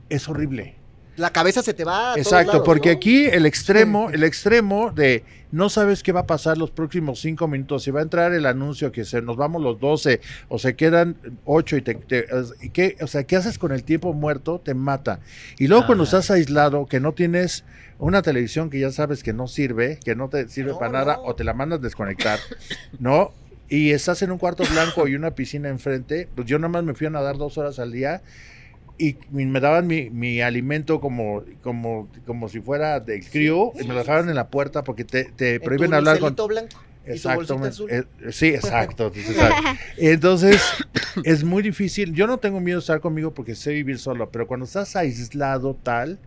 es 0.09 0.27
horrible. 0.29 0.75
La 1.17 1.29
cabeza 1.31 1.63
se 1.63 1.73
te 1.73 1.85
va. 1.85 2.11
a 2.11 2.13
todos 2.15 2.25
Exacto, 2.25 2.51
lados, 2.51 2.65
porque 2.65 2.89
¿no? 2.89 2.95
aquí 2.97 3.25
el 3.25 3.45
extremo, 3.45 4.09
el 4.09 4.23
extremo 4.25 4.91
de 4.91 5.23
no 5.51 5.69
sabes 5.69 6.03
qué 6.03 6.11
va 6.11 6.21
a 6.21 6.27
pasar 6.27 6.57
los 6.57 6.71
próximos 6.71 7.21
cinco 7.21 7.47
minutos, 7.47 7.83
si 7.83 7.91
va 7.91 8.01
a 8.01 8.03
entrar 8.03 8.33
el 8.33 8.45
anuncio 8.45 8.91
que 8.91 9.05
se 9.05 9.21
nos 9.21 9.37
vamos 9.37 9.61
los 9.61 9.79
12 9.79 10.19
o 10.49 10.59
se 10.59 10.75
quedan 10.75 11.15
ocho 11.45 11.77
y 11.77 11.81
te, 11.81 11.95
te- 11.95 12.25
y 12.61 12.69
qué, 12.71 12.97
o 12.99 13.07
sea, 13.07 13.23
¿qué 13.23 13.37
haces 13.37 13.57
con 13.57 13.71
el 13.71 13.85
tiempo 13.85 14.11
muerto? 14.11 14.59
Te 14.59 14.73
mata. 14.73 15.21
Y 15.57 15.67
luego 15.67 15.85
cuando 15.85 16.03
Ajá. 16.03 16.17
estás 16.17 16.31
aislado, 16.31 16.85
que 16.85 16.99
no 16.99 17.13
tienes 17.13 17.63
una 17.99 18.21
televisión 18.21 18.69
que 18.69 18.79
ya 18.79 18.91
sabes 18.91 19.23
que 19.23 19.33
no 19.33 19.47
sirve, 19.47 19.99
que 20.03 20.15
no 20.15 20.29
te 20.29 20.47
sirve 20.49 20.71
No, 20.71 20.79
para 20.79 20.91
nada, 20.91 21.15
no. 21.17 21.23
o 21.23 21.35
te 21.35 21.43
la 21.43 21.53
mandas 21.53 21.81
desconectar, 21.81 22.39
¿no? 22.99 23.31
Y 23.69 23.91
estás 23.91 24.21
en 24.21 24.31
un 24.31 24.37
cuarto 24.37 24.63
blanco 24.71 25.07
y 25.07 25.15
una 25.15 25.31
piscina 25.31 25.69
enfrente, 25.69 26.27
pues 26.35 26.47
yo 26.47 26.59
nada 26.59 26.69
más 26.69 26.83
me 26.83 26.93
fui 26.93 27.07
a 27.07 27.09
nadar 27.09 27.37
dos 27.37 27.57
horas 27.57 27.79
al 27.79 27.91
día 27.91 28.21
y 28.97 29.17
me 29.31 29.59
daban 29.59 29.87
mi, 29.87 30.09
mi 30.09 30.41
alimento 30.41 31.01
como, 31.01 31.43
como, 31.63 32.07
como 32.25 32.47
si 32.47 32.61
fuera 32.61 32.99
del 32.99 33.27
crew 33.27 33.73
y 33.79 33.83
me 33.83 33.93
lo 33.93 33.99
dejaban 33.99 34.29
en 34.29 34.35
la 34.35 34.47
puerta 34.49 34.83
porque 34.83 35.03
te, 35.03 35.25
te 35.25 35.55
En 35.55 35.61
prohíben 35.61 35.93
hablar 35.93 36.19
con... 36.19 36.35
blanco 36.47 36.77
Exactamente. 37.07 37.77
eh, 37.89 38.03
sí, 38.31 38.47
exacto. 38.47 39.11
Entonces, 39.97 40.61
es 41.23 41.43
muy 41.43 41.61
difícil. 41.61 42.13
Yo 42.13 42.27
no 42.27 42.37
tengo 42.39 42.59
miedo 42.59 42.79
de 42.79 42.81
estar 42.81 42.99
conmigo 42.99 43.31
porque 43.33 43.55
sé 43.55 43.73
vivir 43.73 43.99
solo, 43.99 44.29
pero 44.31 44.47
cuando 44.47 44.65
estás 44.65 44.95
aislado 44.95 45.75
tal, 45.81 46.19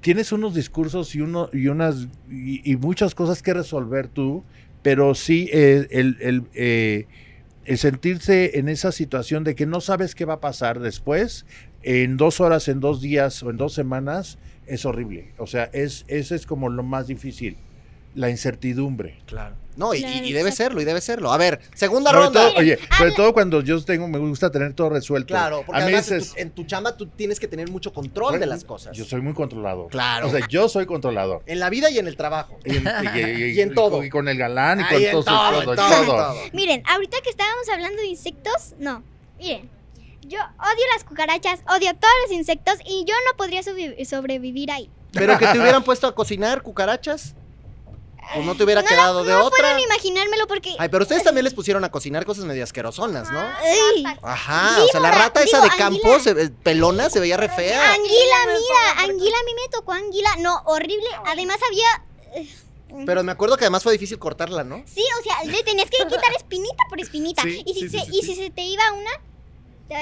tienes 0.00 0.32
unos 0.32 0.54
discursos 0.54 1.14
y, 1.14 1.20
uno, 1.20 1.48
y, 1.52 1.68
unas, 1.68 2.08
y, 2.30 2.76
muchas 2.76 3.14
cosas 3.14 3.42
que 3.42 3.54
resolver 3.54 4.08
tú, 4.08 4.44
pero 4.82 5.14
sí 5.14 5.48
eh, 5.52 5.86
el, 5.90 6.16
el, 6.20 6.44
eh, 6.54 7.06
el 7.64 7.78
sentirse 7.78 8.58
en 8.58 8.68
esa 8.68 8.92
situación 8.92 9.44
de 9.44 9.54
que 9.54 9.66
no 9.66 9.80
sabes 9.80 10.14
qué 10.14 10.24
va 10.24 10.34
a 10.34 10.40
pasar 10.40 10.80
después, 10.80 11.46
en 11.82 12.16
dos 12.16 12.40
horas, 12.40 12.68
en 12.68 12.80
dos 12.80 13.00
días 13.00 13.42
o 13.42 13.50
en 13.50 13.56
dos 13.56 13.72
semanas, 13.72 14.38
es 14.66 14.84
horrible. 14.84 15.32
O 15.38 15.46
sea, 15.46 15.64
es, 15.72 16.04
eso 16.08 16.34
es 16.34 16.46
como 16.46 16.68
lo 16.68 16.82
más 16.82 17.06
difícil, 17.06 17.56
la 18.16 18.28
incertidumbre. 18.30 19.20
Claro. 19.26 19.54
No, 19.76 19.92
y, 19.92 20.00
debe 20.32 20.52
serlo, 20.52 20.80
y 20.80 20.86
debe 20.86 21.02
serlo. 21.02 21.30
A 21.30 21.36
ver, 21.36 21.60
segunda 21.74 22.10
Sobre 22.10 22.24
ronda. 22.24 22.48
todo, 22.48 22.58
oye, 22.58 22.78
sobre 22.96 23.12
todo 23.12 23.34
cuando 23.34 23.60
yo 23.60 23.78
tengo, 23.84 24.08
me 24.08 24.18
gusta 24.18 24.50
tener 24.50 24.72
todo 24.72 24.88
resuelto. 24.88 25.34
Claro, 25.34 25.64
porque 25.66 25.82
a 25.82 25.84
mí 25.86 25.92
además 25.92 26.10
en 26.10 26.20
tu, 26.20 26.26
en 26.38 26.50
tu 26.52 26.64
chamba 26.64 26.96
tú 26.96 27.06
tienes 27.08 27.38
que 27.38 27.46
tener 27.46 27.70
mucho 27.70 27.92
control 27.92 28.40
de 28.40 28.46
las 28.46 28.64
cosas. 28.64 28.96
yo 28.96 29.04
soy 29.04 29.20
muy 29.20 29.34
controlador. 29.34 29.88
Claro. 29.90 30.28
O 30.28 30.30
sea, 30.30 30.40
yo 30.48 30.70
soy 30.70 30.86
controlador. 30.86 31.42
en 31.44 31.58
la 31.58 31.68
vida 31.68 31.90
y 31.90 31.98
en 31.98 32.06
el 32.08 32.16
trabajo. 32.16 32.58
Y 32.64 32.76
en, 32.76 32.84
y- 32.86 33.18
y- 33.18 33.44
Y 33.58 33.60
en 33.60 33.74
todo. 33.74 34.02
Y 34.02 34.08
con 34.08 34.28
el 34.28 34.38
galán 34.38 34.80
y 34.80 34.84
con 34.84 34.94
en 35.02 35.10
todo, 35.10 35.24
todo, 35.24 35.62
todo, 35.62 35.74
todo, 35.74 35.76
todo. 35.76 36.04
todo. 36.06 36.34
Miren, 36.54 36.82
ahorita 36.86 37.18
que 37.22 37.28
estábamos 37.28 37.68
hablando 37.68 38.00
de 38.00 38.08
insectos, 38.08 38.74
no. 38.78 39.02
Miren, 39.38 39.68
yo 40.22 40.38
odio 40.38 40.84
las 40.94 41.04
cucarachas, 41.04 41.60
odio 41.68 41.92
todos 41.94 42.14
los 42.24 42.32
insectos 42.32 42.76
y 42.86 43.04
yo 43.06 43.14
no 43.30 43.36
podría 43.36 43.60
sobrevi- 43.60 44.02
sobrevivir 44.06 44.70
ahí. 44.70 44.88
Pero 45.12 45.36
que 45.38 45.46
te 45.48 45.58
hubieran 45.60 45.84
puesto 45.84 46.06
a 46.06 46.14
cocinar 46.14 46.62
cucarachas. 46.62 47.34
Pues 48.34 48.44
no 48.46 48.54
te 48.56 48.64
hubiera 48.64 48.82
No, 48.82 48.88
quedado 48.88 49.24
de 49.24 49.32
no 49.32 49.44
otra. 49.44 49.58
puedo 49.62 49.76
ni 49.76 49.82
imaginármelo 49.84 50.46
porque... 50.46 50.74
Ay, 50.78 50.88
pero 50.88 51.02
ustedes 51.04 51.22
también 51.24 51.44
les 51.44 51.54
pusieron 51.54 51.84
a 51.84 51.90
cocinar 51.90 52.24
cosas 52.24 52.44
medio 52.44 52.64
asquerosonas, 52.64 53.30
¿no? 53.30 53.40
Ay. 53.40 54.04
Ajá, 54.22 54.72
Sí, 54.76 54.80
o 54.82 54.88
sea, 54.88 55.00
la 55.00 55.10
rata 55.12 55.42
esa 55.42 55.60
de 55.60 55.70
campo, 55.76 56.18
se 56.20 56.34
ve- 56.34 56.50
pelona, 56.50 57.08
se 57.10 57.20
veía 57.20 57.36
re 57.36 57.48
fea. 57.48 57.92
Anguila, 57.94 58.36
mira, 58.46 59.04
anguila, 59.04 59.36
a 59.38 59.44
mí 59.44 59.52
me 59.54 59.68
tocó 59.70 59.92
anguila. 59.92 60.30
No, 60.38 60.60
horrible. 60.66 61.06
Además 61.26 61.58
había... 61.66 62.46
Pero 63.04 63.22
me 63.24 63.32
acuerdo 63.32 63.56
que 63.56 63.64
además 63.64 63.82
fue 63.82 63.92
difícil 63.92 64.18
cortarla, 64.18 64.64
¿no? 64.64 64.82
Sí, 64.86 65.02
o 65.20 65.22
sea, 65.22 65.42
le 65.44 65.62
tenías 65.64 65.90
que 65.90 65.98
quitar 66.06 66.32
espinita 66.36 66.82
por 66.88 67.00
espinita. 67.00 67.42
Sí, 67.42 67.62
y 67.66 67.74
si, 67.74 67.80
sí, 67.80 67.88
se, 67.88 67.98
sí, 68.04 68.10
y 68.12 68.22
sí. 68.22 68.26
si 68.28 68.34
se 68.36 68.50
te 68.50 68.62
iba 68.62 68.82
una, 68.92 69.10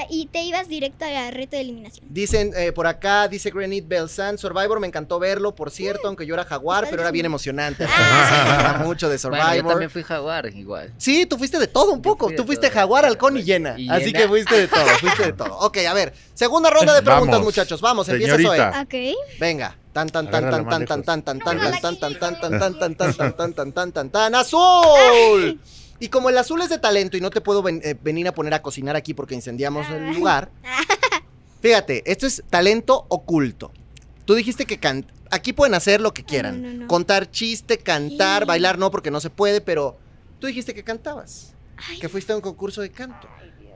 y 0.09 0.25
te 0.27 0.41
ibas 0.43 0.67
directo 0.67 1.05
al 1.05 1.31
reto 1.33 1.55
de 1.55 1.61
eliminación. 1.61 2.05
Dicen 2.09 2.51
eh, 2.55 2.71
por 2.71 2.87
acá, 2.87 3.27
dice 3.27 3.51
Granite 3.51 3.87
Belsan, 3.87 4.37
Survivor 4.37 4.79
me 4.79 4.87
encantó 4.87 5.19
verlo, 5.19 5.53
por 5.53 5.69
cierto, 5.71 6.07
aunque 6.07 6.25
yo 6.25 6.33
era 6.33 6.43
jaguar, 6.43 6.87
pero 6.89 7.01
era 7.01 7.11
bien 7.11 7.25
emocionante. 7.25 7.85
Ah. 7.87 8.81
Mucho 8.83 9.09
de 9.09 9.17
Bueno, 9.17 9.37
yo 9.37 9.43
Survivor. 9.45 9.71
también 9.71 9.89
fui 9.91 10.03
jaguar 10.03 10.47
igual. 10.55 10.93
Sí, 10.97 11.25
tú 11.25 11.37
fuiste 11.37 11.59
de 11.59 11.67
todo 11.67 11.91
un 11.91 12.01
poco. 12.01 12.31
Tú 12.35 12.43
fuiste 12.45 12.67
todo. 12.67 12.73
jaguar, 12.79 13.05
halcón 13.05 13.37
y 13.37 13.43
llena. 13.43 13.75
Y 13.79 13.89
Así 13.89 14.05
llena. 14.05 14.19
que 14.19 14.27
fuiste 14.27 14.55
de 14.55 14.67
todo, 14.67 14.85
fuiste 14.99 15.23
de 15.23 15.33
todo. 15.33 15.57
Ok, 15.59 15.77
a 15.87 15.93
ver. 15.93 16.13
Segunda 16.33 16.69
ronda 16.69 16.93
de 16.93 17.01
preguntas, 17.01 17.31
Vamos, 17.35 17.45
muchachos. 17.45 17.79
Vamos, 17.81 18.09
empieza. 18.09 18.37
Zoe. 18.37 18.59
Ok. 18.81 19.15
Venga. 19.39 19.77
Tan 19.93 20.09
tan 20.09 20.29
tan 20.29 20.49
tan 20.51 20.67
tan 20.67 20.85
tan 20.85 21.03
tan 21.03 21.23
tan 21.23 21.39
tan 21.39 21.39
tan 21.39 21.39
tan 21.39 21.71
que- 21.71 21.79
tan 21.81 21.99
tan 21.99 22.19
tan 22.19 22.39
tan 22.39 22.59
tan 22.59 23.15
tan 23.15 23.15
tan 23.15 23.53
tan 23.53 23.71
tan 23.73 23.91
tan 23.93 24.09
tan 24.09 24.35
azul. 24.35 25.59
Y 25.99 26.09
como 26.09 26.29
el 26.29 26.37
azul 26.37 26.61
es 26.61 26.69
de 26.69 26.77
talento 26.77 27.15
y 27.17 27.21
no 27.21 27.29
te 27.29 27.41
puedo 27.41 27.63
ven- 27.63 27.81
eh, 27.83 27.95
venir 28.01 28.27
a 28.27 28.33
poner 28.33 28.53
a 28.53 28.61
cocinar 28.61 28.95
aquí 28.95 29.13
porque 29.13 29.33
incendiamos 29.35 29.87
el 29.89 30.13
lugar. 30.13 30.51
Fíjate, 31.61 32.03
esto 32.09 32.27
es 32.27 32.43
talento 32.49 33.05
oculto. 33.09 33.71
Tú 34.25 34.33
dijiste 34.35 34.65
que 34.65 34.79
can- 34.79 35.05
aquí 35.31 35.53
pueden 35.53 35.73
hacer 35.73 36.01
lo 36.01 36.13
que 36.13 36.23
quieran. 36.23 36.61
no, 36.61 36.73
no. 36.83 36.87
Contar 36.87 37.31
chiste, 37.31 37.77
cantar, 37.77 38.43
Sí. 38.43 38.47
bailar 38.47 38.77
no 38.77 38.91
porque 38.91 39.11
no 39.11 39.19
se 39.19 39.29
puede, 39.29 39.61
pero 39.61 39.97
tú 40.39 40.47
dijiste 40.47 40.73
que 40.73 40.83
cantabas. 40.83 41.53
Que 41.99 42.07
fuiste 42.09 42.33
a 42.33 42.35
un 42.35 42.41
concurso 42.41 42.81
de 42.81 42.89
canto. 42.91 43.27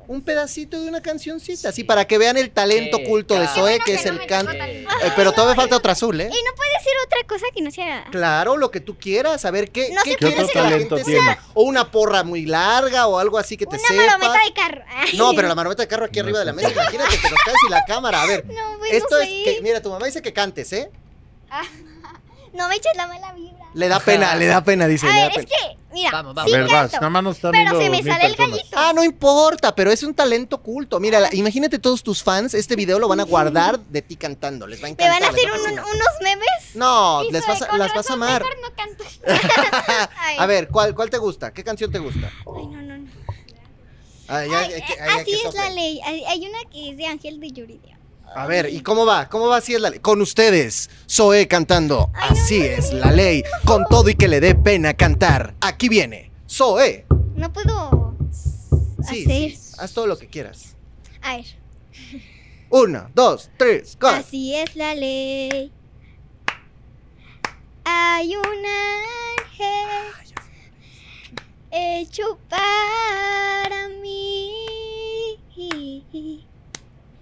Un 0.10 0.24
pedacito 0.24 0.82
de 0.82 0.90
una 0.90 1.04
cancioncita, 1.04 1.70
así 1.70 1.84
para 1.84 2.06
que 2.06 2.18
vean 2.18 2.36
el 2.36 2.50
talento 2.50 2.98
Qué 2.98 3.06
oculto 3.06 3.40
de 3.40 3.48
Zoe, 3.48 3.62
Bueno 3.62 3.86
que 3.86 3.92
que 3.92 3.98
es 4.00 4.06
no 4.08 4.14
el 4.20 4.26
canto. 4.26 4.52
Eh, 4.54 4.88
pero 5.16 5.32
todavía 5.34 5.54
falta 5.56 5.78
otro 5.78 5.92
azul, 5.92 6.20
¿eh? 6.20 6.24
Y 6.26 6.44
no 6.44 6.56
puede 6.56 6.72
ser 6.84 6.94
otra 7.06 7.28
cosa 7.28 7.46
que 7.54 7.62
no 7.62 7.70
sea... 7.70 8.06
Claro, 8.10 8.58
lo 8.58 8.72
que 8.72 8.80
tú 8.80 8.98
quieras, 8.98 9.46
a 9.46 9.52
ver 9.52 9.70
qué, 9.70 9.92
No 9.94 10.02
qué 10.02 10.14
sé 10.14 10.18
¿Qué 10.18 10.26
quieres 10.26 10.46
otro 10.46 10.54
que 10.64 10.68
la 10.68 10.80
gente 10.80 11.04
sepa. 11.04 11.44
O 11.54 11.62
una 11.62 11.92
porra 11.92 12.24
muy 12.24 12.48
larga 12.48 13.06
o 13.06 13.20
algo 13.20 13.38
así 13.38 13.56
que 13.56 13.68
te 13.68 13.76
Una 13.76 13.88
sepas. 13.88 14.18
marometa 14.20 14.46
de 14.46 14.54
carro. 14.54 14.84
Ay. 14.96 15.16
No, 15.16 15.32
pero 15.36 15.48
la 15.48 15.54
marometa 15.54 15.84
de 15.84 15.88
carro 15.88 16.06
aquí 16.06 16.20
arriba 16.20 16.40
de 16.40 16.46
la 16.46 16.54
mesa, 16.54 16.72
imagínate 16.72 17.16
que 17.20 17.30
nos 17.30 17.40
caes 17.46 17.58
y 17.68 17.70
la 17.70 17.86
cámara. 17.86 18.24
A 18.24 18.26
ver, 18.26 18.48
No, 18.48 18.80
pues 18.80 18.94
esto 18.94 19.16
no 19.16 19.22
es 19.22 19.30
que, 19.30 19.60
mira, 19.62 19.80
tu 19.80 19.92
mamá 19.92 20.08
dice 20.08 20.24
que 20.24 20.34
cantes, 20.34 20.74
¿eh? 20.74 20.90
No 22.54 22.68
me 22.68 22.76
eches 22.78 22.94
la 22.96 23.06
mala 23.06 23.32
vibra. 23.34 23.59
Le 23.74 23.88
da 23.88 24.00
pena, 24.00 24.36
le 24.36 24.46
da 24.48 24.64
pena, 24.64 24.88
dice. 24.88 25.08
A 25.08 25.14
le 25.14 25.20
da 25.22 25.28
ver, 25.30 25.40
es 25.40 25.46
pena. 25.46 25.50
que, 25.50 25.78
mira, 25.94 26.10
Vamos, 26.12 26.34
vamos. 26.36 26.52
sí 26.52 26.58
ver, 26.58 26.68
vas. 26.68 26.82
canto, 26.92 26.96
Nada 26.98 27.10
más 27.12 27.24
nos 27.24 27.36
están 27.36 27.52
pero 27.52 27.80
se 27.80 27.90
me 27.90 28.04
sale 28.04 28.26
el 28.26 28.36
personas. 28.36 28.58
gallito. 28.60 28.78
Ah, 28.80 28.92
no 28.96 29.04
importa, 29.04 29.76
pero 29.76 29.92
es 29.92 30.02
un 30.02 30.14
talento 30.16 30.56
oculto. 30.56 31.00
Mira, 31.00 31.20
la- 31.20 31.34
imagínate 31.36 31.78
todos 31.78 32.02
tus 32.02 32.24
fans, 32.24 32.56
este 32.56 32.76
video 32.76 32.98
lo 32.98 33.08
van 33.08 33.20
a 33.20 33.24
guardar 33.24 33.80
de 33.80 34.02
ti 34.02 34.16
cantando. 34.16 34.66
Les 34.66 34.80
va 34.82 34.86
a 34.86 34.88
¿Me 34.88 34.90
encantar. 34.94 35.22
van 35.22 35.24
a 35.24 35.32
les 35.32 35.36
hacer 35.40 35.52
va 35.52 35.56
un- 35.56 35.62
fascinar. 35.62 35.86
unos 35.86 36.08
memes? 36.24 36.76
No, 36.76 37.24
les 37.32 37.46
vas 37.46 37.62
a, 37.62 37.78
las 37.78 37.94
vas 37.94 38.10
a 38.10 38.14
amar. 38.14 38.44
mejor 38.44 38.58
no 38.62 38.76
canto. 38.76 39.04
Ay. 40.18 40.38
A 40.40 40.46
ver, 40.48 40.68
¿cuál, 40.70 40.96
¿cuál 40.96 41.10
te 41.12 41.18
gusta? 41.20 41.54
¿Qué 41.54 41.64
canción 41.64 41.92
te 41.92 42.00
gusta? 42.00 42.28
Ay, 42.28 42.68
no, 42.68 42.82
no, 42.82 42.98
no. 42.98 43.10
Ay, 44.28 44.50
que- 44.50 44.78
eh, 44.78 44.84
que 44.88 45.02
así 45.04 45.42
es 45.46 45.54
la 45.54 45.70
ley. 45.70 46.02
Hay, 46.06 46.24
hay 46.26 46.48
una 46.48 46.60
que 46.72 46.90
es 46.90 46.98
de 46.98 47.06
Ángel 47.06 47.40
de 47.40 47.52
Yuridia. 47.52 47.99
A 48.36 48.46
ver, 48.48 48.70
¿y 48.72 48.82
cómo 48.82 49.06
va? 49.06 49.28
¿Cómo 49.28 49.48
va 49.48 49.58
así 49.58 49.74
es 49.74 49.82
la 49.82 49.90
ley? 49.90 50.00
Con 50.00 50.22
ustedes, 50.22 50.90
Zoe 51.10 51.48
cantando. 51.48 52.12
Así 52.14 52.62
es 52.62 52.94
la 52.94 53.12
ley. 53.12 53.44
Con 53.66 53.86
todo 53.90 54.10
y 54.10 54.16
que 54.16 54.28
le 54.28 54.40
dé 54.40 54.56
pena 54.56 54.94
cantar. 54.94 55.56
Aquí 55.62 55.90
viene, 55.90 56.32
Zoe. 56.50 57.06
No 57.36 57.52
puedo 57.52 58.16
Sí, 58.32 59.24
hacer. 59.24 59.26
sí, 59.26 59.58
haz 59.80 59.94
todo 59.94 60.08
lo 60.08 60.18
que 60.18 60.28
quieras. 60.28 60.76
A 61.22 61.38
ver. 61.38 61.46
Una, 62.70 63.10
dos, 63.16 63.50
tres, 63.58 63.98
cuatro. 64.00 64.20
Así 64.20 64.56
es 64.56 64.76
la 64.76 64.94
ley. 64.94 65.72
Hay 67.84 68.36
un 68.36 68.66
ángel 69.42 70.36
hecho 71.72 72.38
para 72.48 73.90
mí. 74.02 74.54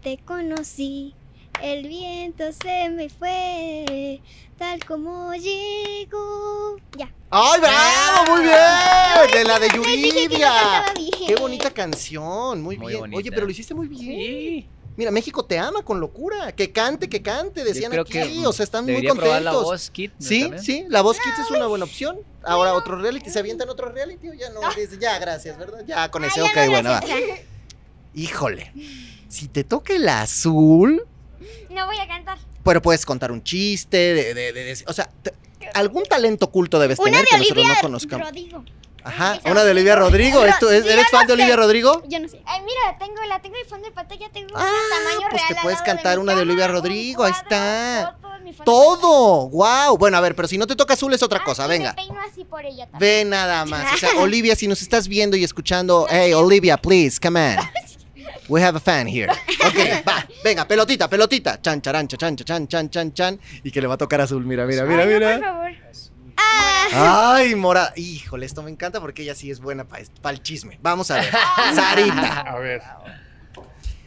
Te 0.02 0.18
conocí, 0.24 1.14
el 1.62 1.88
viento 1.88 2.44
se 2.54 2.90
me 2.90 3.10
fue, 3.10 4.22
tal 4.58 4.84
como 4.86 5.34
llegó. 5.34 6.78
Ya. 6.98 7.12
¡Ay, 7.30 7.60
bravo! 7.60 8.32
¡Muy 8.36 8.44
bien! 8.44 9.32
De 9.34 9.44
la 9.44 9.60
de 9.60 9.68
Yuridia. 9.76 10.86
¡Qué 11.28 11.36
bonita 11.36 11.72
canción! 11.72 12.62
Muy, 12.62 12.78
Muy 12.78 12.88
bien. 12.88 13.00
bonita. 13.02 13.18
Oye, 13.18 13.32
pero 13.32 13.46
lo 13.46 13.52
hiciste 13.52 13.74
muy 13.74 13.88
bien. 13.88 14.02
Sí. 14.02 14.68
Mira, 14.96 15.12
México 15.12 15.44
te 15.46 15.60
ama 15.60 15.84
con 15.84 16.00
locura. 16.00 16.52
Que 16.54 16.72
cante, 16.72 17.10
que 17.10 17.22
cante, 17.22 17.64
decían 17.64 17.92
aquí. 18.00 18.14
que 18.14 18.48
o 18.48 18.54
sea, 18.54 18.64
están 18.64 18.86
muy 18.86 19.02
probar 19.02 19.42
la 19.42 19.52
contentos. 19.52 19.64
voz 19.64 19.90
Kit, 19.92 20.12
¿no? 20.18 20.26
Sí, 20.26 20.42
también. 20.42 20.64
sí, 20.64 20.86
la 20.90 21.02
voz 21.02 21.18
Kids 21.20 21.40
es 21.40 21.52
una 21.52 21.68
buena 21.68 21.86
opción. 21.86 22.18
Ahora 22.44 22.74
otro 22.74 22.96
reality, 22.96 23.30
¿se 23.30 23.40
avientan 23.40 23.70
otro 23.70 23.90
reality 23.92 24.30
o 24.30 24.34
ya 24.34 24.50
no? 24.52 24.62
Ya, 25.00 25.20
gracias, 25.20 25.58
¿verdad? 25.58 25.84
Ya, 25.86 26.10
con 26.10 26.24
ese, 26.24 26.40
Ah, 26.40 26.46
ok, 26.46 26.56
ya 26.56 26.66
no, 26.66 26.72
bueno, 26.72 26.90
va. 26.92 27.02
Híjole, 28.14 28.72
si 29.30 29.48
te 29.48 29.64
toca 29.64 29.94
el 29.94 30.08
azul, 30.10 31.04
No 31.70 31.86
voy 31.86 31.98
a 32.00 32.08
cantar. 32.08 32.38
pero 32.64 32.82
puedes 32.82 33.06
contar 33.06 33.32
un 33.32 33.44
chiste, 33.44 33.98
de, 33.98 34.34
de- 34.34 34.54
de- 34.54 34.64
de- 34.64 34.84
o 34.88 34.94
sea, 34.94 35.10
te- 35.22 35.34
algún 35.74 36.04
talento 36.04 36.46
oculto 36.46 36.80
debes 36.80 36.98
Una 37.00 37.12
tener 37.12 37.22
de 37.26 37.30
que 37.30 37.38
nosotros 37.38 37.66
no 37.68 37.82
conozcamos. 37.82 38.28
Rodrigo. 38.28 38.64
Ajá, 39.04 39.36
Esa. 39.36 39.52
una 39.52 39.64
de 39.64 39.72
Olivia 39.72 39.96
Rodrigo. 39.96 40.42
Ro- 40.42 40.48
¿Esto 40.50 40.70
es- 40.72 40.86
¿Eres 40.86 41.06
no 41.12 41.18
fan 41.18 41.28
de. 41.28 41.34
Olivia 41.34 41.56
Rodrigo? 41.56 42.04
Yo 42.10 42.20
no 42.20 42.28
sé. 42.28 42.42
Ay, 42.46 42.62
mira, 42.64 42.98
tengo, 43.00 43.24
la 43.30 43.42
tengo 43.42 43.56
de 43.58 43.64
fondo 43.64 43.88
de 43.88 43.94
pantalla, 43.94 44.30
tengo 44.34 44.50
Ah, 44.56 44.70
un 44.70 44.98
tamaño 45.06 45.28
pues 45.30 45.42
real. 45.42 45.48
te 45.48 45.56
al 45.56 45.62
puedes 45.64 45.80
de 45.80 45.86
cantar 45.86 46.20
una 46.20 46.36
de 46.36 46.42
Olivia 46.42 46.68
Rodrigo, 46.68 47.24
ahí 47.24 47.32
está. 47.32 48.18
todo 48.66 49.50
wow. 49.50 49.98
Bueno, 49.98 50.18
a 50.18 50.22
ver, 50.22 50.36
pero 50.36 50.48
si 50.48 50.58
no 50.58 50.68
te 50.68 50.76
toca 50.76 50.94
azul 50.96 51.14
es 51.14 51.22
otra 51.24 51.44
cosa, 51.44 51.64
Ah, 51.64 51.68
sí, 51.68 51.70
venga. 51.72 51.94
Me 51.94 51.96
peino 52.08 52.20
así 52.30 52.44
por 52.44 52.66
ella 52.66 52.88
también. 52.90 53.00
Ve 53.00 53.26
nada 53.26 53.64
más. 53.66 53.94
O 53.94 53.98
sea, 53.98 54.10
Olivia, 54.20 54.56
si 54.56 54.68
nos 54.68 54.82
estás 54.82 55.08
viendo 55.08 55.38
y 55.38 55.44
escuchando, 55.44 56.08
hey, 56.10 56.34
Olivia, 56.34 56.78
please, 56.78 57.18
come 57.22 57.56
on. 57.58 57.58
We 58.50 58.62
have 58.64 58.78
a 58.78 58.80
fan 58.80 59.08
here. 59.08 59.30
Ok, 59.32 60.04
va, 60.08 60.26
venga, 60.44 60.66
pelotita, 60.68 61.10
pelotita. 61.10 61.62
Chan, 61.62 61.82
charan, 61.82 62.08
chan, 62.08 62.36
chan, 62.38 62.68
chan, 62.68 62.90
chan, 62.90 63.14
chan. 63.14 63.40
Y 63.64 63.72
que 63.72 63.82
le 63.82 63.88
va 63.88 63.96
a 63.96 63.98
tocar 63.98 64.22
azul, 64.22 64.46
mira, 64.46 64.66
mira, 64.66 64.86
mira, 64.86 65.04
Ay, 65.04 65.08
no, 65.10 65.20
por 65.20 65.20
mira. 65.20 65.40
favor. 65.40 65.72
Ah, 66.40 67.34
Ay, 67.36 67.56
morada. 67.56 67.92
Híjole, 67.98 68.46
esto 68.46 68.64
me 68.64 68.70
encanta 68.72 69.02
porque 69.02 69.24
ella 69.24 69.36
sí 69.36 69.52
es 69.52 69.60
buena 69.60 69.86
para 69.86 70.34
el 70.34 70.42
chisme. 70.42 70.80
Vamos 70.82 71.12
a 71.12 71.16
ver. 71.16 71.32
Sarita, 71.76 72.42
A 72.42 72.60
ver. 72.60 72.82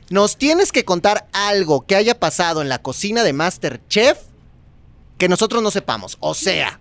nos 0.08 0.36
tienes 0.38 0.72
que 0.72 0.84
contar 0.84 1.26
algo 1.32 1.84
que 1.86 1.96
haya 1.96 2.18
pasado 2.18 2.62
en 2.62 2.68
la 2.68 2.80
cocina 2.80 3.22
de 3.24 3.32
Masterchef 3.32 4.18
que 5.18 5.28
nosotros 5.28 5.62
no 5.62 5.70
sepamos. 5.70 6.16
O 6.20 6.32
sea, 6.34 6.79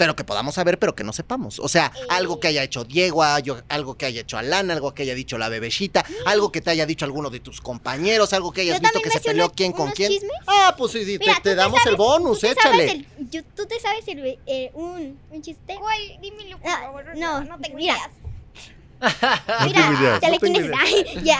pero 0.00 0.16
que 0.16 0.24
podamos 0.24 0.54
saber, 0.54 0.78
pero 0.78 0.94
que 0.94 1.04
no 1.04 1.12
sepamos. 1.12 1.58
O 1.58 1.68
sea, 1.68 1.92
algo 2.08 2.40
que 2.40 2.48
haya 2.48 2.62
hecho 2.62 2.84
Diego, 2.84 3.22
algo 3.22 3.98
que 3.98 4.06
haya 4.06 4.22
hecho 4.22 4.38
Alana, 4.38 4.72
algo 4.72 4.94
que 4.94 5.02
haya 5.02 5.14
dicho 5.14 5.36
la 5.36 5.50
bebecita, 5.50 6.06
algo 6.24 6.50
que 6.50 6.62
te 6.62 6.70
haya 6.70 6.86
dicho 6.86 7.04
alguno 7.04 7.28
de 7.28 7.40
tus 7.40 7.60
compañeros, 7.60 8.32
algo 8.32 8.50
que 8.50 8.62
hayas 8.62 8.78
Yo 8.78 8.80
visto 8.80 9.02
que 9.02 9.10
se 9.10 9.20
peleó 9.20 9.44
unos- 9.44 9.54
quién 9.54 9.72
con 9.72 9.82
unos 9.82 9.94
quién. 9.94 10.10
chismes. 10.10 10.32
Ah, 10.46 10.74
pues 10.78 10.92
sí, 10.92 11.00
Mira, 11.04 11.34
te, 11.34 11.40
te 11.42 11.50
te 11.50 11.54
damos 11.54 11.84
el 11.84 11.96
bonus, 11.96 12.40
¿tú 12.40 12.46
te 12.46 12.54
sabes 12.54 12.80
échale. 12.80 13.06
el- 13.18 13.28
yo- 13.30 13.42
¿Tú 13.54 13.66
te 13.66 13.78
sabes 13.78 14.08
el, 14.08 14.38
eh, 14.46 14.70
un, 14.72 15.18
un 15.30 15.42
chiste? 15.42 15.76
¿Cuál? 15.78 15.98
Dímelo, 16.22 16.56
por 16.58 16.70
Ah, 16.70 16.80
favor. 16.84 17.04
no, 17.18 17.44
no 17.44 17.58
tengo 17.60 17.76
mira. 17.76 17.92
ideas. 17.98 18.10
No 19.60 19.66
Mira, 19.66 19.80
tengo 19.82 20.00
ideas. 20.00 20.20
te 20.20 20.26
No 20.28 20.32
le 20.32 20.38
tengo 20.38 20.58
tienes- 20.60 20.78
ay, 20.82 21.24
ya, 21.24 21.38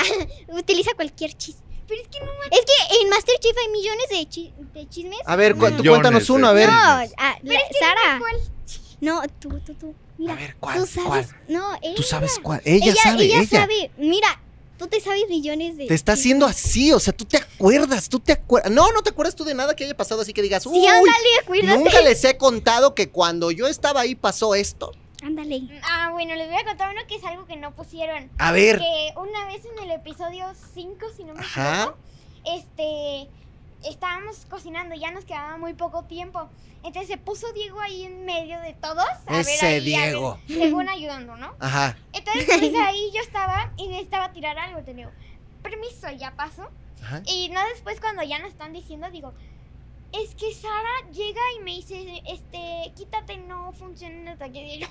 utiliza 0.48 0.90
cualquier 0.94 1.32
chiste. 1.32 1.62
Pero 1.90 2.02
es 2.02 2.08
que 2.08 2.20
no 2.20 2.30
Es 2.50 2.60
que 2.64 3.02
en 3.02 3.08
Masterchef 3.10 3.56
hay 3.58 3.72
millones 3.72 4.06
de, 4.10 4.26
chi- 4.28 4.52
de 4.72 4.88
chismes. 4.88 5.18
A 5.26 5.36
ver, 5.36 5.54
cu- 5.54 5.66
tú 5.66 5.66
Millones 5.82 5.90
cuéntanos 5.90 6.30
uno, 6.30 6.46
a 6.48 6.54
de 6.54 6.60
ver. 6.60 6.68
No, 6.70 6.74
ah, 6.78 7.04
la- 7.04 7.38
Pero 7.42 7.52
es 7.60 7.68
que 7.70 7.78
Sara. 7.78 8.18
¿Cuál? 8.18 8.36
No, 9.00 9.22
tú, 9.40 9.48
tú, 9.66 9.74
tú. 9.74 9.94
Mira, 10.18 10.32
A 10.32 10.36
ver, 10.36 10.56
¿cuál? 10.60 10.78
tú 10.78 10.86
sabes. 10.86 11.06
¿Cuál? 11.08 11.26
No, 11.48 11.74
ella. 11.82 11.94
Tú 11.96 12.02
sabes 12.02 12.38
cuál. 12.42 12.62
Ella, 12.64 12.94
sabe, 12.94 13.24
ella 13.24 13.40
ella. 13.40 13.60
sabe. 13.60 13.90
Mira, 13.98 14.40
tú 14.78 14.86
te 14.86 15.00
sabes 15.00 15.22
millones 15.28 15.76
de. 15.78 15.86
Te 15.86 15.94
está 15.94 16.12
haciendo 16.12 16.46
así, 16.46 16.92
o 16.92 17.00
sea, 17.00 17.12
tú 17.12 17.24
te 17.24 17.38
acuerdas, 17.38 18.08
tú 18.08 18.20
te 18.20 18.32
acuerdas. 18.32 18.70
No, 18.70 18.92
no 18.92 19.02
te 19.02 19.10
acuerdas 19.10 19.34
tú 19.34 19.44
de 19.44 19.54
nada 19.54 19.74
que 19.74 19.84
haya 19.84 19.96
pasado 19.96 20.20
así 20.22 20.32
que 20.32 20.42
digas, 20.42 20.64
uy, 20.66 20.78
Sí, 20.80 20.86
ándale, 20.86 21.76
nunca 21.76 22.00
les 22.02 22.22
he 22.24 22.36
contado 22.36 22.94
que 22.94 23.08
cuando 23.10 23.50
yo 23.50 23.66
estaba 23.66 24.02
ahí 24.02 24.14
pasó 24.14 24.54
esto. 24.54 24.92
Ándale. 25.22 25.62
Ah, 25.84 26.10
bueno, 26.12 26.34
les 26.34 26.48
voy 26.48 26.56
a 26.56 26.64
contar 26.64 26.90
uno 26.92 27.06
que 27.06 27.16
es 27.16 27.24
algo 27.24 27.46
que 27.46 27.56
no 27.56 27.72
pusieron. 27.74 28.30
A 28.38 28.52
ver, 28.52 28.78
Que 28.78 29.12
una 29.16 29.46
vez 29.46 29.62
en 29.64 29.84
el 29.84 29.90
episodio 29.92 30.46
5, 30.74 31.06
si 31.16 31.24
no 31.24 31.34
me 31.34 31.40
Ajá. 31.40 31.82
equivoco, 31.82 31.98
este, 32.46 33.28
estábamos 33.88 34.46
cocinando, 34.48 34.94
ya 34.94 35.10
nos 35.10 35.24
quedaba 35.24 35.56
muy 35.58 35.74
poco 35.74 36.04
tiempo. 36.04 36.48
Entonces 36.82 37.08
se 37.08 37.18
puso 37.18 37.52
Diego 37.52 37.78
ahí 37.80 38.04
en 38.04 38.24
medio 38.24 38.58
de 38.60 38.72
todos. 38.72 39.04
A 39.26 39.32
ver, 39.32 39.40
Ese 39.40 39.66
a 39.66 39.68
ver, 39.70 39.82
Diego. 39.82 40.38
según 40.48 40.88
ayudando, 40.88 41.36
¿no? 41.36 41.54
ajá. 41.60 41.96
Entonces 42.14 42.46
pues 42.46 42.74
ahí 42.82 43.10
yo 43.14 43.20
estaba 43.20 43.70
y 43.76 43.88
necesitaba 43.88 44.32
tirar 44.32 44.58
algo. 44.58 44.80
Te 44.82 44.94
digo, 44.94 45.10
permiso, 45.62 46.10
ya 46.12 46.34
paso. 46.36 46.68
ajá. 47.02 47.20
Y 47.26 47.50
no 47.50 47.60
después 47.68 48.00
cuando 48.00 48.22
ya 48.22 48.38
nos 48.38 48.48
están 48.52 48.72
diciendo, 48.72 49.10
digo, 49.10 49.34
es 50.12 50.34
que 50.34 50.52
Sara 50.54 51.10
llega 51.12 51.40
y 51.58 51.62
me 51.64 51.70
dice, 51.72 52.22
este, 52.28 52.92
quítate, 52.96 53.36
no 53.38 53.72
funciona 53.72 54.20
el 54.22 54.28
ataque. 54.28 54.58
Y 54.58 54.78
yo, 54.80 54.86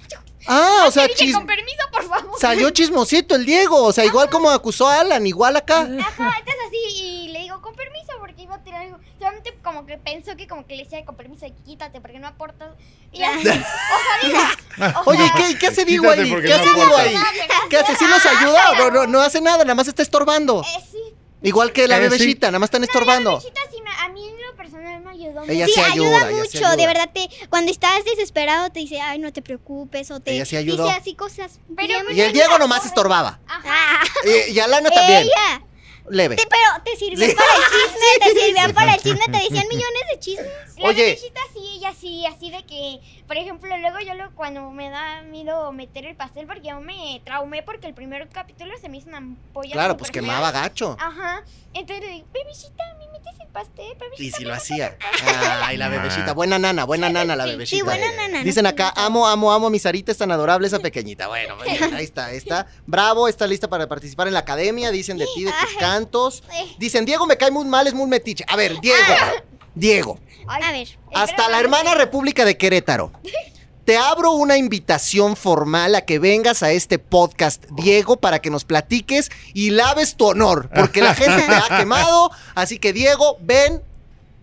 Ah, 0.47 0.85
o 0.87 0.91
sea, 0.91 1.07
dije, 1.07 1.25
chis- 1.25 1.33
con 1.33 1.45
permiso, 1.45 1.77
por 1.91 2.03
favor. 2.07 2.39
salió 2.39 2.69
chismosito 2.71 3.35
el 3.35 3.45
Diego. 3.45 3.83
O 3.83 3.91
sea, 3.91 4.05
igual 4.05 4.29
como 4.29 4.49
acusó 4.49 4.87
a 4.87 5.01
Alan, 5.01 5.25
igual 5.27 5.55
acá. 5.57 5.81
Ajá, 5.81 5.89
entonces 6.39 6.55
así, 6.67 7.01
y 7.03 7.27
le 7.29 7.39
digo, 7.39 7.61
con 7.61 7.75
permiso, 7.75 8.13
porque 8.19 8.43
iba 8.43 8.55
a 8.55 8.63
tirar 8.63 8.83
algo. 8.83 8.97
Solamente 9.19 9.53
como 9.61 9.85
que 9.85 9.97
pensó 9.97 10.35
que 10.37 10.47
como 10.47 10.65
que 10.65 10.75
le 10.77 10.83
decía, 10.85 11.03
con 11.05 11.15
permiso, 11.15 11.45
quítate, 11.65 11.99
porque 11.99 12.19
no 12.19 12.27
aportas. 12.27 12.73
Y 13.11 13.21
así, 13.21 13.39
o 13.47 13.51
sea, 13.51 13.61
digo, 14.23 14.39
o 15.05 15.09
Oye, 15.09 15.27
sea, 15.27 15.49
¿y 15.49 15.53
qué, 15.53 15.59
qué 15.59 15.67
hace 15.67 15.83
Diego 15.85 16.09
ahí? 16.09 16.29
¿Qué 16.41 16.53
hace 16.53 16.73
Diego 16.73 16.95
ahí? 16.95 17.15
¿Qué 17.69 17.77
hace? 17.77 17.95
¿Sí 17.95 18.05
nos 18.05 18.25
ayuda? 18.25 18.73
No, 18.77 18.89
no, 18.91 19.07
no 19.07 19.21
hace 19.21 19.41
nada, 19.41 19.63
nada 19.63 19.75
más 19.75 19.87
está 19.87 20.01
estorbando. 20.01 20.61
Eh, 20.61 20.83
sí. 20.89 20.97
Igual 21.41 21.71
que 21.73 21.87
la 21.87 21.97
Eh, 21.97 22.03
sí. 22.03 22.09
bebecita, 22.09 22.47
nada 22.47 22.59
más 22.59 22.67
están 22.67 22.83
estorbando. 22.83 23.37
Bechita 23.37 23.61
sí 23.71 23.81
me- 23.81 23.89
a 23.91 24.09
mí 24.09 24.27
en 24.27 24.35
lo 24.45 24.55
personal 24.55 25.01
me 25.01 25.08
ayudó 25.25 25.43
Ella 25.43 25.65
mucho. 25.65 25.65
Sí, 25.65 25.71
sí 25.73 25.79
ayuda, 25.79 26.07
ayuda, 26.07 26.17
ella 26.29 26.29
sí 26.29 26.57
mucho, 26.57 26.57
ayuda. 26.67 26.75
de 26.75 26.87
verdad 26.87 27.09
te 27.13 27.29
cuando 27.49 27.71
estás 27.71 28.03
desesperado 28.05 28.69
te 28.69 28.79
dice, 28.79 28.99
"Ay, 29.01 29.19
no 29.19 29.31
te 29.33 29.41
preocupes" 29.41 30.11
o 30.11 30.19
te 30.19 30.31
Ella 30.35 30.45
sí 30.45 30.55
ayudó. 30.57 30.85
dice 30.85 30.97
así 30.97 31.15
cosas. 31.15 31.59
Pero 31.75 32.05
bien 32.05 32.17
Y 32.17 32.21
el 32.21 32.33
Diego 32.33 32.57
nomás 32.57 32.85
estorbaba. 32.85 33.39
Ajá. 33.47 33.63
Ah, 33.65 34.03
Y, 34.47 34.51
y 34.53 34.59
Alana 34.59 34.89
también. 34.89 35.23
ella. 35.23 35.63
Leve. 36.11 36.37
Te- 36.37 36.47
pero 36.47 36.83
te 36.83 36.95
sirvió 36.97 37.23
Sí. 37.27 37.35
para 37.35 37.55
el 37.55 37.61
chisme, 37.63 38.33
te 38.33 38.39
sirvió 38.41 38.73
para 38.73 38.93
el 38.95 38.99
chisme, 39.01 39.25
te 39.25 39.43
decían 39.43 39.67
millones 39.67 40.01
de 40.11 40.19
chismes. 40.19 40.47
La 40.77 40.89
Oye. 40.89 41.15
sí, 41.17 41.31
ella 41.75 41.93
sí, 41.93 42.25
así 42.25 42.49
de 42.49 42.63
que, 42.65 42.99
por 43.27 43.37
ejemplo, 43.37 43.77
luego 43.77 43.99
yo 43.99 44.15
lo, 44.15 44.33
cuando 44.33 44.71
me 44.71 44.89
da 44.89 45.21
miedo 45.21 45.71
meter 45.71 46.05
el 46.07 46.15
pastel, 46.15 46.47
porque 46.47 46.69
yo 46.69 46.79
me 46.79 47.21
traumé 47.25 47.61
porque 47.61 47.85
el 47.85 47.93
primer 47.93 48.27
capítulo 48.29 48.75
se 48.81 48.89
me 48.89 48.97
hizo 48.97 49.09
una 49.09 49.17
ampolla. 49.19 49.71
Claro, 49.73 49.97
pues 49.97 50.09
quemaba 50.09 50.49
gacho. 50.49 50.97
Ajá. 50.99 51.43
Entonces 51.75 52.03
le 52.03 52.11
digo, 52.11 52.27
bebecita, 52.33 52.83
¿me 53.19 53.31
metes 53.31 53.39
el 53.41 53.47
pastel? 53.51 53.97
Bebecita, 53.99 54.23
Y 54.23 54.31
si 54.31 54.43
lo 54.43 54.49
¿me 54.49 54.55
metes 54.55 54.63
hacía. 54.71 54.87
el 54.87 54.95
pastel?" 54.95 55.35
Ay, 55.63 55.77
la 55.77 55.89
bebecita. 55.89 56.33
Buena 56.33 56.59
nana, 56.59 56.83
buena 56.85 57.09
nana 57.09 57.35
la 57.35 57.45
bebecita. 57.45 57.77
Sí, 57.77 57.81
buena 57.81 58.11
nana. 58.15 58.43
Dicen 58.43 58.65
acá, 58.65 58.93
amo, 58.95 59.27
amo, 59.27 59.51
amo 59.51 59.67
a 59.67 59.69
mi 59.69 59.79
Sarita, 59.79 60.11
es 60.11 60.17
tan 60.17 60.31
adorable 60.31 60.67
esa 60.67 60.79
pequeñita. 60.79 61.27
Bueno, 61.27 61.55
muy 61.55 61.69
bien, 61.69 61.93
ahí 61.93 62.03
está, 62.03 62.25
ahí 62.27 62.37
está. 62.37 62.67
Bravo, 62.85 63.27
está 63.27 63.45
lista 63.47 63.67
para 63.69 63.87
participar 63.87 64.27
en 64.27 64.33
la 64.33 64.39
academia. 64.39 64.91
Dicen 64.91 65.17
de 65.17 65.27
ti, 65.35 65.43
de 65.43 65.51
tus 65.51 65.75
cantos. 65.79 66.43
Eh, 66.53 66.75
Dicen, 66.77 67.05
Diego 67.05 67.25
me 67.25 67.37
cae 67.37 67.51
muy 67.51 67.65
mal, 67.65 67.87
es 67.87 67.93
muy 67.93 68.07
metiche. 68.07 68.45
A 68.47 68.55
ver, 68.55 68.79
Diego, 68.81 68.97
Diego, 69.75 70.19
Ay, 70.47 70.63
A 70.63 70.71
ver, 70.71 70.87
hasta 71.13 71.47
la 71.49 71.59
hermana 71.59 71.93
República 71.95 72.43
de 72.45 72.57
Querétaro. 72.57 73.11
Te 73.89 73.97
abro 73.97 74.33
una 74.33 74.55
invitación 74.55 75.35
formal 75.35 75.95
a 75.95 76.01
que 76.01 76.19
vengas 76.19 76.61
a 76.61 76.71
este 76.71 76.99
podcast, 76.99 77.65
Diego, 77.71 78.17
para 78.17 78.37
que 78.37 78.51
nos 78.51 78.63
platiques 78.63 79.31
y 79.55 79.71
laves 79.71 80.15
tu 80.15 80.27
honor, 80.27 80.69
porque 80.75 81.01
la 81.01 81.15
gente 81.15 81.41
te 81.41 81.55
ha 81.55 81.65
quemado. 81.79 82.29
Así 82.53 82.77
que, 82.77 82.93
Diego, 82.93 83.39
ven 83.41 83.81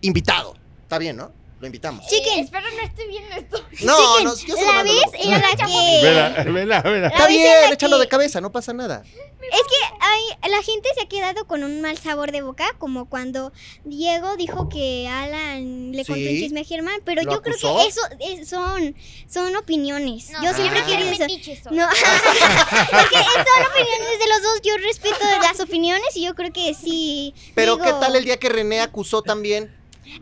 invitado. 0.01 0.53
Está 0.81 0.97
bien, 0.97 1.15
¿no? 1.15 1.31
Lo 1.59 1.65
invitamos. 1.65 2.05
eh, 2.05 2.07
Chicken. 2.09 2.43
espero 2.43 2.67
no 2.69 2.81
esté 2.83 3.07
viendo 3.07 3.35
esto. 3.35 3.65
No, 3.81 4.19
no, 4.21 4.35
yo 4.35 4.55
se 4.55 4.61
lo 4.61 4.67
la 4.67 4.73
mando 4.73 4.93
vez 4.93 5.01
la 5.01 5.65
que 5.65 6.01
Vela, 6.03 6.43
vela, 6.43 6.81
vela. 6.81 7.07
Está 7.07 7.27
bien, 7.27 7.73
échalo 7.73 7.97
que- 7.97 8.01
de 8.01 8.07
cabeza, 8.07 8.41
no 8.41 8.51
pasa 8.51 8.73
nada. 8.73 9.03
Es 9.03 9.61
que 9.61 9.95
hay, 10.01 10.51
la 10.51 10.61
gente 10.61 10.89
se 10.95 11.03
ha 11.03 11.07
quedado 11.07 11.45
con 11.47 11.63
un 11.63 11.81
mal 11.81 11.97
sabor 11.97 12.31
de 12.31 12.41
boca, 12.41 12.75
como 12.77 13.07
cuando 13.09 13.51
Diego 13.85 14.35
dijo 14.35 14.67
que 14.69 15.07
Alan 15.07 15.91
le 15.93 16.05
contó 16.05 16.21
un 16.21 16.27
chisme 16.27 16.61
a 16.61 16.63
Germán, 16.63 16.99
pero 17.05 17.23
¿Lo 17.23 17.31
yo 17.33 17.41
creo 17.41 17.55
que 17.55 17.87
eso 17.87 18.01
es- 18.19 18.49
son, 18.49 18.95
son 19.27 19.55
opiniones. 19.55 20.29
No, 20.31 20.43
yo 20.43 20.53
siempre 20.53 20.81
Ah. 20.81 20.85
quiero 20.85 21.05
soy. 21.15 21.41
No, 21.71 21.87
porque 21.87 23.17
son 23.17 23.65
opiniones 23.71 24.19
de 24.19 24.27
los 24.29 24.41
dos, 24.43 24.61
yo 24.63 24.77
respeto 24.77 25.25
las 25.41 25.59
opiniones 25.59 26.15
y 26.15 26.23
yo 26.25 26.35
creo 26.35 26.51
que 26.51 26.73
sí. 26.73 27.33
Pero 27.55 27.75
digo- 27.77 27.85
¿qué 27.85 27.93
tal 27.93 28.15
el 28.15 28.25
día 28.25 28.37
que 28.37 28.49
René 28.49 28.81
acusó 28.81 29.21
también 29.21 29.75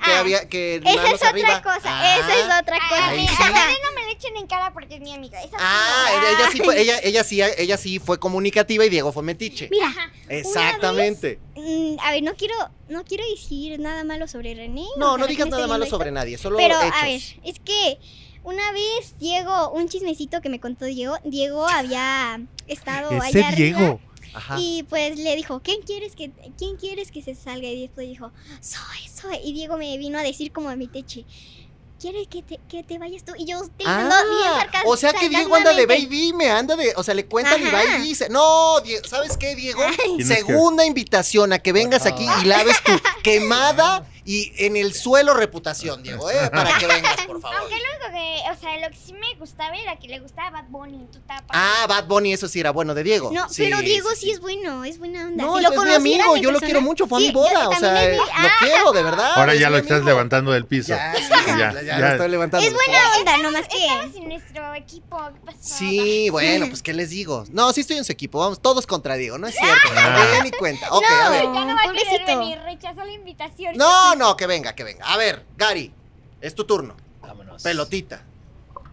que 0.04 0.12
Ah, 0.12 0.20
había 0.20 0.50
que 0.50 0.76
Esa 0.78 1.08
es 1.08 1.14
otra 1.16 1.30
arriba? 1.30 1.62
cosa, 1.62 1.82
Ah. 1.86 2.18
esa 2.20 2.34
es 2.40 2.62
otra 2.62 2.78
cosa. 2.90 3.10
René 3.12 3.26
no 3.84 3.92
me 3.96 4.06
le 4.06 4.12
echen 4.12 4.36
en 4.38 4.48
cara 4.48 4.74
porque 4.74 4.96
es 4.96 5.02
mi 5.02 5.14
amiga. 5.14 5.42
Esa 5.42 5.58
Ah, 5.60 6.08
ella, 6.12 6.30
ella 6.40 6.52
sí 6.52 6.60
fue, 6.60 6.80
ella, 6.82 7.00
ella 7.04 7.24
sí, 7.24 7.42
ella 7.42 7.78
sí 7.78 8.00
fue 8.00 8.20
comunicativa 8.20 8.84
y 8.86 8.90
Diego 8.90 9.12
fue 9.12 9.24
metiche. 9.24 9.68
Mira, 9.72 9.94
Exactamente. 10.30 11.40
mm, 11.56 11.98
a 12.02 12.12
ver, 12.12 12.24
no 12.24 12.34
quiero, 12.36 12.56
no 12.90 13.04
quiero 13.04 13.24
decir 13.30 13.80
nada 13.80 14.04
malo 14.04 14.28
sobre 14.28 14.56
René. 14.56 14.86
No, 14.98 15.18
no 15.18 15.28
digas 15.28 15.48
nada 15.50 15.68
malo 15.68 15.84
esto. 15.86 15.98
sobre 15.98 16.12
nadie, 16.12 16.38
solo 16.38 16.58
Pero, 16.58 16.80
hechos. 16.82 16.94
a 17.02 17.06
ver, 17.06 17.22
es 17.44 17.60
que 17.64 17.98
una 18.44 18.72
vez 18.72 19.18
Diego, 19.20 19.72
un 19.72 19.90
chismecito 19.90 20.42
que 20.42 20.50
me 20.50 20.60
contó 20.60 20.86
Diego, 20.86 21.18
Diego 21.24 21.68
había 21.68 22.40
estado 22.68 23.10
allá 23.22 23.48
arriba 23.48 23.98
Ajá. 24.36 24.58
y 24.60 24.84
pues 24.84 25.18
le 25.18 25.36
dijo, 25.36 25.62
¿quién 25.64 25.82
quieres 25.82 26.16
que, 26.16 26.32
quién 26.58 26.76
quieres 26.78 27.12
que 27.12 27.22
se 27.22 27.34
salga? 27.36 27.68
Y 27.68 27.82
después 27.82 28.08
dijo, 28.08 28.32
soy, 28.62 29.08
soy. 29.14 29.38
Y 29.44 29.54
Diego 29.54 29.78
me 29.78 29.98
vino 29.98 30.20
a 30.20 30.24
decir 30.24 30.52
como 30.52 30.70
a 30.70 30.76
mi 30.76 30.88
teche, 30.88 31.26
¿quieres 32.00 32.28
que 32.28 32.44
te, 32.44 32.60
que 32.68 32.84
te 32.84 32.98
vayas 33.00 33.24
tú? 33.24 33.32
Y 33.38 33.46
yo 33.46 33.60
bien 33.78 33.90
Ah, 33.90 34.22
sarcas- 34.60 34.84
o 34.86 34.98
sea 34.98 35.14
que 35.14 35.30
Diego 35.30 35.56
anda 35.56 35.74
de 35.74 35.86
baby, 35.86 36.34
me 36.34 36.50
anda 36.50 36.76
de, 36.76 36.94
o 36.98 37.04
sea, 37.04 37.14
le 37.14 37.26
cuentan 37.26 37.62
y 37.62 37.66
Ajá. 37.68 37.78
va 37.78 37.98
y 37.98 38.02
dice, 38.02 38.30
no, 38.30 38.80
Die- 38.82 39.02
¿sabes 39.08 39.38
qué, 39.38 39.56
Diego? 39.56 39.82
Que- 40.18 40.24
Segunda 40.24 40.86
invitación 40.86 41.54
a 41.54 41.60
que 41.60 41.72
vengas 41.72 42.06
aquí 42.06 42.26
y 42.42 42.46
laves 42.46 42.76
tu 42.84 42.92
quemada 43.24 44.06
y 44.26 44.52
en 44.58 44.76
el 44.76 44.94
suelo 44.94 45.34
reputación, 45.36 46.02
Diego, 46.04 46.30
¿eh? 46.32 46.50
Para 46.54 46.78
que 46.78 46.88
vengas, 46.88 47.16
por 47.28 47.40
favor. 47.40 47.58
Aunque 47.60 47.76
lo 47.76 47.84
único 47.92 48.12
que, 48.12 48.52
o 48.52 48.60
sea, 48.60 48.80
lo 48.80 48.90
que 48.90 48.98
sí 48.98 49.14
me 49.14 49.36
gustaba 49.36 49.76
era 49.76 49.96
que 49.98 50.08
le 50.08 50.20
gustaba 50.20 50.50
Bad 50.50 50.66
Bunny. 50.70 51.08
Tú 51.12 51.20
estabas 51.20 51.44
Ah, 51.50 51.86
Bad 51.88 52.06
Bunny, 52.08 52.34
eso 52.34 52.48
sí 52.48 52.60
era 52.60 52.72
bueno 52.72 52.94
de 52.96 53.04
Diego. 53.04 53.32
No, 53.32 53.48
Sí, 53.50 53.64
pero 53.64 53.80
Diego 53.82 54.10
sí, 54.12 54.16
sí. 54.22 54.32
es 54.32 54.40
bueno, 54.42 54.84
es 54.84 54.98
buena 55.00 55.26
onda. 55.28 55.44
No, 55.46 55.54
si 55.54 55.58
es 55.60 55.64
lo 55.64 55.70
mi 55.70 55.76
conocieran 55.78 56.02
amigo, 56.02 56.36
en 56.38 56.42
yo 56.42 56.52
lo 56.52 56.60
quiero 56.60 56.82
mucho, 56.82 57.08
fue 57.08 57.20
a 57.20 57.22
mi 57.22 57.32
boda, 57.32 57.70
o 57.70 57.76
sea, 57.76 58.08
lo 58.16 58.24
Ah, 58.34 58.50
quiero, 58.60 58.92
de 58.92 59.04
verdad. 59.04 59.32
Ahora 59.36 59.54
es 59.54 59.60
ya 59.60 59.68
mi 59.70 59.74
lo 59.76 59.82
estás 59.82 60.04
levantando 60.04 60.52
del 60.52 60.66
piso. 60.66 60.90
Ya, 60.96 61.14
sí, 61.16 61.24
Ya, 61.48 61.58
ya, 61.58 61.74
ya 61.74 61.82
ya. 61.84 62.00
lo 62.00 62.08
estoy 62.08 62.30
levantando. 62.30 62.68
Es 62.68 62.74
buena 62.74 63.00
onda, 63.18 63.38
nomás 63.38 63.68
que... 63.68 63.78
Estabas 63.86 64.16
en 64.16 64.28
nuestro 64.30 64.74
equipo. 64.74 65.18
¿Qué 65.34 65.40
pasó? 65.46 65.58
Sí, 65.62 66.30
bueno, 66.32 66.68
pues 66.68 66.82
¿qué 66.82 66.94
les 66.94 67.12
digo? 67.12 67.44
No, 67.52 67.72
sí 67.74 67.82
estoy 67.82 67.98
en 67.98 68.06
su 68.06 68.12
equipo, 68.12 68.40
vamos 68.40 68.62
todos 68.62 68.88
contra 68.88 69.16
Diego, 69.16 69.38
no 69.38 69.48
es 69.48 69.56
cierto. 69.56 69.88
Ah. 69.96 70.26
No, 70.38 70.44
ni 70.44 70.52
cuenta. 70.52 70.88
Ok, 70.92 71.04
a 71.12 71.30
ver. 71.30 71.44
Ya 71.44 71.50
no 71.50 71.76
va 71.76 71.82
a 71.82 71.92
querer 71.92 72.04
Pobrecito. 72.06 72.40
venir, 72.40 72.60
rechazó 72.64 73.04
la 73.04 73.12
invitación. 73.12 73.78
No, 73.78 74.15
no, 74.16 74.36
que 74.38 74.48
venga, 74.48 74.74
que 74.76 74.84
venga. 74.84 75.06
A 75.06 75.18
ver, 75.18 75.44
Gary, 75.58 75.92
es 76.42 76.56
tu 76.56 76.64
turno. 76.66 76.96
Vámonos. 77.22 77.62
Pelotita. 77.64 78.24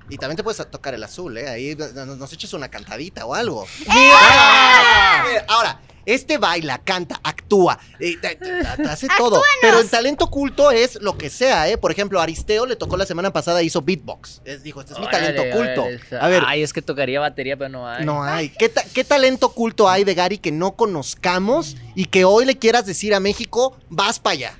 Y 0.08 0.18
también 0.18 0.36
te 0.36 0.42
puedes 0.42 0.68
tocar 0.70 0.92
el 0.94 1.02
azul, 1.04 1.38
¿eh? 1.38 1.48
Ahí 1.48 1.74
nos, 1.76 1.92
nos 1.94 2.32
echas 2.32 2.52
una 2.52 2.68
cantadita 2.68 3.24
o 3.24 3.34
algo. 3.34 3.64
¡Eh! 3.64 4.10
¡Ah! 4.12 5.24
Ahora, 5.48 5.80
este 6.04 6.36
baila, 6.36 6.78
canta, 6.78 7.20
actúa, 7.22 7.78
eh, 8.00 8.16
te- 8.20 8.34
te- 8.34 8.60
te 8.76 8.88
hace 8.88 9.06
todo. 9.16 9.40
Pero 9.60 9.78
el 9.78 9.88
talento 9.88 10.24
oculto 10.24 10.70
es 10.72 11.00
lo 11.00 11.16
que 11.16 11.30
sea, 11.30 11.68
¿eh? 11.68 11.78
Por 11.78 11.92
ejemplo, 11.92 12.20
Aristeo 12.20 12.66
le 12.66 12.74
tocó 12.76 12.96
la 12.96 13.06
semana 13.06 13.32
pasada, 13.32 13.62
hizo 13.62 13.80
beatbox. 13.82 14.42
Es, 14.44 14.62
dijo, 14.64 14.80
este 14.80 14.94
es 14.94 14.98
mi 14.98 15.06
talento 15.08 15.42
Órale, 15.42 15.54
oculto. 15.54 15.82
órale, 15.84 16.00
A 16.20 16.28
ver, 16.28 16.42
Ay, 16.46 16.62
es 16.62 16.72
que 16.72 16.82
tocaría 16.82 17.20
batería, 17.20 17.56
pero 17.56 17.68
no 17.70 17.88
hay. 17.88 18.04
no 18.04 18.22
hay. 18.24 18.48
¿Qué, 18.50 18.68
ta- 18.68 18.84
qué 18.92 19.04
talento 19.04 19.46
oculto 19.46 19.88
hay 19.88 20.02
de 20.02 20.14
Gary 20.14 20.38
que 20.38 20.50
no 20.50 20.72
conozcamos 20.74 21.76
y 21.94 22.06
que 22.06 22.24
hoy 22.24 22.44
le 22.44 22.58
quieras 22.58 22.84
decir 22.84 23.14
a 23.14 23.20
México, 23.20 23.76
vas 23.88 24.18
para 24.18 24.32
allá? 24.34 24.58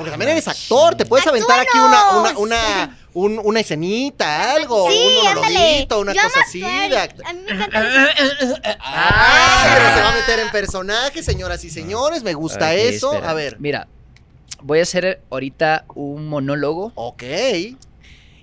Porque 0.00 0.10
también 0.12 0.30
eres 0.30 0.48
actor, 0.48 0.94
te 0.94 1.04
puedes 1.04 1.26
aventar 1.26 1.60
aquí 1.60 1.78
una, 1.78 2.10
una, 2.18 2.38
una, 2.38 2.98
un- 3.12 3.40
una 3.44 3.60
escenita, 3.60 4.52
algo, 4.54 4.90
Sí, 4.90 4.96
un 4.96 5.28
ándale. 5.28 5.54
monologuito, 5.54 6.00
una 6.00 6.12
Yo 6.14 6.22
cosa 6.22 6.40
así. 6.40 6.62
actuar, 6.64 6.90
de 6.90 6.96
act- 6.96 7.28
A 7.28 7.32
mí 7.34 7.40
me 7.46 7.52
encanta. 7.52 8.74
Ah, 8.80 9.70
pero 9.74 9.94
se 9.94 10.00
va 10.02 10.08
a 10.10 10.14
meter 10.14 10.38
en 10.40 10.50
personaje, 10.50 11.22
señoras 11.22 11.62
y 11.64 11.70
señores, 11.70 12.22
me 12.22 12.34
gusta 12.34 12.68
Ok, 12.70 12.76
eso. 12.76 13.12
espera. 13.12 13.30
A 13.30 13.34
ver. 13.34 13.56
Mira, 13.60 13.88
voy 14.62 14.78
a 14.78 14.82
hacer 14.82 15.20
ahorita 15.30 15.84
un 15.94 16.28
monólogo 16.28 16.92
Ok. 16.94 17.22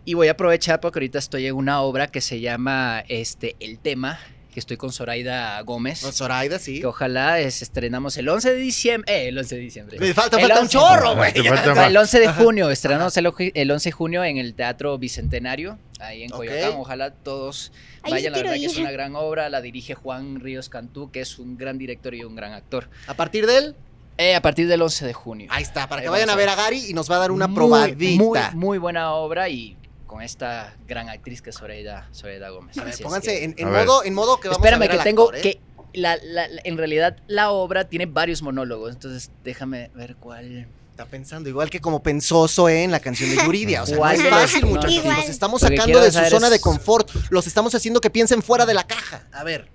y 0.05 0.13
voy 0.13 0.27
a 0.27 0.31
aprovechar 0.31 0.79
porque 0.79 0.99
ahorita 0.99 1.19
estoy 1.19 1.47
en 1.47 1.55
una 1.55 1.81
obra 1.81 2.07
que 2.07 2.21
se 2.21 2.39
llama 2.39 3.03
este 3.07 3.55
El 3.59 3.79
Tema, 3.79 4.19
que 4.57 4.61
estoy 4.61 4.75
con 4.77 4.91
Zoraida 4.91 5.61
Gómez. 5.61 6.01
Con 6.01 6.11
Zoraida, 6.11 6.57
sí. 6.57 6.79
Que 6.79 6.87
ojalá 6.87 7.39
es- 7.39 7.61
estrenamos 7.61 8.17
el 8.17 8.27
11 8.27 8.55
de 8.55 8.59
diciembre. 8.59 9.13
Eh, 9.25 9.27
el 9.27 9.37
11 9.37 9.53
de 9.55 9.61
diciembre. 9.61 9.99
Me 9.99 10.15
falta, 10.15 10.39
falta 10.39 10.55
un 10.55 10.61
11. 10.61 10.71
chorro, 10.71 11.15
güey. 11.15 11.31
El 11.35 11.95
11 11.95 12.19
de 12.19 12.27
junio, 12.33 12.71
estrenamos 12.71 13.15
el, 13.17 13.31
el 13.53 13.69
11 13.71 13.89
de 13.89 13.91
junio 13.91 14.23
en 14.23 14.37
el 14.37 14.55
Teatro 14.55 14.97
Bicentenario, 14.97 15.77
ahí 15.99 16.23
en 16.23 16.31
Ok. 16.31 16.37
Coyoacán. 16.37 16.73
Ojalá 16.79 17.11
todos 17.11 17.71
sí 18.03 18.09
vayan, 18.11 18.31
la 18.31 18.39
verdad 18.39 18.53
que 18.55 18.65
es 18.65 18.77
una 18.77 18.89
gran 18.89 19.15
obra, 19.15 19.47
la 19.49 19.61
dirige 19.61 19.93
Juan 19.93 20.39
Ríos 20.39 20.69
Cantú, 20.69 21.11
que 21.11 21.21
es 21.21 21.37
un 21.37 21.55
gran 21.55 21.77
director 21.77 22.15
y 22.15 22.23
un 22.23 22.35
gran 22.35 22.53
actor. 22.53 22.89
A 23.05 23.13
partir 23.13 23.45
de 23.45 23.57
él, 23.59 23.75
Eh, 24.17 24.33
a 24.33 24.41
partir 24.41 24.67
del 24.67 24.81
11 24.81 25.05
de 25.05 25.13
junio. 25.13 25.47
ahí 25.51 25.61
está, 25.61 25.87
para 25.87 25.99
Ahí 26.01 26.05
que 26.05 26.09
vayan 26.09 26.31
a 26.31 26.35
ver 26.35 26.49
a 26.49 26.55
Gary 26.55 26.83
y 26.89 26.93
nos 26.95 27.11
va 27.11 27.17
a 27.17 27.19
dar 27.19 27.29
una 27.31 27.45
Muy, 27.45 27.55
probadita. 27.55 28.23
Muy, 28.23 28.39
muy 28.55 28.77
buena 28.79 29.11
obra 29.13 29.49
y 29.49 29.77
con 30.07 30.21
esta 30.21 30.73
gran 30.87 31.09
actriz 31.09 31.41
que 31.41 31.51
es 31.51 31.57
Zoraida, 31.57 32.07
Zoraida 32.13 32.49
Gómez. 32.49 32.77
A 32.77 32.83
ver, 32.85 32.93
es 32.93 33.01
pónganse 33.01 33.31
que- 33.31 33.43
en, 33.43 33.55
en 33.57 33.67
A 33.67 33.71
ver. 33.71 33.85
modo, 33.85 34.03
en 34.03 34.13
modo 34.13 34.39
que 34.39 34.47
vamos 34.47 34.57
Espérame, 34.59 34.77
a 34.77 34.79
ver 34.85 34.89
que 34.91 34.97
al 34.97 35.03
tengo 35.03 35.23
actor, 35.23 35.35
¿eh? 35.37 35.41
que... 35.41 35.59
La, 35.93 36.15
la- 36.17 36.47
la- 36.47 36.61
en 36.63 36.77
realidad, 36.77 37.17
la 37.27 37.51
obra 37.51 37.87
tiene 37.89 38.05
varios 38.07 38.41
monólogos, 38.41 38.93
entonces 38.93 39.29
déjame 39.43 39.89
ver 39.95 40.15
cuál... 40.15 40.67
Está 40.91 41.05
pensando 41.05 41.47
igual 41.47 41.69
que 41.69 41.79
como 41.79 42.01
pensó 42.01 42.47
Zoe 42.47 42.83
en 42.83 42.91
la 42.91 42.99
canción 42.99 43.29
de 43.29 43.35
Yuridia. 43.35 43.83
O 43.83 43.85
sea, 43.85 43.95
no 43.95 43.99
¿Cuál 43.99 44.15
es 44.15 44.27
fácil, 44.29 44.61
no, 44.61 44.67
muchachos. 44.69 44.93
Igual. 44.95 45.17
Los 45.17 45.29
estamos 45.29 45.61
sacando 45.61 45.99
de 46.01 46.11
su 46.11 46.25
zona 46.25 46.47
es- 46.47 46.53
de 46.53 46.59
confort. 46.59 47.09
Los 47.29 47.45
estamos 47.45 47.75
haciendo 47.75 48.01
que 48.01 48.09
piensen 48.09 48.41
fuera 48.41 48.65
de 48.65 48.73
la 48.73 48.83
caja. 48.87 49.21
A 49.31 49.43
ver. 49.43 49.67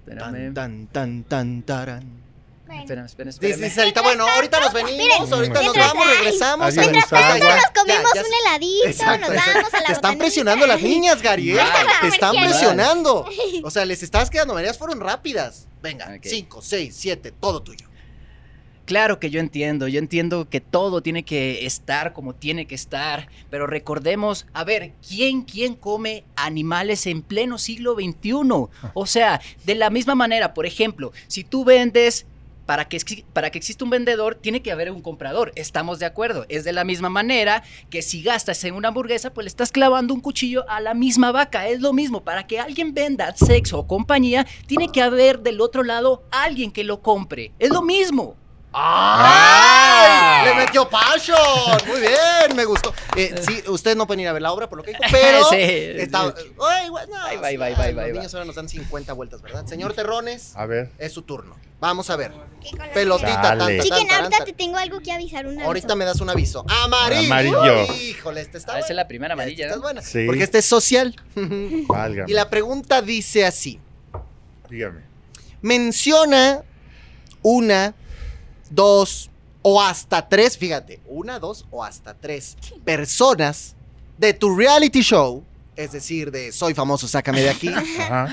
Espérame. 0.00 0.52
Tan, 0.52 0.54
tan, 0.54 0.86
tan, 0.88 1.24
tan, 1.24 1.62
taran. 1.62 2.04
Bueno. 2.70 2.82
Espérame, 2.82 3.06
espérame, 3.06 3.32
Dice, 3.32 3.46
espérame. 3.46 3.64
dice 3.64 3.74
Sarita, 3.74 4.00
bueno, 4.02 4.28
ahorita 4.28 4.60
nos 4.60 4.72
venimos, 4.72 4.96
Miren, 4.96 5.16
ahorita 5.32 5.36
nos 5.54 5.60
mientras- 5.62 5.86
vamos, 5.92 6.06
regresamos. 6.08 6.66
Adiós, 6.68 6.76
ya, 6.76 6.92
ya, 6.92 6.92
Nos 6.92 7.10
ya, 7.10 8.02
ya 8.14 8.22
un 8.22 8.34
heladito, 8.46 8.86
Exacto, 8.86 9.26
nos 9.26 9.30
exacto. 9.36 9.52
vamos 9.58 9.74
a 9.74 9.80
la 9.80 9.86
Te 9.86 9.92
están 9.92 9.94
botanita. 9.96 10.18
presionando 10.24 10.66
las 10.68 10.80
niñas, 10.82 11.20
Gary, 11.22 11.50
¿eh? 11.50 11.60
Te 12.00 12.06
están 12.06 12.36
Mal. 12.36 12.48
presionando. 12.48 13.26
O 13.64 13.70
sea, 13.72 13.84
les 13.84 14.04
estabas 14.04 14.30
quedando, 14.30 14.54
maneras 14.54 14.78
fueron 14.78 15.00
rápidas. 15.00 15.66
Venga, 15.82 16.14
Ok. 16.16 16.22
5, 16.24 16.62
6, 16.62 16.94
7, 16.96 17.32
todo 17.32 17.60
tuyo. 17.60 17.88
Claro 18.86 19.20
que 19.20 19.30
yo 19.30 19.38
entiendo, 19.40 19.86
yo 19.86 19.98
entiendo 20.00 20.48
que 20.48 20.60
todo 20.60 21.00
tiene 21.00 21.24
que 21.24 21.64
estar 21.64 22.12
como 22.12 22.34
tiene 22.34 22.66
que 22.66 22.74
estar, 22.74 23.28
pero 23.48 23.66
recordemos, 23.68 24.46
a 24.52 24.64
ver, 24.64 24.92
¿quién, 25.06 25.42
quién 25.42 25.74
come 25.76 26.24
animales 26.34 27.06
en 27.06 27.22
pleno 27.22 27.58
siglo 27.58 27.94
XXI? 27.94 28.68
O 28.94 29.06
sea, 29.06 29.40
de 29.64 29.74
la 29.76 29.90
misma 29.90 30.16
manera, 30.16 30.54
por 30.54 30.66
ejemplo, 30.66 31.12
si 31.28 31.44
tú 31.44 31.64
vendes... 31.64 32.26
Para 32.70 32.84
que, 32.84 33.24
para 33.32 33.50
que 33.50 33.58
exista 33.58 33.82
un 33.82 33.90
vendedor, 33.90 34.36
tiene 34.36 34.62
que 34.62 34.70
haber 34.70 34.92
un 34.92 35.02
comprador. 35.02 35.50
Estamos 35.56 35.98
de 35.98 36.06
acuerdo. 36.06 36.46
Es 36.48 36.62
de 36.62 36.72
la 36.72 36.84
misma 36.84 37.08
manera 37.08 37.64
que 37.90 38.00
si 38.00 38.22
gastas 38.22 38.62
en 38.62 38.76
una 38.76 38.86
hamburguesa, 38.86 39.34
pues 39.34 39.44
le 39.44 39.48
estás 39.48 39.72
clavando 39.72 40.14
un 40.14 40.20
cuchillo 40.20 40.64
a 40.70 40.78
la 40.78 40.94
misma 40.94 41.32
vaca. 41.32 41.66
Es 41.66 41.80
lo 41.80 41.92
mismo. 41.92 42.22
Para 42.22 42.46
que 42.46 42.60
alguien 42.60 42.94
venda 42.94 43.34
sexo 43.34 43.80
o 43.80 43.88
compañía, 43.88 44.46
tiene 44.68 44.92
que 44.92 45.02
haber 45.02 45.40
del 45.40 45.60
otro 45.60 45.82
lado 45.82 46.22
alguien 46.30 46.70
que 46.70 46.84
lo 46.84 47.02
compre. 47.02 47.50
Es 47.58 47.70
lo 47.70 47.82
mismo. 47.82 48.36
¡Ay! 48.72 50.48
Le 50.48 50.54
metió 50.54 50.88
passion. 50.88 51.36
Muy 51.86 52.00
bien, 52.00 52.56
me 52.56 52.64
gustó. 52.64 52.94
Eh, 53.16 53.34
sí, 53.46 53.62
ustedes 53.68 53.96
no 53.96 54.06
pueden 54.06 54.20
ir 54.20 54.28
a 54.28 54.32
ver 54.32 54.42
la 54.42 54.52
obra 54.52 54.68
por 54.68 54.78
lo 54.78 54.84
que 54.84 54.90
dijo, 54.92 55.02
pero 55.10 55.44
Sí, 55.50 55.56
está. 55.58 56.34
sí. 56.36 56.52
Ay, 56.68 56.88
güey, 56.88 57.06
no, 57.08 57.16
Ahí 57.22 57.36
va, 57.36 57.46
ahí 57.48 57.56
va, 57.56 57.66
sí, 57.66 57.72
ahí 57.72 57.74
va, 57.74 57.82
ay, 57.84 57.88
ahí 57.88 57.94
va, 57.94 58.02
Los 58.08 58.12
niños 58.14 58.34
ahora 58.34 58.46
nos 58.46 58.56
dan 58.56 58.68
50 58.68 59.12
vueltas, 59.12 59.42
¿verdad? 59.42 59.66
Señor 59.66 59.92
Terrones, 59.94 60.52
A 60.56 60.66
ver. 60.66 60.90
es 60.98 61.12
su 61.12 61.22
turno. 61.22 61.56
Vamos 61.80 62.10
a 62.10 62.16
ver. 62.16 62.32
¿Qué 62.62 62.70
color 62.76 62.92
Pelotita, 62.92 63.40
Dale. 63.56 63.58
tanta, 63.78 63.82
Chiquen, 63.82 63.98
tanta, 64.00 64.14
ahorita 64.16 64.30
tanta. 64.30 64.44
te 64.44 64.52
tengo 64.52 64.76
algo 64.76 65.00
que 65.00 65.12
avisar. 65.12 65.46
Un 65.46 65.60
Ahorita 65.62 65.94
me 65.96 66.04
das 66.04 66.20
un 66.20 66.28
aviso. 66.28 66.64
Amarillo. 66.68 67.26
Amarillo. 67.32 67.94
Híjole, 67.94 68.42
este 68.42 68.58
está 68.58 68.74
Ah, 68.74 68.78
esa 68.80 68.84
es 68.84 68.88
bueno. 68.88 68.96
la 69.02 69.08
primera 69.08 69.32
amarilla, 69.34 69.64
Esta 69.64 69.76
¿no? 69.76 69.80
es 69.80 69.82
buena. 69.82 70.02
Sí. 70.02 70.26
Porque 70.26 70.44
este 70.44 70.58
es 70.58 70.66
social. 70.66 71.16
Válgame. 71.88 72.30
y 72.30 72.34
la 72.34 72.50
pregunta 72.50 73.00
dice 73.00 73.46
así. 73.46 73.80
Dígame. 74.68 75.00
Menciona 75.62 76.62
una, 77.42 77.94
dos 78.70 79.30
o 79.62 79.82
hasta 79.82 80.28
tres, 80.28 80.56
fíjate, 80.56 81.00
una, 81.06 81.38
dos 81.38 81.66
o 81.70 81.84
hasta 81.84 82.14
tres 82.14 82.56
personas 82.84 83.76
de 84.16 84.32
tu 84.32 84.56
reality 84.56 85.00
show, 85.02 85.44
es 85.76 85.92
decir, 85.92 86.30
de 86.30 86.52
Soy 86.52 86.72
famoso, 86.74 87.06
sácame 87.08 87.40
de 87.42 87.50
aquí, 87.50 87.68
Ajá. 87.98 88.28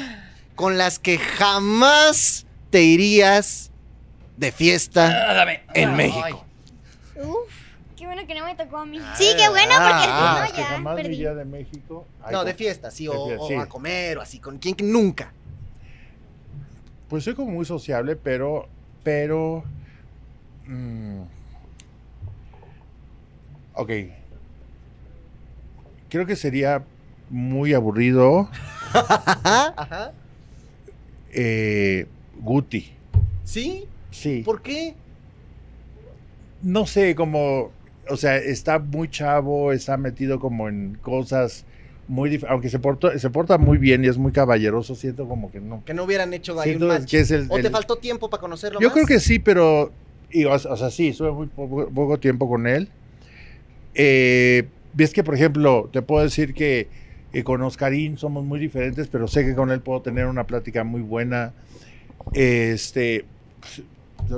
con 0.55 0.77
las 0.77 0.99
que 0.99 1.17
jamás 1.17 2.45
te 2.69 2.83
irías 2.83 3.71
de 4.37 4.51
fiesta 4.51 5.29
Ah, 5.29 5.33
dame. 5.33 5.61
en. 5.73 5.95
México. 5.95 6.45
Uf, 7.15 7.49
Qué 7.97 8.05
bueno 8.05 8.27
que 8.27 8.35
no 8.35 8.45
me 8.45 8.53
tocó 8.55 8.77
a 8.77 8.85
mí. 8.85 8.99
sí, 9.17 9.33
qué 9.35 9.49
bueno, 9.49 9.73
porque 9.73 10.05
Ah, 10.07 10.45
si 10.47 10.53
que 10.53 10.61
no, 10.61 10.67
ya 10.67 10.73
jamás 10.75 10.95
me 10.95 11.01
perdí. 11.01 11.15
iría 11.15 11.33
de 11.33 11.45
México. 11.45 12.05
No, 12.31 12.43
de 12.45 12.53
fiesta, 12.53 12.91
sí, 12.91 13.07
o, 13.07 13.13
de 13.13 13.17
fiesta, 13.37 13.43
o 13.43 13.47
sí. 13.47 13.53
a 13.55 13.65
comer 13.65 14.17
o 14.19 14.21
así, 14.21 14.39
con 14.39 14.59
quien 14.59 14.75
nunca. 14.81 15.33
Pues 17.09 17.23
soy 17.23 17.33
como 17.33 17.51
muy 17.51 17.65
sociable, 17.65 18.15
pero. 18.15 18.67
Pero. 19.03 19.63
Mm, 20.67 21.21
ok. 23.73 23.91
Creo 26.09 26.25
que 26.25 26.35
sería 26.35 26.83
muy 27.29 27.73
aburrido. 27.73 28.49
Ajá, 28.93 30.13
eh, 31.31 32.07
Guti. 32.39 32.93
¿Sí? 33.43 33.85
Sí. 34.11 34.41
¿Por 34.45 34.61
qué? 34.61 34.93
no 36.59 36.87
sé, 36.87 37.13
como, 37.13 37.71
o 38.09 38.17
sea, 38.17 38.37
está 38.37 38.79
muy 38.79 39.09
chavo, 39.09 39.71
está 39.71 39.95
metido 39.95 40.39
como 40.39 40.67
en 40.67 40.95
cosas 41.01 41.65
muy 42.07 42.31
dif- 42.31 42.45
aunque 42.49 42.69
se 42.69 42.79
porta, 42.79 43.17
se 43.19 43.29
porta 43.29 43.57
muy 43.59 43.77
bien 43.77 44.03
y 44.03 44.07
es 44.07 44.17
muy 44.17 44.31
caballeroso, 44.31 44.95
siento 44.95 45.27
como 45.27 45.51
que 45.51 45.59
no. 45.61 45.83
Que 45.85 45.93
no 45.93 46.03
hubieran 46.03 46.33
hecho 46.33 46.59
ahí 46.59 46.69
Siento 46.69 46.85
un 46.87 46.93
match. 46.93 47.11
que 47.11 47.19
es 47.19 47.29
el- 47.31 47.45
¿O 47.49 47.59
te 47.59 47.69
faltó 47.69 47.97
tiempo 47.97 48.29
para 48.29 48.41
conocerlo 48.41 48.79
Yo 48.79 48.87
más? 48.87 48.93
creo 48.95 49.05
que 49.05 49.19
sí, 49.19 49.37
pero, 49.37 49.91
y, 50.31 50.45
o, 50.45 50.57
sea, 50.59 50.89
sí, 50.89 51.09
estuve 51.09 51.31
muy 51.31 51.47
poco, 51.47 52.19
tiempo 52.19 52.49
con 52.49 52.67
él. 52.67 52.89
Eh, 53.95 54.67
ves 54.93 55.13
que, 55.13 55.23
por 55.23 55.35
ejemplo, 55.35 55.89
te 55.91 56.01
puedo 56.01 56.23
decir 56.23 56.53
que 56.53 56.87
eh, 57.33 57.43
con 57.43 57.61
Oscarín 57.61 58.17
somos 58.17 58.43
muy 58.43 58.59
diferentes, 58.59 59.07
pero 59.07 59.27
sé 59.27 59.45
que 59.45 59.55
con 59.55 59.71
él 59.71 59.81
puedo 59.81 60.01
tener 60.01 60.27
una 60.27 60.45
plática 60.45 60.83
muy 60.83 61.01
buena. 61.01 61.53
Este, 62.33 63.25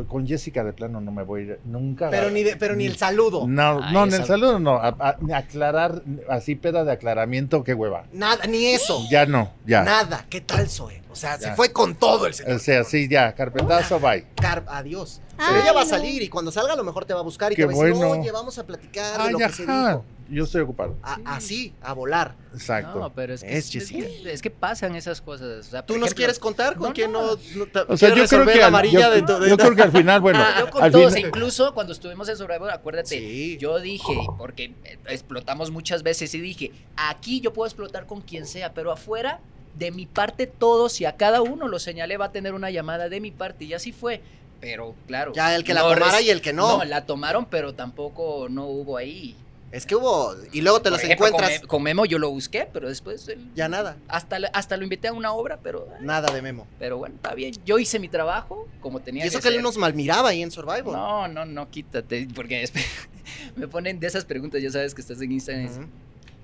con 0.07 0.27
Jessica 0.27 0.63
de 0.63 0.73
plano 0.73 1.01
no 1.01 1.11
me 1.11 1.23
voy 1.23 1.41
a 1.41 1.43
ir 1.43 1.59
nunca. 1.65 2.09
Pero 2.09 2.29
ni, 2.29 2.43
de- 2.43 2.55
pero 2.55 2.75
ni 2.75 2.85
el 2.85 2.97
saludo. 2.97 3.45
No, 3.47 3.79
Ay, 3.83 3.93
no, 3.93 4.03
en 4.05 4.13
el 4.13 4.25
saludo 4.25 4.59
no. 4.59 4.75
a- 4.75 4.95
a- 4.99 5.17
aclarar, 5.37 6.01
así 6.29 6.55
peda 6.55 6.83
de 6.83 6.91
aclaramiento, 6.91 7.63
qué 7.63 7.73
hueva. 7.73 8.05
Nada, 8.13 8.45
ni 8.47 8.65
eso. 8.67 9.03
Ya 9.09 9.25
no, 9.25 9.51
ya. 9.65 9.83
Nada. 9.83 10.25
¿Qué 10.29 10.41
tal, 10.41 10.69
Zoe? 10.69 11.01
O 11.11 11.15
sea, 11.15 11.37
se 11.39 11.53
fue 11.55 11.71
con 11.73 11.95
todo 11.95 12.27
el 12.27 12.33
señor. 12.33 12.53
O 12.55 12.59
sea, 12.59 12.83
sí, 12.83 13.07
ya, 13.09 13.33
carpetazo, 13.33 13.99
bye. 13.99 14.25
Car- 14.35 14.63
adiós. 14.67 15.21
Ay, 15.37 15.45
Pero 15.49 15.61
ella 15.63 15.73
va 15.73 15.81
a 15.81 15.85
salir 15.85 16.21
y 16.21 16.29
cuando 16.29 16.51
salga 16.51 16.73
a 16.73 16.75
lo 16.75 16.83
mejor 16.83 17.05
te 17.05 17.13
va 17.13 17.21
a 17.21 17.23
buscar 17.23 17.51
y 17.51 17.55
Qué 17.55 17.63
te 17.63 17.67
va 17.67 17.73
a 17.73 17.85
decir, 17.85 17.93
bueno. 17.97 18.21
oye, 18.21 18.31
vamos 18.31 18.57
a 18.59 18.65
platicar 18.67 19.17
de 19.17 19.23
Ay, 19.23 19.31
lo 19.31 19.37
que 19.39 19.49
se 19.49 19.65
dijo. 19.65 20.05
Yo 20.29 20.43
estoy 20.43 20.61
ocupado. 20.61 20.95
A- 21.01 21.19
así, 21.25 21.73
a 21.81 21.93
volar. 21.93 22.35
Exacto. 22.53 22.99
No, 22.99 23.11
pero 23.13 23.33
es 23.33 23.41
que, 23.43 23.57
Es 23.57 23.69
que, 23.71 24.31
es 24.31 24.41
que 24.41 24.49
pasan 24.49 24.95
esas 24.95 25.21
cosas. 25.21 25.65
o 25.67 25.69
sea, 25.69 25.85
¿Tú 25.85 25.97
nos 25.97 26.13
quieres 26.13 26.37
contar 26.39 26.75
con 26.75 26.89
No, 26.89 26.93
quién 26.93 27.11
no, 27.11 27.31
no. 27.55 27.65
te- 27.65 27.79
O 27.87 27.97
sea, 27.97 28.09
yo 28.15 28.25
creo 28.27 28.45
que 28.45 28.55
la 28.59 28.67
al, 28.67 28.73
amarilla 28.75 28.99
yo, 29.01 29.11
de 29.11 29.21
tu- 29.23 29.39
de- 29.39 29.49
yo 29.49 29.57
creo 29.57 29.75
que 29.75 29.81
al 29.81 29.91
final, 29.91 30.21
bueno, 30.21 30.39
Ah, 30.41 30.55
yo 30.59 30.69
con 30.69 30.83
al 30.83 30.91
todos, 30.91 31.13
final- 31.13 31.29
incluso 31.29 31.73
cuando 31.73 31.93
estuvimos 31.93 32.27
en 32.29 32.37
Survivor, 32.37 32.69
acuérdate, 32.71 33.17
Sí. 33.19 33.57
yo 33.59 33.79
dije, 33.79 34.13
porque 34.37 34.73
explotamos 35.07 35.71
muchas 35.71 36.03
veces 36.03 36.33
y 36.35 36.39
dije, 36.41 36.71
aquí 36.95 37.41
yo 37.41 37.53
puedo 37.53 37.67
explotar 37.67 38.05
con 38.05 38.21
quien 38.21 38.45
sea, 38.45 38.73
pero 38.73 38.91
afuera, 38.91 39.39
de 39.77 39.91
mi 39.91 40.05
parte, 40.05 40.45
todos 40.47 40.99
y 41.01 41.05
a 41.05 41.15
cada 41.15 41.41
uno 41.41 41.67
lo 41.67 41.79
señalé 41.79 42.17
va 42.17 42.25
a 42.25 42.31
tener 42.31 42.53
una 42.53 42.69
llamada 42.69 43.07
de 43.09 43.19
mi 43.21 43.31
parte 43.31 43.65
y 43.65 43.73
así 43.73 43.91
fue. 43.91 44.21
Pero 44.61 44.93
claro. 45.07 45.31
Ya 45.33 45.55
el 45.55 45.63
que 45.63 45.73
la 45.73 45.81
tomara 45.81 46.19
y 46.21 46.29
el 46.29 46.41
que 46.41 46.51
no. 46.51 46.79
No, 46.79 46.83
la 46.83 47.05
tomaron, 47.05 47.45
pero 47.45 47.73
tampoco 47.73 48.47
no 48.49 48.65
hubo 48.65 48.97
ahí. 48.97 49.35
Es 49.71 49.85
que 49.85 49.95
hubo. 49.95 50.35
Y 50.51 50.61
luego 50.61 50.79
te 50.79 50.83
Por 50.85 50.93
los 50.93 51.03
ejemplo, 51.03 51.27
encuentras. 51.27 51.59
Con, 51.59 51.61
Me- 51.61 51.67
con 51.67 51.83
Memo 51.83 52.05
yo 52.05 52.17
lo 52.17 52.31
busqué, 52.31 52.67
pero 52.73 52.89
después 52.89 53.27
él- 53.27 53.49
Ya 53.55 53.69
nada. 53.69 53.97
hasta, 54.07 54.37
hasta 54.53 54.77
lo 54.77 54.83
invité 54.83 55.09
a 55.09 55.13
una 55.13 55.31
obra, 55.33 55.59
pero, 55.61 55.87
Nada 56.01 56.31
de 56.33 56.41
memo. 56.41 56.65
pero 56.79 56.97
bueno, 56.97 57.15
está 57.15 57.35
bien. 57.35 57.53
Yo 57.65 57.77
hice 57.77 57.99
mi 57.99 58.07
trabajo 58.09 58.67
como 58.81 58.99
tenía 58.99 59.25
Y 59.25 59.27
eso 59.27 59.39
que 59.39 59.49
que 59.49 59.55
él 59.55 59.61
nos 59.61 59.77
malmiraba 59.77 60.29
ahí 60.29 60.41
en 60.41 60.49
Survivor. 60.51 60.91
No, 60.91 61.27
no, 61.27 61.45
no, 61.45 61.69
quítate, 61.69 62.27
porque 62.33 62.67
me 63.55 63.67
ponen 63.67 63.99
de 63.99 64.07
esas 64.07 64.25
preguntas, 64.25 64.61
ya 64.61 64.71
sabes 64.71 64.95
que 64.95 65.01
estás 65.01 65.21
en 65.21 65.31
Instagram. 65.33 65.87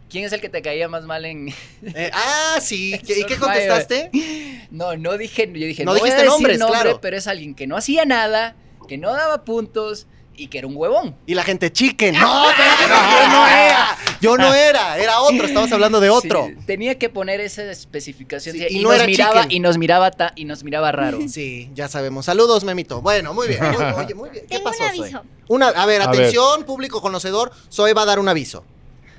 ¿Quién 0.08 0.24
es 0.24 0.32
el 0.34 0.40
que 0.40 0.50
te 0.50 0.62
caía 0.62 0.88
más 0.88 1.04
mal 1.04 1.26
en...? 1.26 1.50
Eh, 1.84 2.12
ah, 2.14 2.60
sí. 2.62 2.94
¿Qué- 3.08 3.22
¿Y 3.22 3.24
qué 3.26 3.38
contestaste? 3.38 4.12
No, 4.72 4.98
no 4.98 5.18
dije, 5.18 5.48
yo 5.48 5.66
dije, 5.68 5.86
No 5.86 5.94
no, 5.94 6.00
voy 6.00 6.10
a 6.10 6.14
dijiste 6.14 6.24
decir 6.24 6.30
nombres, 6.32 6.60
nombre, 6.60 6.80
claro. 6.82 7.00
pero 7.02 7.16
es 7.18 7.28
alguien 7.28 7.56
que 7.56 7.66
no 7.66 7.78
hacía 7.78 8.04
nada, 8.06 8.56
que 8.90 8.98
no 8.98 9.14
daba 9.14 9.44
puntos 9.46 10.06
y 10.38 10.48
que 10.48 10.58
era 10.60 10.68
un 10.68 10.76
huevón. 10.76 11.16
Y 11.26 11.34
la 11.36 11.44
gente, 11.44 11.72
chicken. 11.72 12.16
No, 12.20 12.46
pero 12.56 12.96
yo 12.96 13.28
no 13.30 13.48
era. 13.48 13.98
Yo 14.22 14.38
no 14.38 14.54
era. 14.54 14.98
Era 14.98 15.20
otro. 15.22 15.46
Estamos 15.48 15.72
hablando 15.72 16.00
de 16.00 16.10
otro. 16.10 16.48
Sí, 16.48 16.56
tenía 16.66 16.98
que 16.98 17.10
poner 17.10 17.40
esa 17.42 17.64
especificación 17.72 18.56
Sí, 18.56 18.66
y, 18.70 18.78
y 18.80 18.84
no 18.84 18.90
nos 18.90 18.98
era 18.98 19.08
miraba 19.08 19.42
chicken. 19.44 19.52
y 19.52 19.60
nos 19.60 19.78
miraba 19.78 20.12
ta- 20.12 20.34
y 20.36 20.46
nos 20.46 20.64
miraba 20.64 20.92
raro. 20.92 21.20
Sí, 21.28 21.70
ya 21.74 21.88
sabemos. 21.88 22.26
Saludos, 22.26 22.64
Memito. 22.64 23.02
Bueno, 23.02 23.34
muy 23.34 23.48
bien. 23.48 23.62
Muy- 23.64 23.84
oye, 24.04 24.14
muy 24.16 24.30
bien. 24.30 24.46
¿Qué 24.50 24.58
Tengo 24.58 24.64
pasó, 24.72 24.84
un 24.84 24.90
Zoe? 24.96 25.00
aviso. 25.04 25.22
Una, 25.48 25.68
a 25.70 25.86
ver, 25.86 26.02
A 26.02 26.06
atención, 26.06 26.64
público 26.64 27.02
conocedor. 27.02 27.52
Zoe 27.72 27.94
va 27.94 28.02
a 28.04 28.06
dar 28.06 28.20
un 28.20 28.28
aviso. 28.30 28.64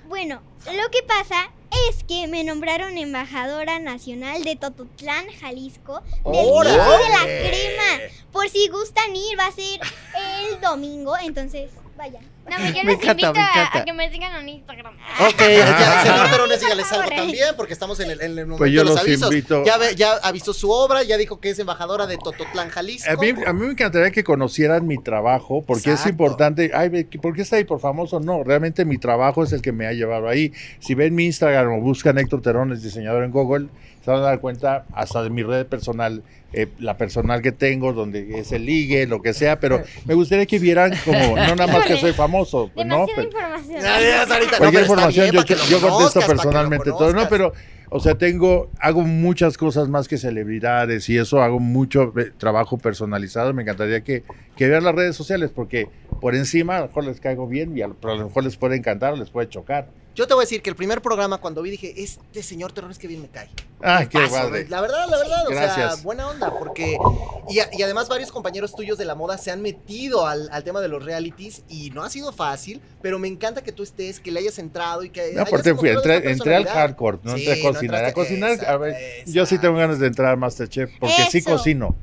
Bueno, 0.09 0.41
lo 0.67 0.91
que 0.91 1.03
pasa 1.07 1.51
es 1.89 2.05
que 2.05 2.27
me 2.27 2.45
nombraron 2.45 2.99
embajadora 2.99 3.79
nacional 3.79 4.45
de 4.45 4.57
Tototlán, 4.57 5.27
Jalisco, 5.41 6.03
del 6.25 6.47
de 6.47 7.09
la 7.09 7.25
crema. 7.25 8.11
Por 8.33 8.49
si 8.49 8.69
gustan 8.69 9.15
ir, 9.15 9.39
va 9.39 9.47
a 9.47 9.53
ser 9.53 9.81
el 10.49 10.61
domingo, 10.61 11.17
entonces 11.19 11.71
vayan. 11.97 12.23
No, 12.49 12.57
yo 12.59 12.63
Me 12.63 12.69
los 12.93 13.03
encanta, 13.03 13.11
invito 13.11 13.33
me 13.33 13.41
a- 13.41 13.85
que 13.85 13.93
me 13.93 14.11
sigan 14.13 14.41
en 14.41 14.49
Instagram. 14.51 14.95
Ok, 14.95 15.41
ya, 15.41 16.03
señor 16.03 16.31
Terones, 16.31 16.61
dígales 16.61 16.93
algo 16.93 17.09
también, 17.09 17.49
porque 17.57 17.73
estamos 17.73 17.99
en 17.99 18.11
el, 18.13 18.21
en 18.21 18.31
el 18.39 18.47
momento 18.47 18.59
Pues 18.59 18.71
yo 18.73 18.81
de 18.81 18.85
los 18.85 18.95
los 18.95 19.03
avisos. 19.03 19.31
invito. 19.33 19.65
Ya, 19.65 19.77
ve- 19.79 19.97
ya 19.97 20.13
avisó 20.23 20.53
su 20.55 20.71
obra, 20.71 21.03
ya 21.03 21.17
dijo 21.17 21.41
que 21.41 21.51
es 21.51 21.59
embajadora 21.59 22.07
de 22.07 22.17
Tototlán, 22.19 22.69
Jalisco. 22.71 23.11
A 23.11 23.17
mí, 23.17 23.31
a 23.45 23.53
mí 23.53 23.67
me 23.67 23.73
encantaría 23.73 24.13
que 24.13 24.23
conocieran 24.23 24.87
mi 24.87 24.97
trabajo, 25.03 25.63
porque 25.67 25.91
Exacto. 25.91 26.03
es 26.05 26.11
importante. 26.13 26.71
Ay, 26.73 26.89
ve, 26.89 27.09
¿por 27.21 27.35
qué 27.35 27.43
está 27.43 27.57
ahí 27.57 27.65
por 27.65 27.81
famoso? 27.81 28.21
No, 28.21 28.45
realmente 28.45 28.85
mi 28.85 28.99
trabajo 28.99 29.43
es 29.43 29.53
el 29.53 29.61
que 29.61 29.73
me 29.73 29.87
ha 29.89 29.93
llevado 29.93 30.29
ahí. 30.29 30.53
Si 30.79 30.95
ven 30.95 31.15
mi 31.17 31.25
Instagram 31.27 31.73
o 31.73 31.81
buscan 31.81 32.17
Héctor 32.19 32.43
Terón, 32.43 32.73
es 32.73 32.81
diseñador 32.83 33.25
en 33.25 33.33
Google, 33.33 33.67
se 34.05 34.11
van 34.13 34.21
a 34.21 34.25
dar 34.25 34.41
cuenta 34.41 34.85
hasta 34.95 35.21
de 35.25 35.31
mi 35.31 35.43
red 35.43 35.67
personal, 35.67 36.23
eh, 36.53 36.69
la 36.79 36.97
personal 36.97 37.43
que 37.43 37.53
tengo, 37.53 37.93
donde 37.93 38.39
es 38.39 38.53
el 38.53 38.65
ligue, 38.67 39.07
lo 39.07 39.21
que 39.21 39.35
sea, 39.35 39.59
pero 39.61 39.83
me 40.05 40.15
gustaría 40.15 40.47
que 40.47 40.59
vieran 40.59 40.93
como, 41.05 41.37
no 41.37 41.57
nada 41.57 41.67
más 41.67 41.87
que 41.87 41.97
soy 41.99 42.13
famoso, 42.13 42.71
pues, 42.73 42.87
¿no? 42.87 43.05
Pero- 43.15 43.29
información. 43.29 43.83
No, 43.83 44.29
pero 44.29 44.59
cualquier 44.59 44.83
información 44.83 45.31
bien 45.31 45.45
yo, 45.45 45.55
yo 45.57 45.81
contesto 45.81 45.89
conozcas, 45.91 46.25
personalmente 46.25 46.91
todo, 46.91 47.13
no, 47.13 47.29
pero, 47.29 47.53
o 47.91 48.01
sea, 48.01 48.15
tengo, 48.17 48.71
hago 48.81 49.03
muchas 49.03 49.59
cosas 49.59 49.89
más 49.89 50.09
que 50.09 50.19
celebridades 50.19 51.09
y 51.09 51.19
eso 51.19 51.43
hago 51.43 51.59
mucho 51.61 52.13
eh, 52.19 52.31
trabajo 52.37 52.79
personalizado. 52.79 53.53
Me 53.53 53.63
encantaría 53.63 54.03
que, 54.03 54.23
que 54.57 54.69
vean 54.69 54.85
las 54.85 54.95
redes 54.95 55.15
sociales 55.17 55.51
porque 55.55 55.89
por 56.21 56.35
encima 56.35 56.77
a 56.77 56.81
lo 56.81 56.87
mejor 56.87 57.05
les 57.05 57.21
caigo 57.21 57.47
bien 57.47 57.77
y 57.77 57.83
a 57.83 57.89
lo, 57.89 57.95
pero 57.95 58.15
a 58.15 58.17
lo 58.17 58.27
mejor 58.27 58.45
les 58.45 58.57
puede 58.57 58.77
encantar 58.77 59.13
o 59.13 59.17
les 59.17 59.31
puede 59.31 59.49
chocar. 59.49 59.89
Yo 60.17 60.27
te 60.27 60.33
voy 60.33 60.43
a 60.43 60.45
decir 60.47 60.63
que 60.63 60.71
el 60.71 60.77
primer 60.77 61.03
programa 61.03 61.37
cuando 61.39 61.61
vi 61.61 61.71
dije, 61.71 61.93
este 62.03 62.43
señor 62.43 62.73
terrores 62.73 62.99
que 62.99 63.07
bien 63.07 63.21
me 63.21 63.29
cae. 63.29 63.51
Ay, 63.83 64.07
qué 64.07 64.19
padre. 64.31 64.67
La 64.71 64.81
verdad, 64.81 65.07
la 65.11 65.19
verdad, 65.19 65.45
o 65.47 65.51
sea, 65.51 65.61
Gracias. 65.61 66.03
buena 66.03 66.27
onda, 66.29 66.59
porque... 66.59 66.97
Y, 67.51 67.59
a- 67.59 67.69
y 67.71 67.83
además 67.83 68.09
varios 68.09 68.33
compañeros 68.33 68.75
tuyos 68.75 68.97
de 68.97 69.05
la 69.05 69.15
moda 69.15 69.37
se 69.37 69.51
han 69.51 69.61
metido 69.61 70.27
al, 70.27 70.49
al 70.51 70.65
tema 70.65 70.81
de 70.81 70.89
los 70.89 71.05
realities 71.05 71.63
y 71.69 71.91
no 71.91 72.03
ha 72.03 72.09
sido 72.09 72.33
fácil, 72.33 72.81
pero 73.03 73.19
me 73.19 73.29
encanta 73.29 73.63
que 73.63 73.73
tú 73.73 73.83
estés, 73.83 74.19
que 74.19 74.31
le 74.33 74.41
hayas 74.41 74.59
entrado 74.59 75.05
y 75.05 75.11
que... 75.11 75.21
No, 75.35 75.43
hayas 75.43 75.49
aparte 75.49 75.75
fui, 75.75 75.91
entré, 75.91 76.31
entré 76.31 76.57
al 76.57 76.65
hardcore, 76.67 77.19
no 77.23 77.37
Sí, 77.37 77.47
entré 77.47 77.61
a 77.61 77.65
no 77.67 77.73
cocinar. 77.75 78.05
a 78.07 78.13
cocinar, 78.15 78.65
a 78.65 78.77
ver, 78.79 78.97
yo 79.27 79.45
sí 79.45 79.59
tengo 79.59 79.77
ganas 79.77 79.99
de 79.99 80.07
entrar 80.07 80.33
a 80.33 80.37
Masterchef 80.37 80.91
porque 80.99 81.27
sí 81.31 81.43
cocino. 81.43 81.95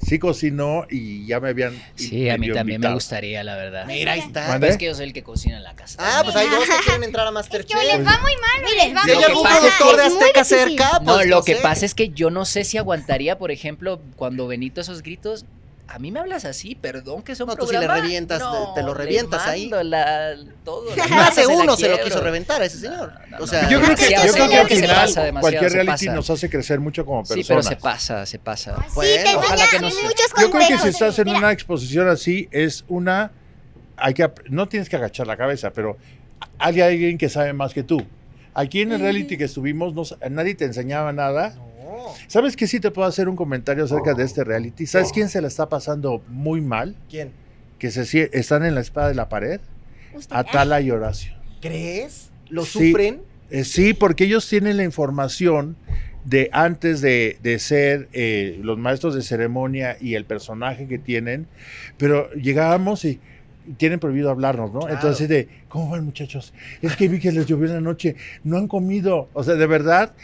Sí 0.00 0.18
cocino 0.18 0.86
y 0.88 1.26
ya 1.26 1.40
me 1.40 1.48
habían 1.48 1.74
Sí, 1.96 2.30
a 2.30 2.38
mí 2.38 2.52
también 2.52 2.80
me 2.80 2.92
gustaría, 2.94 3.42
la 3.42 3.56
verdad. 3.56 3.84
Mira, 3.86 4.12
ahí 4.12 4.20
está. 4.20 4.46
¿Mande? 4.48 4.68
Es 4.68 4.76
que 4.78 4.86
yo 4.86 4.94
soy 4.94 5.06
el 5.06 5.12
que 5.12 5.22
cocina 5.24 5.56
en 5.56 5.64
la 5.64 5.74
casa. 5.74 5.96
Ah, 6.00 6.20
pues 6.22 6.36
hay 6.36 6.48
dos 6.48 6.64
que 6.64 6.84
quieren 6.84 7.02
entrar 7.04 7.26
a 7.26 7.30
Es 7.30 7.34
Masterchef. 7.34 7.78
que 7.80 7.86
o 7.86 7.96
les 7.98 8.06
va 8.06 8.18
muy 8.20 8.32
mal 8.36 8.62
va 8.96 9.02
Si 9.02 9.10
hay 9.10 9.18
que 9.18 9.24
algún 9.24 9.46
es 9.46 9.52
productor 9.58 9.96
de 9.96 10.06
es 10.06 10.12
Azteca 10.14 10.44
cerca, 10.44 11.00
No, 11.02 11.14
pues 11.16 11.26
lo 11.26 11.42
que 11.42 11.56
sé. 11.56 11.62
pasa 11.62 11.84
es 11.84 11.94
que 11.94 12.10
yo 12.10 12.30
no 12.30 12.44
sé 12.44 12.64
si 12.64 12.78
aguantaría, 12.78 13.38
por 13.38 13.50
ejemplo, 13.50 14.00
cuando 14.16 14.46
Benito 14.46 14.80
esos 14.80 15.02
gritos. 15.02 15.44
A 15.90 15.98
mí 15.98 16.12
me 16.12 16.20
hablas 16.20 16.44
así, 16.44 16.74
perdón 16.74 17.22
que 17.22 17.34
son 17.34 17.46
No, 17.46 17.56
tú 17.56 17.66
sí 17.66 17.72
le 17.72 17.78
programa. 17.78 18.02
revientas, 18.02 18.40
No, 18.40 18.74
te 18.74 18.82
lo 18.82 18.88
le 18.88 18.94
revientas 18.94 19.46
ahí. 19.46 19.70
la- 19.70 20.34
todo, 20.62 20.94
la 20.94 21.06
Más 21.08 21.34
de 21.34 21.42
casa 21.42 21.54
la 21.54 21.62
uno 21.62 21.76
se 21.78 21.88
lo 21.88 21.98
quiso 22.02 22.20
reventar 22.20 22.60
a 22.60 22.66
ese 22.66 22.78
señor. 22.78 23.10
No, 23.14 23.26
no, 23.30 23.36
o 23.38 23.40
no, 23.40 23.46
sea, 23.46 23.62
no. 23.62 23.70
Yo 23.70 23.80
creo 23.80 23.96
que, 23.96 24.10
yo 24.10 24.32
creo 24.34 24.48
que 24.50 24.56
al 24.58 24.68
se 24.68 24.74
final 24.76 24.96
pasa, 24.96 25.32
cualquier 25.40 25.72
reality 25.72 26.06
pasa. 26.06 26.14
nos 26.14 26.28
hace 26.28 26.50
crecer 26.50 26.78
mucho 26.78 27.06
como 27.06 27.24
Sí, 27.24 27.36
personas. 27.36 27.66
pero 27.66 27.76
se 27.76 27.82
pasa, 27.82 28.26
se 28.26 28.38
pasa. 28.38 28.76
Sí, 28.88 28.92
Bueno, 28.96 29.30
te 29.30 29.36
ojalá 29.36 29.64
que 29.70 29.78
no 29.80 29.88
Yo 29.88 30.50
creo 30.50 30.68
que 30.68 30.78
si 30.78 30.88
estás 30.88 31.18
en 31.20 31.24
Mira. 31.24 31.38
una 31.38 31.52
exposición 31.52 32.06
así, 32.08 32.48
es 32.50 32.84
una. 32.88 33.30
Hay 33.96 34.12
que, 34.12 34.24
ap- 34.24 34.40
no 34.50 34.68
tienes 34.68 34.90
que 34.90 34.96
agachar 34.96 35.26
la 35.26 35.38
cabeza, 35.38 35.70
pero 35.70 35.96
hay 36.58 36.80
alguien 36.82 37.16
que 37.16 37.30
sabe 37.30 37.54
más 37.54 37.72
que 37.72 37.82
tú. 37.82 38.04
Aquí 38.52 38.82
en 38.82 38.92
el 38.92 39.00
reality 39.00 39.38
que 39.38 39.44
estuvimos, 39.44 39.94
no 39.94 40.04
sa- 40.04 40.16
nadie 40.28 40.54
te 40.54 40.66
enseñaba 40.66 41.12
nada. 41.14 41.54
No. 41.98 42.14
¿Sabes 42.28 42.56
qué? 42.56 42.66
Sí 42.66 42.80
te 42.80 42.90
puedo 42.90 43.06
hacer 43.08 43.28
un 43.28 43.36
comentario 43.36 43.84
acerca 43.84 44.14
de 44.14 44.24
este 44.24 44.44
reality. 44.44 44.86
¿Sabes 44.86 45.12
quién 45.12 45.28
se 45.28 45.40
la 45.40 45.48
está 45.48 45.68
pasando 45.68 46.22
muy 46.28 46.60
mal? 46.60 46.96
¿Quién? 47.10 47.30
Que 47.78 47.90
se 47.90 48.30
están 48.32 48.64
en 48.64 48.74
la 48.74 48.80
espada 48.80 49.08
de 49.08 49.14
la 49.14 49.28
pared. 49.28 49.60
Usted- 50.14 50.34
Atala 50.34 50.80
y 50.80 50.90
Horacio. 50.90 51.34
¿Crees? 51.60 52.30
¿Lo 52.48 52.64
Sí. 52.64 52.88
sufren? 52.90 53.20
Eh, 53.50 53.64
sí, 53.64 53.94
porque 53.94 54.24
ellos 54.24 54.48
tienen 54.48 54.76
la 54.76 54.84
información 54.84 55.76
de 56.24 56.50
antes 56.52 57.00
de, 57.00 57.38
de 57.42 57.58
ser 57.58 58.08
eh, 58.12 58.58
los 58.62 58.76
maestros 58.78 59.14
de 59.14 59.22
ceremonia 59.22 59.96
y 60.00 60.14
el 60.14 60.24
personaje 60.26 60.86
que 60.86 60.98
tienen, 60.98 61.46
pero 61.96 62.30
llegábamos 62.34 63.04
y 63.04 63.20
tienen 63.76 64.00
prohibido 64.00 64.30
hablarnos, 64.30 64.72
¿no? 64.72 64.80
Claro. 64.80 64.94
Entonces, 64.94 65.28
de, 65.28 65.48
¿cómo 65.68 65.90
van 65.90 66.04
muchachos? 66.04 66.52
Es 66.82 66.96
que 66.96 67.08
vi 67.08 67.18
que 67.20 67.32
les 67.32 67.46
llovió 67.46 67.66
en 67.68 67.74
la 67.74 67.80
noche, 67.80 68.16
no 68.44 68.56
han 68.56 68.68
comido, 68.68 69.28
o 69.32 69.44
sea, 69.44 69.54
de 69.54 69.66
verdad, 69.66 70.14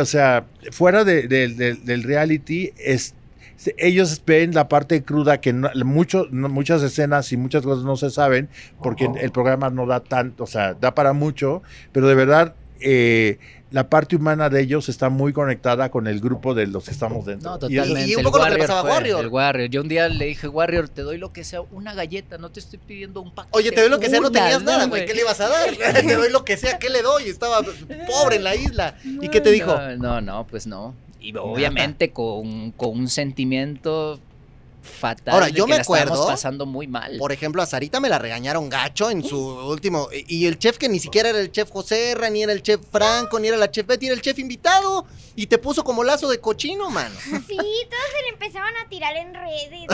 o 0.00 0.04
sea, 0.04 0.46
fuera 0.72 1.04
de- 1.04 1.28
de- 1.28 1.48
de- 1.48 1.74
del 1.74 2.02
reality, 2.02 2.72
es, 2.78 3.14
ellos 3.76 4.22
ven 4.26 4.54
la 4.54 4.68
parte 4.68 5.02
cruda 5.02 5.40
que 5.40 5.52
no- 5.52 5.70
mucho, 5.84 6.26
no- 6.30 6.48
muchas 6.48 6.82
escenas 6.82 7.32
y 7.32 7.36
muchas 7.36 7.62
cosas 7.62 7.84
no 7.84 7.96
se 7.96 8.10
saben 8.10 8.48
porque 8.82 9.08
el 9.20 9.30
programa 9.32 9.68
no 9.70 9.84
da 9.86 10.00
tanto, 10.00 10.44
o 10.44 10.46
sea, 10.46 10.74
da 10.74 10.94
para 10.94 11.12
mucho, 11.12 11.62
pero 11.92 12.06
de 12.08 12.14
verdad 12.14 12.54
eh, 12.80 13.38
la 13.70 13.90
parte 13.90 14.16
humana 14.16 14.48
de 14.48 14.62
ellos 14.62 14.88
está 14.88 15.10
muy 15.10 15.32
conectada 15.32 15.90
con 15.90 16.06
el 16.06 16.20
grupo 16.20 16.54
de 16.54 16.66
los 16.66 16.84
que 16.84 16.90
estamos 16.90 17.26
dentro. 17.26 17.50
No, 17.50 17.56
Y 17.56 17.76
totalmente. 17.76 18.06
y 18.06 18.14
un 18.14 18.20
el 18.20 18.24
poco 18.24 18.38
lo 18.38 18.44
que 18.44 18.50
le 18.50 18.58
pasaba 18.58 18.80
a 18.80 18.92
Warrior. 18.92 19.20
El 19.20 19.28
Warrior. 19.28 19.68
Yo 19.70 19.82
un 19.82 19.88
día 19.88 20.08
le 20.08 20.26
dije, 20.26 20.48
Warrior, 20.48 20.88
te 20.88 21.02
doy 21.02 21.18
lo 21.18 21.32
que 21.32 21.44
sea, 21.44 21.60
una 21.60 21.94
galleta, 21.94 22.38
no 22.38 22.50
te 22.50 22.60
estoy 22.60 22.78
pidiendo 22.78 23.20
un 23.20 23.34
paquete. 23.34 23.58
Oye, 23.58 23.70
te 23.70 23.80
doy 23.80 23.90
lo 23.90 24.00
que 24.00 24.08
sea, 24.08 24.20
no 24.20 24.30
tenías 24.30 24.62
nada, 24.62 24.86
güey. 24.86 25.04
¿Qué 25.04 25.14
le 25.14 25.20
ibas 25.20 25.40
a 25.40 25.48
dar? 25.48 25.70
te 26.06 26.14
doy 26.14 26.30
lo 26.30 26.44
que 26.44 26.56
sea, 26.56 26.78
¿qué 26.78 26.88
le 26.88 27.02
doy? 27.02 27.24
Estaba 27.24 27.60
pobre 28.06 28.36
en 28.36 28.44
la 28.44 28.54
isla. 28.54 28.96
¿Y 29.04 29.28
qué 29.28 29.40
te 29.40 29.50
dijo? 29.50 29.78
No, 29.96 29.96
no, 29.96 30.20
no, 30.20 30.46
pues 30.46 30.66
no. 30.66 30.94
Y 31.20 31.36
obviamente 31.36 32.10
con, 32.10 32.70
con 32.72 32.90
un 32.90 33.08
sentimiento 33.08 34.20
fatal. 34.88 35.34
Ahora, 35.34 35.46
de 35.46 35.52
yo 35.52 35.66
que 35.66 35.70
me 35.70 35.76
la 35.76 35.82
acuerdo, 35.82 36.26
pasando 36.26 36.66
muy 36.66 36.86
mal. 36.86 37.16
Por 37.18 37.32
ejemplo, 37.32 37.62
a 37.62 37.66
Sarita 37.66 38.00
me 38.00 38.08
la 38.08 38.18
regañaron 38.18 38.68
gacho 38.68 39.10
en 39.10 39.22
su 39.22 39.38
último. 39.38 40.08
Y 40.12 40.46
el 40.46 40.58
chef 40.58 40.78
que 40.78 40.88
ni 40.88 40.98
siquiera 40.98 41.28
era 41.28 41.40
el 41.40 41.52
chef 41.52 41.70
José 41.70 42.10
Herra, 42.10 42.30
ni 42.30 42.42
era 42.42 42.52
el 42.52 42.62
chef 42.62 42.80
Franco, 42.90 43.38
ni 43.38 43.48
era 43.48 43.56
la 43.56 43.70
chef 43.70 43.86
Betty, 43.86 44.06
era 44.06 44.14
el 44.14 44.22
chef 44.22 44.38
invitado. 44.38 45.06
Y 45.36 45.46
te 45.46 45.58
puso 45.58 45.84
como 45.84 46.02
lazo 46.02 46.28
de 46.28 46.40
cochino, 46.40 46.90
mano. 46.90 47.14
Sí, 47.20 47.56
todos 47.56 48.04
se 48.16 48.22
le 48.24 48.28
empezaban 48.32 48.74
a 48.76 48.88
tirar 48.88 49.16
en 49.16 49.34
redes. 49.34 49.86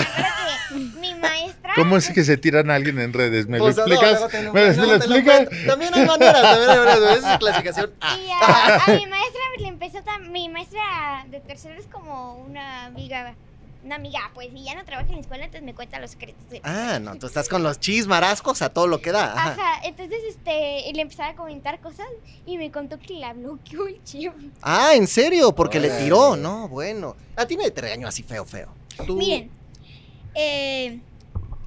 Que 0.71 0.75
mi 1.01 1.15
maestra. 1.15 1.73
¿Cómo 1.75 1.97
es 1.99 2.09
que 2.11 2.25
se 2.25 2.37
tiran 2.39 2.71
a 2.71 2.77
alguien 2.77 2.99
en 2.99 3.13
redes? 3.13 3.47
¿Me 3.47 3.59
Pues, 3.59 3.77
lo 3.77 3.87
no, 3.87 3.95
explicas? 3.95 4.33
¿Me, 4.33 4.43
no, 4.43 4.53
me 4.53 4.87
lo 4.87 4.95
explicas? 4.95 5.49
También 5.67 5.95
hay 5.95 6.07
maneras, 6.07 6.43
también 6.43 6.71
hay 6.71 6.79
maneras. 6.79 7.19
Esa 7.19 7.33
es 7.35 7.39
clasificación 7.39 7.93
A. 8.01 8.17
Y 8.19 8.31
a, 8.31 8.85
a 8.85 8.89
mi 8.95 9.07
maestra 9.07 9.41
le 9.59 9.69
empezó 9.69 9.99
mi 10.31 10.49
maestra 10.49 11.27
de 11.31 11.41
tercero 11.41 11.79
es 11.79 11.87
como 11.87 12.35
una 12.37 12.87
amiga, 12.87 13.35
una 13.85 13.97
amiga, 13.97 14.30
pues, 14.35 14.49
y 14.55 14.64
ya 14.64 14.74
no 14.74 14.85
trabaja 14.85 15.09
en 15.09 15.16
la 15.16 15.20
escuela, 15.20 15.45
entonces 15.45 15.64
me 15.64 15.74
cuenta 15.74 15.99
los 15.99 16.11
secretos. 16.12 16.49
de- 16.51 16.61
Ah, 16.64 16.99
no, 17.01 17.16
tú 17.16 17.26
estás 17.26 17.49
con 17.49 17.62
los 17.62 17.78
chismarascos 17.80 18.62
a 18.62 18.70
todo 18.70 18.87
lo 18.87 19.01
que 19.01 19.12
da. 19.12 19.32
Ajá. 19.32 19.53
Ajá, 19.53 19.80
entonces 19.85 20.18
este, 20.28 20.91
le 20.93 21.03
empezaba 21.03 21.30
a 21.30 21.35
comentar 21.37 21.80
cosas 21.80 22.07
y 22.47 22.57
me 22.59 22.70
contó 22.70 22.99
que 22.99 23.14
la 23.14 23.32
bloqueó 23.35 23.87
el 23.87 24.03
chef. 24.05 24.32
Ah, 24.62 24.93
¿en 24.95 25.07
serio? 25.07 25.55
Porque 25.55 25.80
le 25.80 25.91
tiró, 25.91 26.37
¿no? 26.37 26.68
Bueno. 26.68 27.14
A 27.37 27.47
ti 27.47 27.57
nadie 27.57 27.70
te 27.72 27.82
regañó 27.82 28.09
así 28.09 28.22
feo, 28.22 28.45
feo. 28.45 28.68
Tú- 29.07 29.16
Miren, 29.16 29.51
eh, 30.35 31.01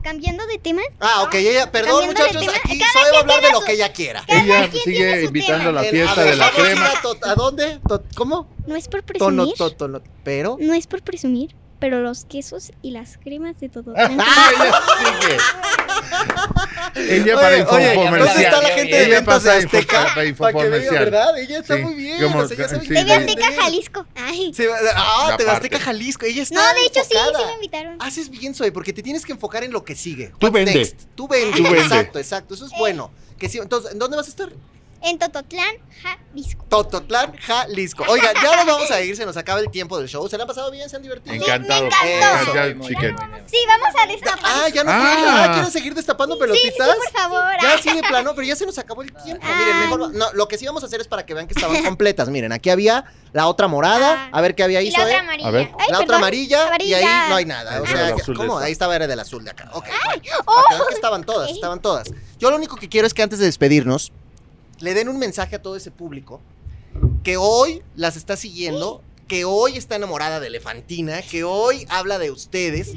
cambiando 0.03 0.45
de 0.47 0.57
tema, 0.57 0.81
Ah, 0.99 1.23
ok, 1.23 1.35
ella, 1.35 1.71
perdón 1.71 2.05
muchachos, 2.07 2.39
tema, 2.41 2.53
aquí 2.63 2.79
Zoe 2.79 3.11
va 3.11 3.17
a 3.17 3.21
hablar 3.21 3.41
de 3.41 3.51
lo 3.51 3.59
su- 3.59 3.65
que 3.65 3.73
ella 3.73 3.91
quiera. 3.91 4.23
Ella 4.27 4.71
sigue 4.71 5.23
invitando 5.25 5.69
a 5.69 5.73
la 5.73 5.83
fiesta 5.83 6.13
A 6.21 6.23
ver, 6.23 6.31
de 6.31 6.35
la 6.37 6.51
crema. 6.51 6.87
a 6.91 7.01
to- 7.01 7.17
¿A 7.23 7.35
dónde? 7.35 7.79
To- 7.87 8.03
¿Cómo? 8.15 8.47
no 8.65 8.75
es 8.75 8.87
por 8.87 9.01
Tono, 9.03 9.43
presumir, 9.43 9.53
to- 9.55 9.71
tono- 9.75 10.01
Pero. 10.23 10.57
no 10.59 10.73
es 10.73 10.87
por 10.87 11.01
presumir, 11.01 11.53
pero 11.79 12.01
los 12.01 12.25
quesos 12.25 12.71
y 12.81 12.91
las 12.91 13.17
cremas 13.17 13.59
de 13.59 13.69
todo. 13.69 13.93
Ah, 13.97 14.51
ella 14.55 14.73
sigue. 15.21 15.37
Ella 16.95 17.35
para 17.35 17.47
Oye, 17.55 17.63
oye, 17.63 17.87
infocomercial. 17.93 18.27
¿dónde 18.27 18.43
está 18.43 18.61
la 18.61 18.69
gente 18.69 18.95
de 18.95 19.03
Ella 19.05 19.15
ventas 19.17 19.43
de 19.43 19.51
Azteca? 19.51 20.13
para 20.37 20.53
Para. 20.53 21.39
Ella 21.39 21.59
está 21.59 21.75
Sí, 21.75 21.81
muy 21.83 21.93
bien. 21.95 22.21
como- 22.23 22.39
o 22.39 22.47
sea, 22.47 22.55
ella 22.65 22.79
sí, 22.79 22.87
de-. 22.87 23.13
Azteca 23.13 23.51
Jalisco. 23.61 24.05
Ay. 24.15 24.51
Ah, 24.95 25.21
aparte. 25.25 25.49
Azteca 25.49 25.79
Jalisco. 25.79 26.25
Ella 26.25 26.43
está 26.43 26.55
No, 26.55 26.73
de 26.79 26.85
hecho 26.85 27.01
sí, 27.03 27.15
sí 27.15 27.43
me 27.45 27.53
invitaron. 27.53 27.97
Haces 28.01 28.29
bien, 28.29 28.53
Zoe, 28.55 28.71
porque 28.71 28.93
te 28.93 29.03
tienes 29.03 29.25
que 29.25 29.31
enfocar 29.33 29.63
en 29.63 29.71
lo 29.71 29.83
que 29.83 29.95
sigue. 29.95 30.31
Tú 30.39 30.47
What's 30.47 30.53
vende. 30.53 30.73
next? 30.73 31.01
Tú 31.15 31.27
vende. 31.27 31.57
Tú 31.57 31.63
vende. 31.63 31.79
Exacto, 31.79 32.19
exacto. 32.19 32.53
Eso 32.53 32.65
es 32.65 32.71
bueno. 32.77 33.11
Que 33.37 33.49
sí, 33.49 33.57
entonces, 33.59 33.91
¿en 33.91 33.99
dónde 33.99 34.17
vas 34.17 34.27
a 34.27 34.29
estar? 34.29 34.49
En 35.01 35.19
Tototlán, 35.19 35.75
Jalisco. 36.01 36.65
Tototlán, 36.69 37.37
Jalisco. 37.37 38.03
Oigan, 38.09 38.33
ya 38.41 38.55
nos 38.57 38.65
vamos 38.65 38.91
a 38.91 38.99
ir, 39.01 39.15
se 39.15 39.25
nos 39.25 39.37
acaba 39.37 39.59
el 39.59 39.69
tiempo 39.69 39.97
del 39.99 40.07
show. 40.07 40.27
¿Se 40.27 40.37
la 40.37 40.43
han 40.43 40.47
pasado 40.47 40.71
bien? 40.71 40.89
¿Se 40.89 40.95
han 40.95 41.03
divertido? 41.03 41.35
Encantado. 41.35 41.83
me 41.83 41.87
encantó. 41.87 42.53
Ya. 42.53 43.41
Sí, 43.45 43.57
vamos 43.67 43.89
a 44.01 44.07
destapar. 44.07 44.39
Ah, 44.43 44.69
ya 44.73 44.83
no 44.83 44.91
Ah. 44.91 45.43
ah, 45.45 45.51
¿quieren 45.53 45.71
seguir 45.71 45.93
destapando 45.93 46.35
Sí, 46.35 46.41
sí, 46.41 46.47
pelotitas. 46.47 46.87
por 46.95 47.11
favor. 47.11 47.43
Ya 47.61 47.77
sí 47.77 47.93
de 47.93 48.01
plano, 48.01 48.33
pero 48.35 48.47
ya 48.47 48.55
se 48.55 48.65
nos 48.65 48.77
acabó 48.79 49.03
el 49.03 49.13
tiempo. 49.13 49.45
Ah. 49.47 49.55
Miren, 49.59 49.79
mejor 49.81 50.13
no, 50.13 50.33
lo 50.33 50.47
que 50.47 50.57
sí 50.57 50.65
vamos 50.65 50.81
a 50.83 50.87
hacer 50.87 50.99
es 50.99 51.07
para 51.07 51.25
que 51.25 51.33
vean 51.35 51.47
que 51.47 51.53
estaban 51.53 51.83
completas. 51.83 52.29
Miren, 52.29 52.51
aquí 52.51 52.69
había 52.71 53.05
la 53.33 53.47
otra 53.47 53.67
morada, 53.67 54.29
Ah. 54.31 54.37
a 54.37 54.41
ver 54.41 54.55
qué 54.55 54.63
había 54.63 54.79
ahí, 54.79 54.87
Y 54.87 54.91
la 54.91 55.03
otra 55.03 55.11
Zoe. 55.11 55.19
amarilla. 55.19 55.47
A 55.47 55.51
ver. 55.51 55.71
Ay, 55.79 55.87
la 55.91 55.99
otra 55.99 56.17
amarilla, 56.17 56.69
y 56.79 56.93
ahí 56.95 57.05
no 57.29 57.35
hay 57.35 57.45
nada. 57.45 57.81
O 57.81 57.85
estaba 57.85 58.17
sea, 58.17 58.33
¿cómo? 58.35 58.57
Ahí 58.57 58.71
estaba 58.71 58.95
era 58.95 59.05
del 59.07 59.19
azul 59.19 59.43
de 59.43 59.51
acá. 59.51 59.69
Ok, 59.73 59.85
bueno, 60.05 60.43
oh. 60.45 60.87
que 60.87 60.93
estaban 60.95 61.23
todas, 61.23 61.51
estaban 61.51 61.81
todas. 61.81 62.09
Yo 62.39 62.49
lo 62.49 62.55
único 62.57 62.75
que 62.77 62.89
quiero 62.89 63.05
es 63.05 63.13
que 63.13 63.21
antes 63.21 63.37
de 63.39 63.45
despedirnos, 63.45 64.11
le 64.79 64.93
den 64.93 65.09
un 65.09 65.17
mensaje 65.17 65.55
a 65.55 65.61
todo 65.61 65.75
ese 65.75 65.91
público 65.91 66.41
que 67.23 67.37
hoy 67.37 67.83
las 67.95 68.15
está 68.15 68.37
siguiendo, 68.37 69.01
que 69.27 69.45
hoy 69.45 69.77
está 69.77 69.95
enamorada 69.95 70.39
de 70.39 70.47
Elefantina, 70.47 71.21
que 71.21 71.43
hoy 71.43 71.85
habla 71.89 72.19
de 72.19 72.31
ustedes 72.31 72.93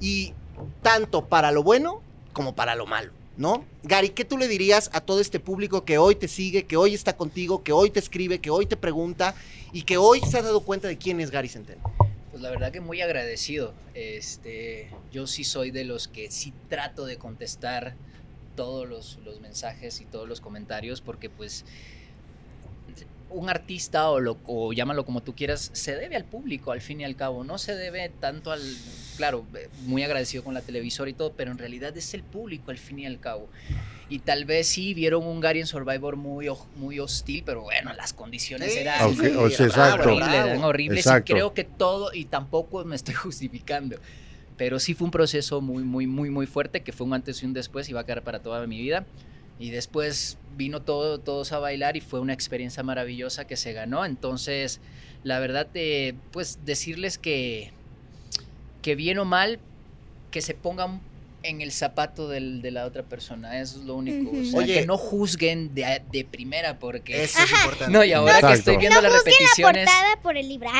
y 0.00 0.34
tanto 0.82 1.26
para 1.26 1.50
lo 1.50 1.62
bueno 1.62 2.02
como 2.32 2.54
para 2.54 2.74
lo 2.74 2.86
malo, 2.86 3.12
¿no? 3.36 3.64
Gary, 3.82 4.10
¿qué 4.10 4.24
tú 4.24 4.38
le 4.38 4.48
dirías 4.48 4.90
a 4.92 5.00
todo 5.00 5.20
este 5.20 5.40
público 5.40 5.84
que 5.84 5.98
hoy 5.98 6.14
te 6.14 6.28
sigue, 6.28 6.64
que 6.64 6.76
hoy 6.76 6.94
está 6.94 7.16
contigo, 7.16 7.62
que 7.62 7.72
hoy 7.72 7.90
te 7.90 7.98
escribe, 7.98 8.40
que 8.40 8.50
hoy 8.50 8.66
te 8.66 8.76
pregunta 8.76 9.34
y 9.72 9.82
que 9.82 9.96
hoy 9.96 10.20
se 10.20 10.38
ha 10.38 10.42
dado 10.42 10.60
cuenta 10.60 10.88
de 10.88 10.98
quién 10.98 11.20
es 11.20 11.30
Gary 11.30 11.48
Centeno? 11.48 11.82
Pues 12.30 12.42
la 12.42 12.50
verdad 12.50 12.72
que 12.72 12.80
muy 12.80 13.00
agradecido. 13.00 13.74
Este, 13.94 14.90
yo 15.12 15.26
sí 15.26 15.44
soy 15.44 15.70
de 15.70 15.84
los 15.84 16.08
que 16.08 16.30
sí 16.30 16.52
trato 16.68 17.04
de 17.04 17.18
contestar 17.18 17.94
todos 18.54 18.88
los, 18.88 19.18
los 19.24 19.40
mensajes 19.40 20.00
y 20.00 20.04
todos 20.04 20.28
los 20.28 20.40
comentarios 20.40 21.00
porque 21.00 21.30
pues 21.30 21.64
un 23.32 23.48
artista 23.48 24.10
o, 24.10 24.20
lo, 24.20 24.38
o 24.46 24.72
llámalo 24.72 25.04
como 25.04 25.22
tú 25.22 25.34
quieras, 25.34 25.70
se 25.72 25.96
debe 25.96 26.16
al 26.16 26.24
público 26.24 26.72
al 26.72 26.80
fin 26.80 27.00
y 27.00 27.04
al 27.04 27.16
cabo, 27.16 27.44
no 27.44 27.58
se 27.58 27.74
debe 27.74 28.08
tanto 28.08 28.52
al, 28.52 28.60
claro, 29.16 29.44
muy 29.84 30.02
agradecido 30.02 30.44
con 30.44 30.54
la 30.54 30.60
televisora 30.60 31.10
y 31.10 31.14
todo, 31.14 31.32
pero 31.32 31.50
en 31.50 31.58
realidad 31.58 31.96
es 31.96 32.14
el 32.14 32.22
público 32.22 32.70
al 32.70 32.78
fin 32.78 33.00
y 33.00 33.06
al 33.06 33.20
cabo. 33.20 33.48
Y 34.08 34.18
tal 34.18 34.44
vez 34.44 34.66
sí 34.66 34.92
vieron 34.92 35.24
un 35.24 35.40
Gary 35.40 35.60
en 35.60 35.66
Survivor 35.66 36.16
muy, 36.16 36.46
muy 36.76 36.98
hostil, 37.00 37.42
pero 37.46 37.62
bueno, 37.62 37.94
las 37.94 38.12
condiciones 38.12 38.72
Sí, 38.72 38.80
eran 38.80 39.06
Ok, 39.06 39.18
o 39.38 39.48
sea, 39.48 39.66
era 39.66 39.96
bravo, 39.96 40.18
exacto. 40.18 40.66
horribles, 40.66 41.06
eran 41.06 41.20
y 41.20 41.24
creo 41.24 41.54
que 41.54 41.64
todo, 41.64 42.12
y 42.12 42.26
tampoco 42.26 42.84
me 42.84 42.94
estoy 42.94 43.14
justificando, 43.14 43.96
pero 44.56 44.78
sí 44.78 44.94
fue 44.94 45.06
un 45.06 45.10
proceso 45.10 45.60
muy, 45.60 45.82
muy, 45.82 46.06
muy, 46.06 46.30
muy 46.30 46.46
fuerte, 46.46 46.82
que 46.82 46.92
fue 46.92 47.06
un 47.06 47.14
antes 47.14 47.42
y 47.42 47.46
un 47.46 47.52
después 47.52 47.88
y 47.88 47.92
va 47.92 48.00
a 48.00 48.04
quedar 48.04 48.22
para 48.22 48.40
toda 48.40 48.66
mi 48.66 48.80
vida. 48.80 49.06
Y 49.58 49.70
después 49.70 50.38
vino 50.56 50.82
todo, 50.82 51.18
todos 51.18 51.52
a 51.52 51.58
bailar 51.58 51.96
y 51.96 52.00
fue 52.00 52.20
una 52.20 52.32
experiencia 52.32 52.82
maravillosa 52.82 53.46
que 53.46 53.56
se 53.56 53.72
ganó. 53.72 54.04
Entonces, 54.04 54.80
la 55.24 55.38
verdad, 55.38 55.68
eh, 55.74 56.14
pues 56.32 56.58
decirles 56.64 57.18
que, 57.18 57.70
que 58.82 58.94
bien 58.94 59.18
o 59.18 59.24
mal, 59.24 59.60
que 60.30 60.40
se 60.42 60.54
pongan 60.54 61.00
en 61.44 61.60
el 61.60 61.72
zapato 61.72 62.28
del- 62.28 62.62
de 62.62 62.70
la 62.70 62.84
otra 62.86 63.02
persona. 63.02 63.60
Eso 63.60 63.78
es 63.80 63.84
lo 63.84 63.96
único. 63.96 64.30
O 64.30 64.44
sea, 64.44 64.58
Oye. 64.60 64.74
que 64.74 64.86
no 64.86 64.96
juzguen 64.96 65.74
de, 65.74 66.02
de 66.12 66.24
primera 66.24 66.78
porque... 66.78 67.24
Eso 67.24 67.42
es 67.42 67.50
importante. 67.50 67.92
No, 67.92 68.04
y 68.04 68.12
ahora 68.12 68.40
que 68.40 68.52
estoy 68.52 68.76
viendo 68.76 69.00
las 69.00 69.12
repeticiones... 69.12 69.86
Portada 69.86 70.20
por 70.22 70.36
el 70.36 70.48
libro. 70.48 70.70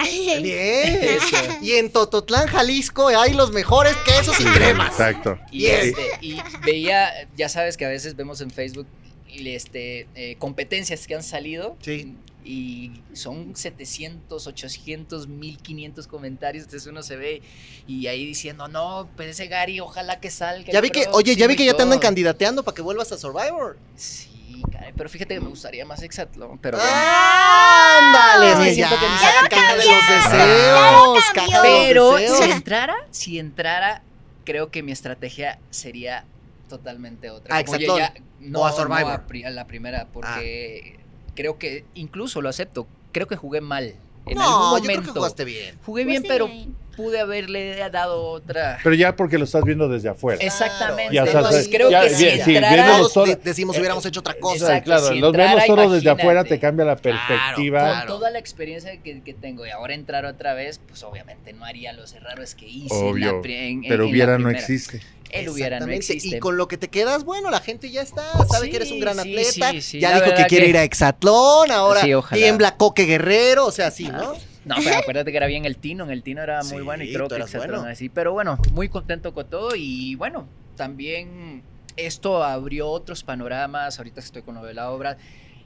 Bien. 0.41 0.99
Eso. 1.03 1.37
Y 1.63 1.73
en 1.73 1.91
Tototlán, 1.91 2.47
Jalisco, 2.47 3.09
hay 3.09 3.33
los 3.33 3.53
mejores 3.53 3.95
quesos 4.07 4.39
y 4.41 4.45
cremas. 4.45 4.91
Exacto. 4.93 5.39
Y, 5.51 5.67
este, 5.67 6.03
y 6.21 6.37
veía, 6.65 7.11
ya 7.37 7.49
sabes 7.49 7.77
que 7.77 7.85
a 7.85 7.89
veces 7.89 8.15
vemos 8.17 8.41
en 8.41 8.51
Facebook 8.51 8.87
este, 9.29 10.07
eh, 10.15 10.37
competencias 10.39 11.07
que 11.07 11.15
han 11.15 11.23
salido. 11.23 11.77
Sí. 11.83 12.15
Y 12.45 12.91
son 13.13 13.55
700, 13.55 14.47
800, 14.47 15.29
1500 15.29 16.07
comentarios. 16.09 16.65
Entonces 16.65 16.89
uno 16.89 17.03
se 17.03 17.17
ve 17.17 17.43
y 17.87 18.07
ahí 18.09 18.27
diciendo, 18.27 18.67
no, 18.69 19.09
pues 19.17 19.29
ese 19.29 19.47
Gary, 19.47 19.79
ojalá 19.81 20.19
que 20.19 20.31
salga. 20.31 20.73
Ya 20.73 20.81
vi 20.81 20.91
que, 20.91 21.07
oye, 21.13 21.37
ya 21.37 21.47
vi 21.47 21.55
que 21.57 21.65
ya 21.65 21.75
te 21.75 21.83
andan 21.83 21.99
todo". 21.99 22.09
candidateando 22.09 22.65
para 22.65 22.75
que 22.75 22.83
vuelvas 22.83 23.13
a 23.13 23.19
Survivor. 23.19 23.79
Sí, 23.95 24.63
caray, 24.73 24.93
pero 24.97 25.09
fíjate 25.09 25.35
que 25.35 25.41
me 25.41 25.49
gustaría 25.49 25.85
más 25.85 26.03
Exatlón. 26.03 26.59
Pero 26.59 26.79
Ah, 26.81 27.99
¡Ándale! 27.99 28.69
Sí, 28.71 28.75
siento 28.75 28.97
que 28.99 29.07
caja 29.51 29.73
de 29.77 29.85
los 29.85 30.09
deseos, 30.09 30.33
Ya 30.33 30.93
lo 30.93 31.15
caja 31.35 31.63
de 31.63 31.95
los 31.95 32.21
Pero 32.21 32.37
si 32.45 32.51
entrara, 32.51 32.97
si 33.11 33.39
entrara, 33.39 34.03
creo 34.45 34.71
que 34.71 34.83
mi 34.83 34.91
estrategia 34.93 35.59
sería 35.71 36.25
totalmente 36.69 37.31
otra. 37.31 37.55
¿A 37.57 37.61
yo 37.61 37.75
Hexatlón? 37.75 37.99
ya- 37.99 38.15
no, 38.41 38.61
¿O 38.63 38.67
a 38.67 38.73
Survivor? 38.73 39.23
a, 39.45 39.49
a 39.49 39.51
la 39.51 39.67
primera, 39.67 40.09
porque 40.13 40.99
creo 41.35 41.59
que, 41.59 41.85
incluso 41.95 42.41
lo 42.43 42.49
acepto, 42.49 42.87
creo 43.13 43.27
que 43.27 43.37
jugué 43.37 43.61
mal. 43.61 43.95
En 44.27 44.39
no, 44.39 44.43
algún 44.45 44.79
yo 44.81 44.85
creo 44.85 44.89
que 44.89 44.95
momento. 44.99 45.13
jugaste 45.21 45.45
bien. 45.45 45.77
Jugué 45.85 46.05
bien, 46.05 46.23
Pues 46.23 46.33
pero 46.33 46.47
bien. 46.47 46.77
pude 46.97 47.19
haberle 47.19 47.77
dado 47.91 48.23
otra. 48.23 48.79
Pero 48.85 48.95
ya 48.95 49.17
porque 49.17 49.37
lo 49.37 49.43
estás 49.45 49.65
viendo 49.65 49.89
desde 49.89 50.11
afuera. 50.11 50.39
Exactamente. 50.41 51.13
Ya, 51.13 51.25
Entonces 51.25 51.69
creo 51.69 51.91
ya, 51.91 52.03
que 52.03 52.11
si 52.11 52.31
sí, 52.41 52.55
entrara. 52.55 52.99
Todos 52.99 53.13
solo- 53.13 53.27
de- 53.27 53.37
decimos 53.43 53.75
eh, 53.75 53.81
hubiéramos 53.81 54.07
hecho 54.07 54.21
otra 54.21 54.35
cosa. 54.35 54.67
Exacto, 54.67 54.85
claro, 54.85 55.09
si 55.09 55.19
los 55.19 55.33
vemos 55.33 55.65
solo 55.67 55.91
desde 55.91 56.09
afuera, 56.11 56.45
te 56.45 56.61
cambia 56.61 56.85
la 56.85 56.95
perspectiva. 56.95 57.81
claro. 57.81 58.07
Con 58.07 58.19
toda 58.19 58.31
la 58.31 58.39
experiencia 58.39 58.97
que, 59.03 59.23
que 59.23 59.35
tengo 59.35 59.67
y 59.67 59.71
ahora 59.71 59.95
entrar 59.95 60.25
otra 60.25 60.55
vez, 60.55 60.81
pues 60.87 61.03
obviamente 61.03 61.53
no 61.53 61.65
haría 61.65 61.93
los 61.93 62.13
errores 62.13 62.55
que 62.55 62.69
hice. 62.69 62.95
en 63.09 63.21
la 63.21 63.27
en- 63.31 63.35
en- 63.45 63.83
Pero 63.83 63.95
en 63.95 64.01
la 64.03 64.07
hubiera 64.07 64.39
no 64.39 64.51
existe. 64.51 65.01
El 65.33 65.49
hubiera 65.49 65.81
no 65.81 65.87
existe. 65.91 66.37
Y 66.37 66.39
con 66.39 66.57
lo 66.57 66.69
que 66.69 66.77
te 66.77 66.89
quedas, 66.89 67.25
bueno, 67.25 67.51
la 67.51 67.61
gente 67.61 67.91
ya 67.91 68.03
está, 68.03 68.23
sabe 68.51 68.67
Sí, 68.67 68.71
que 68.71 68.77
eres 68.77 68.91
un 68.93 69.01
gran 69.01 69.19
atleta. 69.19 69.71
sí, 69.73 69.81
sí, 69.83 70.01
ya 70.01 70.15
dijo 70.21 70.35
que 70.37 70.45
quiere 70.47 70.65
que- 70.67 70.71
ir 70.71 70.77
a 70.79 70.85
Exatlón, 70.85 71.71
ahora 71.71 72.03
tiembla 72.33 72.77
Coque 72.77 73.05
Guerrero, 73.05 73.67
o 73.67 73.73
sea, 73.73 73.91
sí, 73.91 74.09
Ah, 74.13 74.19
¿no? 74.19 74.35
No, 74.65 74.77
pero 74.85 74.97
acuérdate 74.97 75.33
que 75.33 75.37
era 75.39 75.47
bien 75.49 75.65
el 75.65 75.77
Tino, 75.77 76.05
en 76.05 76.11
el 76.11 76.23
Tino 76.23 76.41
era 76.41 76.63
muy 76.63 76.83
bueno 76.83 77.03
y 77.03 77.13
creo 77.13 77.27
que 77.29 77.35
eras 77.35 77.53
Exatlón 77.53 77.81
bueno. 77.81 77.93
así. 77.93 78.09
Pero 78.09 78.33
bueno, 78.33 78.59
muy 78.73 78.89
contento 78.89 79.35
con 79.35 79.51
todo 79.51 79.71
y 79.75 80.15
bueno, 80.15 80.47
también 80.77 81.63
esto 81.97 82.43
abrió 82.45 82.89
otros 82.89 83.25
panoramas. 83.25 83.99
Ahorita 83.99 84.21
estoy 84.21 84.43
con 84.43 84.55
lo 84.55 84.63
de 84.63 84.75
la 84.75 84.91
obra, 84.91 85.17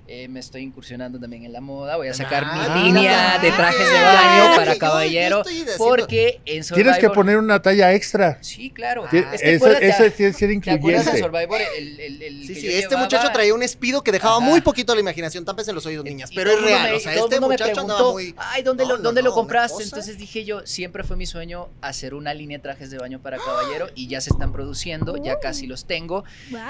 eh, 0.09 0.28
me 0.28 0.40
estoy 0.40 0.62
incursionando 0.62 1.18
también 1.18 1.44
en 1.44 1.52
la 1.52 1.61
moda. 1.61 1.96
Voy 1.96 2.09
a 2.09 2.14
sacar 2.14 2.44
Ah, 2.46 2.74
mi 2.76 2.84
línea 2.92 3.38
de 3.38 3.50
trajes 3.52 3.90
de 3.90 3.98
ah, 3.98 4.12
baño 4.14 4.57
para 4.57 4.72
yo 4.74 4.78
caballero. 4.78 5.42
Porque 5.78 6.40
en 6.44 6.64
Survivor... 6.64 6.92
Tienes 6.94 6.98
que 7.00 7.11
poner 7.14 7.38
una 7.38 7.61
talla 7.61 7.92
extra. 7.92 8.38
Sí, 8.42 8.70
claro. 8.70 9.04
Ah, 9.04 9.30
Es 9.34 9.40
que 9.42 9.54
eso 9.54 9.64
tiene 9.66 10.32
que 10.32 10.32
ser 10.32 10.61
¿Te 10.61 10.70
acuerdas 10.70 11.04
de 11.07 11.11
incluyente. 11.12 11.18
Survivor? 11.18 11.61
El, 11.78 12.00
el, 12.00 12.22
el 12.22 12.40
Sí, 12.46 12.54
que 12.54 12.61
sí, 12.61 12.66
este 12.68 12.80
llevaba? 12.82 13.02
muchacho 13.02 13.28
traía 13.32 13.54
un 13.54 13.62
espido 13.62 14.02
que 14.02 14.12
dejaba 14.12 14.36
Ajá. 14.36 14.44
muy 14.44 14.61
poquito 14.61 14.92
a 14.92 14.94
la 14.94 15.00
imaginación, 15.00 15.44
tápese 15.44 15.72
los 15.72 15.84
oídos, 15.86 16.04
niñas, 16.04 16.30
pero 16.34 16.50
es 16.52 16.62
real, 16.62 16.90
me- 16.90 16.96
o 16.96 17.00
sea, 17.00 17.14
este 17.14 17.40
me 17.40 17.46
muchacho 17.46 17.80
andaba 17.80 17.98
preguntó, 17.98 18.12
muy... 18.12 18.34
Ay, 18.38 18.62
¿dónde, 18.62 18.84
No, 18.84 18.90
lo, 18.90 18.96
no, 18.98 19.02
¿dónde 19.02 19.22
no, 19.22 19.28
lo 19.30 19.34
compraste? 19.34 19.82
Entonces 19.82 20.18
dije 20.18 20.44
yo, 20.44 20.66
siempre 20.66 21.02
fue 21.04 21.16
mi 21.16 21.26
sueño 21.26 21.68
hacer 21.80 22.14
una 22.14 22.32
línea 22.34 22.59
de 22.59 22.62
trajes 22.62 22.90
de 22.90 22.98
baño 22.98 23.20
para 23.20 23.38
caballero 23.38 23.88
y 23.94 24.09
ya 24.09 24.20
se 24.20 24.30
están 24.30 24.52
produciendo, 24.52 25.16
ya 25.22 25.38
casi 25.40 25.66
los 25.66 25.84
tengo. 25.86 26.24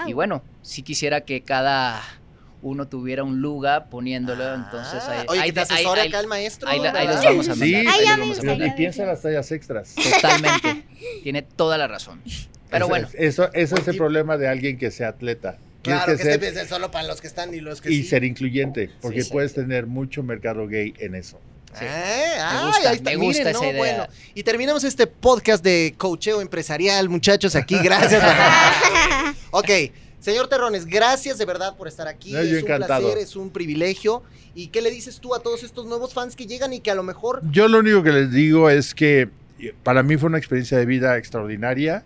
Y 0.06 0.12
bueno, 0.14 0.42
si 0.62 0.82
quisiera 0.82 1.20
que 1.22 1.42
cada 1.42 2.02
uno 2.66 2.88
tuviera 2.88 3.22
un 3.24 3.40
luga 3.40 3.86
poniéndolo, 3.86 4.54
entonces 4.54 5.02
Ah, 5.06 5.20
ahí, 5.20 5.26
Oye, 5.28 5.40
ahí- 5.40 5.52
que 5.52 5.64
te 5.64 5.74
ahí- 5.74 6.08
acá 6.08 6.20
el 6.20 6.26
maestro. 6.26 6.68
ahí 6.68 6.78
los 6.78 6.92
vamos 7.24 7.48
a 7.48 7.54
Sí. 7.54 7.60
mandar. 7.72 7.94
Ay, 7.94 8.00
ahí 8.00 8.06
los 8.06 8.16
me 8.16 8.20
vamos 8.22 8.38
a 8.38 8.42
Y 8.42 8.46
mandar. 8.46 8.68
ver. 8.68 8.76
piensa 8.76 9.02
en 9.02 9.08
las 9.08 9.22
tallas 9.22 9.52
extras. 9.52 9.94
Totalmente. 9.94 10.84
Tiene 11.22 11.42
toda 11.42 11.78
la 11.78 11.86
razón. 11.86 12.20
Pero 12.70 12.84
Eso- 12.84 12.88
bueno, 12.88 13.08
Eso, 13.14 13.50
ese 13.52 13.74
es 13.76 13.88
el 13.88 13.96
problema 13.96 14.36
de 14.36 14.48
alguien 14.48 14.76
que 14.78 14.90
sea 14.90 15.08
atleta. 15.08 15.58
Claro, 15.82 16.06
que 16.12 16.18
que, 16.18 16.24
ser 16.24 16.42
este 16.42 16.66
solo 16.66 16.90
para 16.90 17.06
los 17.06 17.20
que 17.20 17.28
están 17.28 17.54
y 17.54 17.60
los 17.60 17.80
que 17.80 17.92
y 17.92 18.02
sí. 18.02 18.08
ser 18.08 18.24
incluyente, 18.24 18.90
porque 19.00 19.22
sí. 19.22 19.30
puedes 19.30 19.54
tener 19.54 19.86
mucho 19.86 20.24
mercado 20.24 20.66
gay 20.66 20.92
en 20.98 21.14
eso. 21.14 21.40
Sí. 21.78 21.84
Ah, 21.88 22.58
ay, 22.60 22.66
gusta, 22.66 22.88
ahí 22.90 22.96
está, 22.96 23.10
me 23.10 23.16
gusta 23.16 23.38
miren, 23.44 23.48
esa 23.48 23.58
no, 23.64 23.70
idea. 23.70 23.78
bueno. 23.78 24.06
Y 24.34 24.42
terminamos 24.42 24.82
este 24.82 25.06
podcast 25.06 25.62
de 25.62 25.94
coacheo 25.96 26.40
empresarial, 26.40 27.08
muchachos, 27.08 27.54
aquí. 27.54 27.76
Gracias. 27.84 28.20
ok, 29.52 29.70
señor 30.20 30.48
Terrones, 30.48 30.86
gracias 30.86 31.38
de 31.38 31.44
verdad 31.44 31.76
por 31.76 31.88
estar 31.88 32.08
aquí. 32.08 32.32
No, 32.32 32.38
yo 32.42 32.56
es 32.56 32.62
un 32.62 32.70
encantado. 32.70 33.02
placer, 33.02 33.18
es 33.22 33.36
un 33.36 33.50
privilegio. 33.50 34.22
¿Y 34.54 34.68
qué 34.68 34.80
le 34.80 34.90
dices 34.90 35.20
tú 35.20 35.34
a 35.34 35.40
todos 35.40 35.62
estos 35.62 35.86
nuevos 35.86 36.14
fans 36.14 36.34
que 36.34 36.46
llegan 36.46 36.72
y 36.72 36.80
que 36.80 36.90
a 36.90 36.94
lo 36.94 37.02
mejor... 37.02 37.42
Yo 37.50 37.68
lo 37.68 37.78
único 37.80 38.02
que 38.02 38.12
les 38.12 38.32
digo 38.32 38.70
es 38.70 38.94
que 38.94 39.28
eh, 39.60 39.74
para 39.82 40.02
mí 40.02 40.16
fue 40.16 40.28
una 40.28 40.38
experiencia 40.38 40.78
de 40.78 40.86
vida 40.86 41.16
extraordinaria 41.18 42.04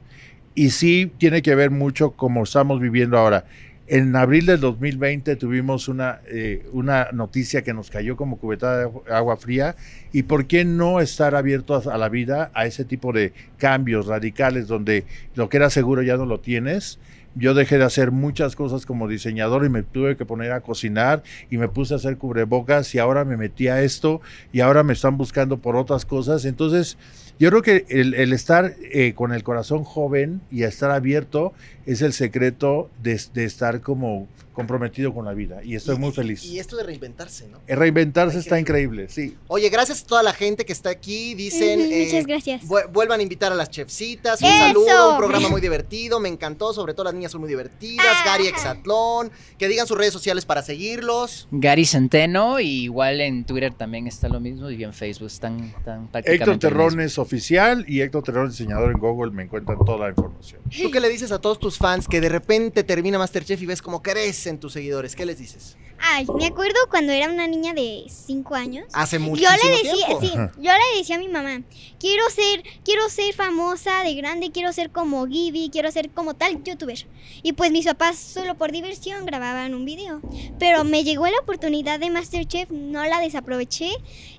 y 0.54 0.70
sí 0.70 1.12
tiene 1.18 1.42
que 1.42 1.54
ver 1.54 1.70
mucho 1.70 2.10
como 2.12 2.42
estamos 2.42 2.80
viviendo 2.80 3.16
ahora. 3.18 3.44
En 3.86 4.14
abril 4.14 4.46
del 4.46 4.60
2020 4.60 5.34
tuvimos 5.36 5.88
una, 5.88 6.20
eh, 6.28 6.64
una 6.72 7.08
noticia 7.12 7.62
que 7.62 7.72
nos 7.74 7.90
cayó 7.90 8.16
como 8.16 8.38
cubetada 8.38 8.78
de 8.78 8.86
agu- 8.86 9.08
agua 9.10 9.36
fría 9.36 9.74
y 10.12 10.22
por 10.24 10.46
qué 10.46 10.64
no 10.64 11.00
estar 11.00 11.34
abiertos 11.34 11.86
a 11.88 11.98
la 11.98 12.08
vida 12.08 12.50
a 12.54 12.66
ese 12.66 12.84
tipo 12.84 13.12
de 13.12 13.32
cambios 13.58 14.06
radicales 14.06 14.68
donde 14.68 15.04
lo 15.34 15.48
que 15.48 15.56
era 15.56 15.70
seguro 15.70 16.02
ya 16.02 16.16
no 16.16 16.24
lo 16.26 16.38
tienes. 16.40 16.98
Yo 17.34 17.54
dejé 17.54 17.78
de 17.78 17.84
hacer 17.84 18.10
muchas 18.10 18.56
cosas 18.56 18.86
como 18.86 19.06
diseñador 19.06 19.64
y 19.64 19.68
me 19.68 19.82
tuve 19.82 20.16
que 20.16 20.24
poner 20.24 20.52
a 20.52 20.60
cocinar 20.60 21.22
y 21.48 21.58
me 21.58 21.68
puse 21.68 21.94
a 21.94 21.96
hacer 21.98 22.16
cubrebocas 22.16 22.94
y 22.94 22.98
ahora 22.98 23.24
me 23.24 23.36
metí 23.36 23.68
a 23.68 23.82
esto 23.82 24.20
y 24.52 24.60
ahora 24.60 24.82
me 24.82 24.92
están 24.92 25.16
buscando 25.16 25.58
por 25.58 25.76
otras 25.76 26.04
cosas. 26.04 26.44
Entonces, 26.44 26.98
yo 27.38 27.48
creo 27.48 27.62
que 27.62 27.86
el, 27.88 28.14
el 28.14 28.32
estar 28.32 28.74
eh, 28.92 29.14
con 29.14 29.32
el 29.32 29.42
corazón 29.42 29.84
joven 29.84 30.40
y 30.50 30.64
estar 30.64 30.90
abierto 30.90 31.54
es 31.92 32.02
el 32.02 32.12
secreto 32.12 32.90
de, 33.02 33.20
de 33.34 33.44
estar 33.44 33.80
como 33.80 34.28
comprometido 34.52 35.14
con 35.14 35.24
la 35.24 35.32
vida. 35.32 35.62
Y 35.64 35.74
estoy 35.76 35.96
y- 35.96 35.98
muy 35.98 36.12
feliz. 36.12 36.44
Y, 36.44 36.58
esto 36.58 36.76
de 36.76 36.82
reinventarse, 36.82 37.48
¿no? 37.48 37.60
El 37.66 37.78
reinventarse 37.78 38.36
Hay 38.36 38.42
que- 38.42 38.48
está 38.48 38.60
increíble, 38.60 39.08
sí. 39.08 39.36
Oye, 39.46 39.70
gracias 39.70 40.02
a 40.02 40.06
toda 40.06 40.22
la 40.22 40.34
gente 40.34 40.66
que 40.66 40.72
está 40.72 40.90
aquí. 40.90 41.34
Dicen... 41.34 41.80
Ujú, 41.80 41.88
eh, 41.90 42.04
Muchas 42.06 42.26
gracias. 42.26 42.62
vu- 42.64 42.90
Vuelvan 42.92 43.20
a 43.20 43.22
invitar 43.22 43.52
a 43.52 43.54
las 43.54 43.70
chefcitas. 43.70 44.42
Un 44.42 44.48
¡Eso! 44.48 44.58
saludo, 44.66 45.12
un 45.12 45.18
programa 45.18 45.48
muy 45.48 45.60
divertido. 45.62 46.20
Me 46.20 46.28
encantó, 46.28 46.74
sobre 46.74 46.92
todo 46.94 47.04
las 47.04 47.14
niñas 47.14 47.32
son 47.32 47.40
muy 47.40 47.48
divertidas. 47.48 48.04
Ah. 48.06 48.22
Gary 48.26 48.48
Exatlón. 48.48 49.30
Que 49.56 49.68
digan 49.68 49.86
sus 49.86 49.96
redes 49.96 50.12
sociales 50.12 50.44
para 50.44 50.62
seguirlos. 50.62 51.48
Gary 51.52 51.86
Centeno, 51.86 52.60
y 52.60 52.82
igual 52.84 53.20
en 53.20 53.44
Twitter 53.44 53.72
también 53.72 54.06
está 54.08 54.28
lo 54.28 54.40
mismo, 54.40 54.70
y 54.70 54.82
en 54.84 54.92
Facebook 54.92 55.28
están, 55.28 55.72
están 55.78 56.02
Héctor 56.04 56.10
prácticamente 56.12 56.50
mismo. 56.50 56.58
Terrones 56.58 57.18
oficial 57.18 57.84
y 57.88 58.00
Héctor 58.02 58.24
Terrones 58.24 58.58
diseñador 58.58 58.90
en 58.90 58.98
Google 58.98 59.30
me 59.32 59.44
encuentran 59.44 59.78
toda 59.86 59.98
la 60.06 60.08
información. 60.10 60.60
¿Tú 60.82 60.90
qué 60.90 61.00
le 61.00 61.08
dices 61.08 61.30
a 61.32 61.38
todos 61.40 61.58
tus 61.58 61.78
fans 61.80 62.06
que 62.06 62.20
de 62.20 62.28
repente 62.28 62.84
termina 62.84 63.18
Masterchef 63.18 63.60
y 63.62 63.66
ves 63.66 63.80
cómo 63.80 64.02
crecen 64.02 64.60
tus 64.60 64.74
seguidores? 64.74 65.16
¿Qué 65.16 65.24
les 65.24 65.38
dices? 65.38 65.76
Ay, 66.02 66.26
me 66.34 66.46
acuerdo 66.46 66.78
cuando 66.90 67.12
era 67.12 67.30
una 67.30 67.46
niña 67.46 67.72
de 67.74 68.04
5 68.08 68.54
años. 68.54 68.86
Hace 68.92 69.16
Yo 69.16 69.22
muchísimo 69.22 69.56
le 69.64 69.70
decía, 69.70 70.06
tiempo. 70.18 70.20
sí, 70.20 70.62
yo 70.62 70.70
le 70.72 70.98
decía 70.98 71.16
a 71.16 71.18
mi 71.18 71.28
mamá, 71.28 71.62
quiero 71.98 72.28
ser, 72.30 72.62
quiero 72.84 73.08
ser 73.08 73.34
famosa 73.34 74.02
de 74.02 74.14
grande, 74.14 74.50
quiero 74.50 74.72
ser 74.72 74.90
como 74.90 75.26
Gibby, 75.26 75.68
quiero 75.70 75.90
ser 75.90 76.10
como 76.10 76.34
tal 76.34 76.62
youtuber. 76.62 77.06
Y 77.42 77.52
pues 77.54 77.70
mis 77.70 77.84
papás 77.86 78.18
solo 78.18 78.56
por 78.56 78.72
diversión 78.72 79.24
grababan 79.26 79.74
un 79.74 79.84
video. 79.84 80.20
Pero 80.58 80.84
me 80.84 81.02
llegó 81.04 81.26
la 81.26 81.38
oportunidad 81.42 81.98
de 82.00 82.10
Masterchef, 82.10 82.70
no 82.70 83.04
la 83.06 83.20
desaproveché. 83.20 83.90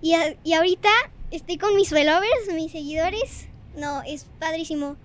Y, 0.01 0.13
a- 0.13 0.35
y 0.43 0.53
ahorita 0.53 0.89
estoy 1.31 1.57
con 1.57 1.75
mis 1.75 1.89
followers, 1.89 2.53
mis 2.55 2.71
seguidores. 2.71 3.45
No, 3.75 4.01
es 4.03 4.25
padrísimo. 4.39 4.95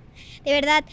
De 0.44 0.52
verdad. 0.52 0.84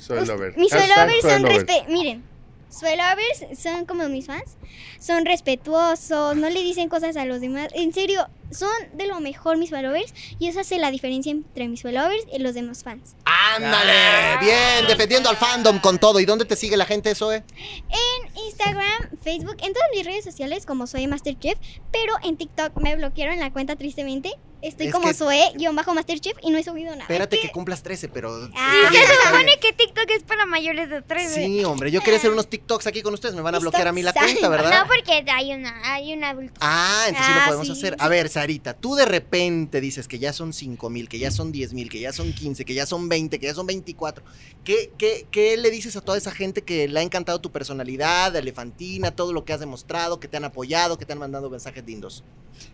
Soy 0.00 0.18
Us- 0.20 0.28
lover. 0.28 0.56
Mis 0.56 0.70
soy 0.70 0.80
son 1.22 1.42
lover. 1.42 1.66
respe- 1.66 1.86
Miren, 1.88 2.24
followers 2.70 3.58
son 3.60 3.84
como 3.86 4.08
mis 4.08 4.26
fans. 4.26 4.56
Son 4.98 5.24
respetuosos, 5.26 6.36
no 6.36 6.48
le 6.48 6.62
dicen 6.62 6.88
cosas 6.88 7.16
a 7.16 7.24
los 7.24 7.40
demás. 7.40 7.68
En 7.74 7.92
serio, 7.92 8.26
son 8.50 8.70
de 8.94 9.06
lo 9.06 9.20
mejor 9.20 9.56
mis 9.58 9.70
followers. 9.70 10.14
Y 10.38 10.48
eso 10.48 10.60
hace 10.60 10.78
la 10.78 10.90
diferencia 10.90 11.32
entre 11.32 11.68
mis 11.68 11.82
followers 11.82 12.24
y 12.32 12.38
los 12.38 12.54
demás 12.54 12.82
fans. 12.84 13.14
¡Ándale! 13.24 14.38
Bien, 14.40 14.86
defendiendo 14.88 15.28
al 15.28 15.36
fandom 15.36 15.78
con 15.80 15.98
todo. 15.98 16.20
¿Y 16.20 16.24
dónde 16.24 16.44
te 16.44 16.56
sigue 16.56 16.76
la 16.76 16.86
gente, 16.86 17.14
Zoe? 17.14 17.36
En 17.36 18.36
Instagram, 18.46 19.10
Facebook, 19.22 19.56
en 19.62 19.72
todas 19.72 19.88
mis 19.94 20.04
redes 20.06 20.24
sociales 20.24 20.64
como 20.64 20.86
soy 20.86 21.06
Masterchef. 21.06 21.58
Pero 21.90 22.14
en 22.22 22.36
TikTok 22.36 22.76
me 22.80 22.96
bloquearon 22.96 23.38
la 23.40 23.52
cuenta 23.52 23.76
tristemente. 23.76 24.30
Estoy 24.62 24.86
Es 24.86 24.92
como 24.92 25.08
que- 25.08 25.14
Zoe-Masterchef 25.14 26.36
y 26.42 26.50
no 26.50 26.58
he 26.58 26.62
subido 26.62 26.90
nada. 26.90 27.02
Espérate 27.02 27.36
Es 27.36 27.42
que 27.42 27.50
cumplas 27.50 27.82
13, 27.82 28.08
pero... 28.08 28.48
Ah, 28.54 28.88
bien, 28.90 29.02
Se 29.06 29.28
supone 29.28 29.58
que 29.58 29.72
TikTok 29.72 30.08
es 30.10 30.22
para 30.22 30.46
mayores 30.46 30.88
de 30.88 31.02
13. 31.02 31.34
Sí, 31.46 31.64
hombre, 31.64 31.90
yo 31.90 32.00
quería 32.00 32.18
hacer 32.18 32.30
unos 32.30 32.48
TikToks 32.48 32.86
aquí 32.86 33.02
con 33.02 33.12
ustedes. 33.12 33.34
Me 33.34 33.40
van 33.42 33.54
a 33.56 33.58
bloquear 33.58 33.88
a 33.88 33.92
mí 33.92 34.02
la 34.02 34.12
cuenta, 34.12 34.48
¿verdad? 34.48 34.82
No, 34.82 34.86
porque 34.86 35.24
hay 35.30 35.52
una, 35.52 35.92
hay 35.92 36.12
un 36.12 36.22
adulto. 36.24 36.54
Ah, 36.60 37.06
entonces 37.08 37.26
sí 37.26 37.32
lo 37.34 37.40
Ah, 37.40 37.46
podemos 37.46 37.66
sí, 37.66 37.72
hacer. 37.72 37.96
A 37.98 38.08
ver, 38.08 38.28
Sarita, 38.28 38.74
tú 38.74 38.94
de 38.94 39.04
repente 39.04 39.80
dices 39.80 40.06
que 40.06 40.18
ya 40.20 40.32
son 40.32 40.52
5 40.52 40.88
mil, 40.90 41.08
que 41.08 41.18
ya 41.18 41.30
son 41.32 41.50
10 41.50 41.72
mil, 41.72 41.90
que 41.90 41.98
ya 41.98 42.12
son 42.12 42.32
15, 42.32 42.64
que 42.64 42.74
ya 42.74 42.86
son 42.86 43.08
20, 43.08 43.40
que 43.40 43.46
ya 43.46 43.54
son 43.54 43.66
24. 43.66 44.24
¿Qué, 44.64 44.92
qué, 44.96 45.26
¿Qué 45.32 45.56
le 45.56 45.70
dices 45.70 45.96
a 45.96 46.00
toda 46.00 46.16
esa 46.18 46.30
gente 46.30 46.62
que 46.62 46.86
le 46.86 47.00
ha 47.00 47.02
encantado 47.02 47.40
tu 47.40 47.50
personalidad, 47.50 48.34
elefantina, 48.36 49.10
todo 49.10 49.32
lo 49.32 49.44
que 49.44 49.52
has 49.52 49.60
demostrado, 49.60 50.20
que 50.20 50.28
te 50.28 50.36
han 50.36 50.44
apoyado, 50.44 50.98
que 50.98 51.04
te 51.04 51.12
han 51.12 51.18
mandado 51.18 51.50
mensajes 51.50 51.84
lindos? 51.84 52.22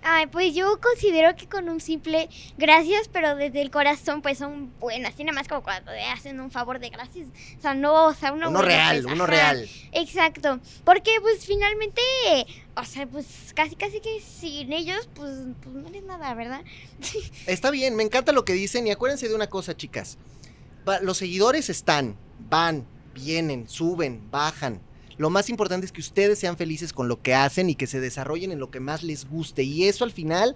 Ay, 0.03 0.27
pues 0.27 0.55
yo 0.55 0.79
considero 0.81 1.35
que 1.35 1.49
con 1.49 1.69
un 1.69 1.78
simple 1.81 2.29
gracias, 2.57 3.09
pero 3.09 3.37
desde 3.37 3.61
el 3.61 3.71
corazón, 3.71 4.23
pues 4.23 4.39
son 4.39 4.73
buenas. 4.79 5.15
Tiene 5.15 5.33
más 5.33 5.49
como 5.49 5.63
cuando 5.63 5.93
te 5.93 6.05
hacen 6.05 6.41
un 6.41 6.51
favor 6.51 6.79
de 6.79 6.91
gracias. 6.91 7.27
O 7.59 7.61
sea, 7.61 7.75
no, 7.75 8.07
o 8.07 8.15
sea, 8.15 8.33
uno. 8.33 8.51
Real, 8.63 9.03
pues, 9.03 9.15
uno 9.15 9.27
real. 9.27 9.69
Exacto. 9.93 10.61
Porque, 10.85 11.13
pues 11.21 11.45
finalmente, 11.45 12.03
o 12.77 12.85
sea, 12.85 13.07
pues 13.07 13.53
casi, 13.55 13.77
casi 13.77 14.01
que 14.01 14.21
sin 14.21 14.73
ellos, 14.73 15.09
pues, 15.15 15.33
pues 15.63 15.75
no 15.75 15.89
eres 15.89 16.05
nada, 16.05 16.35
¿verdad? 16.35 16.63
Está 17.47 17.71
bien, 17.71 17.97
me 17.97 18.03
encanta 18.03 18.33
lo 18.33 18.45
que 18.45 18.53
dicen 18.53 18.87
y 18.87 18.91
acuérdense 18.91 19.29
de 19.29 19.35
una 19.35 19.49
cosa, 19.49 19.77
chicas. 19.77 20.19
Los 21.03 21.19
seguidores 21.19 21.69
están, 21.69 22.17
van, 22.49 22.87
vienen, 23.15 23.69
suben, 23.69 24.31
bajan. 24.31 24.81
Lo 25.19 25.31
más 25.31 25.51
importante 25.51 25.85
es 25.85 25.93
que 25.93 26.01
ustedes 26.01 26.39
sean 26.39 26.57
felices 26.57 26.93
con 26.93 27.09
lo 27.09 27.21
que 27.21 27.35
hacen 27.35 27.69
y 27.69 27.75
que 27.75 27.89
se 27.89 28.01
desarrollen 28.01 28.53
en 28.53 28.61
lo 28.61 28.71
que 28.71 28.79
más 28.79 29.03
les 29.03 29.29
guste. 29.29 29.65
Y 29.65 29.85
eso 29.89 30.05
al 30.05 30.13
final, 30.13 30.55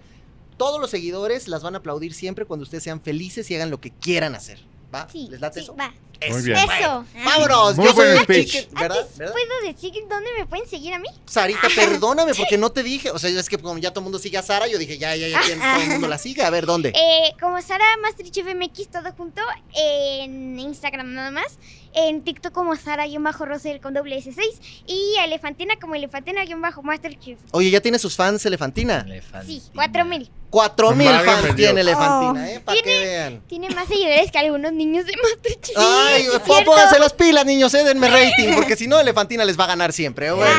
todos 0.62 0.80
los 0.80 0.90
seguidores 0.90 1.48
las 1.48 1.64
van 1.64 1.74
a 1.74 1.78
aplaudir 1.78 2.14
siempre 2.14 2.44
cuando 2.44 2.62
ustedes 2.62 2.84
sean 2.84 3.00
felices 3.00 3.50
y 3.50 3.56
hagan 3.56 3.68
lo 3.68 3.80
que 3.80 3.90
quieran 3.90 4.36
hacer. 4.36 4.60
¿Va? 4.94 5.08
Sí, 5.10 5.26
¿Les 5.28 5.40
late 5.40 5.58
sí, 5.58 5.64
eso? 5.64 5.74
va. 5.74 5.92
Eso. 6.20 6.34
Muy 6.34 6.42
bien. 6.44 6.56
Eso. 6.56 7.04
Vámonos, 7.24 7.76
Muy 7.76 7.86
yo 7.86 7.92
soy 7.94 8.10
el 8.10 8.18
speech. 8.20 8.48
chicken, 8.48 8.74
¿verdad? 8.74 9.04
¿verdad? 9.16 9.32
¿Puedo 9.32 9.72
decir 9.72 9.92
dónde 10.08 10.30
me 10.38 10.46
pueden 10.46 10.68
seguir 10.68 10.94
a 10.94 11.00
mí? 11.00 11.08
Sarita, 11.26 11.66
perdóname 11.74 12.32
porque 12.34 12.56
no 12.58 12.70
te 12.70 12.84
dije. 12.84 13.10
O 13.10 13.18
sea, 13.18 13.28
es 13.28 13.48
que 13.48 13.58
como 13.58 13.76
ya 13.78 13.90
todo 13.90 14.00
el 14.00 14.04
mundo 14.04 14.20
sigue 14.20 14.38
a 14.38 14.42
Sara, 14.42 14.68
yo 14.68 14.78
dije, 14.78 14.98
ya, 14.98 15.16
ya, 15.16 15.26
ya, 15.26 15.40
que 15.40 15.56
todo 15.56 15.82
el 15.82 15.88
mundo 15.88 16.06
la 16.06 16.18
sigue. 16.18 16.44
A 16.44 16.50
ver, 16.50 16.64
¿dónde? 16.64 16.90
Eh, 16.90 17.34
como 17.40 17.60
Sara 17.60 17.84
Masterchef 18.00 18.46
MX, 18.54 18.88
todo 18.88 19.12
junto. 19.16 19.42
En 19.74 20.60
Instagram 20.60 21.12
nada 21.12 21.32
más. 21.32 21.58
En 21.94 22.22
TikTok 22.22 22.52
como 22.52 22.74
Sara-Roser 22.76 23.80
con 23.80 23.94
doble 23.94 24.16
S6. 24.18 24.40
Y 24.86 25.14
Elefantina 25.24 25.74
como 25.80 25.94
Elefantina-Masterchef. 25.94 27.38
Oye, 27.52 27.70
¿ya 27.70 27.80
tiene 27.80 27.98
sus 27.98 28.16
fans, 28.16 28.44
Elefantina? 28.46 29.04
Elefantina. 29.06 29.60
Sí, 29.60 29.62
4000. 29.74 30.30
Cuatro 30.52 30.90
mil 30.90 31.06
Válgame 31.06 31.26
fans 31.32 31.44
Dios. 31.44 31.56
tiene 31.56 31.80
Elefantina, 31.80 32.32
Oh. 32.44 32.46
¿eh? 32.46 32.60
Para 32.62 32.82
que 32.82 32.98
vean. 33.04 33.40
Tiene 33.48 33.70
más 33.70 33.88
seguidores 33.88 34.30
que 34.30 34.38
algunos 34.38 34.70
niños 34.74 35.06
de 35.06 35.14
Masterchef. 35.16 35.74
Ay, 35.78 36.24
Sí, 36.24 36.52
pónganse 36.66 36.98
las 36.98 37.14
pilas, 37.14 37.46
niños, 37.46 37.72
eh, 37.72 37.82
denme 37.84 38.06
rating, 38.10 38.54
porque 38.54 38.76
si 38.76 38.86
no, 38.86 39.00
Elefantina 39.00 39.46
les 39.46 39.58
va 39.58 39.64
a 39.64 39.68
ganar 39.68 39.94
siempre. 39.94 40.26
¿eh? 40.26 40.32
Bueno. 40.32 40.52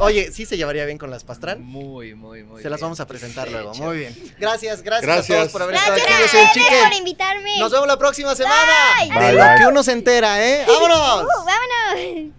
Oye, 0.00 0.32
¿sí 0.32 0.44
se 0.44 0.56
llevaría 0.56 0.84
bien 0.86 0.98
con 0.98 1.10
las 1.10 1.22
Pastrán? 1.22 1.62
Muy, 1.62 2.16
muy, 2.16 2.42
muy 2.42 2.62
Se 2.62 2.68
las 2.68 2.80
vamos 2.80 2.98
a 2.98 3.06
presentar 3.06 3.48
luego. 3.48 3.72
hecho. 3.74 3.82
Muy 3.84 3.98
bien. 3.98 4.16
Gracias, 4.40 4.82
gracias, 4.82 5.08
a 5.08 5.14
Gracias. 5.14 5.38
todos 5.38 5.52
por 5.52 5.62
haber 5.62 5.76
Gracias 5.76 5.98
estado 5.98 6.24
aquí. 6.24 6.36
a 6.36 6.52
Chicken. 6.52 6.88
por 6.88 6.98
invitarme. 6.98 7.58
Nos 7.60 7.70
vemos 7.70 7.86
la 7.86 7.96
próxima 7.96 8.34
semana. 8.34 8.72
Bye. 8.98 9.08
De 9.08 9.18
Bye, 9.20 9.32
lo 9.34 9.44
bye. 9.44 9.54
que 9.60 9.66
uno 9.68 9.82
se 9.84 9.92
entera, 9.92 10.44
¿eh? 10.44 10.64
¡Vámonos! 10.68 11.24
Uh, 11.24 11.44
¡Vámonos! 11.48 12.34